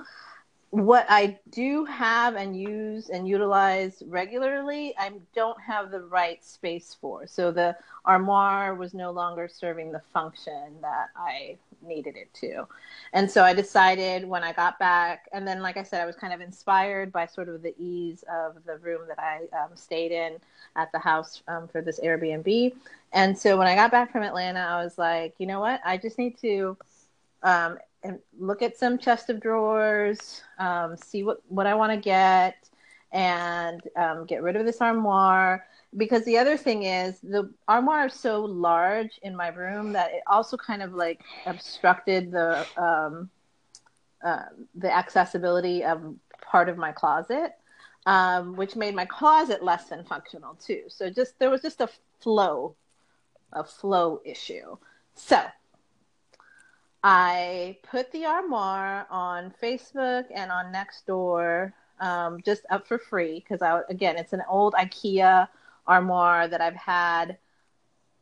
what 0.70 1.07
i 1.09 1.39
do 1.49 1.86
have 1.86 2.35
and 2.35 2.55
use 2.55 3.09
and 3.09 3.27
utilize 3.27 4.03
regularly 4.07 4.95
i 4.99 5.11
don't 5.35 5.59
have 5.61 5.90
the 5.90 6.03
right 6.03 6.45
space 6.45 6.95
for. 7.01 7.27
So 7.27 7.51
the 7.51 7.74
armoire 8.05 8.74
was 8.74 8.93
no 8.93 9.11
longer 9.11 9.49
serving 9.49 9.93
the 9.93 10.03
function 10.12 10.74
that 10.82 11.09
i 11.16 11.57
needed 11.81 12.16
it 12.16 12.32
to. 12.35 12.66
And 13.15 13.31
so 13.31 13.45
i 13.45 13.55
decided 13.55 14.28
when 14.28 14.45
i 14.45 14.53
got 14.53 14.78
back 14.78 15.27
and 15.32 15.49
then 15.49 15.62
like 15.62 15.78
i 15.78 15.82
said 15.82 16.03
i 16.03 16.07
was 16.07 16.16
kind 16.16 16.35
of 16.35 16.43
inspired 16.43 17.12
by 17.12 17.24
sort 17.24 17.49
of 17.49 17.62
the 17.62 17.74
ease 17.78 18.23
of 18.31 18.57
the 18.66 18.77
room 18.78 19.03
that 19.09 19.19
i 19.19 19.40
um, 19.57 19.70
stayed 19.74 20.12
in 20.12 20.36
at 20.77 20.93
the 20.93 20.99
house 20.99 21.43
um, 21.49 21.66
for 21.69 21.81
this 21.81 21.99
airbnb. 22.01 22.74
And 23.15 23.39
so 23.39 23.57
when 23.57 23.66
i 23.66 23.74
got 23.74 23.90
back 23.90 24.12
from 24.12 24.23
atlanta 24.23 24.61
i 24.61 24.85
was 24.85 24.99
like 24.99 25.35
you 25.39 25.47
know 25.47 25.61
what? 25.61 25.81
I 25.82 25.97
just 25.97 26.19
need 26.19 26.36
to 26.40 26.77
um, 27.43 27.78
and 28.03 28.19
look 28.39 28.62
at 28.62 28.77
some 28.77 28.99
chest 28.99 29.31
of 29.31 29.41
drawers, 29.41 30.43
um, 30.59 30.97
see 30.97 31.23
what, 31.23 31.43
what 31.49 31.66
I 31.66 31.75
want 31.75 31.93
to 31.93 31.99
get, 31.99 32.69
and 33.12 33.83
um, 33.97 34.27
get 34.27 34.43
rid 34.43 34.57
of 34.57 34.65
this 34.66 34.81
armoire. 34.81 35.66
Because 35.97 36.25
the 36.25 36.37
other 36.37 36.57
thing 36.57 36.83
is, 36.83 37.19
the 37.20 37.51
armoire 37.66 38.07
is 38.07 38.15
so 38.15 38.45
large 38.45 39.19
in 39.23 39.35
my 39.35 39.49
room 39.49 39.93
that 39.93 40.12
it 40.12 40.23
also 40.27 40.57
kind 40.57 40.83
of 40.83 40.93
like 40.93 41.20
obstructed 41.47 42.31
the 42.31 42.66
um, 42.77 43.31
uh, 44.23 44.43
the 44.75 44.93
accessibility 44.95 45.85
of 45.85 46.15
part 46.43 46.69
of 46.69 46.77
my 46.77 46.93
closet, 46.93 47.53
um, 48.05 48.57
which 48.57 48.77
made 48.77 48.95
my 48.95 49.07
closet 49.07 49.62
less 49.62 49.89
than 49.89 50.05
functional 50.05 50.55
too. 50.55 50.83
So 50.89 51.09
just 51.09 51.39
there 51.39 51.51
was 51.51 51.62
just 51.62 51.81
a 51.81 51.89
flow, 52.20 52.75
a 53.53 53.65
flow 53.65 54.20
issue. 54.25 54.77
So 55.15 55.43
I 57.03 57.79
put 57.83 58.11
the 58.12 58.27
armoire 58.27 59.07
on 59.11 59.55
Facebook 59.62 60.25
and 60.35 60.51
on 60.51 60.73
Nextdoor 60.73 61.73
um, 62.01 62.41
just 62.45 62.65
up 62.70 62.87
for 62.87 62.99
free 62.99 63.41
because 63.41 63.62
I 63.62 63.81
again 63.89 64.16
it's 64.16 64.33
an 64.33 64.43
old 64.49 64.75
IKEA 64.75 65.49
armoire 65.87 66.49
that 66.49 66.61
I've 66.61 66.77
had 66.77 67.39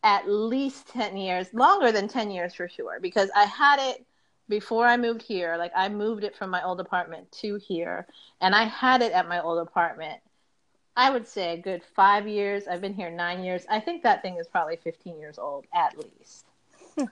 at 0.02 0.28
least 0.28 0.88
10 0.88 1.16
years, 1.16 1.52
longer 1.52 1.90
than 1.90 2.06
10 2.06 2.30
years 2.30 2.54
for 2.54 2.68
sure, 2.68 3.00
because 3.00 3.28
I 3.34 3.44
had 3.44 3.80
it 3.80 4.06
before 4.48 4.86
I 4.86 4.96
moved 4.96 5.22
here. 5.22 5.56
Like 5.56 5.72
I 5.74 5.88
moved 5.88 6.22
it 6.22 6.36
from 6.36 6.50
my 6.50 6.62
old 6.62 6.80
apartment 6.80 7.30
to 7.40 7.56
here, 7.56 8.06
and 8.40 8.54
I 8.54 8.64
had 8.64 9.02
it 9.02 9.12
at 9.12 9.28
my 9.28 9.40
old 9.40 9.58
apartment. 9.58 10.20
I 10.96 11.10
would 11.10 11.26
say 11.26 11.54
a 11.54 11.60
good 11.60 11.82
five 11.82 12.26
years. 12.28 12.68
I've 12.68 12.80
been 12.80 12.94
here 12.94 13.10
nine 13.10 13.42
years. 13.44 13.66
I 13.68 13.80
think 13.80 14.02
that 14.02 14.22
thing 14.22 14.36
is 14.36 14.48
probably 14.48 14.76
15 14.76 15.18
years 15.18 15.38
old 15.38 15.66
at 15.74 15.96
least. 15.98 16.46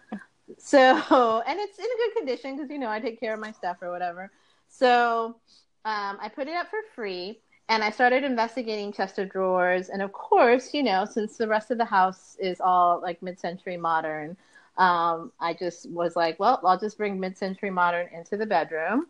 so, 0.58 0.78
and 1.46 1.58
it's 1.60 1.78
in 1.78 1.84
good 1.84 2.16
condition 2.16 2.56
because, 2.56 2.70
you 2.70 2.78
know, 2.78 2.88
I 2.88 3.00
take 3.00 3.20
care 3.20 3.34
of 3.34 3.40
my 3.40 3.52
stuff 3.52 3.78
or 3.82 3.90
whatever. 3.90 4.30
So 4.68 5.36
um, 5.84 6.18
I 6.20 6.30
put 6.34 6.48
it 6.48 6.54
up 6.54 6.68
for 6.68 6.80
free 6.94 7.40
and 7.68 7.82
I 7.82 7.90
started 7.90 8.24
investigating 8.24 8.92
chest 8.92 9.18
of 9.18 9.30
drawers. 9.30 9.88
And 9.88 10.02
of 10.02 10.12
course, 10.12 10.74
you 10.74 10.82
know, 10.82 11.04
since 11.04 11.36
the 11.36 11.48
rest 11.48 11.70
of 11.70 11.78
the 11.78 11.84
house 11.84 12.36
is 12.38 12.60
all 12.60 13.00
like 13.00 13.22
mid 13.22 13.38
century 13.38 13.76
modern, 13.76 14.36
um, 14.76 15.32
I 15.40 15.54
just 15.54 15.88
was 15.90 16.16
like, 16.16 16.38
well, 16.38 16.60
I'll 16.64 16.78
just 16.78 16.98
bring 16.98 17.18
mid 17.18 17.38
century 17.38 17.70
modern 17.70 18.08
into 18.12 18.36
the 18.36 18.46
bedroom. 18.46 19.06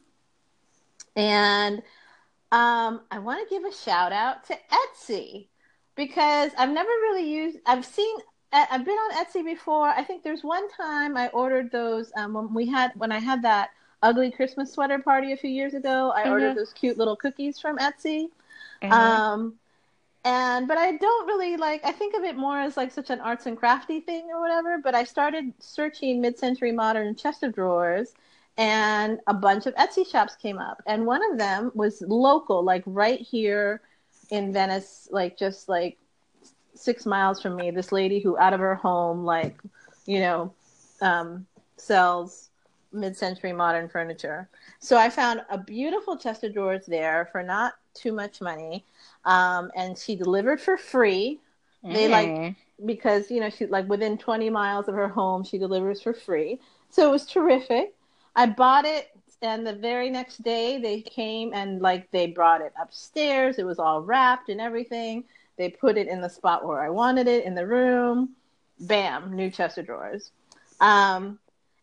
And 1.16 1.82
um, 2.52 3.00
I 3.10 3.18
want 3.18 3.48
to 3.48 3.54
give 3.54 3.64
a 3.64 3.74
shout 3.74 4.12
out 4.12 4.44
to 4.46 4.58
Etsy 4.70 5.48
because 5.96 6.52
I've 6.58 6.70
never 6.70 6.88
really 6.88 7.28
used, 7.28 7.58
I've 7.66 7.84
seen, 7.84 8.16
I've 8.54 8.84
been 8.84 8.94
on 8.94 9.24
Etsy 9.24 9.44
before. 9.44 9.88
I 9.88 10.02
think 10.04 10.22
there's 10.22 10.44
one 10.44 10.68
time 10.70 11.16
I 11.16 11.28
ordered 11.28 11.70
those 11.70 12.12
um, 12.16 12.34
when 12.34 12.54
we 12.54 12.66
had, 12.66 12.92
when 12.94 13.10
I 13.10 13.18
had 13.18 13.42
that 13.42 13.70
ugly 14.02 14.30
Christmas 14.30 14.72
sweater 14.72 14.98
party 14.98 15.32
a 15.32 15.36
few 15.36 15.50
years 15.50 15.74
ago. 15.74 16.12
I 16.14 16.22
mm-hmm. 16.22 16.30
ordered 16.30 16.56
those 16.56 16.72
cute 16.72 16.98
little 16.98 17.16
cookies 17.16 17.58
from 17.58 17.78
Etsy. 17.78 18.28
Mm-hmm. 18.82 18.92
Um, 18.92 19.54
and 20.24 20.68
but 20.68 20.78
I 20.78 20.96
don't 20.96 21.26
really 21.26 21.56
like. 21.56 21.84
I 21.84 21.92
think 21.92 22.14
of 22.14 22.22
it 22.22 22.36
more 22.36 22.58
as 22.58 22.76
like 22.76 22.90
such 22.92 23.10
an 23.10 23.20
arts 23.20 23.46
and 23.46 23.58
crafty 23.58 24.00
thing 24.00 24.30
or 24.32 24.40
whatever. 24.40 24.78
But 24.78 24.94
I 24.94 25.04
started 25.04 25.52
searching 25.58 26.20
mid-century 26.20 26.72
modern 26.72 27.14
chest 27.14 27.42
of 27.42 27.54
drawers, 27.54 28.14
and 28.56 29.20
a 29.26 29.34
bunch 29.34 29.66
of 29.66 29.74
Etsy 29.74 30.10
shops 30.10 30.36
came 30.36 30.58
up, 30.58 30.80
and 30.86 31.04
one 31.04 31.20
of 31.30 31.38
them 31.38 31.72
was 31.74 32.02
local, 32.06 32.62
like 32.62 32.82
right 32.86 33.20
here 33.20 33.82
in 34.30 34.52
Venice, 34.52 35.08
like 35.10 35.36
just 35.36 35.68
like 35.68 35.98
six 36.74 37.06
miles 37.06 37.40
from 37.40 37.56
me. 37.56 37.70
This 37.70 37.92
lady 37.92 38.20
who 38.20 38.38
out 38.38 38.52
of 38.52 38.60
her 38.60 38.74
home, 38.74 39.24
like 39.24 39.60
you 40.06 40.20
know, 40.20 40.52
um, 41.00 41.46
sells 41.76 42.50
mid-century 42.92 43.52
modern 43.52 43.88
furniture. 43.88 44.48
So 44.78 44.96
I 44.96 45.10
found 45.10 45.42
a 45.50 45.58
beautiful 45.58 46.16
chest 46.16 46.44
of 46.44 46.54
drawers 46.54 46.86
there 46.86 47.28
for 47.32 47.42
not 47.42 47.74
too 47.94 48.12
much 48.12 48.40
money, 48.40 48.84
um, 49.24 49.70
and 49.74 49.96
she 49.96 50.16
delivered 50.16 50.60
for 50.60 50.76
free. 50.76 51.40
Mm. 51.84 51.94
They 51.94 52.08
like 52.08 52.28
mm-hmm. 52.28 52.86
because 52.86 53.30
you 53.30 53.40
know 53.40 53.50
she 53.50 53.66
like 53.66 53.88
within 53.88 54.18
20 54.18 54.50
miles 54.50 54.88
of 54.88 54.94
her 54.94 55.08
home 55.08 55.44
she 55.44 55.58
delivers 55.58 56.00
for 56.00 56.14
free. 56.14 56.60
So 56.90 57.08
it 57.08 57.10
was 57.10 57.26
terrific. 57.26 57.94
I 58.36 58.46
bought 58.46 58.84
it 58.84 59.10
and 59.44 59.66
the 59.66 59.74
very 59.74 60.10
next 60.10 60.42
day 60.42 60.78
they 60.78 61.02
came 61.02 61.52
and 61.52 61.80
like 61.82 62.10
they 62.10 62.26
brought 62.26 62.60
it 62.60 62.72
upstairs. 62.80 63.58
It 63.58 63.66
was 63.66 63.78
all 63.78 64.00
wrapped 64.00 64.48
and 64.48 64.60
everything. 64.60 65.24
They 65.56 65.68
put 65.68 65.96
it 65.96 66.08
in 66.08 66.20
the 66.20 66.28
spot 66.28 66.66
where 66.66 66.82
I 66.82 66.90
wanted 66.90 67.28
it 67.28 67.44
in 67.44 67.54
the 67.54 67.66
room. 67.66 68.30
Bam, 68.80 69.34
new 69.34 69.50
chest 69.50 69.78
of 69.78 69.86
drawers. 69.86 70.32
Um, 70.80 71.38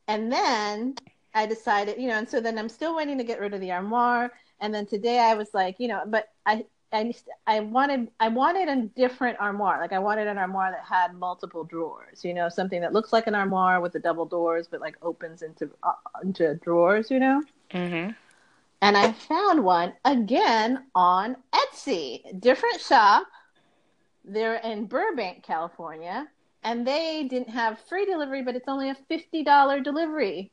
and 0.07 0.31
then 0.31 0.95
I 1.33 1.45
decided, 1.45 1.97
you 1.97 2.09
know, 2.09 2.15
and 2.17 2.29
so 2.29 2.41
then 2.41 2.57
I'm 2.57 2.69
still 2.69 2.95
waiting 2.95 3.17
to 3.17 3.23
get 3.23 3.39
rid 3.39 3.53
of 3.53 3.61
the 3.61 3.71
armoire. 3.71 4.31
And 4.59 4.73
then 4.73 4.85
today 4.85 5.19
I 5.19 5.33
was 5.35 5.53
like, 5.53 5.79
you 5.79 5.87
know, 5.87 6.01
but 6.05 6.29
I, 6.45 6.65
I, 6.91 7.13
I 7.47 7.61
wanted, 7.61 8.09
I 8.19 8.27
wanted 8.27 8.67
a 8.67 8.87
different 8.87 9.39
armoire. 9.39 9.79
Like 9.79 9.93
I 9.93 9.99
wanted 9.99 10.27
an 10.27 10.37
armoire 10.37 10.71
that 10.71 10.83
had 10.83 11.15
multiple 11.15 11.63
drawers, 11.63 12.25
you 12.25 12.33
know, 12.33 12.49
something 12.49 12.81
that 12.81 12.91
looks 12.91 13.13
like 13.13 13.27
an 13.27 13.35
armoire 13.35 13.79
with 13.79 13.93
the 13.93 13.99
double 13.99 14.25
doors, 14.25 14.67
but 14.69 14.81
like 14.81 14.97
opens 15.01 15.41
into, 15.41 15.69
uh, 15.83 15.93
into 16.21 16.55
drawers, 16.55 17.09
you 17.09 17.19
know? 17.19 17.41
Mm-hmm. 17.71 18.11
And 18.81 18.97
I 18.97 19.13
found 19.13 19.63
one 19.63 19.93
again 20.03 20.85
on 20.93 21.37
Etsy, 21.53 22.39
different 22.41 22.81
shop. 22.81 23.25
They're 24.23 24.57
in 24.57 24.85
Burbank, 24.85 25.43
California 25.43 26.27
and 26.63 26.85
they 26.85 27.27
didn't 27.29 27.49
have 27.49 27.79
free 27.89 28.05
delivery, 28.05 28.41
but 28.43 28.55
it's 28.55 28.67
only 28.67 28.89
a 28.89 28.95
fifty 28.95 29.43
dollar 29.43 29.79
delivery 29.79 30.51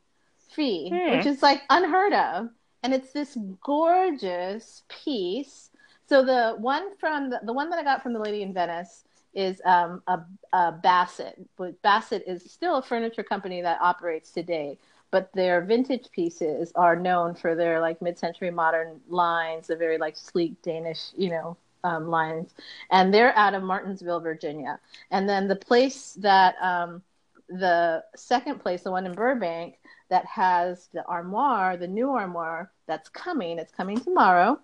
fee, 0.50 0.88
hmm. 0.88 1.16
which 1.16 1.26
is 1.26 1.42
like 1.42 1.62
unheard 1.70 2.12
of. 2.12 2.48
And 2.82 2.94
it's 2.94 3.12
this 3.12 3.36
gorgeous 3.62 4.84
piece. 4.88 5.70
So 6.08 6.24
the 6.24 6.54
one 6.58 6.96
from 6.96 7.30
the, 7.30 7.40
the 7.42 7.52
one 7.52 7.68
that 7.70 7.78
I 7.78 7.82
got 7.82 8.02
from 8.02 8.12
the 8.12 8.20
lady 8.20 8.42
in 8.42 8.54
Venice 8.54 9.04
is 9.34 9.60
um, 9.66 10.02
a, 10.06 10.20
a 10.52 10.72
Bassett. 10.72 11.38
But 11.56 11.80
Bassett 11.82 12.24
is 12.26 12.50
still 12.50 12.76
a 12.76 12.82
furniture 12.82 13.24
company 13.24 13.60
that 13.60 13.80
operates 13.82 14.30
today, 14.30 14.78
but 15.10 15.30
their 15.34 15.60
vintage 15.60 16.10
pieces 16.12 16.72
are 16.76 16.96
known 16.96 17.34
for 17.34 17.54
their 17.54 17.80
like 17.80 18.00
mid-century 18.00 18.50
modern 18.50 19.00
lines, 19.08 19.66
the 19.66 19.76
very 19.76 19.98
like 19.98 20.16
sleek 20.16 20.62
Danish, 20.62 21.10
you 21.16 21.30
know, 21.30 21.56
um, 21.84 22.08
lines, 22.08 22.54
and 22.90 23.12
they're 23.12 23.36
out 23.36 23.54
of 23.54 23.62
Martinsville, 23.62 24.20
Virginia. 24.20 24.78
And 25.10 25.28
then 25.28 25.48
the 25.48 25.56
place 25.56 26.14
that 26.20 26.54
um, 26.60 27.02
the 27.48 28.04
second 28.16 28.60
place, 28.60 28.82
the 28.82 28.90
one 28.90 29.06
in 29.06 29.14
Burbank, 29.14 29.78
that 30.10 30.24
has 30.26 30.88
the 30.92 31.04
armoire, 31.04 31.76
the 31.76 31.86
new 31.86 32.10
armoire 32.10 32.70
that's 32.86 33.08
coming. 33.08 33.58
It's 33.58 33.72
coming 33.72 34.00
tomorrow. 34.00 34.58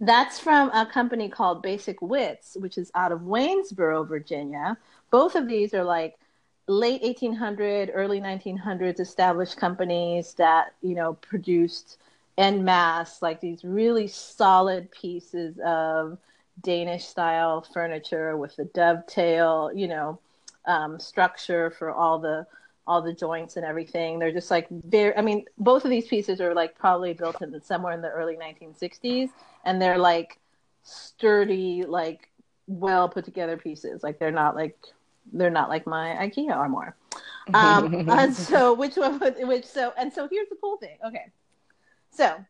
That's 0.00 0.38
from 0.38 0.70
a 0.70 0.86
company 0.86 1.28
called 1.28 1.62
Basic 1.62 2.00
Witz, 2.00 2.60
which 2.60 2.78
is 2.78 2.90
out 2.94 3.10
of 3.10 3.20
Waynesboro, 3.20 4.06
Virginia. 4.06 4.76
Both 5.10 5.34
of 5.34 5.48
these 5.48 5.74
are 5.74 5.82
like 5.82 6.18
late 6.68 7.02
1800, 7.02 7.90
early 7.92 8.20
1900s 8.20 9.00
established 9.00 9.56
companies 9.56 10.34
that 10.34 10.74
you 10.82 10.94
know 10.94 11.14
produced 11.14 11.98
en 12.38 12.64
masse, 12.64 13.20
like 13.20 13.40
these 13.40 13.64
really 13.64 14.06
solid 14.06 14.90
pieces 14.92 15.58
of 15.66 16.16
Danish 16.62 17.04
style 17.04 17.60
furniture 17.60 18.36
with 18.36 18.54
the 18.56 18.64
dovetail, 18.66 19.70
you 19.74 19.88
know, 19.88 20.18
um, 20.64 20.98
structure 21.00 21.70
for 21.70 21.90
all 21.90 22.18
the 22.18 22.46
all 22.86 23.02
the 23.02 23.12
joints 23.12 23.56
and 23.56 23.66
everything. 23.66 24.18
They're 24.18 24.32
just 24.32 24.50
like 24.50 24.68
very. 24.70 25.14
I 25.16 25.20
mean, 25.20 25.44
both 25.58 25.84
of 25.84 25.90
these 25.90 26.06
pieces 26.06 26.40
are 26.40 26.54
like 26.54 26.78
probably 26.78 27.12
built 27.12 27.42
in 27.42 27.60
somewhere 27.62 27.92
in 27.92 28.00
the 28.00 28.08
early 28.08 28.36
1960s, 28.36 29.30
and 29.64 29.82
they're 29.82 29.98
like 29.98 30.38
sturdy, 30.84 31.84
like 31.86 32.30
well 32.68 33.08
put 33.08 33.24
together 33.24 33.56
pieces. 33.56 34.02
Like 34.02 34.18
they're 34.20 34.30
not 34.30 34.54
like 34.54 34.78
they're 35.32 35.50
not 35.50 35.68
like 35.68 35.86
my 35.86 36.10
IKEA 36.20 36.52
armoire. 36.52 36.94
Um, 37.52 37.94
and 38.08 38.34
so 38.34 38.74
which 38.74 38.96
one? 38.96 39.18
Would, 39.18 39.36
Which 39.40 39.64
so 39.64 39.92
and 39.98 40.12
so 40.12 40.28
here's 40.30 40.48
the 40.48 40.56
cool 40.60 40.76
thing. 40.76 40.98
Okay, 41.04 41.26
so 42.18 42.44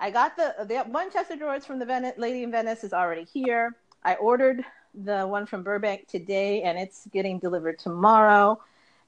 I 0.00 0.10
got 0.10 0.34
the 0.34 0.54
the 0.66 0.78
one 0.84 1.10
chest 1.10 1.30
of 1.30 1.38
drawers 1.38 1.66
from 1.66 1.78
the 1.78 2.14
lady 2.16 2.42
in 2.42 2.50
Venice 2.50 2.84
is 2.84 2.94
already 2.94 3.24
here. 3.24 3.76
I 4.02 4.14
ordered 4.14 4.64
the 4.94 5.26
one 5.26 5.44
from 5.44 5.62
Burbank 5.62 6.08
today, 6.08 6.62
and 6.62 6.78
it's 6.78 7.06
getting 7.12 7.38
delivered 7.38 7.78
tomorrow. 7.78 8.60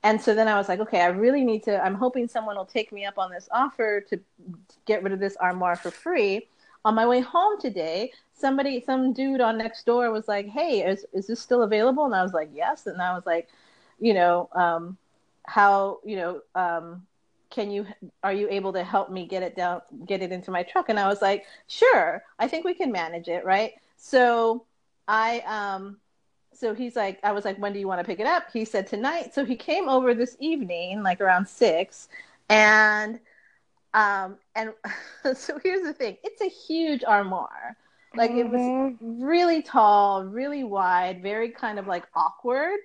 And 0.02 0.20
so 0.20 0.34
then 0.34 0.48
I 0.48 0.56
was 0.56 0.68
like, 0.68 0.80
okay, 0.80 1.00
I 1.00 1.06
really 1.06 1.44
need 1.44 1.62
to. 1.64 1.82
I'm 1.82 1.94
hoping 1.94 2.28
someone 2.28 2.56
will 2.56 2.66
take 2.66 2.92
me 2.92 3.06
up 3.06 3.16
on 3.16 3.30
this 3.30 3.48
offer 3.50 4.02
to 4.10 4.20
get 4.84 5.02
rid 5.02 5.14
of 5.14 5.18
this 5.18 5.36
armoire 5.36 5.76
for 5.76 5.90
free. 5.90 6.46
On 6.84 6.94
my 6.94 7.06
way 7.06 7.20
home 7.20 7.58
today, 7.58 8.12
somebody, 8.34 8.82
some 8.84 9.14
dude 9.14 9.40
on 9.40 9.58
Nextdoor 9.58 10.12
was 10.12 10.28
like, 10.28 10.46
"Hey, 10.46 10.86
is 10.86 11.06
is 11.14 11.26
this 11.26 11.40
still 11.40 11.62
available?" 11.62 12.04
And 12.04 12.14
I 12.14 12.22
was 12.22 12.34
like, 12.34 12.50
"Yes." 12.52 12.86
And 12.86 13.00
I 13.00 13.14
was 13.14 13.24
like, 13.24 13.48
you 13.98 14.12
know, 14.12 14.50
um, 14.52 14.98
how 15.46 16.00
you 16.04 16.16
know, 16.16 16.42
um, 16.54 17.06
can 17.50 17.70
you 17.70 17.86
are 18.22 18.32
you 18.32 18.48
able 18.50 18.72
to 18.72 18.82
help 18.82 19.10
me 19.10 19.26
get 19.26 19.42
it 19.42 19.56
down 19.56 19.80
get 20.06 20.22
it 20.22 20.32
into 20.32 20.50
my 20.50 20.62
truck? 20.62 20.88
And 20.88 20.98
i 20.98 21.06
was 21.06 21.22
like 21.22 21.44
sure 21.66 22.22
i 22.38 22.48
think 22.48 22.64
we 22.64 22.74
can 22.74 22.92
manage 22.92 23.28
it 23.28 23.44
right? 23.44 23.72
So 23.96 24.64
i 25.08 25.40
um 25.40 25.98
so 26.52 26.74
he's 26.74 26.96
like 26.96 27.20
i 27.22 27.32
was 27.32 27.44
like 27.44 27.58
when 27.58 27.72
do 27.72 27.78
you 27.78 27.88
want 27.88 28.00
to 28.00 28.04
pick 28.04 28.20
it 28.20 28.26
up? 28.26 28.44
He 28.52 28.64
said 28.64 28.86
tonight. 28.86 29.34
So 29.34 29.44
he 29.44 29.56
came 29.56 29.88
over 29.88 30.14
this 30.14 30.36
evening 30.40 31.02
like 31.02 31.20
around 31.20 31.48
six 31.48 32.08
and 32.48 33.20
um 33.94 34.36
and 34.54 34.72
so 35.36 35.58
here's 35.62 35.82
the 35.82 35.92
thing. 35.92 36.16
It's 36.24 36.40
a 36.40 36.48
huge 36.48 37.04
armoire. 37.04 37.76
Like 38.16 38.30
mm-hmm. 38.30 38.38
it 38.40 38.50
was 38.50 38.60
mm-hmm. 38.60 39.22
really 39.22 39.62
tall 39.62 40.24
really 40.24 40.64
wide 40.64 41.22
very 41.22 41.50
kind 41.50 41.78
of 41.78 41.86
like 41.86 42.04
awkward 42.14 42.78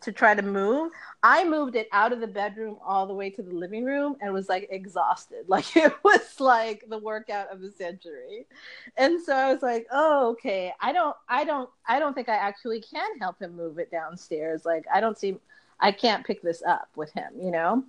to 0.00 0.12
try 0.12 0.34
to 0.34 0.42
move. 0.42 0.92
I 1.22 1.44
moved 1.44 1.76
it 1.76 1.88
out 1.92 2.12
of 2.12 2.20
the 2.20 2.26
bedroom 2.26 2.78
all 2.84 3.06
the 3.06 3.14
way 3.14 3.30
to 3.30 3.42
the 3.42 3.52
living 3.52 3.84
room 3.84 4.16
and 4.20 4.32
was 4.32 4.48
like 4.48 4.68
exhausted. 4.70 5.44
Like 5.48 5.76
it 5.76 5.92
was 6.04 6.40
like 6.40 6.84
the 6.88 6.98
workout 6.98 7.52
of 7.52 7.60
the 7.60 7.70
century. 7.70 8.46
And 8.96 9.20
so 9.20 9.34
I 9.34 9.52
was 9.52 9.62
like, 9.62 9.86
"Oh, 9.90 10.30
okay. 10.30 10.72
I 10.80 10.92
don't 10.92 11.16
I 11.28 11.44
don't 11.44 11.68
I 11.86 11.98
don't 11.98 12.14
think 12.14 12.28
I 12.28 12.36
actually 12.36 12.80
can 12.80 13.18
help 13.18 13.40
him 13.40 13.56
move 13.56 13.78
it 13.78 13.90
downstairs. 13.90 14.64
Like 14.64 14.86
I 14.92 15.00
don't 15.00 15.18
see 15.18 15.36
I 15.80 15.92
can't 15.92 16.24
pick 16.26 16.42
this 16.42 16.62
up 16.62 16.88
with 16.96 17.12
him, 17.12 17.32
you 17.40 17.50
know?" 17.50 17.84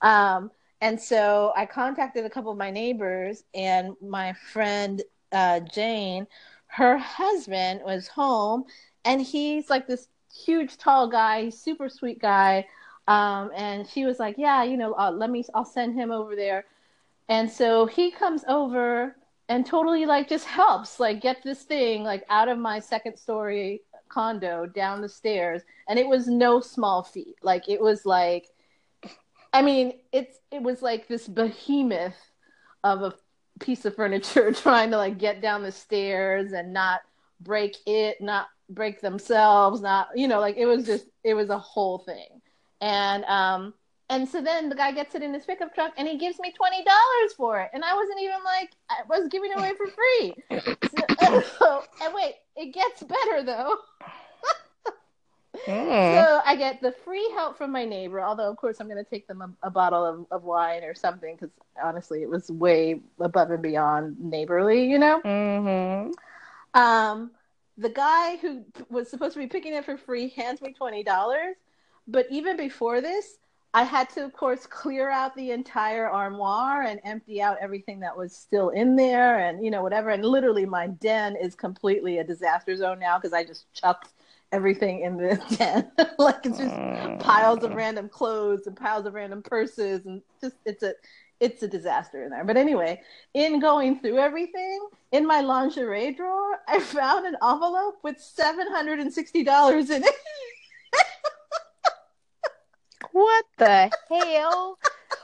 Um 0.00 0.50
and 0.80 1.00
so 1.00 1.52
I 1.56 1.66
contacted 1.66 2.24
a 2.24 2.30
couple 2.30 2.50
of 2.50 2.58
my 2.58 2.70
neighbors 2.70 3.44
and 3.54 3.94
my 4.02 4.32
friend 4.32 5.00
uh, 5.30 5.60
Jane, 5.60 6.26
her 6.66 6.98
husband 6.98 7.82
was 7.84 8.08
home 8.08 8.64
and 9.04 9.22
he's 9.22 9.70
like 9.70 9.86
this 9.86 10.08
huge 10.32 10.78
tall 10.78 11.08
guy, 11.08 11.48
super 11.48 11.88
sweet 11.88 12.20
guy. 12.20 12.66
Um, 13.08 13.50
and 13.54 13.86
she 13.88 14.04
was 14.04 14.18
like, 14.18 14.36
"Yeah, 14.38 14.62
you 14.62 14.76
know, 14.76 14.94
uh, 14.94 15.10
let 15.10 15.30
me. 15.30 15.44
I'll 15.54 15.64
send 15.64 15.94
him 15.94 16.10
over 16.10 16.36
there." 16.36 16.64
And 17.28 17.50
so 17.50 17.86
he 17.86 18.10
comes 18.10 18.44
over 18.48 19.16
and 19.48 19.66
totally 19.66 20.06
like 20.06 20.28
just 20.28 20.46
helps 20.46 20.98
like 20.98 21.20
get 21.20 21.42
this 21.42 21.62
thing 21.62 22.02
like 22.04 22.24
out 22.30 22.48
of 22.48 22.58
my 22.58 22.78
second 22.78 23.16
story 23.16 23.82
condo 24.08 24.66
down 24.66 25.00
the 25.00 25.08
stairs 25.08 25.62
and 25.88 25.98
it 25.98 26.06
was 26.06 26.26
no 26.26 26.60
small 26.60 27.02
feat 27.02 27.36
like 27.42 27.68
it 27.68 27.80
was 27.80 28.06
like 28.06 28.48
i 29.52 29.62
mean 29.62 29.92
it's 30.12 30.38
it 30.50 30.62
was 30.62 30.82
like 30.82 31.08
this 31.08 31.28
behemoth 31.28 32.30
of 32.84 33.02
a 33.02 33.14
piece 33.60 33.84
of 33.84 33.94
furniture 33.94 34.52
trying 34.54 34.90
to 34.90 34.96
like 34.96 35.18
get 35.18 35.40
down 35.42 35.62
the 35.62 35.72
stairs 35.72 36.52
and 36.52 36.72
not 36.72 37.00
break 37.40 37.76
it 37.86 38.20
not 38.20 38.46
break 38.68 39.00
themselves, 39.00 39.80
not 39.80 40.08
you 40.14 40.28
know, 40.28 40.40
like 40.40 40.56
it 40.56 40.66
was 40.66 40.84
just 40.84 41.06
it 41.24 41.34
was 41.34 41.50
a 41.50 41.58
whole 41.58 41.98
thing. 41.98 42.40
And 42.80 43.24
um 43.24 43.74
and 44.12 44.28
so 44.28 44.42
then 44.42 44.68
the 44.68 44.74
guy 44.74 44.92
gets 44.92 45.14
it 45.14 45.22
in 45.22 45.32
his 45.32 45.46
pickup 45.46 45.74
truck 45.74 45.92
and 45.96 46.06
he 46.06 46.18
gives 46.18 46.38
me 46.38 46.52
twenty 46.52 46.84
dollars 46.84 47.32
for 47.36 47.60
it. 47.60 47.70
And 47.72 47.82
I 47.82 47.94
wasn't 47.94 48.20
even 48.20 48.44
like 48.44 48.72
I 48.90 49.02
was 49.08 49.28
giving 49.28 49.50
it 49.52 49.58
away 49.58 49.72
for 49.76 49.86
free. 49.86 50.34
so, 51.58 51.82
and 52.02 52.14
wait, 52.14 52.34
it 52.56 52.74
gets 52.74 53.02
better 53.02 53.42
though. 53.42 53.76
Mm. 55.66 56.12
So 56.22 56.40
I 56.44 56.56
get 56.56 56.80
the 56.80 56.92
free 57.04 57.30
help 57.34 57.56
from 57.56 57.70
my 57.70 57.84
neighbor, 57.84 58.20
although 58.20 58.50
of 58.50 58.56
course 58.56 58.80
I'm 58.80 58.88
going 58.88 59.02
to 59.02 59.08
take 59.08 59.28
them 59.28 59.42
a, 59.42 59.66
a 59.66 59.70
bottle 59.70 60.04
of, 60.04 60.26
of 60.30 60.42
wine 60.44 60.82
or 60.82 60.94
something 60.94 61.36
because 61.36 61.50
honestly 61.80 62.22
it 62.22 62.28
was 62.28 62.50
way 62.50 63.00
above 63.20 63.50
and 63.50 63.62
beyond 63.62 64.18
neighborly, 64.18 64.90
you 64.90 64.98
know. 64.98 65.20
Mm-hmm. 65.20 66.12
Um, 66.74 67.30
the 67.78 67.90
guy 67.90 68.36
who 68.36 68.64
was 68.90 69.08
supposed 69.08 69.34
to 69.34 69.38
be 69.38 69.46
picking 69.46 69.74
it 69.74 69.84
for 69.84 69.96
free 69.96 70.28
hands 70.28 70.60
me 70.60 70.72
twenty 70.72 71.02
dollars. 71.02 71.56
But 72.06 72.26
even 72.30 72.56
before 72.56 73.00
this, 73.00 73.38
I 73.74 73.84
had 73.84 74.10
to, 74.10 74.24
of 74.24 74.32
course, 74.34 74.66
clear 74.66 75.08
out 75.08 75.34
the 75.34 75.50
entire 75.50 76.08
armoire 76.08 76.82
and 76.82 77.00
empty 77.04 77.40
out 77.40 77.56
everything 77.60 78.00
that 78.00 78.16
was 78.16 78.36
still 78.36 78.68
in 78.70 78.96
there, 78.96 79.38
and 79.38 79.64
you 79.64 79.70
know 79.70 79.82
whatever. 79.82 80.10
And 80.10 80.24
literally, 80.24 80.66
my 80.66 80.88
den 80.88 81.36
is 81.36 81.54
completely 81.54 82.18
a 82.18 82.24
disaster 82.24 82.76
zone 82.76 82.98
now 82.98 83.18
because 83.18 83.32
I 83.32 83.44
just 83.44 83.72
chucked 83.72 84.10
everything 84.52 85.00
in 85.00 85.16
the 85.16 85.40
den. 85.56 85.90
like 86.18 86.44
it's 86.44 86.58
just 86.58 87.24
piles 87.24 87.64
of 87.64 87.72
uh. 87.72 87.74
random 87.74 88.10
clothes 88.10 88.66
and 88.66 88.76
piles 88.76 89.06
of 89.06 89.14
random 89.14 89.42
purses, 89.42 90.04
and 90.04 90.20
just 90.40 90.56
it's 90.66 90.82
a 90.82 90.92
it's 91.40 91.62
a 91.62 91.68
disaster 91.68 92.22
in 92.24 92.30
there. 92.30 92.44
But 92.44 92.56
anyway, 92.56 93.00
in 93.34 93.60
going 93.60 94.00
through 94.00 94.18
everything 94.18 94.88
in 95.10 95.26
my 95.26 95.40
lingerie 95.40 96.12
drawer, 96.12 96.60
I 96.68 96.80
found 96.80 97.26
an 97.26 97.36
envelope 97.42 97.98
with 98.02 98.20
seven 98.20 98.70
hundred 98.70 99.00
and 99.00 99.12
sixty 99.12 99.42
dollars 99.44 99.90
in 99.90 100.04
it. 100.04 100.14
what 103.12 103.44
the 103.58 103.90
hell? 104.08 104.78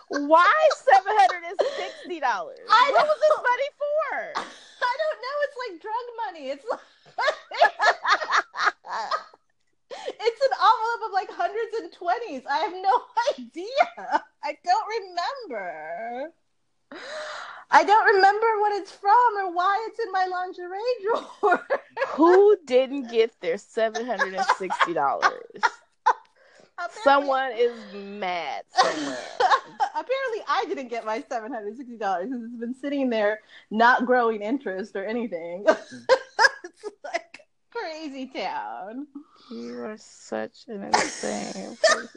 Why 0.09 0.69
seven 0.75 1.13
hundred 1.17 1.49
and 1.49 1.61
sixty 1.77 2.21
dollars? 2.21 2.59
I 2.69 2.89
know 2.91 2.95
what 2.95 3.07
was 3.07 3.21
this 3.21 3.39
money 3.39 3.71
for? 3.79 4.43
I 4.81 4.97
don't 5.03 5.21
know. 5.23 5.37
It's 5.45 5.57
like 5.65 5.81
drug 5.83 6.07
money. 6.27 6.51
It's 6.51 6.67
like 6.71 6.81
it's 10.21 10.41
an 10.43 10.51
envelope 10.53 11.07
of 11.07 11.13
like 11.13 11.31
hundreds 11.31 11.77
and 11.81 11.93
twenties. 11.93 12.43
I 12.51 12.59
have 12.59 12.73
no 12.73 13.03
idea. 13.39 14.23
I 14.45 14.57
don't 14.65 15.49
remember. 15.49 16.33
I 17.71 17.85
don't 17.85 18.15
remember 18.15 18.47
what 18.61 18.73
it's 18.81 18.93
from 18.93 19.37
or 19.39 19.53
why 19.53 19.87
it's 19.89 19.99
in 20.01 20.11
my 20.11 20.27
lingerie 20.27 20.79
drawer. 21.43 21.67
Who 22.09 22.57
didn't 22.65 23.11
get 23.11 23.39
their 23.41 23.59
seven 23.59 24.07
hundred 24.07 24.35
and 24.35 24.47
sixty 24.57 24.95
dollars? 24.95 25.63
Someone 27.03 27.51
is 27.57 27.73
mad 27.93 28.63
somewhere. 28.71 29.19
Apparently, 29.81 30.43
I 30.49 30.65
didn't 30.69 30.89
get 30.89 31.05
my 31.05 31.23
seven 31.29 31.53
hundred 31.53 31.77
sixty 31.77 31.97
dollars 31.97 32.29
because 32.29 32.45
it's 32.45 32.57
been 32.57 32.75
sitting 32.75 33.11
there, 33.11 33.41
not 33.71 34.07
growing 34.07 34.41
interest 34.41 34.97
or 34.97 35.05
anything. 35.05 35.65
it's 35.69 36.85
like 37.05 37.28
crazy 37.79 38.27
town. 38.27 39.07
You 39.51 39.83
are 39.83 39.97
such 39.97 40.67
an 40.69 40.83
insane 40.83 41.77
person. 41.81 42.09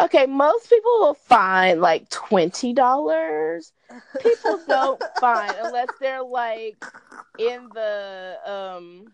okay, 0.00 0.26
most 0.26 0.70
people 0.70 0.90
will 1.00 1.14
find 1.14 1.80
like 1.80 2.08
twenty 2.10 2.72
dollars. 2.72 3.72
People 4.20 4.58
don't 4.68 5.00
find 5.20 5.56
unless 5.60 5.88
they're 6.00 6.22
like 6.22 6.76
in 7.38 7.70
the 7.74 8.36
um 8.46 9.12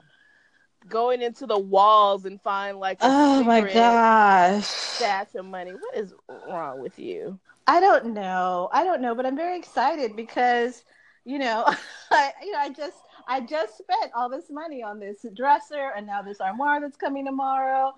going 0.89 1.23
into 1.23 1.47
the 1.47 1.59
walls 1.59 2.25
and 2.25 2.41
find 2.41 2.79
like 2.79 2.99
oh 3.01 3.43
my 3.45 3.63
gosh 3.63 4.67
stash 4.67 5.35
of 5.35 5.45
money. 5.45 5.73
What 5.73 5.97
is 5.97 6.13
wrong 6.29 6.81
with 6.81 6.99
you? 6.99 7.39
I 7.67 7.81
don't 7.81 8.15
know. 8.15 8.69
I 8.73 8.85
don't 8.85 9.01
know, 9.01 9.15
but 9.15 9.27
I'm 9.27 9.37
very 9.37 9.59
excited 9.59 10.17
because 10.17 10.85
you 11.25 11.39
know, 11.39 11.65
I 12.11 12.33
you 12.43 12.53
know 12.53 12.59
I 12.59 12.69
just 12.71 12.97
I 13.27 13.41
just 13.41 13.79
spent 13.79 14.13
all 14.15 14.29
this 14.29 14.51
money 14.51 14.83
on 14.83 15.01
this 15.01 15.25
dresser 15.35 15.93
and 15.97 16.07
now 16.07 16.23
this 16.23 16.41
armoire 16.41 16.81
that's 16.81 16.97
coming 16.97 17.25
tomorrow. 17.25 17.95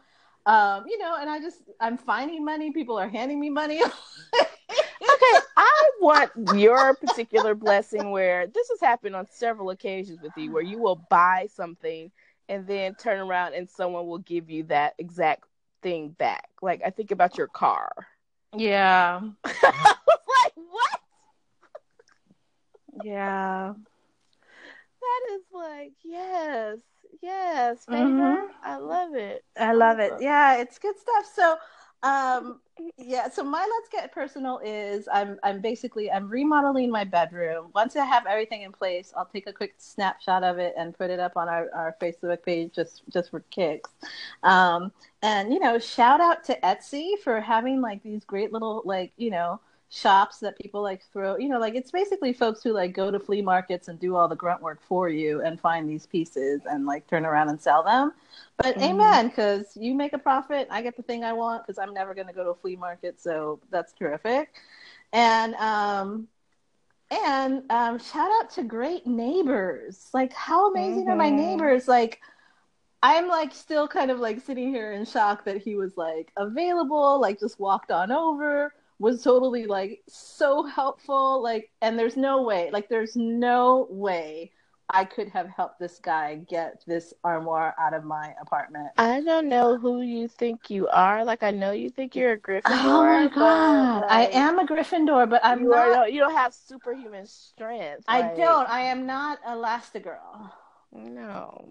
Um, 0.47 0.85
you 0.87 0.99
know, 0.99 1.17
and 1.21 1.29
I 1.29 1.41
just 1.41 1.59
I'm 1.81 1.99
finding 1.99 2.45
money. 2.45 2.73
People 2.73 2.99
are 2.99 3.09
handing 3.09 3.39
me 3.39 3.51
money. 3.51 3.83
okay, 3.83 5.39
I 5.57 5.91
want 6.01 6.31
your 6.55 6.95
particular 6.95 7.55
blessing 7.55 8.11
where 8.11 8.47
this 8.47 8.69
has 8.71 8.81
happened 8.81 9.15
on 9.15 9.27
several 9.31 9.71
occasions 9.71 10.21
with 10.23 10.33
you, 10.37 10.51
where 10.53 10.63
you 10.63 10.79
will 10.79 11.05
buy 11.11 11.49
something 11.53 12.11
and 12.49 12.67
then 12.67 12.95
turn 12.95 13.21
around 13.21 13.53
and 13.53 13.69
someone 13.69 14.07
will 14.07 14.19
give 14.19 14.49
you 14.49 14.63
that 14.65 14.95
exact 14.97 15.45
thing 15.83 16.11
back. 16.11 16.49
Like 16.63 16.81
I 16.85 16.89
think 16.89 17.11
about 17.11 17.37
your 17.37 17.49
car. 17.49 17.91
Yeah. 18.57 19.21
like 19.45 20.55
what? 20.55 21.01
Yeah 23.05 23.75
that 25.09 25.35
is 25.35 25.43
like 25.53 25.93
yes, 26.05 26.79
yes. 27.23 27.87
Mm-hmm. 27.89 28.53
I 28.63 28.77
love 28.77 29.15
it. 29.15 29.45
I 29.59 29.73
love 29.73 29.99
it. 29.99 30.13
Yeah, 30.21 30.57
it's 30.57 30.79
good 30.79 30.97
stuff. 30.99 31.25
So, 31.35 31.57
um, 32.03 32.61
yeah. 32.97 33.29
So 33.29 33.43
my 33.43 33.61
let's 33.61 33.89
get 33.91 34.13
personal 34.13 34.61
is 34.65 35.09
I'm 35.13 35.39
I'm 35.43 35.61
basically 35.61 36.11
I'm 36.11 36.29
remodeling 36.29 36.91
my 36.91 37.05
bedroom. 37.05 37.71
Once 37.75 37.97
I 37.97 38.05
have 38.05 38.27
everything 38.27 38.63
in 38.63 38.73
place, 38.73 39.13
I'll 39.17 39.27
take 39.27 39.47
a 39.47 39.53
quick 39.53 39.75
snapshot 39.79 40.45
of 40.45 40.59
it 40.59 40.75
and 40.79 40.97
put 40.97 41.11
it 41.11 41.21
up 41.21 41.37
on 41.37 41.49
our, 41.49 41.69
our 41.75 41.97
Facebook 42.01 42.43
page 42.43 42.73
just 42.75 43.03
just 43.11 43.31
for 43.31 43.41
kicks. 43.51 43.91
Um, 44.43 44.93
and 45.23 45.53
you 45.53 45.59
know, 45.59 45.79
shout 45.79 46.21
out 46.21 46.45
to 46.45 46.59
Etsy 46.61 47.19
for 47.25 47.41
having 47.41 47.81
like 47.81 48.03
these 48.03 48.25
great 48.25 48.53
little 48.53 48.83
like 48.85 49.13
you 49.17 49.31
know 49.31 49.61
shops 49.91 50.39
that 50.39 50.59
people 50.59 50.83
like 50.83 51.03
throw 51.13 51.39
you 51.39 51.49
know 51.49 51.59
like 51.59 51.75
it's 51.75 51.91
basically 51.91 52.33
folks 52.33 52.63
who 52.63 52.73
like 52.73 52.93
go 52.93 53.11
to 53.11 53.19
flea 53.19 53.41
markets 53.41 53.89
and 53.89 53.99
do 53.99 54.17
all 54.17 54.29
the 54.29 54.37
grunt 54.37 54.61
work 54.61 54.81
for 54.87 55.09
you 55.09 55.41
and 55.41 55.59
find 55.59 55.89
these 55.89 56.05
pieces 56.05 56.61
and 56.71 56.85
like 56.85 57.07
turn 57.07 57.25
around 57.25 57.49
and 57.49 57.59
sell 57.59 57.83
them 57.83 58.13
but 58.59 58.77
mm. 58.77 58.83
amen 58.83 59.29
because 59.29 59.75
you 59.77 59.95
make 59.95 60.13
a 60.13 60.19
profit 60.19 60.69
i 60.71 60.83
get 60.83 60.95
the 60.95 61.03
thing 61.03 61.25
i 61.25 61.33
want 61.33 61.67
because 61.67 61.79
i'm 61.79 61.95
never 61.95 62.15
going 62.15 62.27
to 62.27 62.35
go 62.35 62.45
to 62.45 62.51
a 62.51 62.55
flea 62.55 62.77
market 62.77 63.19
so 63.19 63.59
that's 63.71 63.95
terrific 63.95 64.51
and 65.15 65.55
um 65.55 66.29
and 67.11 67.63
um 67.71 67.99
shout 67.99 68.31
out 68.41 68.51
to 68.51 68.63
great 68.63 69.07
neighbors 69.07 70.11
like 70.13 70.35
how 70.35 70.71
amazing 70.71 71.03
mm-hmm. 71.05 71.13
are 71.13 71.17
my 71.17 71.29
mm-hmm. 71.31 71.37
neighbors 71.37 71.89
like 71.89 72.21
I'm 73.01 73.29
like 73.29 73.55
still 73.55 73.87
kind 73.87 74.11
of 74.11 74.19
like 74.19 74.41
sitting 74.41 74.71
here 74.71 74.93
in 74.93 75.05
shock 75.05 75.45
that 75.45 75.59
he 75.59 75.77
was 75.77 75.97
like 75.97 76.33
available, 76.37 77.21
like 77.21 77.39
just 77.39 77.61
walked 77.61 77.93
on 77.93 78.11
over 78.11 78.75
was 78.99 79.23
totally 79.23 79.67
like 79.67 80.03
so 80.09 80.65
helpful 80.65 81.43
like 81.43 81.71
and 81.83 81.99
there's 81.99 82.17
no 82.17 82.43
way 82.43 82.71
like 82.73 82.89
there's 82.89 83.17
no 83.17 83.87
way 83.91 84.51
I 84.91 85.05
could 85.05 85.29
have 85.29 85.49
helped 85.49 85.79
this 85.79 85.99
guy 85.99 86.37
get 86.49 86.83
this 86.87 87.13
armoire 87.23 87.75
out 87.79 87.93
of 87.93 88.05
my 88.05 88.35
apartment. 88.41 88.89
I 88.97 89.21
don't 89.21 89.49
know 89.49 89.77
who 89.77 90.01
you 90.01 90.29
think 90.29 90.71
you 90.71 90.89
are. 90.89 91.27
Like 91.27 91.43
I 91.43 91.51
know 91.51 91.73
you 91.73 91.91
think 91.91 92.17
you're 92.17 92.33
a 92.33 92.39
Gryffindor. 92.39 92.63
Oh 92.65 93.05
my 93.05 93.29
god, 93.35 94.01
like, 94.03 94.11
I 94.11 94.39
am 94.39 94.59
a 94.59 94.67
Gryffindor, 94.67 95.29
but 95.29 95.45
I'm 95.45 95.65
you 95.65 95.71
not. 95.71 95.97
Are, 95.97 96.09
you 96.09 96.21
don't 96.21 96.35
have 96.35 96.55
superhuman 96.55 97.27
strength. 97.27 98.05
I 98.09 98.21
like... 98.21 98.37
don't. 98.37 98.69
I 98.69 98.81
am 98.81 99.05
not 99.05 99.43
Elastigirl. 99.45 100.51
No. 100.93 101.69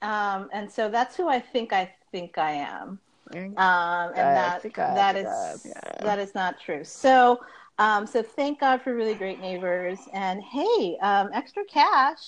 Um, 0.00 0.48
and 0.52 0.70
so 0.70 0.88
that's 0.88 1.16
who 1.16 1.28
I 1.28 1.40
think 1.40 1.74
I 1.74 1.94
think 2.12 2.38
I 2.38 2.52
am. 2.52 2.98
Um, 3.42 4.12
and 4.14 4.16
that 4.16 4.62
that 4.74 5.16
is 5.16 5.66
yeah. 5.66 5.80
that 6.00 6.18
is 6.18 6.34
not 6.34 6.60
true. 6.60 6.84
So 6.84 7.40
um, 7.78 8.06
so 8.06 8.22
thank 8.22 8.60
God 8.60 8.82
for 8.82 8.94
really 8.94 9.14
great 9.14 9.40
neighbors. 9.40 9.98
And 10.12 10.42
hey, 10.42 10.96
um, 11.02 11.30
extra 11.32 11.64
cash. 11.64 12.18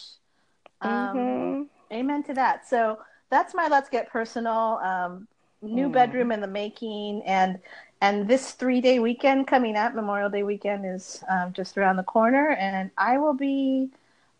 Um, 0.80 0.92
mm-hmm. 0.92 1.62
Amen 1.94 2.22
to 2.24 2.34
that. 2.34 2.68
So 2.68 2.98
that's 3.30 3.54
my 3.54 3.68
let's 3.68 3.88
get 3.88 4.10
personal. 4.10 4.80
Um, 4.82 5.28
new 5.62 5.88
mm. 5.88 5.92
bedroom 5.92 6.32
in 6.32 6.40
the 6.40 6.46
making, 6.46 7.22
and 7.22 7.58
and 8.00 8.28
this 8.28 8.52
three 8.52 8.80
day 8.80 8.98
weekend 8.98 9.46
coming 9.46 9.76
up, 9.76 9.94
Memorial 9.94 10.28
Day 10.28 10.42
weekend, 10.42 10.84
is 10.84 11.22
um, 11.30 11.52
just 11.52 11.78
around 11.78 11.96
the 11.96 12.02
corner, 12.02 12.50
and 12.52 12.90
I 12.98 13.18
will 13.18 13.34
be 13.34 13.90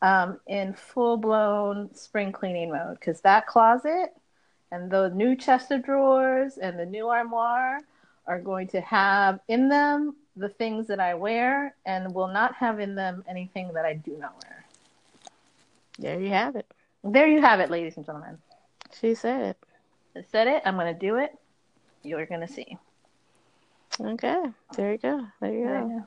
um, 0.03 0.41
in 0.47 0.75
full 0.75 1.17
blown 1.17 1.95
spring 1.95 2.33
cleaning 2.33 2.71
mode 2.71 2.99
because 2.99 3.21
that 3.23 3.47
closet 3.47 4.13
and 4.71 4.91
the 4.91 5.11
new 5.11 5.37
chest 5.37 5.71
of 5.71 5.85
drawers 5.85 6.59
and 6.59 6.79
the 6.79 6.87
new 6.87 7.09
armoire 7.09 7.81
are 8.27 8.41
going 8.41 8.67
to 8.69 8.81
have 8.81 9.41
in 9.49 9.69
them 9.69 10.17
the 10.37 10.49
things 10.49 10.87
that 10.89 11.01
I 11.01 11.15
wear 11.15 11.75
and 11.87 12.13
will 12.15 12.29
not 12.29 12.55
have 12.57 12.81
in 12.81 12.95
them 12.95 13.25
anything 13.29 13.73
that 13.75 13.85
I 13.85 13.95
do 13.95 14.17
not 14.19 14.35
wear. 14.43 14.65
There 15.99 16.21
you 16.21 16.29
have 16.29 16.57
it. 16.57 16.67
There 17.05 17.29
you 17.29 17.41
have 17.41 17.61
it, 17.61 17.71
ladies 17.71 17.97
and 17.97 18.05
gentlemen. 18.05 18.39
She 19.01 19.15
said 19.15 19.41
it. 19.43 19.57
I 20.17 20.25
said 20.31 20.47
it. 20.47 20.63
I'm 20.65 20.75
going 20.75 20.93
to 20.93 20.99
do 20.99 21.17
it. 21.17 21.33
You're 22.03 22.27
going 22.27 22.41
to 22.41 22.49
see. 22.49 22.77
Okay. 24.01 24.43
There 24.77 24.93
you 24.93 24.99
go. 24.99 25.27
There 25.41 25.53
you 25.53 25.65
there 25.65 25.81
go. 25.81 25.89
You 25.89 26.05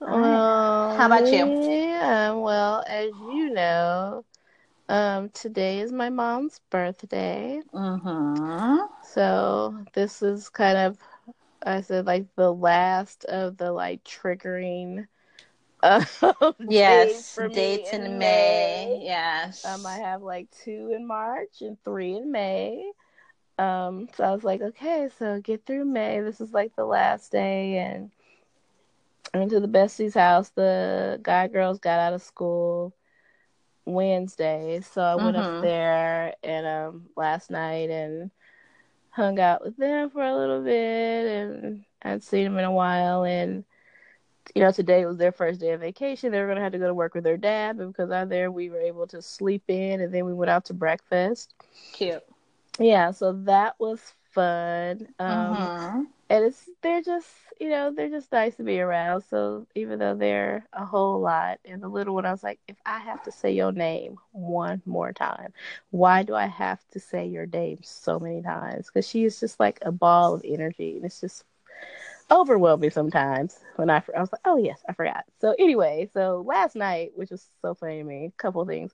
go. 0.00 0.06
Um, 0.06 0.96
How 0.96 1.06
about 1.06 1.26
you? 1.26 1.70
Yeah. 1.70 2.32
Well, 2.32 2.84
as 2.86 3.10
you 3.32 3.50
know, 3.50 4.24
um, 4.94 5.28
today 5.30 5.80
is 5.80 5.92
my 5.92 6.08
mom's 6.08 6.60
birthday. 6.70 7.60
Mm-hmm. 7.74 8.78
So 9.02 9.84
this 9.92 10.22
is 10.22 10.48
kind 10.48 10.78
of 10.78 10.98
I 11.64 11.80
said 11.80 12.06
like 12.06 12.26
the 12.36 12.52
last 12.52 13.24
of 13.24 13.56
the 13.56 13.72
like 13.72 14.04
triggering 14.04 15.06
uh, 15.82 16.04
yes 16.68 17.36
dates 17.50 17.92
in, 17.92 18.02
in 18.02 18.18
May. 18.18 18.18
May. 18.18 19.00
Yes. 19.04 19.64
Um, 19.64 19.84
I 19.86 19.96
have 19.98 20.22
like 20.22 20.48
two 20.50 20.92
in 20.94 21.06
March 21.06 21.60
and 21.60 21.76
three 21.84 22.14
in 22.16 22.30
May. 22.30 22.92
Um, 23.58 24.08
so 24.14 24.24
I 24.24 24.32
was 24.32 24.44
like, 24.44 24.60
okay, 24.60 25.08
so 25.18 25.40
get 25.40 25.66
through 25.66 25.84
May. 25.84 26.20
This 26.20 26.40
is 26.40 26.52
like 26.52 26.74
the 26.76 26.84
last 26.84 27.32
day, 27.32 27.78
and 27.78 28.10
I 29.32 29.38
went 29.38 29.50
to 29.50 29.60
the 29.60 29.68
bestie's 29.68 30.14
house. 30.14 30.50
The 30.50 31.18
guy 31.22 31.48
girls 31.48 31.78
got 31.78 31.98
out 31.98 32.14
of 32.14 32.22
school 32.22 32.94
Wednesday, 33.86 34.80
so 34.80 35.02
I 35.02 35.14
went 35.14 35.36
mm-hmm. 35.36 35.56
up 35.56 35.62
there 35.62 36.34
and 36.42 36.66
um 36.66 37.06
last 37.16 37.50
night 37.50 37.90
and 37.90 38.30
hung 39.10 39.38
out 39.38 39.64
with 39.64 39.76
them 39.76 40.10
for 40.10 40.22
a 40.22 40.36
little 40.36 40.62
bit 40.62 41.26
and 41.26 41.84
I'd 42.02 42.24
seen 42.24 42.44
them 42.44 42.58
in 42.58 42.64
a 42.64 42.72
while 42.72 43.24
and 43.24 43.64
you 44.54 44.62
know 44.62 44.72
today 44.72 45.06
was 45.06 45.18
their 45.18 45.32
first 45.32 45.60
day 45.60 45.70
of 45.70 45.80
vacation. 45.80 46.32
They 46.32 46.40
were 46.40 46.54
to 46.54 46.60
have 46.60 46.72
to 46.72 46.78
go 46.78 46.88
to 46.88 46.94
work 46.94 47.14
with 47.14 47.24
their 47.24 47.36
dad 47.36 47.78
but 47.78 47.88
because 47.88 48.10
I'm 48.10 48.28
there 48.28 48.50
we 48.50 48.70
were 48.70 48.80
able 48.80 49.06
to 49.08 49.22
sleep 49.22 49.62
in 49.68 50.00
and 50.00 50.12
then 50.12 50.24
we 50.24 50.34
went 50.34 50.50
out 50.50 50.64
to 50.66 50.74
breakfast. 50.74 51.54
Cute. 51.92 52.24
Yeah 52.78 53.10
so 53.12 53.32
that 53.44 53.74
was 53.78 54.00
fun. 54.32 55.08
Um 55.18 55.56
mm-hmm. 55.56 56.02
And 56.30 56.44
it's 56.44 56.68
they're 56.82 57.02
just 57.02 57.28
you 57.60 57.68
know, 57.68 57.92
they're 57.92 58.10
just 58.10 58.32
nice 58.32 58.56
to 58.56 58.62
be 58.64 58.80
around. 58.80 59.22
So 59.22 59.66
even 59.74 59.98
though 59.98 60.14
they're 60.14 60.66
a 60.72 60.84
whole 60.84 61.20
lot, 61.20 61.58
and 61.64 61.82
the 61.82 61.88
little 61.88 62.14
one, 62.14 62.26
I 62.26 62.32
was 62.32 62.42
like, 62.42 62.60
if 62.68 62.76
I 62.84 62.98
have 62.98 63.22
to 63.24 63.32
say 63.32 63.52
your 63.52 63.72
name 63.72 64.18
one 64.32 64.82
more 64.86 65.12
time, 65.12 65.52
why 65.90 66.22
do 66.22 66.34
I 66.34 66.46
have 66.46 66.80
to 66.92 67.00
say 67.00 67.26
your 67.26 67.46
name 67.46 67.78
so 67.82 68.18
many 68.18 68.42
times? 68.42 68.86
Because 68.86 69.08
she 69.08 69.24
is 69.24 69.40
just 69.40 69.60
like 69.60 69.78
a 69.82 69.92
ball 69.92 70.34
of 70.34 70.42
energy, 70.44 70.96
and 70.96 71.04
it's 71.04 71.20
just 71.20 71.44
overwhelming 72.30 72.90
sometimes. 72.90 73.58
When 73.76 73.90
I, 73.90 74.02
I 74.16 74.20
was 74.20 74.32
like, 74.32 74.42
oh 74.44 74.56
yes, 74.56 74.82
I 74.88 74.92
forgot. 74.92 75.24
So 75.40 75.54
anyway, 75.58 76.08
so 76.12 76.44
last 76.46 76.76
night, 76.76 77.12
which 77.14 77.30
was 77.30 77.48
so 77.62 77.74
funny 77.74 77.98
to 77.98 78.04
me, 78.04 78.26
a 78.26 78.42
couple 78.42 78.64
things. 78.66 78.92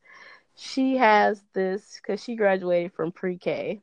She 0.57 0.97
has 0.97 1.43
this 1.55 2.01
because 2.03 2.23
she 2.23 2.37
graduated 2.37 2.93
from 2.93 3.13
pre-K. 3.13 3.81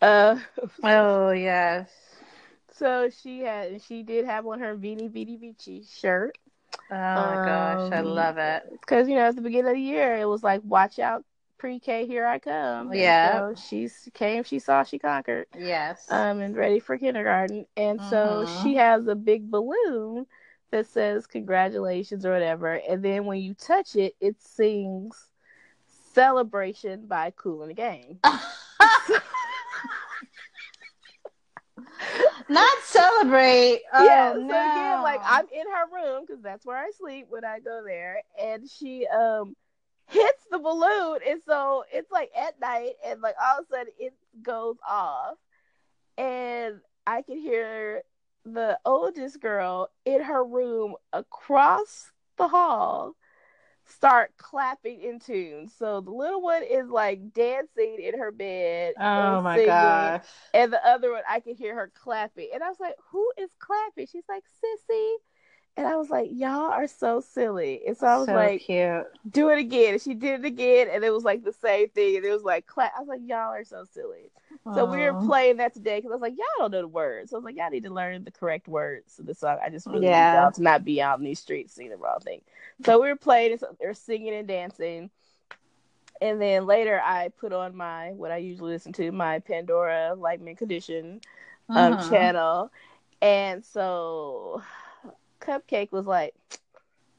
Uh, 0.00 0.38
oh 0.82 1.30
yes 1.30 1.90
so 2.78 3.10
she 3.10 3.40
had, 3.40 3.82
she 3.82 4.02
did 4.02 4.24
have 4.24 4.46
on 4.46 4.60
her 4.60 4.74
Veni 4.74 5.08
Vidi 5.08 5.36
Vici 5.36 5.84
shirt. 5.90 6.38
Oh 6.90 6.94
my 6.94 7.36
um, 7.36 7.44
gosh, 7.44 7.92
I 7.92 8.00
um, 8.00 8.06
love 8.06 8.38
it. 8.38 8.64
Because 8.70 9.08
you 9.08 9.14
know, 9.14 9.28
at 9.28 9.36
the 9.36 9.42
beginning 9.42 9.70
of 9.70 9.74
the 9.74 9.80
year, 9.80 10.16
it 10.16 10.26
was 10.26 10.42
like, 10.42 10.60
"Watch 10.64 10.98
out, 10.98 11.24
pre-K, 11.58 12.06
here 12.06 12.26
I 12.26 12.38
come." 12.38 12.92
Yeah. 12.94 13.54
so 13.54 13.54
she 13.60 13.88
came, 14.14 14.44
she 14.44 14.58
saw, 14.58 14.84
she 14.84 14.98
conquered. 14.98 15.46
Yes. 15.58 16.06
Um, 16.10 16.40
and 16.40 16.56
ready 16.56 16.80
for 16.80 16.96
kindergarten, 16.98 17.66
and 17.76 18.00
mm-hmm. 18.00 18.10
so 18.10 18.62
she 18.62 18.76
has 18.76 19.06
a 19.06 19.14
big 19.14 19.50
balloon 19.50 20.26
that 20.70 20.86
says 20.86 21.26
"Congratulations" 21.26 22.24
or 22.24 22.32
whatever, 22.32 22.74
and 22.74 23.02
then 23.02 23.24
when 23.24 23.40
you 23.40 23.54
touch 23.54 23.96
it, 23.96 24.14
it 24.20 24.40
sings 24.40 25.30
"Celebration" 26.12 27.06
by 27.06 27.32
Kool 27.36 27.62
and 27.62 27.70
the 27.70 27.74
Gang. 27.74 28.20
Not 32.48 32.78
celebrate. 32.82 33.82
Oh, 33.92 34.04
yeah. 34.04 34.34
So 34.34 34.40
no. 34.40 34.46
again, 34.46 35.02
like 35.02 35.20
I'm 35.24 35.46
in 35.52 35.66
her 35.66 35.86
room 35.94 36.24
because 36.26 36.42
that's 36.42 36.64
where 36.64 36.76
I 36.76 36.90
sleep 36.90 37.26
when 37.28 37.44
I 37.44 37.58
go 37.60 37.82
there, 37.84 38.22
and 38.40 38.68
she 38.68 39.06
um 39.06 39.54
hits 40.06 40.44
the 40.50 40.58
balloon, 40.58 41.20
and 41.26 41.40
so 41.46 41.84
it's 41.92 42.10
like 42.10 42.30
at 42.36 42.60
night, 42.60 42.94
and 43.04 43.20
like 43.20 43.34
all 43.42 43.58
of 43.60 43.64
a 43.64 43.68
sudden 43.68 43.92
it 43.98 44.14
goes 44.42 44.76
off, 44.88 45.36
and 46.16 46.80
I 47.06 47.22
can 47.22 47.38
hear 47.38 48.02
the 48.44 48.78
oldest 48.84 49.40
girl 49.40 49.88
in 50.04 50.22
her 50.22 50.44
room 50.44 50.94
across 51.12 52.12
the 52.36 52.48
hall 52.48 53.14
start 53.88 54.32
clapping 54.36 55.02
in 55.02 55.18
tune. 55.18 55.68
So 55.78 56.00
the 56.00 56.10
little 56.10 56.42
one 56.42 56.62
is 56.62 56.88
like 56.88 57.32
dancing 57.32 57.98
in 58.02 58.18
her 58.18 58.30
bed. 58.30 58.94
Oh 58.98 59.40
my 59.42 59.56
singing, 59.56 59.68
gosh. 59.68 60.24
And 60.54 60.72
the 60.72 60.86
other 60.86 61.12
one, 61.12 61.22
I 61.28 61.40
could 61.40 61.56
hear 61.56 61.74
her 61.74 61.90
clapping. 62.02 62.50
And 62.52 62.62
I 62.62 62.68
was 62.68 62.80
like, 62.80 62.96
who 63.10 63.30
is 63.38 63.50
clapping? 63.58 64.06
She's 64.06 64.24
like, 64.28 64.44
Sissy. 64.44 65.12
And 65.78 65.86
I 65.86 65.94
was 65.94 66.10
like, 66.10 66.30
y'all 66.32 66.72
are 66.72 66.88
so 66.88 67.20
silly. 67.20 67.82
And 67.86 67.96
so 67.96 68.08
I 68.08 68.16
was 68.16 68.26
so 68.26 68.34
like, 68.34 68.62
cute. 68.62 69.06
do 69.30 69.48
it 69.50 69.60
again. 69.60 69.92
And 69.92 70.02
she 70.02 70.12
did 70.12 70.40
it 70.40 70.44
again. 70.44 70.88
And 70.90 71.04
it 71.04 71.12
was 71.12 71.22
like 71.22 71.44
the 71.44 71.52
same 71.52 71.88
thing. 71.90 72.16
And 72.16 72.24
it 72.24 72.32
was 72.32 72.42
like, 72.42 72.66
clap. 72.66 72.94
I 72.96 72.98
was 72.98 73.08
like, 73.08 73.20
y'all 73.24 73.52
are 73.52 73.62
so 73.62 73.84
silly. 73.92 74.32
Aww. 74.66 74.74
So 74.74 74.86
we 74.86 74.96
were 74.96 75.14
playing 75.24 75.58
that 75.58 75.74
today 75.74 75.98
because 75.98 76.10
I 76.10 76.14
was 76.14 76.20
like, 76.20 76.36
y'all 76.36 76.46
don't 76.58 76.72
know 76.72 76.80
the 76.80 76.88
words. 76.88 77.30
So 77.30 77.36
I 77.36 77.38
was 77.38 77.44
like, 77.44 77.56
y'all 77.56 77.70
need 77.70 77.84
to 77.84 77.94
learn 77.94 78.24
the 78.24 78.32
correct 78.32 78.66
words 78.66 79.14
to 79.16 79.22
the 79.22 79.36
song. 79.36 79.58
I 79.64 79.70
just 79.70 79.86
really 79.86 80.06
yeah. 80.06 80.32
need 80.32 80.38
y'all 80.38 80.50
to 80.50 80.62
not 80.62 80.84
be 80.84 81.00
out 81.00 81.20
in 81.20 81.24
these 81.24 81.38
streets 81.38 81.74
singing 81.74 81.92
the 81.92 81.96
wrong 81.96 82.18
thing. 82.24 82.40
So 82.84 83.00
we 83.00 83.06
were 83.06 83.14
playing 83.14 83.52
and 83.52 83.60
so 83.60 83.68
they're 83.78 83.94
singing 83.94 84.34
and 84.34 84.48
dancing. 84.48 85.10
And 86.20 86.42
then 86.42 86.66
later 86.66 87.00
I 87.04 87.28
put 87.38 87.52
on 87.52 87.76
my, 87.76 88.10
what 88.14 88.32
I 88.32 88.38
usually 88.38 88.72
listen 88.72 88.92
to, 88.94 89.12
my 89.12 89.38
Pandora 89.38 90.16
Like 90.18 90.40
Mint 90.40 90.58
Condition 90.58 91.20
um, 91.68 91.92
uh-huh. 91.92 92.10
channel. 92.10 92.72
And 93.22 93.64
so 93.64 94.60
Cupcake 95.48 95.92
was 95.92 96.06
like, 96.06 96.34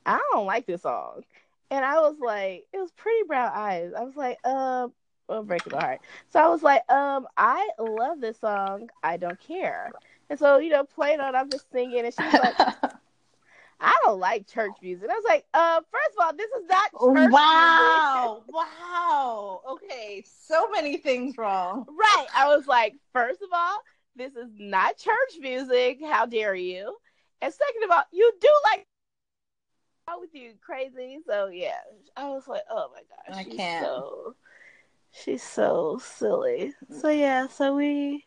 I 0.05 0.19
don't 0.31 0.45
like 0.45 0.65
this 0.65 0.83
song. 0.83 1.23
And 1.71 1.85
I 1.85 1.95
was 1.99 2.17
like, 2.19 2.65
it 2.73 2.77
was 2.77 2.91
Pretty 2.91 3.23
Brown 3.27 3.51
Eyes. 3.53 3.91
I 3.97 4.03
was 4.03 4.15
like, 4.15 4.37
um, 4.45 4.93
uh, 5.29 5.41
breaking 5.43 5.73
my 5.73 5.79
heart. 5.79 6.01
So 6.27 6.39
I 6.39 6.49
was 6.49 6.63
like, 6.63 6.89
um, 6.91 7.27
I 7.37 7.69
love 7.79 8.21
this 8.21 8.39
song. 8.39 8.89
I 9.03 9.17
don't 9.17 9.39
care. 9.39 9.95
And 10.29 10.39
so, 10.39 10.57
you 10.57 10.69
know, 10.69 10.83
playing 10.83 11.19
on, 11.21 11.35
I'm 11.35 11.49
just 11.49 11.71
singing, 11.71 12.05
and 12.05 12.13
she's 12.13 12.35
like, 12.35 12.57
I 13.79 13.95
don't 14.05 14.19
like 14.19 14.47
church 14.47 14.77
music. 14.81 15.03
And 15.03 15.11
I 15.11 15.15
was 15.15 15.25
like, 15.27 15.45
uh, 15.53 15.81
first 15.91 16.17
of 16.17 16.25
all, 16.25 16.33
this 16.35 16.51
is 16.51 16.65
not 16.69 16.91
church 16.99 17.31
Wow. 17.31 18.43
Music. 18.43 18.53
Wow. 18.53 19.61
Okay. 19.71 20.23
So 20.25 20.69
many 20.69 20.97
things 20.97 21.37
wrong. 21.37 21.85
Right. 21.87 22.27
I 22.35 22.47
was 22.47 22.67
like, 22.67 22.95
first 23.13 23.41
of 23.41 23.49
all, 23.53 23.77
this 24.15 24.35
is 24.35 24.49
not 24.57 24.97
church 24.97 25.39
music. 25.39 25.99
How 26.03 26.25
dare 26.25 26.55
you? 26.55 26.97
And 27.41 27.53
second 27.53 27.83
of 27.83 27.91
all, 27.91 28.03
you 28.11 28.33
do 28.39 28.49
like 28.71 28.85
with 30.19 30.33
you 30.33 30.53
crazy. 30.61 31.19
So 31.25 31.47
yeah, 31.47 31.79
I 32.15 32.29
was 32.29 32.47
like, 32.47 32.63
oh 32.69 32.89
my 32.93 33.01
gosh, 33.09 33.37
I 33.37 33.43
can't. 33.43 33.85
So, 33.85 34.35
she's 35.11 35.43
so 35.43 35.99
silly. 36.03 36.73
So 36.99 37.09
yeah, 37.09 37.47
so 37.47 37.75
we, 37.75 38.25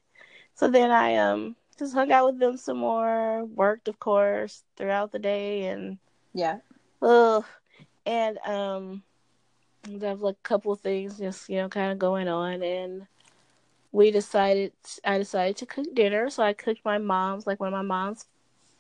so 0.54 0.68
then 0.68 0.90
I 0.90 1.16
um 1.16 1.56
just 1.78 1.94
hung 1.94 2.12
out 2.12 2.26
with 2.26 2.38
them 2.38 2.56
some 2.56 2.78
more. 2.78 3.44
Worked, 3.44 3.88
of 3.88 3.98
course, 3.98 4.62
throughout 4.76 5.12
the 5.12 5.18
day, 5.18 5.66
and 5.66 5.98
yeah, 6.34 6.58
ugh, 7.00 7.44
and 8.06 8.38
um, 8.46 9.02
have 10.00 10.20
like 10.20 10.36
a 10.36 10.48
couple 10.48 10.72
of 10.72 10.80
things 10.80 11.18
just 11.18 11.48
you 11.48 11.56
know 11.56 11.68
kind 11.68 11.92
of 11.92 11.98
going 11.98 12.28
on, 12.28 12.62
and 12.62 13.06
we 13.90 14.10
decided 14.10 14.72
I 15.04 15.18
decided 15.18 15.56
to 15.58 15.66
cook 15.66 15.86
dinner. 15.94 16.30
So 16.30 16.42
I 16.42 16.52
cooked 16.52 16.84
my 16.84 16.98
mom's 16.98 17.46
like 17.46 17.60
one 17.60 17.68
of 17.68 17.72
my 17.72 17.82
mom's 17.82 18.26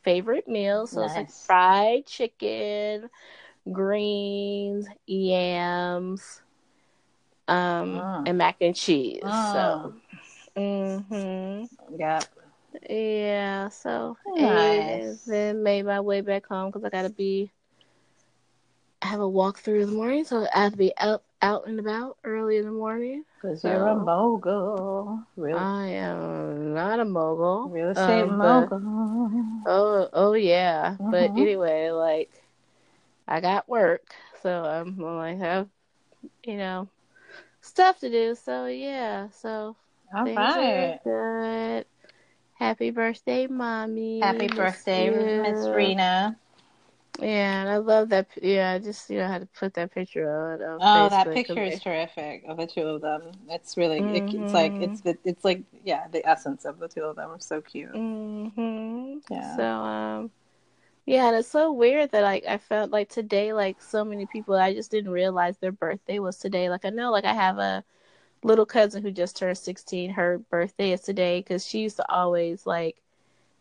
favorite 0.02 0.48
meals. 0.48 0.92
So 0.92 1.00
nice. 1.00 1.10
it's 1.10 1.16
like 1.16 1.30
fried 1.30 2.06
chicken, 2.06 3.08
greens, 3.72 4.86
yams, 5.06 6.42
um, 7.48 7.96
oh. 7.98 8.22
and 8.26 8.38
mac 8.38 8.56
and 8.60 8.74
cheese. 8.74 9.22
So 9.22 9.94
Mhm. 10.56 11.68
Yep. 11.96 12.24
Yeah. 12.88 13.68
So 13.68 14.16
Nice. 14.26 14.38
and 14.38 15.18
then 15.26 15.62
made 15.62 15.84
my 15.86 16.00
way 16.00 16.20
back 16.20 16.46
home 16.46 16.70
because 16.70 16.84
I 16.84 16.90
gotta 16.90 17.10
be 17.10 17.50
have 19.02 19.20
a 19.20 19.28
walk 19.28 19.58
through 19.58 19.80
in 19.80 19.90
the 19.90 19.96
morning, 19.96 20.24
so 20.24 20.46
I 20.54 20.62
have 20.64 20.72
to 20.72 20.78
be 20.78 20.92
out 20.98 21.22
out 21.42 21.66
and 21.66 21.78
about 21.80 22.16
early 22.24 22.56
in 22.56 22.64
the 22.64 22.70
morning. 22.70 23.24
Because 23.40 23.64
you're 23.64 23.88
a 23.88 23.96
mogul. 23.96 25.22
Real, 25.36 25.58
I 25.58 25.86
am 25.88 26.74
not 26.74 27.00
a 27.00 27.04
mogul. 27.04 27.68
real 27.68 27.90
estate 27.90 28.22
um, 28.22 28.38
but- 28.38 28.70
mogul. 28.70 29.62
Oh, 29.66 30.08
oh 30.12 30.32
yeah. 30.34 30.96
But 30.98 31.30
Mhm. 31.32 31.38
anyway, 31.38 31.90
like 31.90 32.30
I 33.28 33.40
got 33.40 33.68
work, 33.68 34.14
so 34.42 34.64
I'm 34.64 34.96
like 34.98 35.38
have 35.38 35.68
you 36.44 36.56
know 36.56 36.88
stuff 37.60 37.98
to 38.00 38.10
do. 38.10 38.34
So 38.34 38.66
yeah, 38.66 39.28
so 39.30 39.76
All 40.14 40.24
things 40.24 40.36
right. 40.56 41.00
are 41.04 41.78
good. 41.78 41.86
Happy 42.54 42.90
birthday, 42.90 43.46
mommy! 43.48 44.20
Happy 44.20 44.46
birthday, 44.46 45.10
Miss. 45.10 45.68
Rena. 45.68 46.36
Yeah, 47.22 47.62
and 47.62 47.70
I 47.70 47.76
love 47.78 48.08
that. 48.10 48.28
Yeah, 48.42 48.72
I 48.72 48.78
just 48.80 49.08
you 49.10 49.18
know 49.18 49.28
had 49.28 49.42
to 49.42 49.46
put 49.48 49.74
that 49.74 49.92
picture 49.92 50.28
on. 50.30 50.62
on 50.62 50.82
Oh, 50.84 51.08
that 51.10 51.32
picture 51.32 51.62
is 51.62 51.78
terrific 51.78 52.44
of 52.48 52.56
the 52.56 52.66
two 52.66 52.82
of 52.88 53.02
them. 53.02 53.32
It's 53.48 53.76
really, 53.76 54.00
it, 54.10 54.26
it's 54.32 54.52
like, 54.54 54.76
Mhm. 54.76 54.80
it's 54.80 55.00
the, 55.02 55.16
it's 55.24 55.44
like, 55.44 55.64
yeah, 55.84 56.08
the 56.08 56.26
essence 56.26 56.64
of 56.64 56.78
the 56.78 56.88
two 56.88 57.04
of 57.04 57.16
them 57.16 57.30
are 57.30 57.40
so 57.40 57.60
cute. 57.60 57.90
hmm 57.92 59.18
Yeah. 59.30 59.56
So 59.56 59.64
um, 59.64 60.32
yeah, 61.06 61.28
and 61.28 61.36
it's 61.36 61.48
so 61.48 61.72
weird 61.72 62.12
that 62.12 62.22
like 62.22 62.44
I 62.46 62.58
felt 62.58 62.90
like 62.92 63.08
today, 63.10 63.52
like 63.54 63.82
so 63.82 64.04
many 64.04 64.26
people, 64.26 64.54
I 64.56 64.74
just 64.74 64.90
didn't 64.90 65.12
realize 65.12 65.58
their 65.58 65.72
birthday 65.72 66.18
was 66.20 66.38
today. 66.38 66.70
Like 66.70 66.84
I 66.86 66.90
know, 66.90 67.12
like 67.12 67.24
I 67.24 67.34
have 67.34 67.58
a 67.58 67.84
little 68.44 68.66
cousin 68.66 69.02
who 69.02 69.12
just 69.12 69.36
turned 69.36 69.58
sixteen. 69.58 70.12
Her 70.12 70.38
birthday 70.38 70.92
is 70.92 71.02
today 71.02 71.40
because 71.40 71.66
she 71.66 71.80
used 71.80 71.96
to 71.98 72.10
always 72.12 72.66
like. 72.66 73.02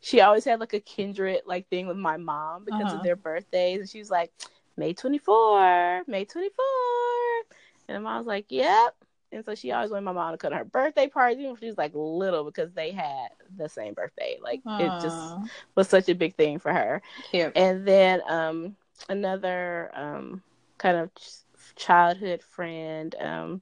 She 0.02 0.22
always 0.22 0.46
had 0.46 0.60
like 0.60 0.74
a 0.74 0.80
kindred 0.82 1.42
like 1.46 1.70
thing 1.70 1.88
with 1.88 1.98
my 1.98 2.18
mom 2.18 2.66
because 2.66 2.88
Uh-huh. 2.88 2.98
of 2.98 3.04
their 3.04 3.16
birthdays, 3.16 3.80
and 3.82 3.90
she 3.90 4.00
was 4.00 4.12
like, 4.12 4.32
May 4.78 4.94
twenty 4.94 5.20
four, 5.20 6.04
May 6.08 6.26
twenty 6.26 6.50
four, 6.50 7.58
and 7.88 8.04
my 8.04 8.10
mom 8.12 8.18
was 8.20 8.28
like, 8.28 8.46
Yep. 8.50 8.96
And 9.34 9.46
so 9.46 9.56
she 9.56 9.72
always 9.72 9.92
wanted 9.92 10.06
my 10.06 10.12
mom 10.14 10.34
to 10.34 10.38
come 10.38 10.52
to 10.52 10.58
her 10.58 10.66
birthday 10.66 11.08
party, 11.08 11.36
even 11.40 11.52
when 11.52 11.60
she 11.60 11.68
was 11.68 11.78
like 11.78 11.92
little, 11.96 12.44
because 12.44 12.74
they 12.74 12.92
had 12.92 13.30
the 13.58 13.70
same 13.70 13.94
birthday. 13.94 14.38
Like 14.42 14.62
it 14.78 15.00
just 15.00 15.38
was 15.76 15.88
such 15.90 16.10
a 16.10 16.16
big 16.16 16.36
thing 16.36 16.60
for 16.60 16.74
her. 16.74 17.02
cute. 17.24 17.56
And 17.56 17.88
then 17.88 18.22
um, 18.28 18.76
another 19.10 19.92
um, 19.96 20.44
kind 20.78 20.98
of 20.98 21.14
ch- 21.16 21.76
childhood 21.76 22.42
friend, 22.44 23.16
um, 23.20 23.62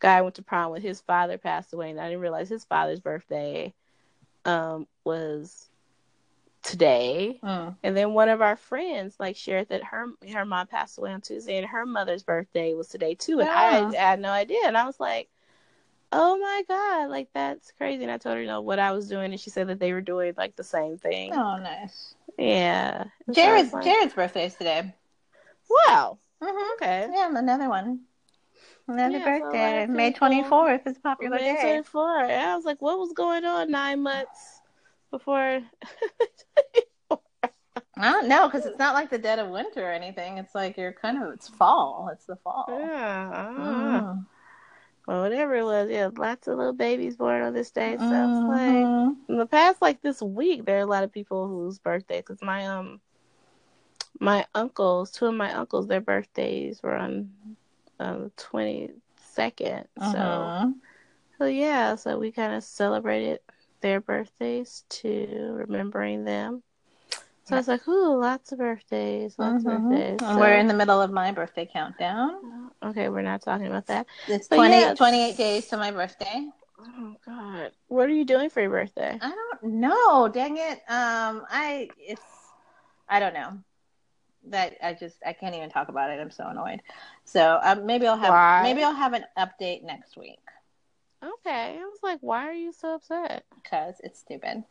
guy 0.00 0.18
I 0.18 0.22
went 0.22 0.34
to 0.36 0.42
prom 0.42 0.70
with, 0.72 0.82
his 0.82 1.00
father 1.00 1.38
passed 1.38 1.72
away, 1.72 1.90
and 1.90 2.00
I 2.00 2.08
didn't 2.08 2.20
realize 2.20 2.48
his 2.48 2.64
father's 2.64 3.00
birthday 3.00 3.74
um, 4.44 4.86
was 5.04 5.68
today. 6.62 7.40
Mm. 7.42 7.76
And 7.82 7.96
then 7.96 8.14
one 8.14 8.28
of 8.28 8.40
our 8.40 8.56
friends 8.56 9.16
like 9.18 9.36
shared 9.36 9.68
that 9.68 9.84
her 9.84 10.06
her 10.32 10.44
mom 10.44 10.66
passed 10.68 10.98
away 10.98 11.12
on 11.12 11.20
Tuesday, 11.20 11.56
and 11.56 11.66
her 11.66 11.86
mother's 11.86 12.22
birthday 12.22 12.74
was 12.74 12.88
today 12.88 13.14
too. 13.14 13.40
And 13.40 13.48
I, 13.50 13.78
Yeah. 13.80 13.88
I 13.88 13.94
had 13.94 14.20
no 14.20 14.30
idea, 14.30 14.60
and 14.66 14.76
I 14.76 14.86
was 14.86 15.00
like. 15.00 15.28
Oh 16.14 16.36
my 16.36 16.62
god, 16.68 17.08
like 17.08 17.28
that's 17.32 17.72
crazy. 17.78 18.02
And 18.02 18.12
I 18.12 18.18
told 18.18 18.34
her, 18.34 18.42
you 18.42 18.46
know, 18.46 18.60
what 18.60 18.78
I 18.78 18.92
was 18.92 19.08
doing, 19.08 19.32
and 19.32 19.40
she 19.40 19.48
said 19.48 19.68
that 19.68 19.80
they 19.80 19.94
were 19.94 20.02
doing 20.02 20.34
like 20.36 20.56
the 20.56 20.62
same 20.62 20.98
thing. 20.98 21.32
Oh, 21.32 21.58
nice. 21.58 22.14
Yeah. 22.38 23.04
And 23.26 23.34
so 23.34 23.42
Jared's, 23.42 23.72
like, 23.72 23.84
Jared's 23.84 24.12
birthday 24.14 24.44
is 24.44 24.54
today. 24.54 24.94
Wow. 25.88 26.18
hmm 26.42 26.72
Okay. 26.74 27.08
Yeah, 27.12 27.30
another 27.34 27.68
one. 27.68 28.00
Another 28.88 29.18
Yeah, 29.18 29.24
so 29.24 29.30
a 29.30 29.44
lot 29.44 29.52
birthday. 29.52 29.86
May 29.86 30.12
24th 30.12 30.86
is 30.86 30.96
a 30.96 31.00
popular 31.00 31.36
May 31.36 31.54
day. 31.54 31.60
24. 31.62 32.24
And 32.24 32.32
I 32.50 32.56
was 32.56 32.64
like, 32.64 32.82
what 32.82 32.98
was 32.98 33.12
going 33.12 33.44
on 33.44 33.70
nine 33.70 34.02
months 34.02 34.60
before? 35.10 35.60
I 37.96 38.10
don't 38.10 38.26
know 38.26 38.48
because 38.48 38.66
it's 38.66 38.78
not 38.78 38.94
like 38.94 39.10
the 39.10 39.18
dead 39.18 39.38
of 39.38 39.50
winter 39.50 39.86
or 39.86 39.92
anything. 39.92 40.38
It's 40.38 40.54
like 40.54 40.76
you're 40.76 40.92
kind 40.92 41.22
of 41.22 41.32
it's 41.32 41.48
fall. 41.48 42.10
It's 42.12 42.24
the 42.24 42.36
fall. 42.36 42.66
yeah. 42.68 43.30
I 43.32 43.42
don't 43.44 43.56
know. 43.56 43.62
Mm. 43.62 44.26
Well, 45.06 45.22
whatever 45.22 45.56
it 45.56 45.64
was, 45.64 45.90
yeah, 45.90 46.10
lots 46.16 46.46
of 46.46 46.58
little 46.58 46.72
babies 46.72 47.16
born 47.16 47.42
on 47.42 47.52
this 47.52 47.70
day. 47.70 47.96
So 47.98 48.04
it's 48.04 48.48
like 48.48 49.26
in 49.28 49.36
the 49.36 49.46
past, 49.46 49.82
like 49.82 50.00
this 50.00 50.22
week, 50.22 50.64
there 50.64 50.78
are 50.78 50.82
a 50.82 50.86
lot 50.86 51.02
of 51.04 51.12
people 51.12 51.48
whose 51.48 51.78
birthday 51.78 52.18
Because 52.18 52.40
my 52.40 52.66
um, 52.66 53.00
my 54.20 54.46
uncles, 54.54 55.10
two 55.10 55.26
of 55.26 55.34
my 55.34 55.52
uncles, 55.52 55.88
their 55.88 56.00
birthdays 56.00 56.82
were 56.82 56.96
on 56.96 57.30
um, 58.02 58.24
the 58.24 58.30
twenty 58.36 58.90
second. 59.34 59.86
So. 59.98 60.74
So 61.38 61.46
yeah, 61.46 61.96
so 61.96 62.18
we 62.18 62.30
kind 62.30 62.54
of 62.54 62.62
celebrated 62.62 63.40
their 63.80 64.00
birthdays 64.00 64.84
too, 64.88 65.52
remembering 65.66 66.24
them. 66.24 66.62
So 67.44 67.56
I 67.56 67.58
was 67.58 67.66
like, 67.66 67.88
ooh, 67.88 68.20
lots 68.20 68.52
of 68.52 68.58
birthdays, 68.58 69.36
lots 69.38 69.64
Mhm. 69.64 69.74
of 69.74 69.82
birthdays. 69.88 70.20
And 70.22 70.36
So- 70.36 70.40
we're 70.40 70.56
in 70.56 70.68
the 70.68 70.74
middle 70.74 71.00
of 71.02 71.10
my 71.10 71.32
birthday 71.32 71.66
countdown. 71.66 72.70
okay, 72.84 73.08
we're 73.08 73.22
not 73.22 73.42
talking 73.42 73.66
about 73.66 73.86
that. 73.86 74.06
It's 74.28 74.46
But 74.46 74.56
20, 74.56 74.76
yeah, 74.80 74.94
28 74.94 75.36
days 75.36 75.66
to 75.68 75.76
my 75.76 75.90
birthday. 75.90 76.48
Oh 76.78 77.16
God, 77.26 77.72
what 77.88 78.08
are 78.08 78.12
you 78.12 78.24
doing 78.24 78.48
for 78.48 78.60
your 78.60 78.70
birthday? 78.70 79.18
I 79.20 79.30
don't 79.30 79.64
know. 79.74 80.28
Dang 80.28 80.58
it. 80.58 80.78
Um, 80.88 81.44
I 81.50 81.88
it's 81.98 82.22
I 83.08 83.18
don't 83.18 83.34
know. 83.34 83.58
That 84.48 84.74
I 84.82 84.94
just 84.94 85.16
I 85.26 85.32
can't 85.32 85.54
even 85.54 85.70
talk 85.70 85.88
about 85.88 86.10
it. 86.10 86.20
I'm 86.20 86.30
so 86.30 86.46
annoyed. 86.48 86.82
So 87.24 87.58
um, 87.62 87.86
maybe 87.86 88.06
I'll 88.06 88.16
have 88.18 88.38
Why? 88.38 88.58
maybe 88.58 88.82
I'll 88.82 88.94
have 88.94 89.12
an 89.14 89.24
update 89.38 89.82
next 89.84 90.16
week 90.16 90.40
Okay, 91.22 91.78
I 91.80 91.84
was 91.84 91.98
like, 92.02 92.20
why 92.20 92.46
are 92.48 92.52
you 92.52 92.72
so 92.72 92.94
upset? 92.94 93.44
because 93.54 94.00
it's 94.02 94.20
stupid. 94.20 94.64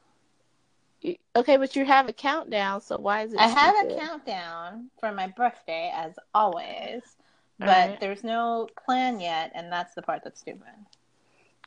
You- 1.02 1.18
Okay, 1.36 1.58
but 1.58 1.76
you 1.76 1.86
have 1.86 2.08
a 2.08 2.14
countdown, 2.14 2.82
so 2.82 2.98
why 2.98 3.22
is 3.24 3.34
it? 3.34 3.40
I 3.40 3.48
have 3.48 3.76
a 3.76 3.86
countdown 3.86 4.92
for 5.00 5.12
my 5.12 5.28
birthday 5.28 5.92
as 5.94 6.18
always, 6.34 7.18
but 7.60 7.92
Alright. 7.92 8.00
there's 8.00 8.24
no 8.24 8.70
plan 8.86 9.20
yet, 9.20 9.52
and 9.56 9.72
that's 9.72 9.94
the 9.96 10.02
part 10.02 10.24
that's 10.24 10.40
stupid. 10.42 10.86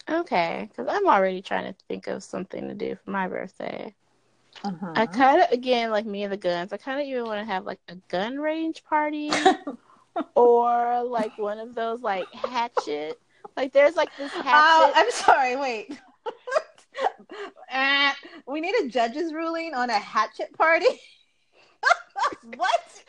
Okay, 0.09 0.67
because 0.69 0.87
I'm 0.89 1.07
already 1.09 1.43
trying 1.43 1.73
to 1.73 1.79
think 1.89 2.07
of 2.07 2.23
something 2.23 2.69
to 2.69 2.75
do 2.75 2.97
for 2.97 3.11
my 3.11 3.29
birthday. 3.29 3.95
I 4.95 5.07
Mhm. 5.07 5.07
kind 5.07 5.43
of, 5.43 5.51
again, 5.51 5.91
like 5.91 6.07
me 6.07 6.23
and 6.25 6.33
the 6.33 6.37
guns, 6.37 6.73
I 6.73 6.77
kind 6.77 7.01
of 7.01 7.07
even 7.07 7.27
want 7.27 7.41
to 7.41 7.45
have 7.47 7.65
like 7.65 7.81
a 7.89 7.97
gun 8.09 8.39
range 8.39 8.85
party 8.85 9.31
or 10.35 11.03
like 11.05 11.37
one 11.37 11.59
of 11.59 11.75
those 11.75 12.01
like 12.03 12.33
hatchet. 12.33 13.21
Like 13.57 13.73
there's 13.73 13.97
like 13.97 14.15
this 14.17 14.35
Oh, 14.53 14.91
hatchet. 14.91 14.95
I'm 14.95 15.11
sorry. 15.11 15.57
Wait. 15.57 15.99
Uh, 17.73 18.13
we 18.47 18.61
need 18.61 18.75
a 18.85 18.89
judge's 18.89 19.33
ruling 19.33 19.75
on 19.75 19.91
a 19.91 19.99
hatchet 19.99 20.53
party. 20.57 20.87
what? 22.57 23.05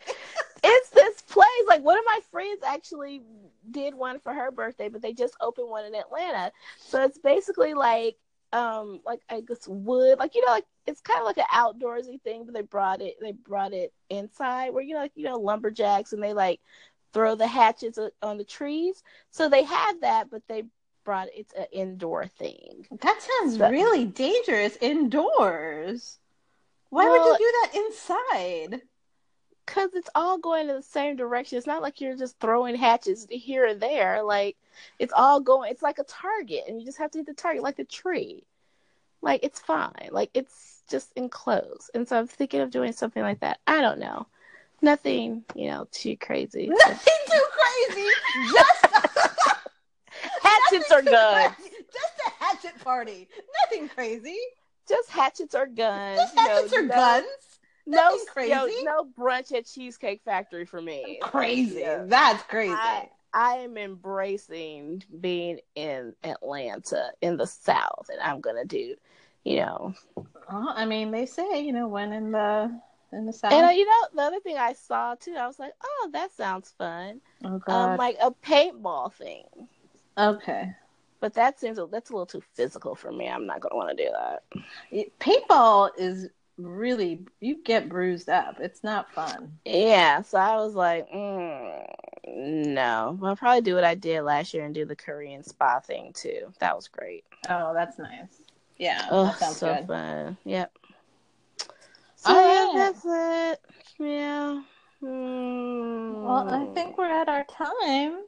it's 0.63 0.89
this 0.89 1.21
place. 1.21 1.47
Like 1.67 1.83
one 1.83 1.97
of 1.97 2.03
my 2.05 2.19
friends 2.31 2.63
actually 2.65 3.21
did 3.69 3.93
one 3.93 4.19
for 4.19 4.33
her 4.33 4.51
birthday, 4.51 4.89
but 4.89 5.01
they 5.01 5.13
just 5.13 5.35
opened 5.41 5.69
one 5.69 5.85
in 5.85 5.95
Atlanta. 5.95 6.51
So 6.85 7.03
it's 7.03 7.17
basically 7.19 7.73
like 7.73 8.17
um 8.55 9.01
like 9.05 9.19
I 9.29 9.41
guess 9.41 9.67
wood, 9.67 10.17
like 10.19 10.33
you 10.35 10.45
know, 10.45 10.51
like 10.51 10.65
it's 10.87 11.01
kind 11.01 11.19
of 11.19 11.25
like 11.25 11.37
an 11.37 11.45
outdoorsy 11.53 12.21
thing, 12.21 12.45
but 12.45 12.53
they 12.53 12.61
brought 12.61 13.01
it 13.01 13.15
they 13.21 13.33
brought 13.33 13.73
it 13.73 13.91
inside 14.09 14.69
where 14.71 14.83
you 14.83 14.93
know 14.93 15.01
like 15.01 15.11
you 15.15 15.25
know 15.25 15.37
lumberjacks 15.37 16.13
and 16.13 16.23
they 16.23 16.33
like 16.33 16.59
throw 17.13 17.35
the 17.35 17.47
hatchets 17.47 17.97
o- 17.97 18.11
on 18.21 18.37
the 18.37 18.43
trees. 18.43 19.03
So 19.31 19.49
they 19.49 19.63
have 19.63 20.01
that, 20.01 20.29
but 20.29 20.41
they 20.47 20.63
brought 21.03 21.27
it's 21.35 21.53
an 21.53 21.67
indoor 21.71 22.27
thing. 22.27 22.85
That 23.01 23.21
sounds 23.21 23.57
So- 23.57 23.69
really 23.69 24.05
dangerous 24.05 24.77
indoors. 24.81 26.19
Why 26.89 27.05
Well- 27.05 27.29
would 27.31 27.39
you 27.39 27.45
do 27.45 27.51
that 27.61 27.85
inside? 27.85 28.81
Cause 29.67 29.89
it's 29.95 30.09
all 30.13 30.37
going 30.37 30.69
in 30.69 30.75
the 30.75 30.81
same 30.83 31.15
direction. 31.15 31.57
It's 31.57 31.65
not 31.67 31.81
like 31.81 31.99
you're 31.99 32.15
just 32.15 32.39
throwing 32.39 32.75
hatches 32.75 33.25
here 33.29 33.65
and 33.65 33.81
there. 33.81 34.21
Like 34.21 34.57
it's 34.99 35.13
all 35.15 35.39
going. 35.39 35.71
It's 35.71 35.81
like 35.81 35.97
a 35.97 36.03
target, 36.03 36.65
and 36.67 36.79
you 36.79 36.85
just 36.85 36.99
have 36.99 37.11
to 37.11 37.19
hit 37.19 37.27
the 37.27 37.33
target, 37.33 37.63
like 37.63 37.77
the 37.77 37.83
tree. 37.83 38.43
Like 39.21 39.39
it's 39.43 39.59
fine. 39.59 40.09
Like 40.11 40.29
it's 40.33 40.83
just 40.89 41.11
enclosed. 41.15 41.89
And 41.95 42.07
so 42.07 42.17
I'm 42.17 42.27
thinking 42.27 42.61
of 42.61 42.69
doing 42.69 42.91
something 42.91 43.23
like 43.23 43.39
that. 43.39 43.59
I 43.65 43.81
don't 43.81 43.99
know. 43.99 44.27
Nothing, 44.81 45.43
you 45.55 45.69
know, 45.69 45.87
too 45.91 46.15
crazy. 46.17 46.67
Nothing 46.69 47.13
too 47.31 47.43
crazy. 47.51 48.07
Just 48.51 48.85
hatchets 50.43 50.91
are 50.91 51.01
good. 51.01 51.51
crazy. 51.55 51.75
Just 51.91 52.13
a 52.27 52.43
hatchet 52.43 52.83
party. 52.83 53.27
Nothing 53.63 53.89
crazy. 53.89 54.37
Just 54.87 55.09
hatchets 55.09 55.55
or 55.55 55.65
guns. 55.65 56.19
Just 56.19 56.35
you 56.35 56.43
know, 56.43 56.49
hatchets 56.49 56.73
or 56.73 56.83
guns. 56.83 57.25
No, 57.87 57.97
Nothing 57.97 58.49
yo, 58.49 58.61
crazy. 58.61 58.83
no 58.83 59.05
brunch 59.05 59.55
at 59.55 59.65
Cheesecake 59.65 60.21
Factory 60.25 60.65
for 60.65 60.81
me. 60.81 61.19
Crazy. 61.21 61.81
Yeah. 61.81 62.03
That's 62.07 62.41
crazy. 62.43 62.73
I, 62.73 63.09
I 63.33 63.57
am 63.57 63.77
embracing 63.77 65.03
being 65.19 65.59
in 65.75 66.13
Atlanta 66.23 67.11
in 67.21 67.37
the 67.37 67.45
South, 67.45 68.09
and 68.11 68.19
I'm 68.21 68.41
gonna 68.41 68.65
do, 68.65 68.95
you 69.43 69.57
know. 69.57 69.93
Well, 70.15 70.73
I 70.75 70.85
mean, 70.85 71.11
they 71.11 71.25
say 71.25 71.61
you 71.61 71.73
know 71.73 71.87
when 71.87 72.11
in 72.11 72.31
the 72.31 72.81
in 73.11 73.25
the 73.25 73.33
south. 73.33 73.53
And 73.53 73.65
uh, 73.65 73.69
you 73.69 73.85
know, 73.85 74.07
the 74.15 74.21
other 74.21 74.39
thing 74.39 74.57
I 74.57 74.73
saw 74.73 75.15
too, 75.15 75.35
I 75.35 75.47
was 75.47 75.59
like, 75.59 75.73
oh, 75.83 76.09
that 76.13 76.31
sounds 76.33 76.73
fun. 76.77 77.21
oh 77.43 77.59
God. 77.59 77.91
Um, 77.91 77.97
like 77.97 78.17
a 78.21 78.31
paintball 78.31 79.13
thing, 79.13 79.45
okay. 80.17 80.71
but 81.19 81.33
that 81.33 81.59
seems 81.59 81.77
that's 81.91 82.09
a 82.09 82.13
little 82.13 82.25
too 82.25 82.43
physical 82.53 82.95
for 82.95 83.11
me. 83.11 83.27
I'm 83.27 83.45
not 83.45 83.61
gonna 83.61 83.75
want 83.75 83.97
to 83.97 84.05
do 84.05 84.11
that. 84.11 85.09
Paintball 85.19 85.91
is 85.97 86.29
really 86.57 87.25
you 87.39 87.61
get 87.63 87.89
bruised 87.89 88.29
up. 88.29 88.59
It's 88.59 88.83
not 88.83 89.11
fun. 89.13 89.59
Yeah, 89.65 90.21
so 90.21 90.37
I 90.37 90.55
was 90.57 90.73
like, 90.73 91.09
mm, 91.11 91.85
no. 92.27 93.19
I'll 93.23 93.35
probably 93.35 93.61
do 93.61 93.75
what 93.75 93.83
I 93.83 93.95
did 93.95 94.21
last 94.21 94.53
year 94.53 94.65
and 94.65 94.73
do 94.73 94.85
the 94.85 94.95
Korean 94.95 95.43
spa 95.43 95.79
thing 95.79 96.13
too. 96.13 96.53
That 96.59 96.75
was 96.75 96.87
great. 96.87 97.25
Oh, 97.49 97.73
that's 97.73 97.97
nice. 97.97 98.41
Yeah, 98.77 99.07
oh, 99.09 99.25
that 99.25 99.39
sounds 99.39 99.57
so 99.57 99.73
good. 99.75 99.87
fun. 99.87 100.37
Yep. 100.43 100.71
So 102.17 102.33
All 102.33 102.75
yeah, 102.75 102.91
that's 102.91 103.05
it. 103.05 103.61
Yeah. 103.99 104.61
Mm. 105.03 106.23
Well, 106.23 106.47
I 106.49 106.65
think 106.73 106.97
we're 106.97 107.05
at 107.05 107.29
our 107.29 107.43
time. 107.45 108.23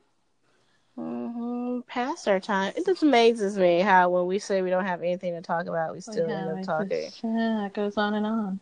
Hmm 0.98 1.80
Past 1.88 2.28
our 2.28 2.40
time. 2.40 2.74
It 2.76 2.86
just 2.86 3.04
amazes 3.04 3.58
me 3.58 3.80
how 3.80 4.10
when 4.10 4.26
we 4.26 4.40
say 4.40 4.62
we 4.62 4.70
don't 4.70 4.86
have 4.86 5.02
anything 5.02 5.34
to 5.36 5.42
talk 5.42 5.68
about, 5.68 5.94
we 5.94 6.02
still 6.02 6.28
Yeah, 6.28 6.50
end 6.50 6.60
up 6.60 6.66
talking. 6.66 6.90
just- 7.04 7.24
yeah, 7.24 7.66
it 7.68 7.74
goes 7.74 7.98
on 7.98 8.14
and 8.16 8.26
on. 8.26 8.60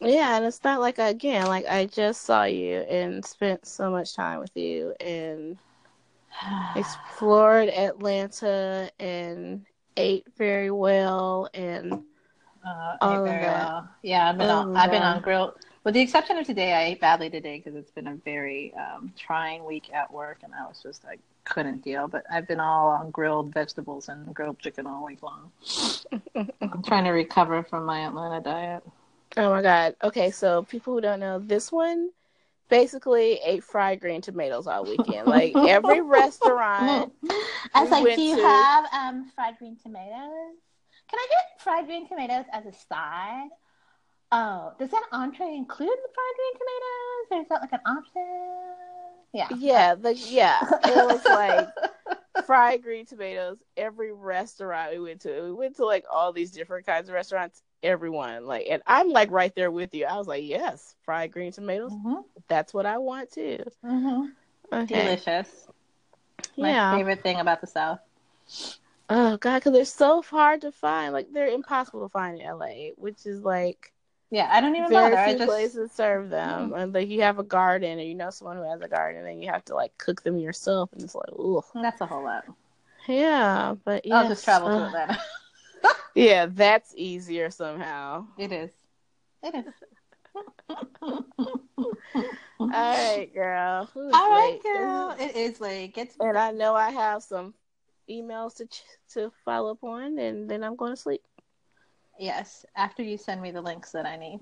Yeah, 0.00 0.36
and 0.36 0.44
it's 0.44 0.62
not 0.62 0.80
like 0.80 0.98
again, 0.98 1.46
like 1.46 1.64
I 1.66 1.86
just 1.86 2.22
saw 2.22 2.44
you 2.44 2.78
and 2.80 3.24
spent 3.24 3.66
so 3.66 3.90
much 3.90 4.14
time 4.14 4.40
with 4.40 4.54
you 4.54 4.94
and 5.00 5.56
explored 6.76 7.70
Atlanta 7.70 8.90
and 8.98 9.64
ate 9.96 10.26
very 10.36 10.70
well 10.70 11.48
and 11.54 12.02
Uh, 12.64 12.96
All 13.00 13.18
of 13.18 13.24
very 13.24 13.40
that. 13.40 13.70
well. 13.70 13.88
Yeah, 14.02 14.28
I've 14.28 14.38
been 14.38 14.50
All 14.50 14.62
on. 14.70 14.76
I've 14.76 14.90
been 14.90 15.02
on 15.02 15.22
grilled. 15.22 15.54
With 15.84 15.94
the 15.94 16.00
exception 16.00 16.36
of 16.36 16.46
today, 16.46 16.72
I 16.72 16.82
ate 16.86 17.00
badly 17.00 17.30
today 17.30 17.58
because 17.58 17.76
it's 17.76 17.92
been 17.92 18.08
a 18.08 18.16
very 18.16 18.74
um, 18.74 19.12
trying 19.16 19.64
week 19.64 19.92
at 19.94 20.12
work, 20.12 20.38
and 20.42 20.52
I 20.52 20.66
was 20.66 20.82
just 20.82 21.04
I 21.04 21.16
couldn't 21.46 21.82
deal. 21.82 22.08
But 22.08 22.24
I've 22.30 22.46
been 22.46 22.60
all 22.60 22.88
on 22.90 23.10
grilled 23.10 23.52
vegetables 23.54 24.08
and 24.08 24.34
grilled 24.34 24.58
chicken 24.58 24.86
all 24.86 25.04
week 25.06 25.22
long. 25.22 25.50
I'm 26.60 26.82
trying 26.82 27.04
to 27.04 27.10
recover 27.10 27.62
from 27.62 27.84
my 27.86 28.00
Atlanta 28.06 28.40
diet. 28.42 28.82
oh 29.38 29.50
my 29.50 29.62
god. 29.62 29.96
Okay, 30.02 30.30
so 30.30 30.62
people 30.64 30.94
who 30.94 31.00
don't 31.00 31.20
know, 31.20 31.38
this 31.38 31.72
one 31.72 32.10
basically 32.68 33.40
ate 33.44 33.62
fried 33.64 34.00
green 34.00 34.20
tomatoes 34.20 34.66
all 34.66 34.84
weekend. 34.84 35.26
Like 35.28 35.54
every 35.56 36.00
restaurant 36.20 37.12
I 37.74 37.82
was 37.82 37.90
we 37.90 38.04
like, 38.04 38.16
"Do 38.16 38.22
you 38.22 38.36
to- 38.36 38.42
have 38.42 38.84
um, 38.92 39.30
fried 39.34 39.56
green 39.58 39.76
tomatoes? 39.82 40.56
Can 41.08 41.20
I 41.20 41.26
get 41.30 41.62
fried 41.62 41.86
green 41.86 42.08
tomatoes 42.08 42.44
as 42.52 42.66
a 42.66 42.72
side? 42.72 43.48
Oh, 44.32 44.72
does 44.76 44.90
that 44.90 45.04
entree 45.12 45.54
include 45.54 45.88
the 45.88 46.08
fried 46.14 46.34
green 46.36 46.52
tomatoes, 46.58 47.26
or 47.30 47.40
is 47.42 47.48
that 47.48 47.60
like 47.60 47.72
an 47.72 47.80
option? 47.86 48.95
Yeah, 49.36 49.50
Yeah, 49.50 49.94
the 49.94 50.14
yeah. 50.14 50.70
It 50.84 50.98
was 51.00 51.26
like 51.28 51.70
fried 52.46 52.82
green 52.82 53.06
tomatoes 53.06 53.62
every 53.76 54.12
restaurant 54.12 54.92
we 54.92 55.00
went 55.00 55.20
to. 55.22 55.42
We 55.44 55.52
went 55.52 55.76
to 55.76 55.84
like 55.86 56.04
all 56.10 56.32
these 56.32 56.52
different 56.52 56.86
kinds 56.86 57.08
of 57.08 57.14
restaurants, 57.14 57.62
everyone. 57.82 58.46
Like 58.46 58.66
and 58.70 58.82
I'm 58.86 59.10
like 59.10 59.30
right 59.30 59.54
there 59.54 59.70
with 59.70 59.94
you. 59.94 60.06
I 60.06 60.16
was 60.16 60.28
like, 60.28 60.44
Yes, 60.44 60.94
fried 61.04 61.32
green 61.32 61.52
tomatoes. 61.52 61.98
hmm 61.98 62.20
That's 62.48 62.74
what 62.74 62.86
I 62.86 62.98
want 62.98 63.32
too. 63.32 63.64
hmm 63.82 64.26
Okay. 64.72 65.18
delicious. 65.18 65.68
My 66.60 66.74
Yeah. 66.74 66.90
favorite 66.90 67.22
thing 67.22 67.40
about 67.40 67.60
the 67.60 67.66
South. 67.66 68.00
Oh 69.08 69.36
god, 69.38 69.58
because 69.58 69.72
they're 69.72 69.84
so 69.84 70.22
hard 70.22 70.62
to 70.62 70.72
find. 70.72 71.12
Like 71.12 71.32
they're 71.32 71.48
impossible 71.48 72.02
to 72.02 72.08
find 72.08 72.40
in 72.40 72.46
LA, 72.46 72.92
which 72.96 73.26
is 73.26 73.42
like 73.44 73.92
Yeah, 74.36 74.48
I 74.50 74.60
don't 74.60 74.76
even 74.76 74.90
very 74.90 75.12
bother. 75.12 75.16
I 75.16 75.28
few 75.30 75.38
just 75.38 75.48
places 75.48 75.92
serve 75.92 76.28
them. 76.28 76.74
And 76.74 76.92
like 76.92 77.08
you 77.08 77.22
have 77.22 77.38
a 77.38 77.42
garden, 77.42 77.98
or 77.98 78.02
you 78.02 78.14
know 78.14 78.28
someone 78.28 78.58
who 78.58 78.70
has 78.70 78.82
a 78.82 78.88
garden, 78.88 79.24
and 79.24 79.42
you 79.42 79.50
have 79.50 79.64
to 79.64 79.74
like 79.74 79.96
cook 79.96 80.22
them 80.24 80.36
yourself, 80.36 80.92
and 80.92 81.00
it's 81.00 81.14
like, 81.14 81.30
ugh. 81.38 81.64
that's 81.72 82.02
a 82.02 82.06
whole 82.06 82.24
lot. 82.24 82.44
Yeah, 83.08 83.76
but 83.82 84.04
I'll 84.12 84.28
just 84.28 84.44
travel 84.44 84.68
to 84.68 84.74
uh, 84.74 84.86
Atlanta. 84.88 85.18
Yeah, 86.14 86.46
that's 86.50 86.92
easier 86.96 87.50
somehow. 87.50 88.26
it 88.36 88.52
is. 88.52 88.70
It 89.42 89.54
is. 89.54 89.64
All 91.00 92.68
right, 92.68 93.30
girl. 93.32 93.88
All 93.96 94.30
right, 94.30 94.52
late? 94.52 94.62
girl. 94.62 95.16
It 95.18 95.34
is 95.34 95.60
late. 95.62 95.94
Get 95.94 96.10
to 96.10 96.22
And 96.24 96.36
I 96.36 96.50
know 96.52 96.74
I 96.74 96.90
have 96.90 97.22
some 97.22 97.54
emails 98.10 98.56
to 98.56 98.66
ch- 98.66 98.82
to 99.14 99.32
follow 99.46 99.70
up 99.70 99.82
on, 99.82 100.18
and 100.18 100.46
then 100.46 100.62
I'm 100.62 100.76
going 100.76 100.92
to 100.92 101.00
sleep. 101.00 101.22
Yes. 102.18 102.64
After 102.76 103.02
you 103.02 103.16
send 103.18 103.40
me 103.42 103.50
the 103.50 103.62
links 103.62 103.92
that 103.92 104.06
I 104.06 104.16
need. 104.16 104.40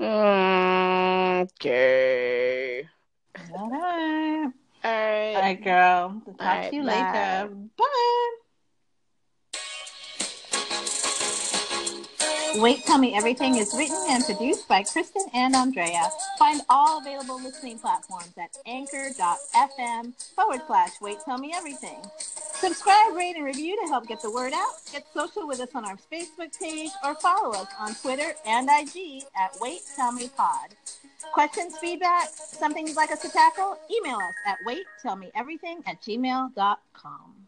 Mm, 0.00 1.42
okay. 1.42 2.88
All 3.54 3.70
right. 3.70 4.52
All 4.84 4.90
right. 4.92 5.34
All 5.34 5.42
right, 5.42 5.62
girl. 5.62 6.22
Talk 6.40 6.62
right, 6.62 6.70
to 6.70 6.76
you 6.76 6.82
bye. 6.82 6.84
later. 6.84 7.50
Bye. 7.76 8.36
Wait, 12.56 12.84
Tell 12.84 12.98
Me 12.98 13.14
Everything 13.14 13.56
is 13.56 13.74
written 13.76 13.96
and 14.10 14.24
produced 14.24 14.68
by 14.68 14.82
Kristen 14.82 15.24
and 15.32 15.56
Andrea. 15.56 16.02
Find 16.38 16.60
all 16.68 17.00
available 17.00 17.42
listening 17.42 17.78
platforms 17.78 18.32
at 18.36 18.56
anchor.fm 18.66 20.12
forward 20.34 20.60
slash 20.66 20.90
Wait, 21.00 21.18
Tell 21.24 21.38
Me 21.38 21.52
Everything. 21.54 21.98
Subscribe, 22.18 23.14
rate, 23.14 23.36
and 23.36 23.44
review 23.44 23.80
to 23.82 23.88
help 23.88 24.06
get 24.06 24.20
the 24.20 24.30
word 24.30 24.52
out. 24.52 24.74
Get 24.92 25.06
social 25.14 25.46
with 25.46 25.60
us 25.60 25.70
on 25.74 25.84
our 25.84 25.96
Facebook 26.12 26.58
page 26.58 26.90
or 27.02 27.14
follow 27.16 27.52
us 27.54 27.68
on 27.78 27.94
Twitter 27.94 28.34
and 28.46 28.68
IG 28.68 29.24
at 29.36 29.56
Wait, 29.60 29.80
Tell 29.96 30.12
Me 30.12 30.28
Pod. 30.36 30.70
Questions, 31.32 31.78
feedback, 31.78 32.28
something 32.34 32.86
you'd 32.86 32.96
like 32.96 33.10
us 33.10 33.22
to 33.22 33.30
tackle? 33.30 33.78
Email 33.90 34.16
us 34.16 34.34
at 34.46 34.58
waittellmeeverything 34.66 35.82
at 35.86 36.02
gmail.com. 36.02 37.41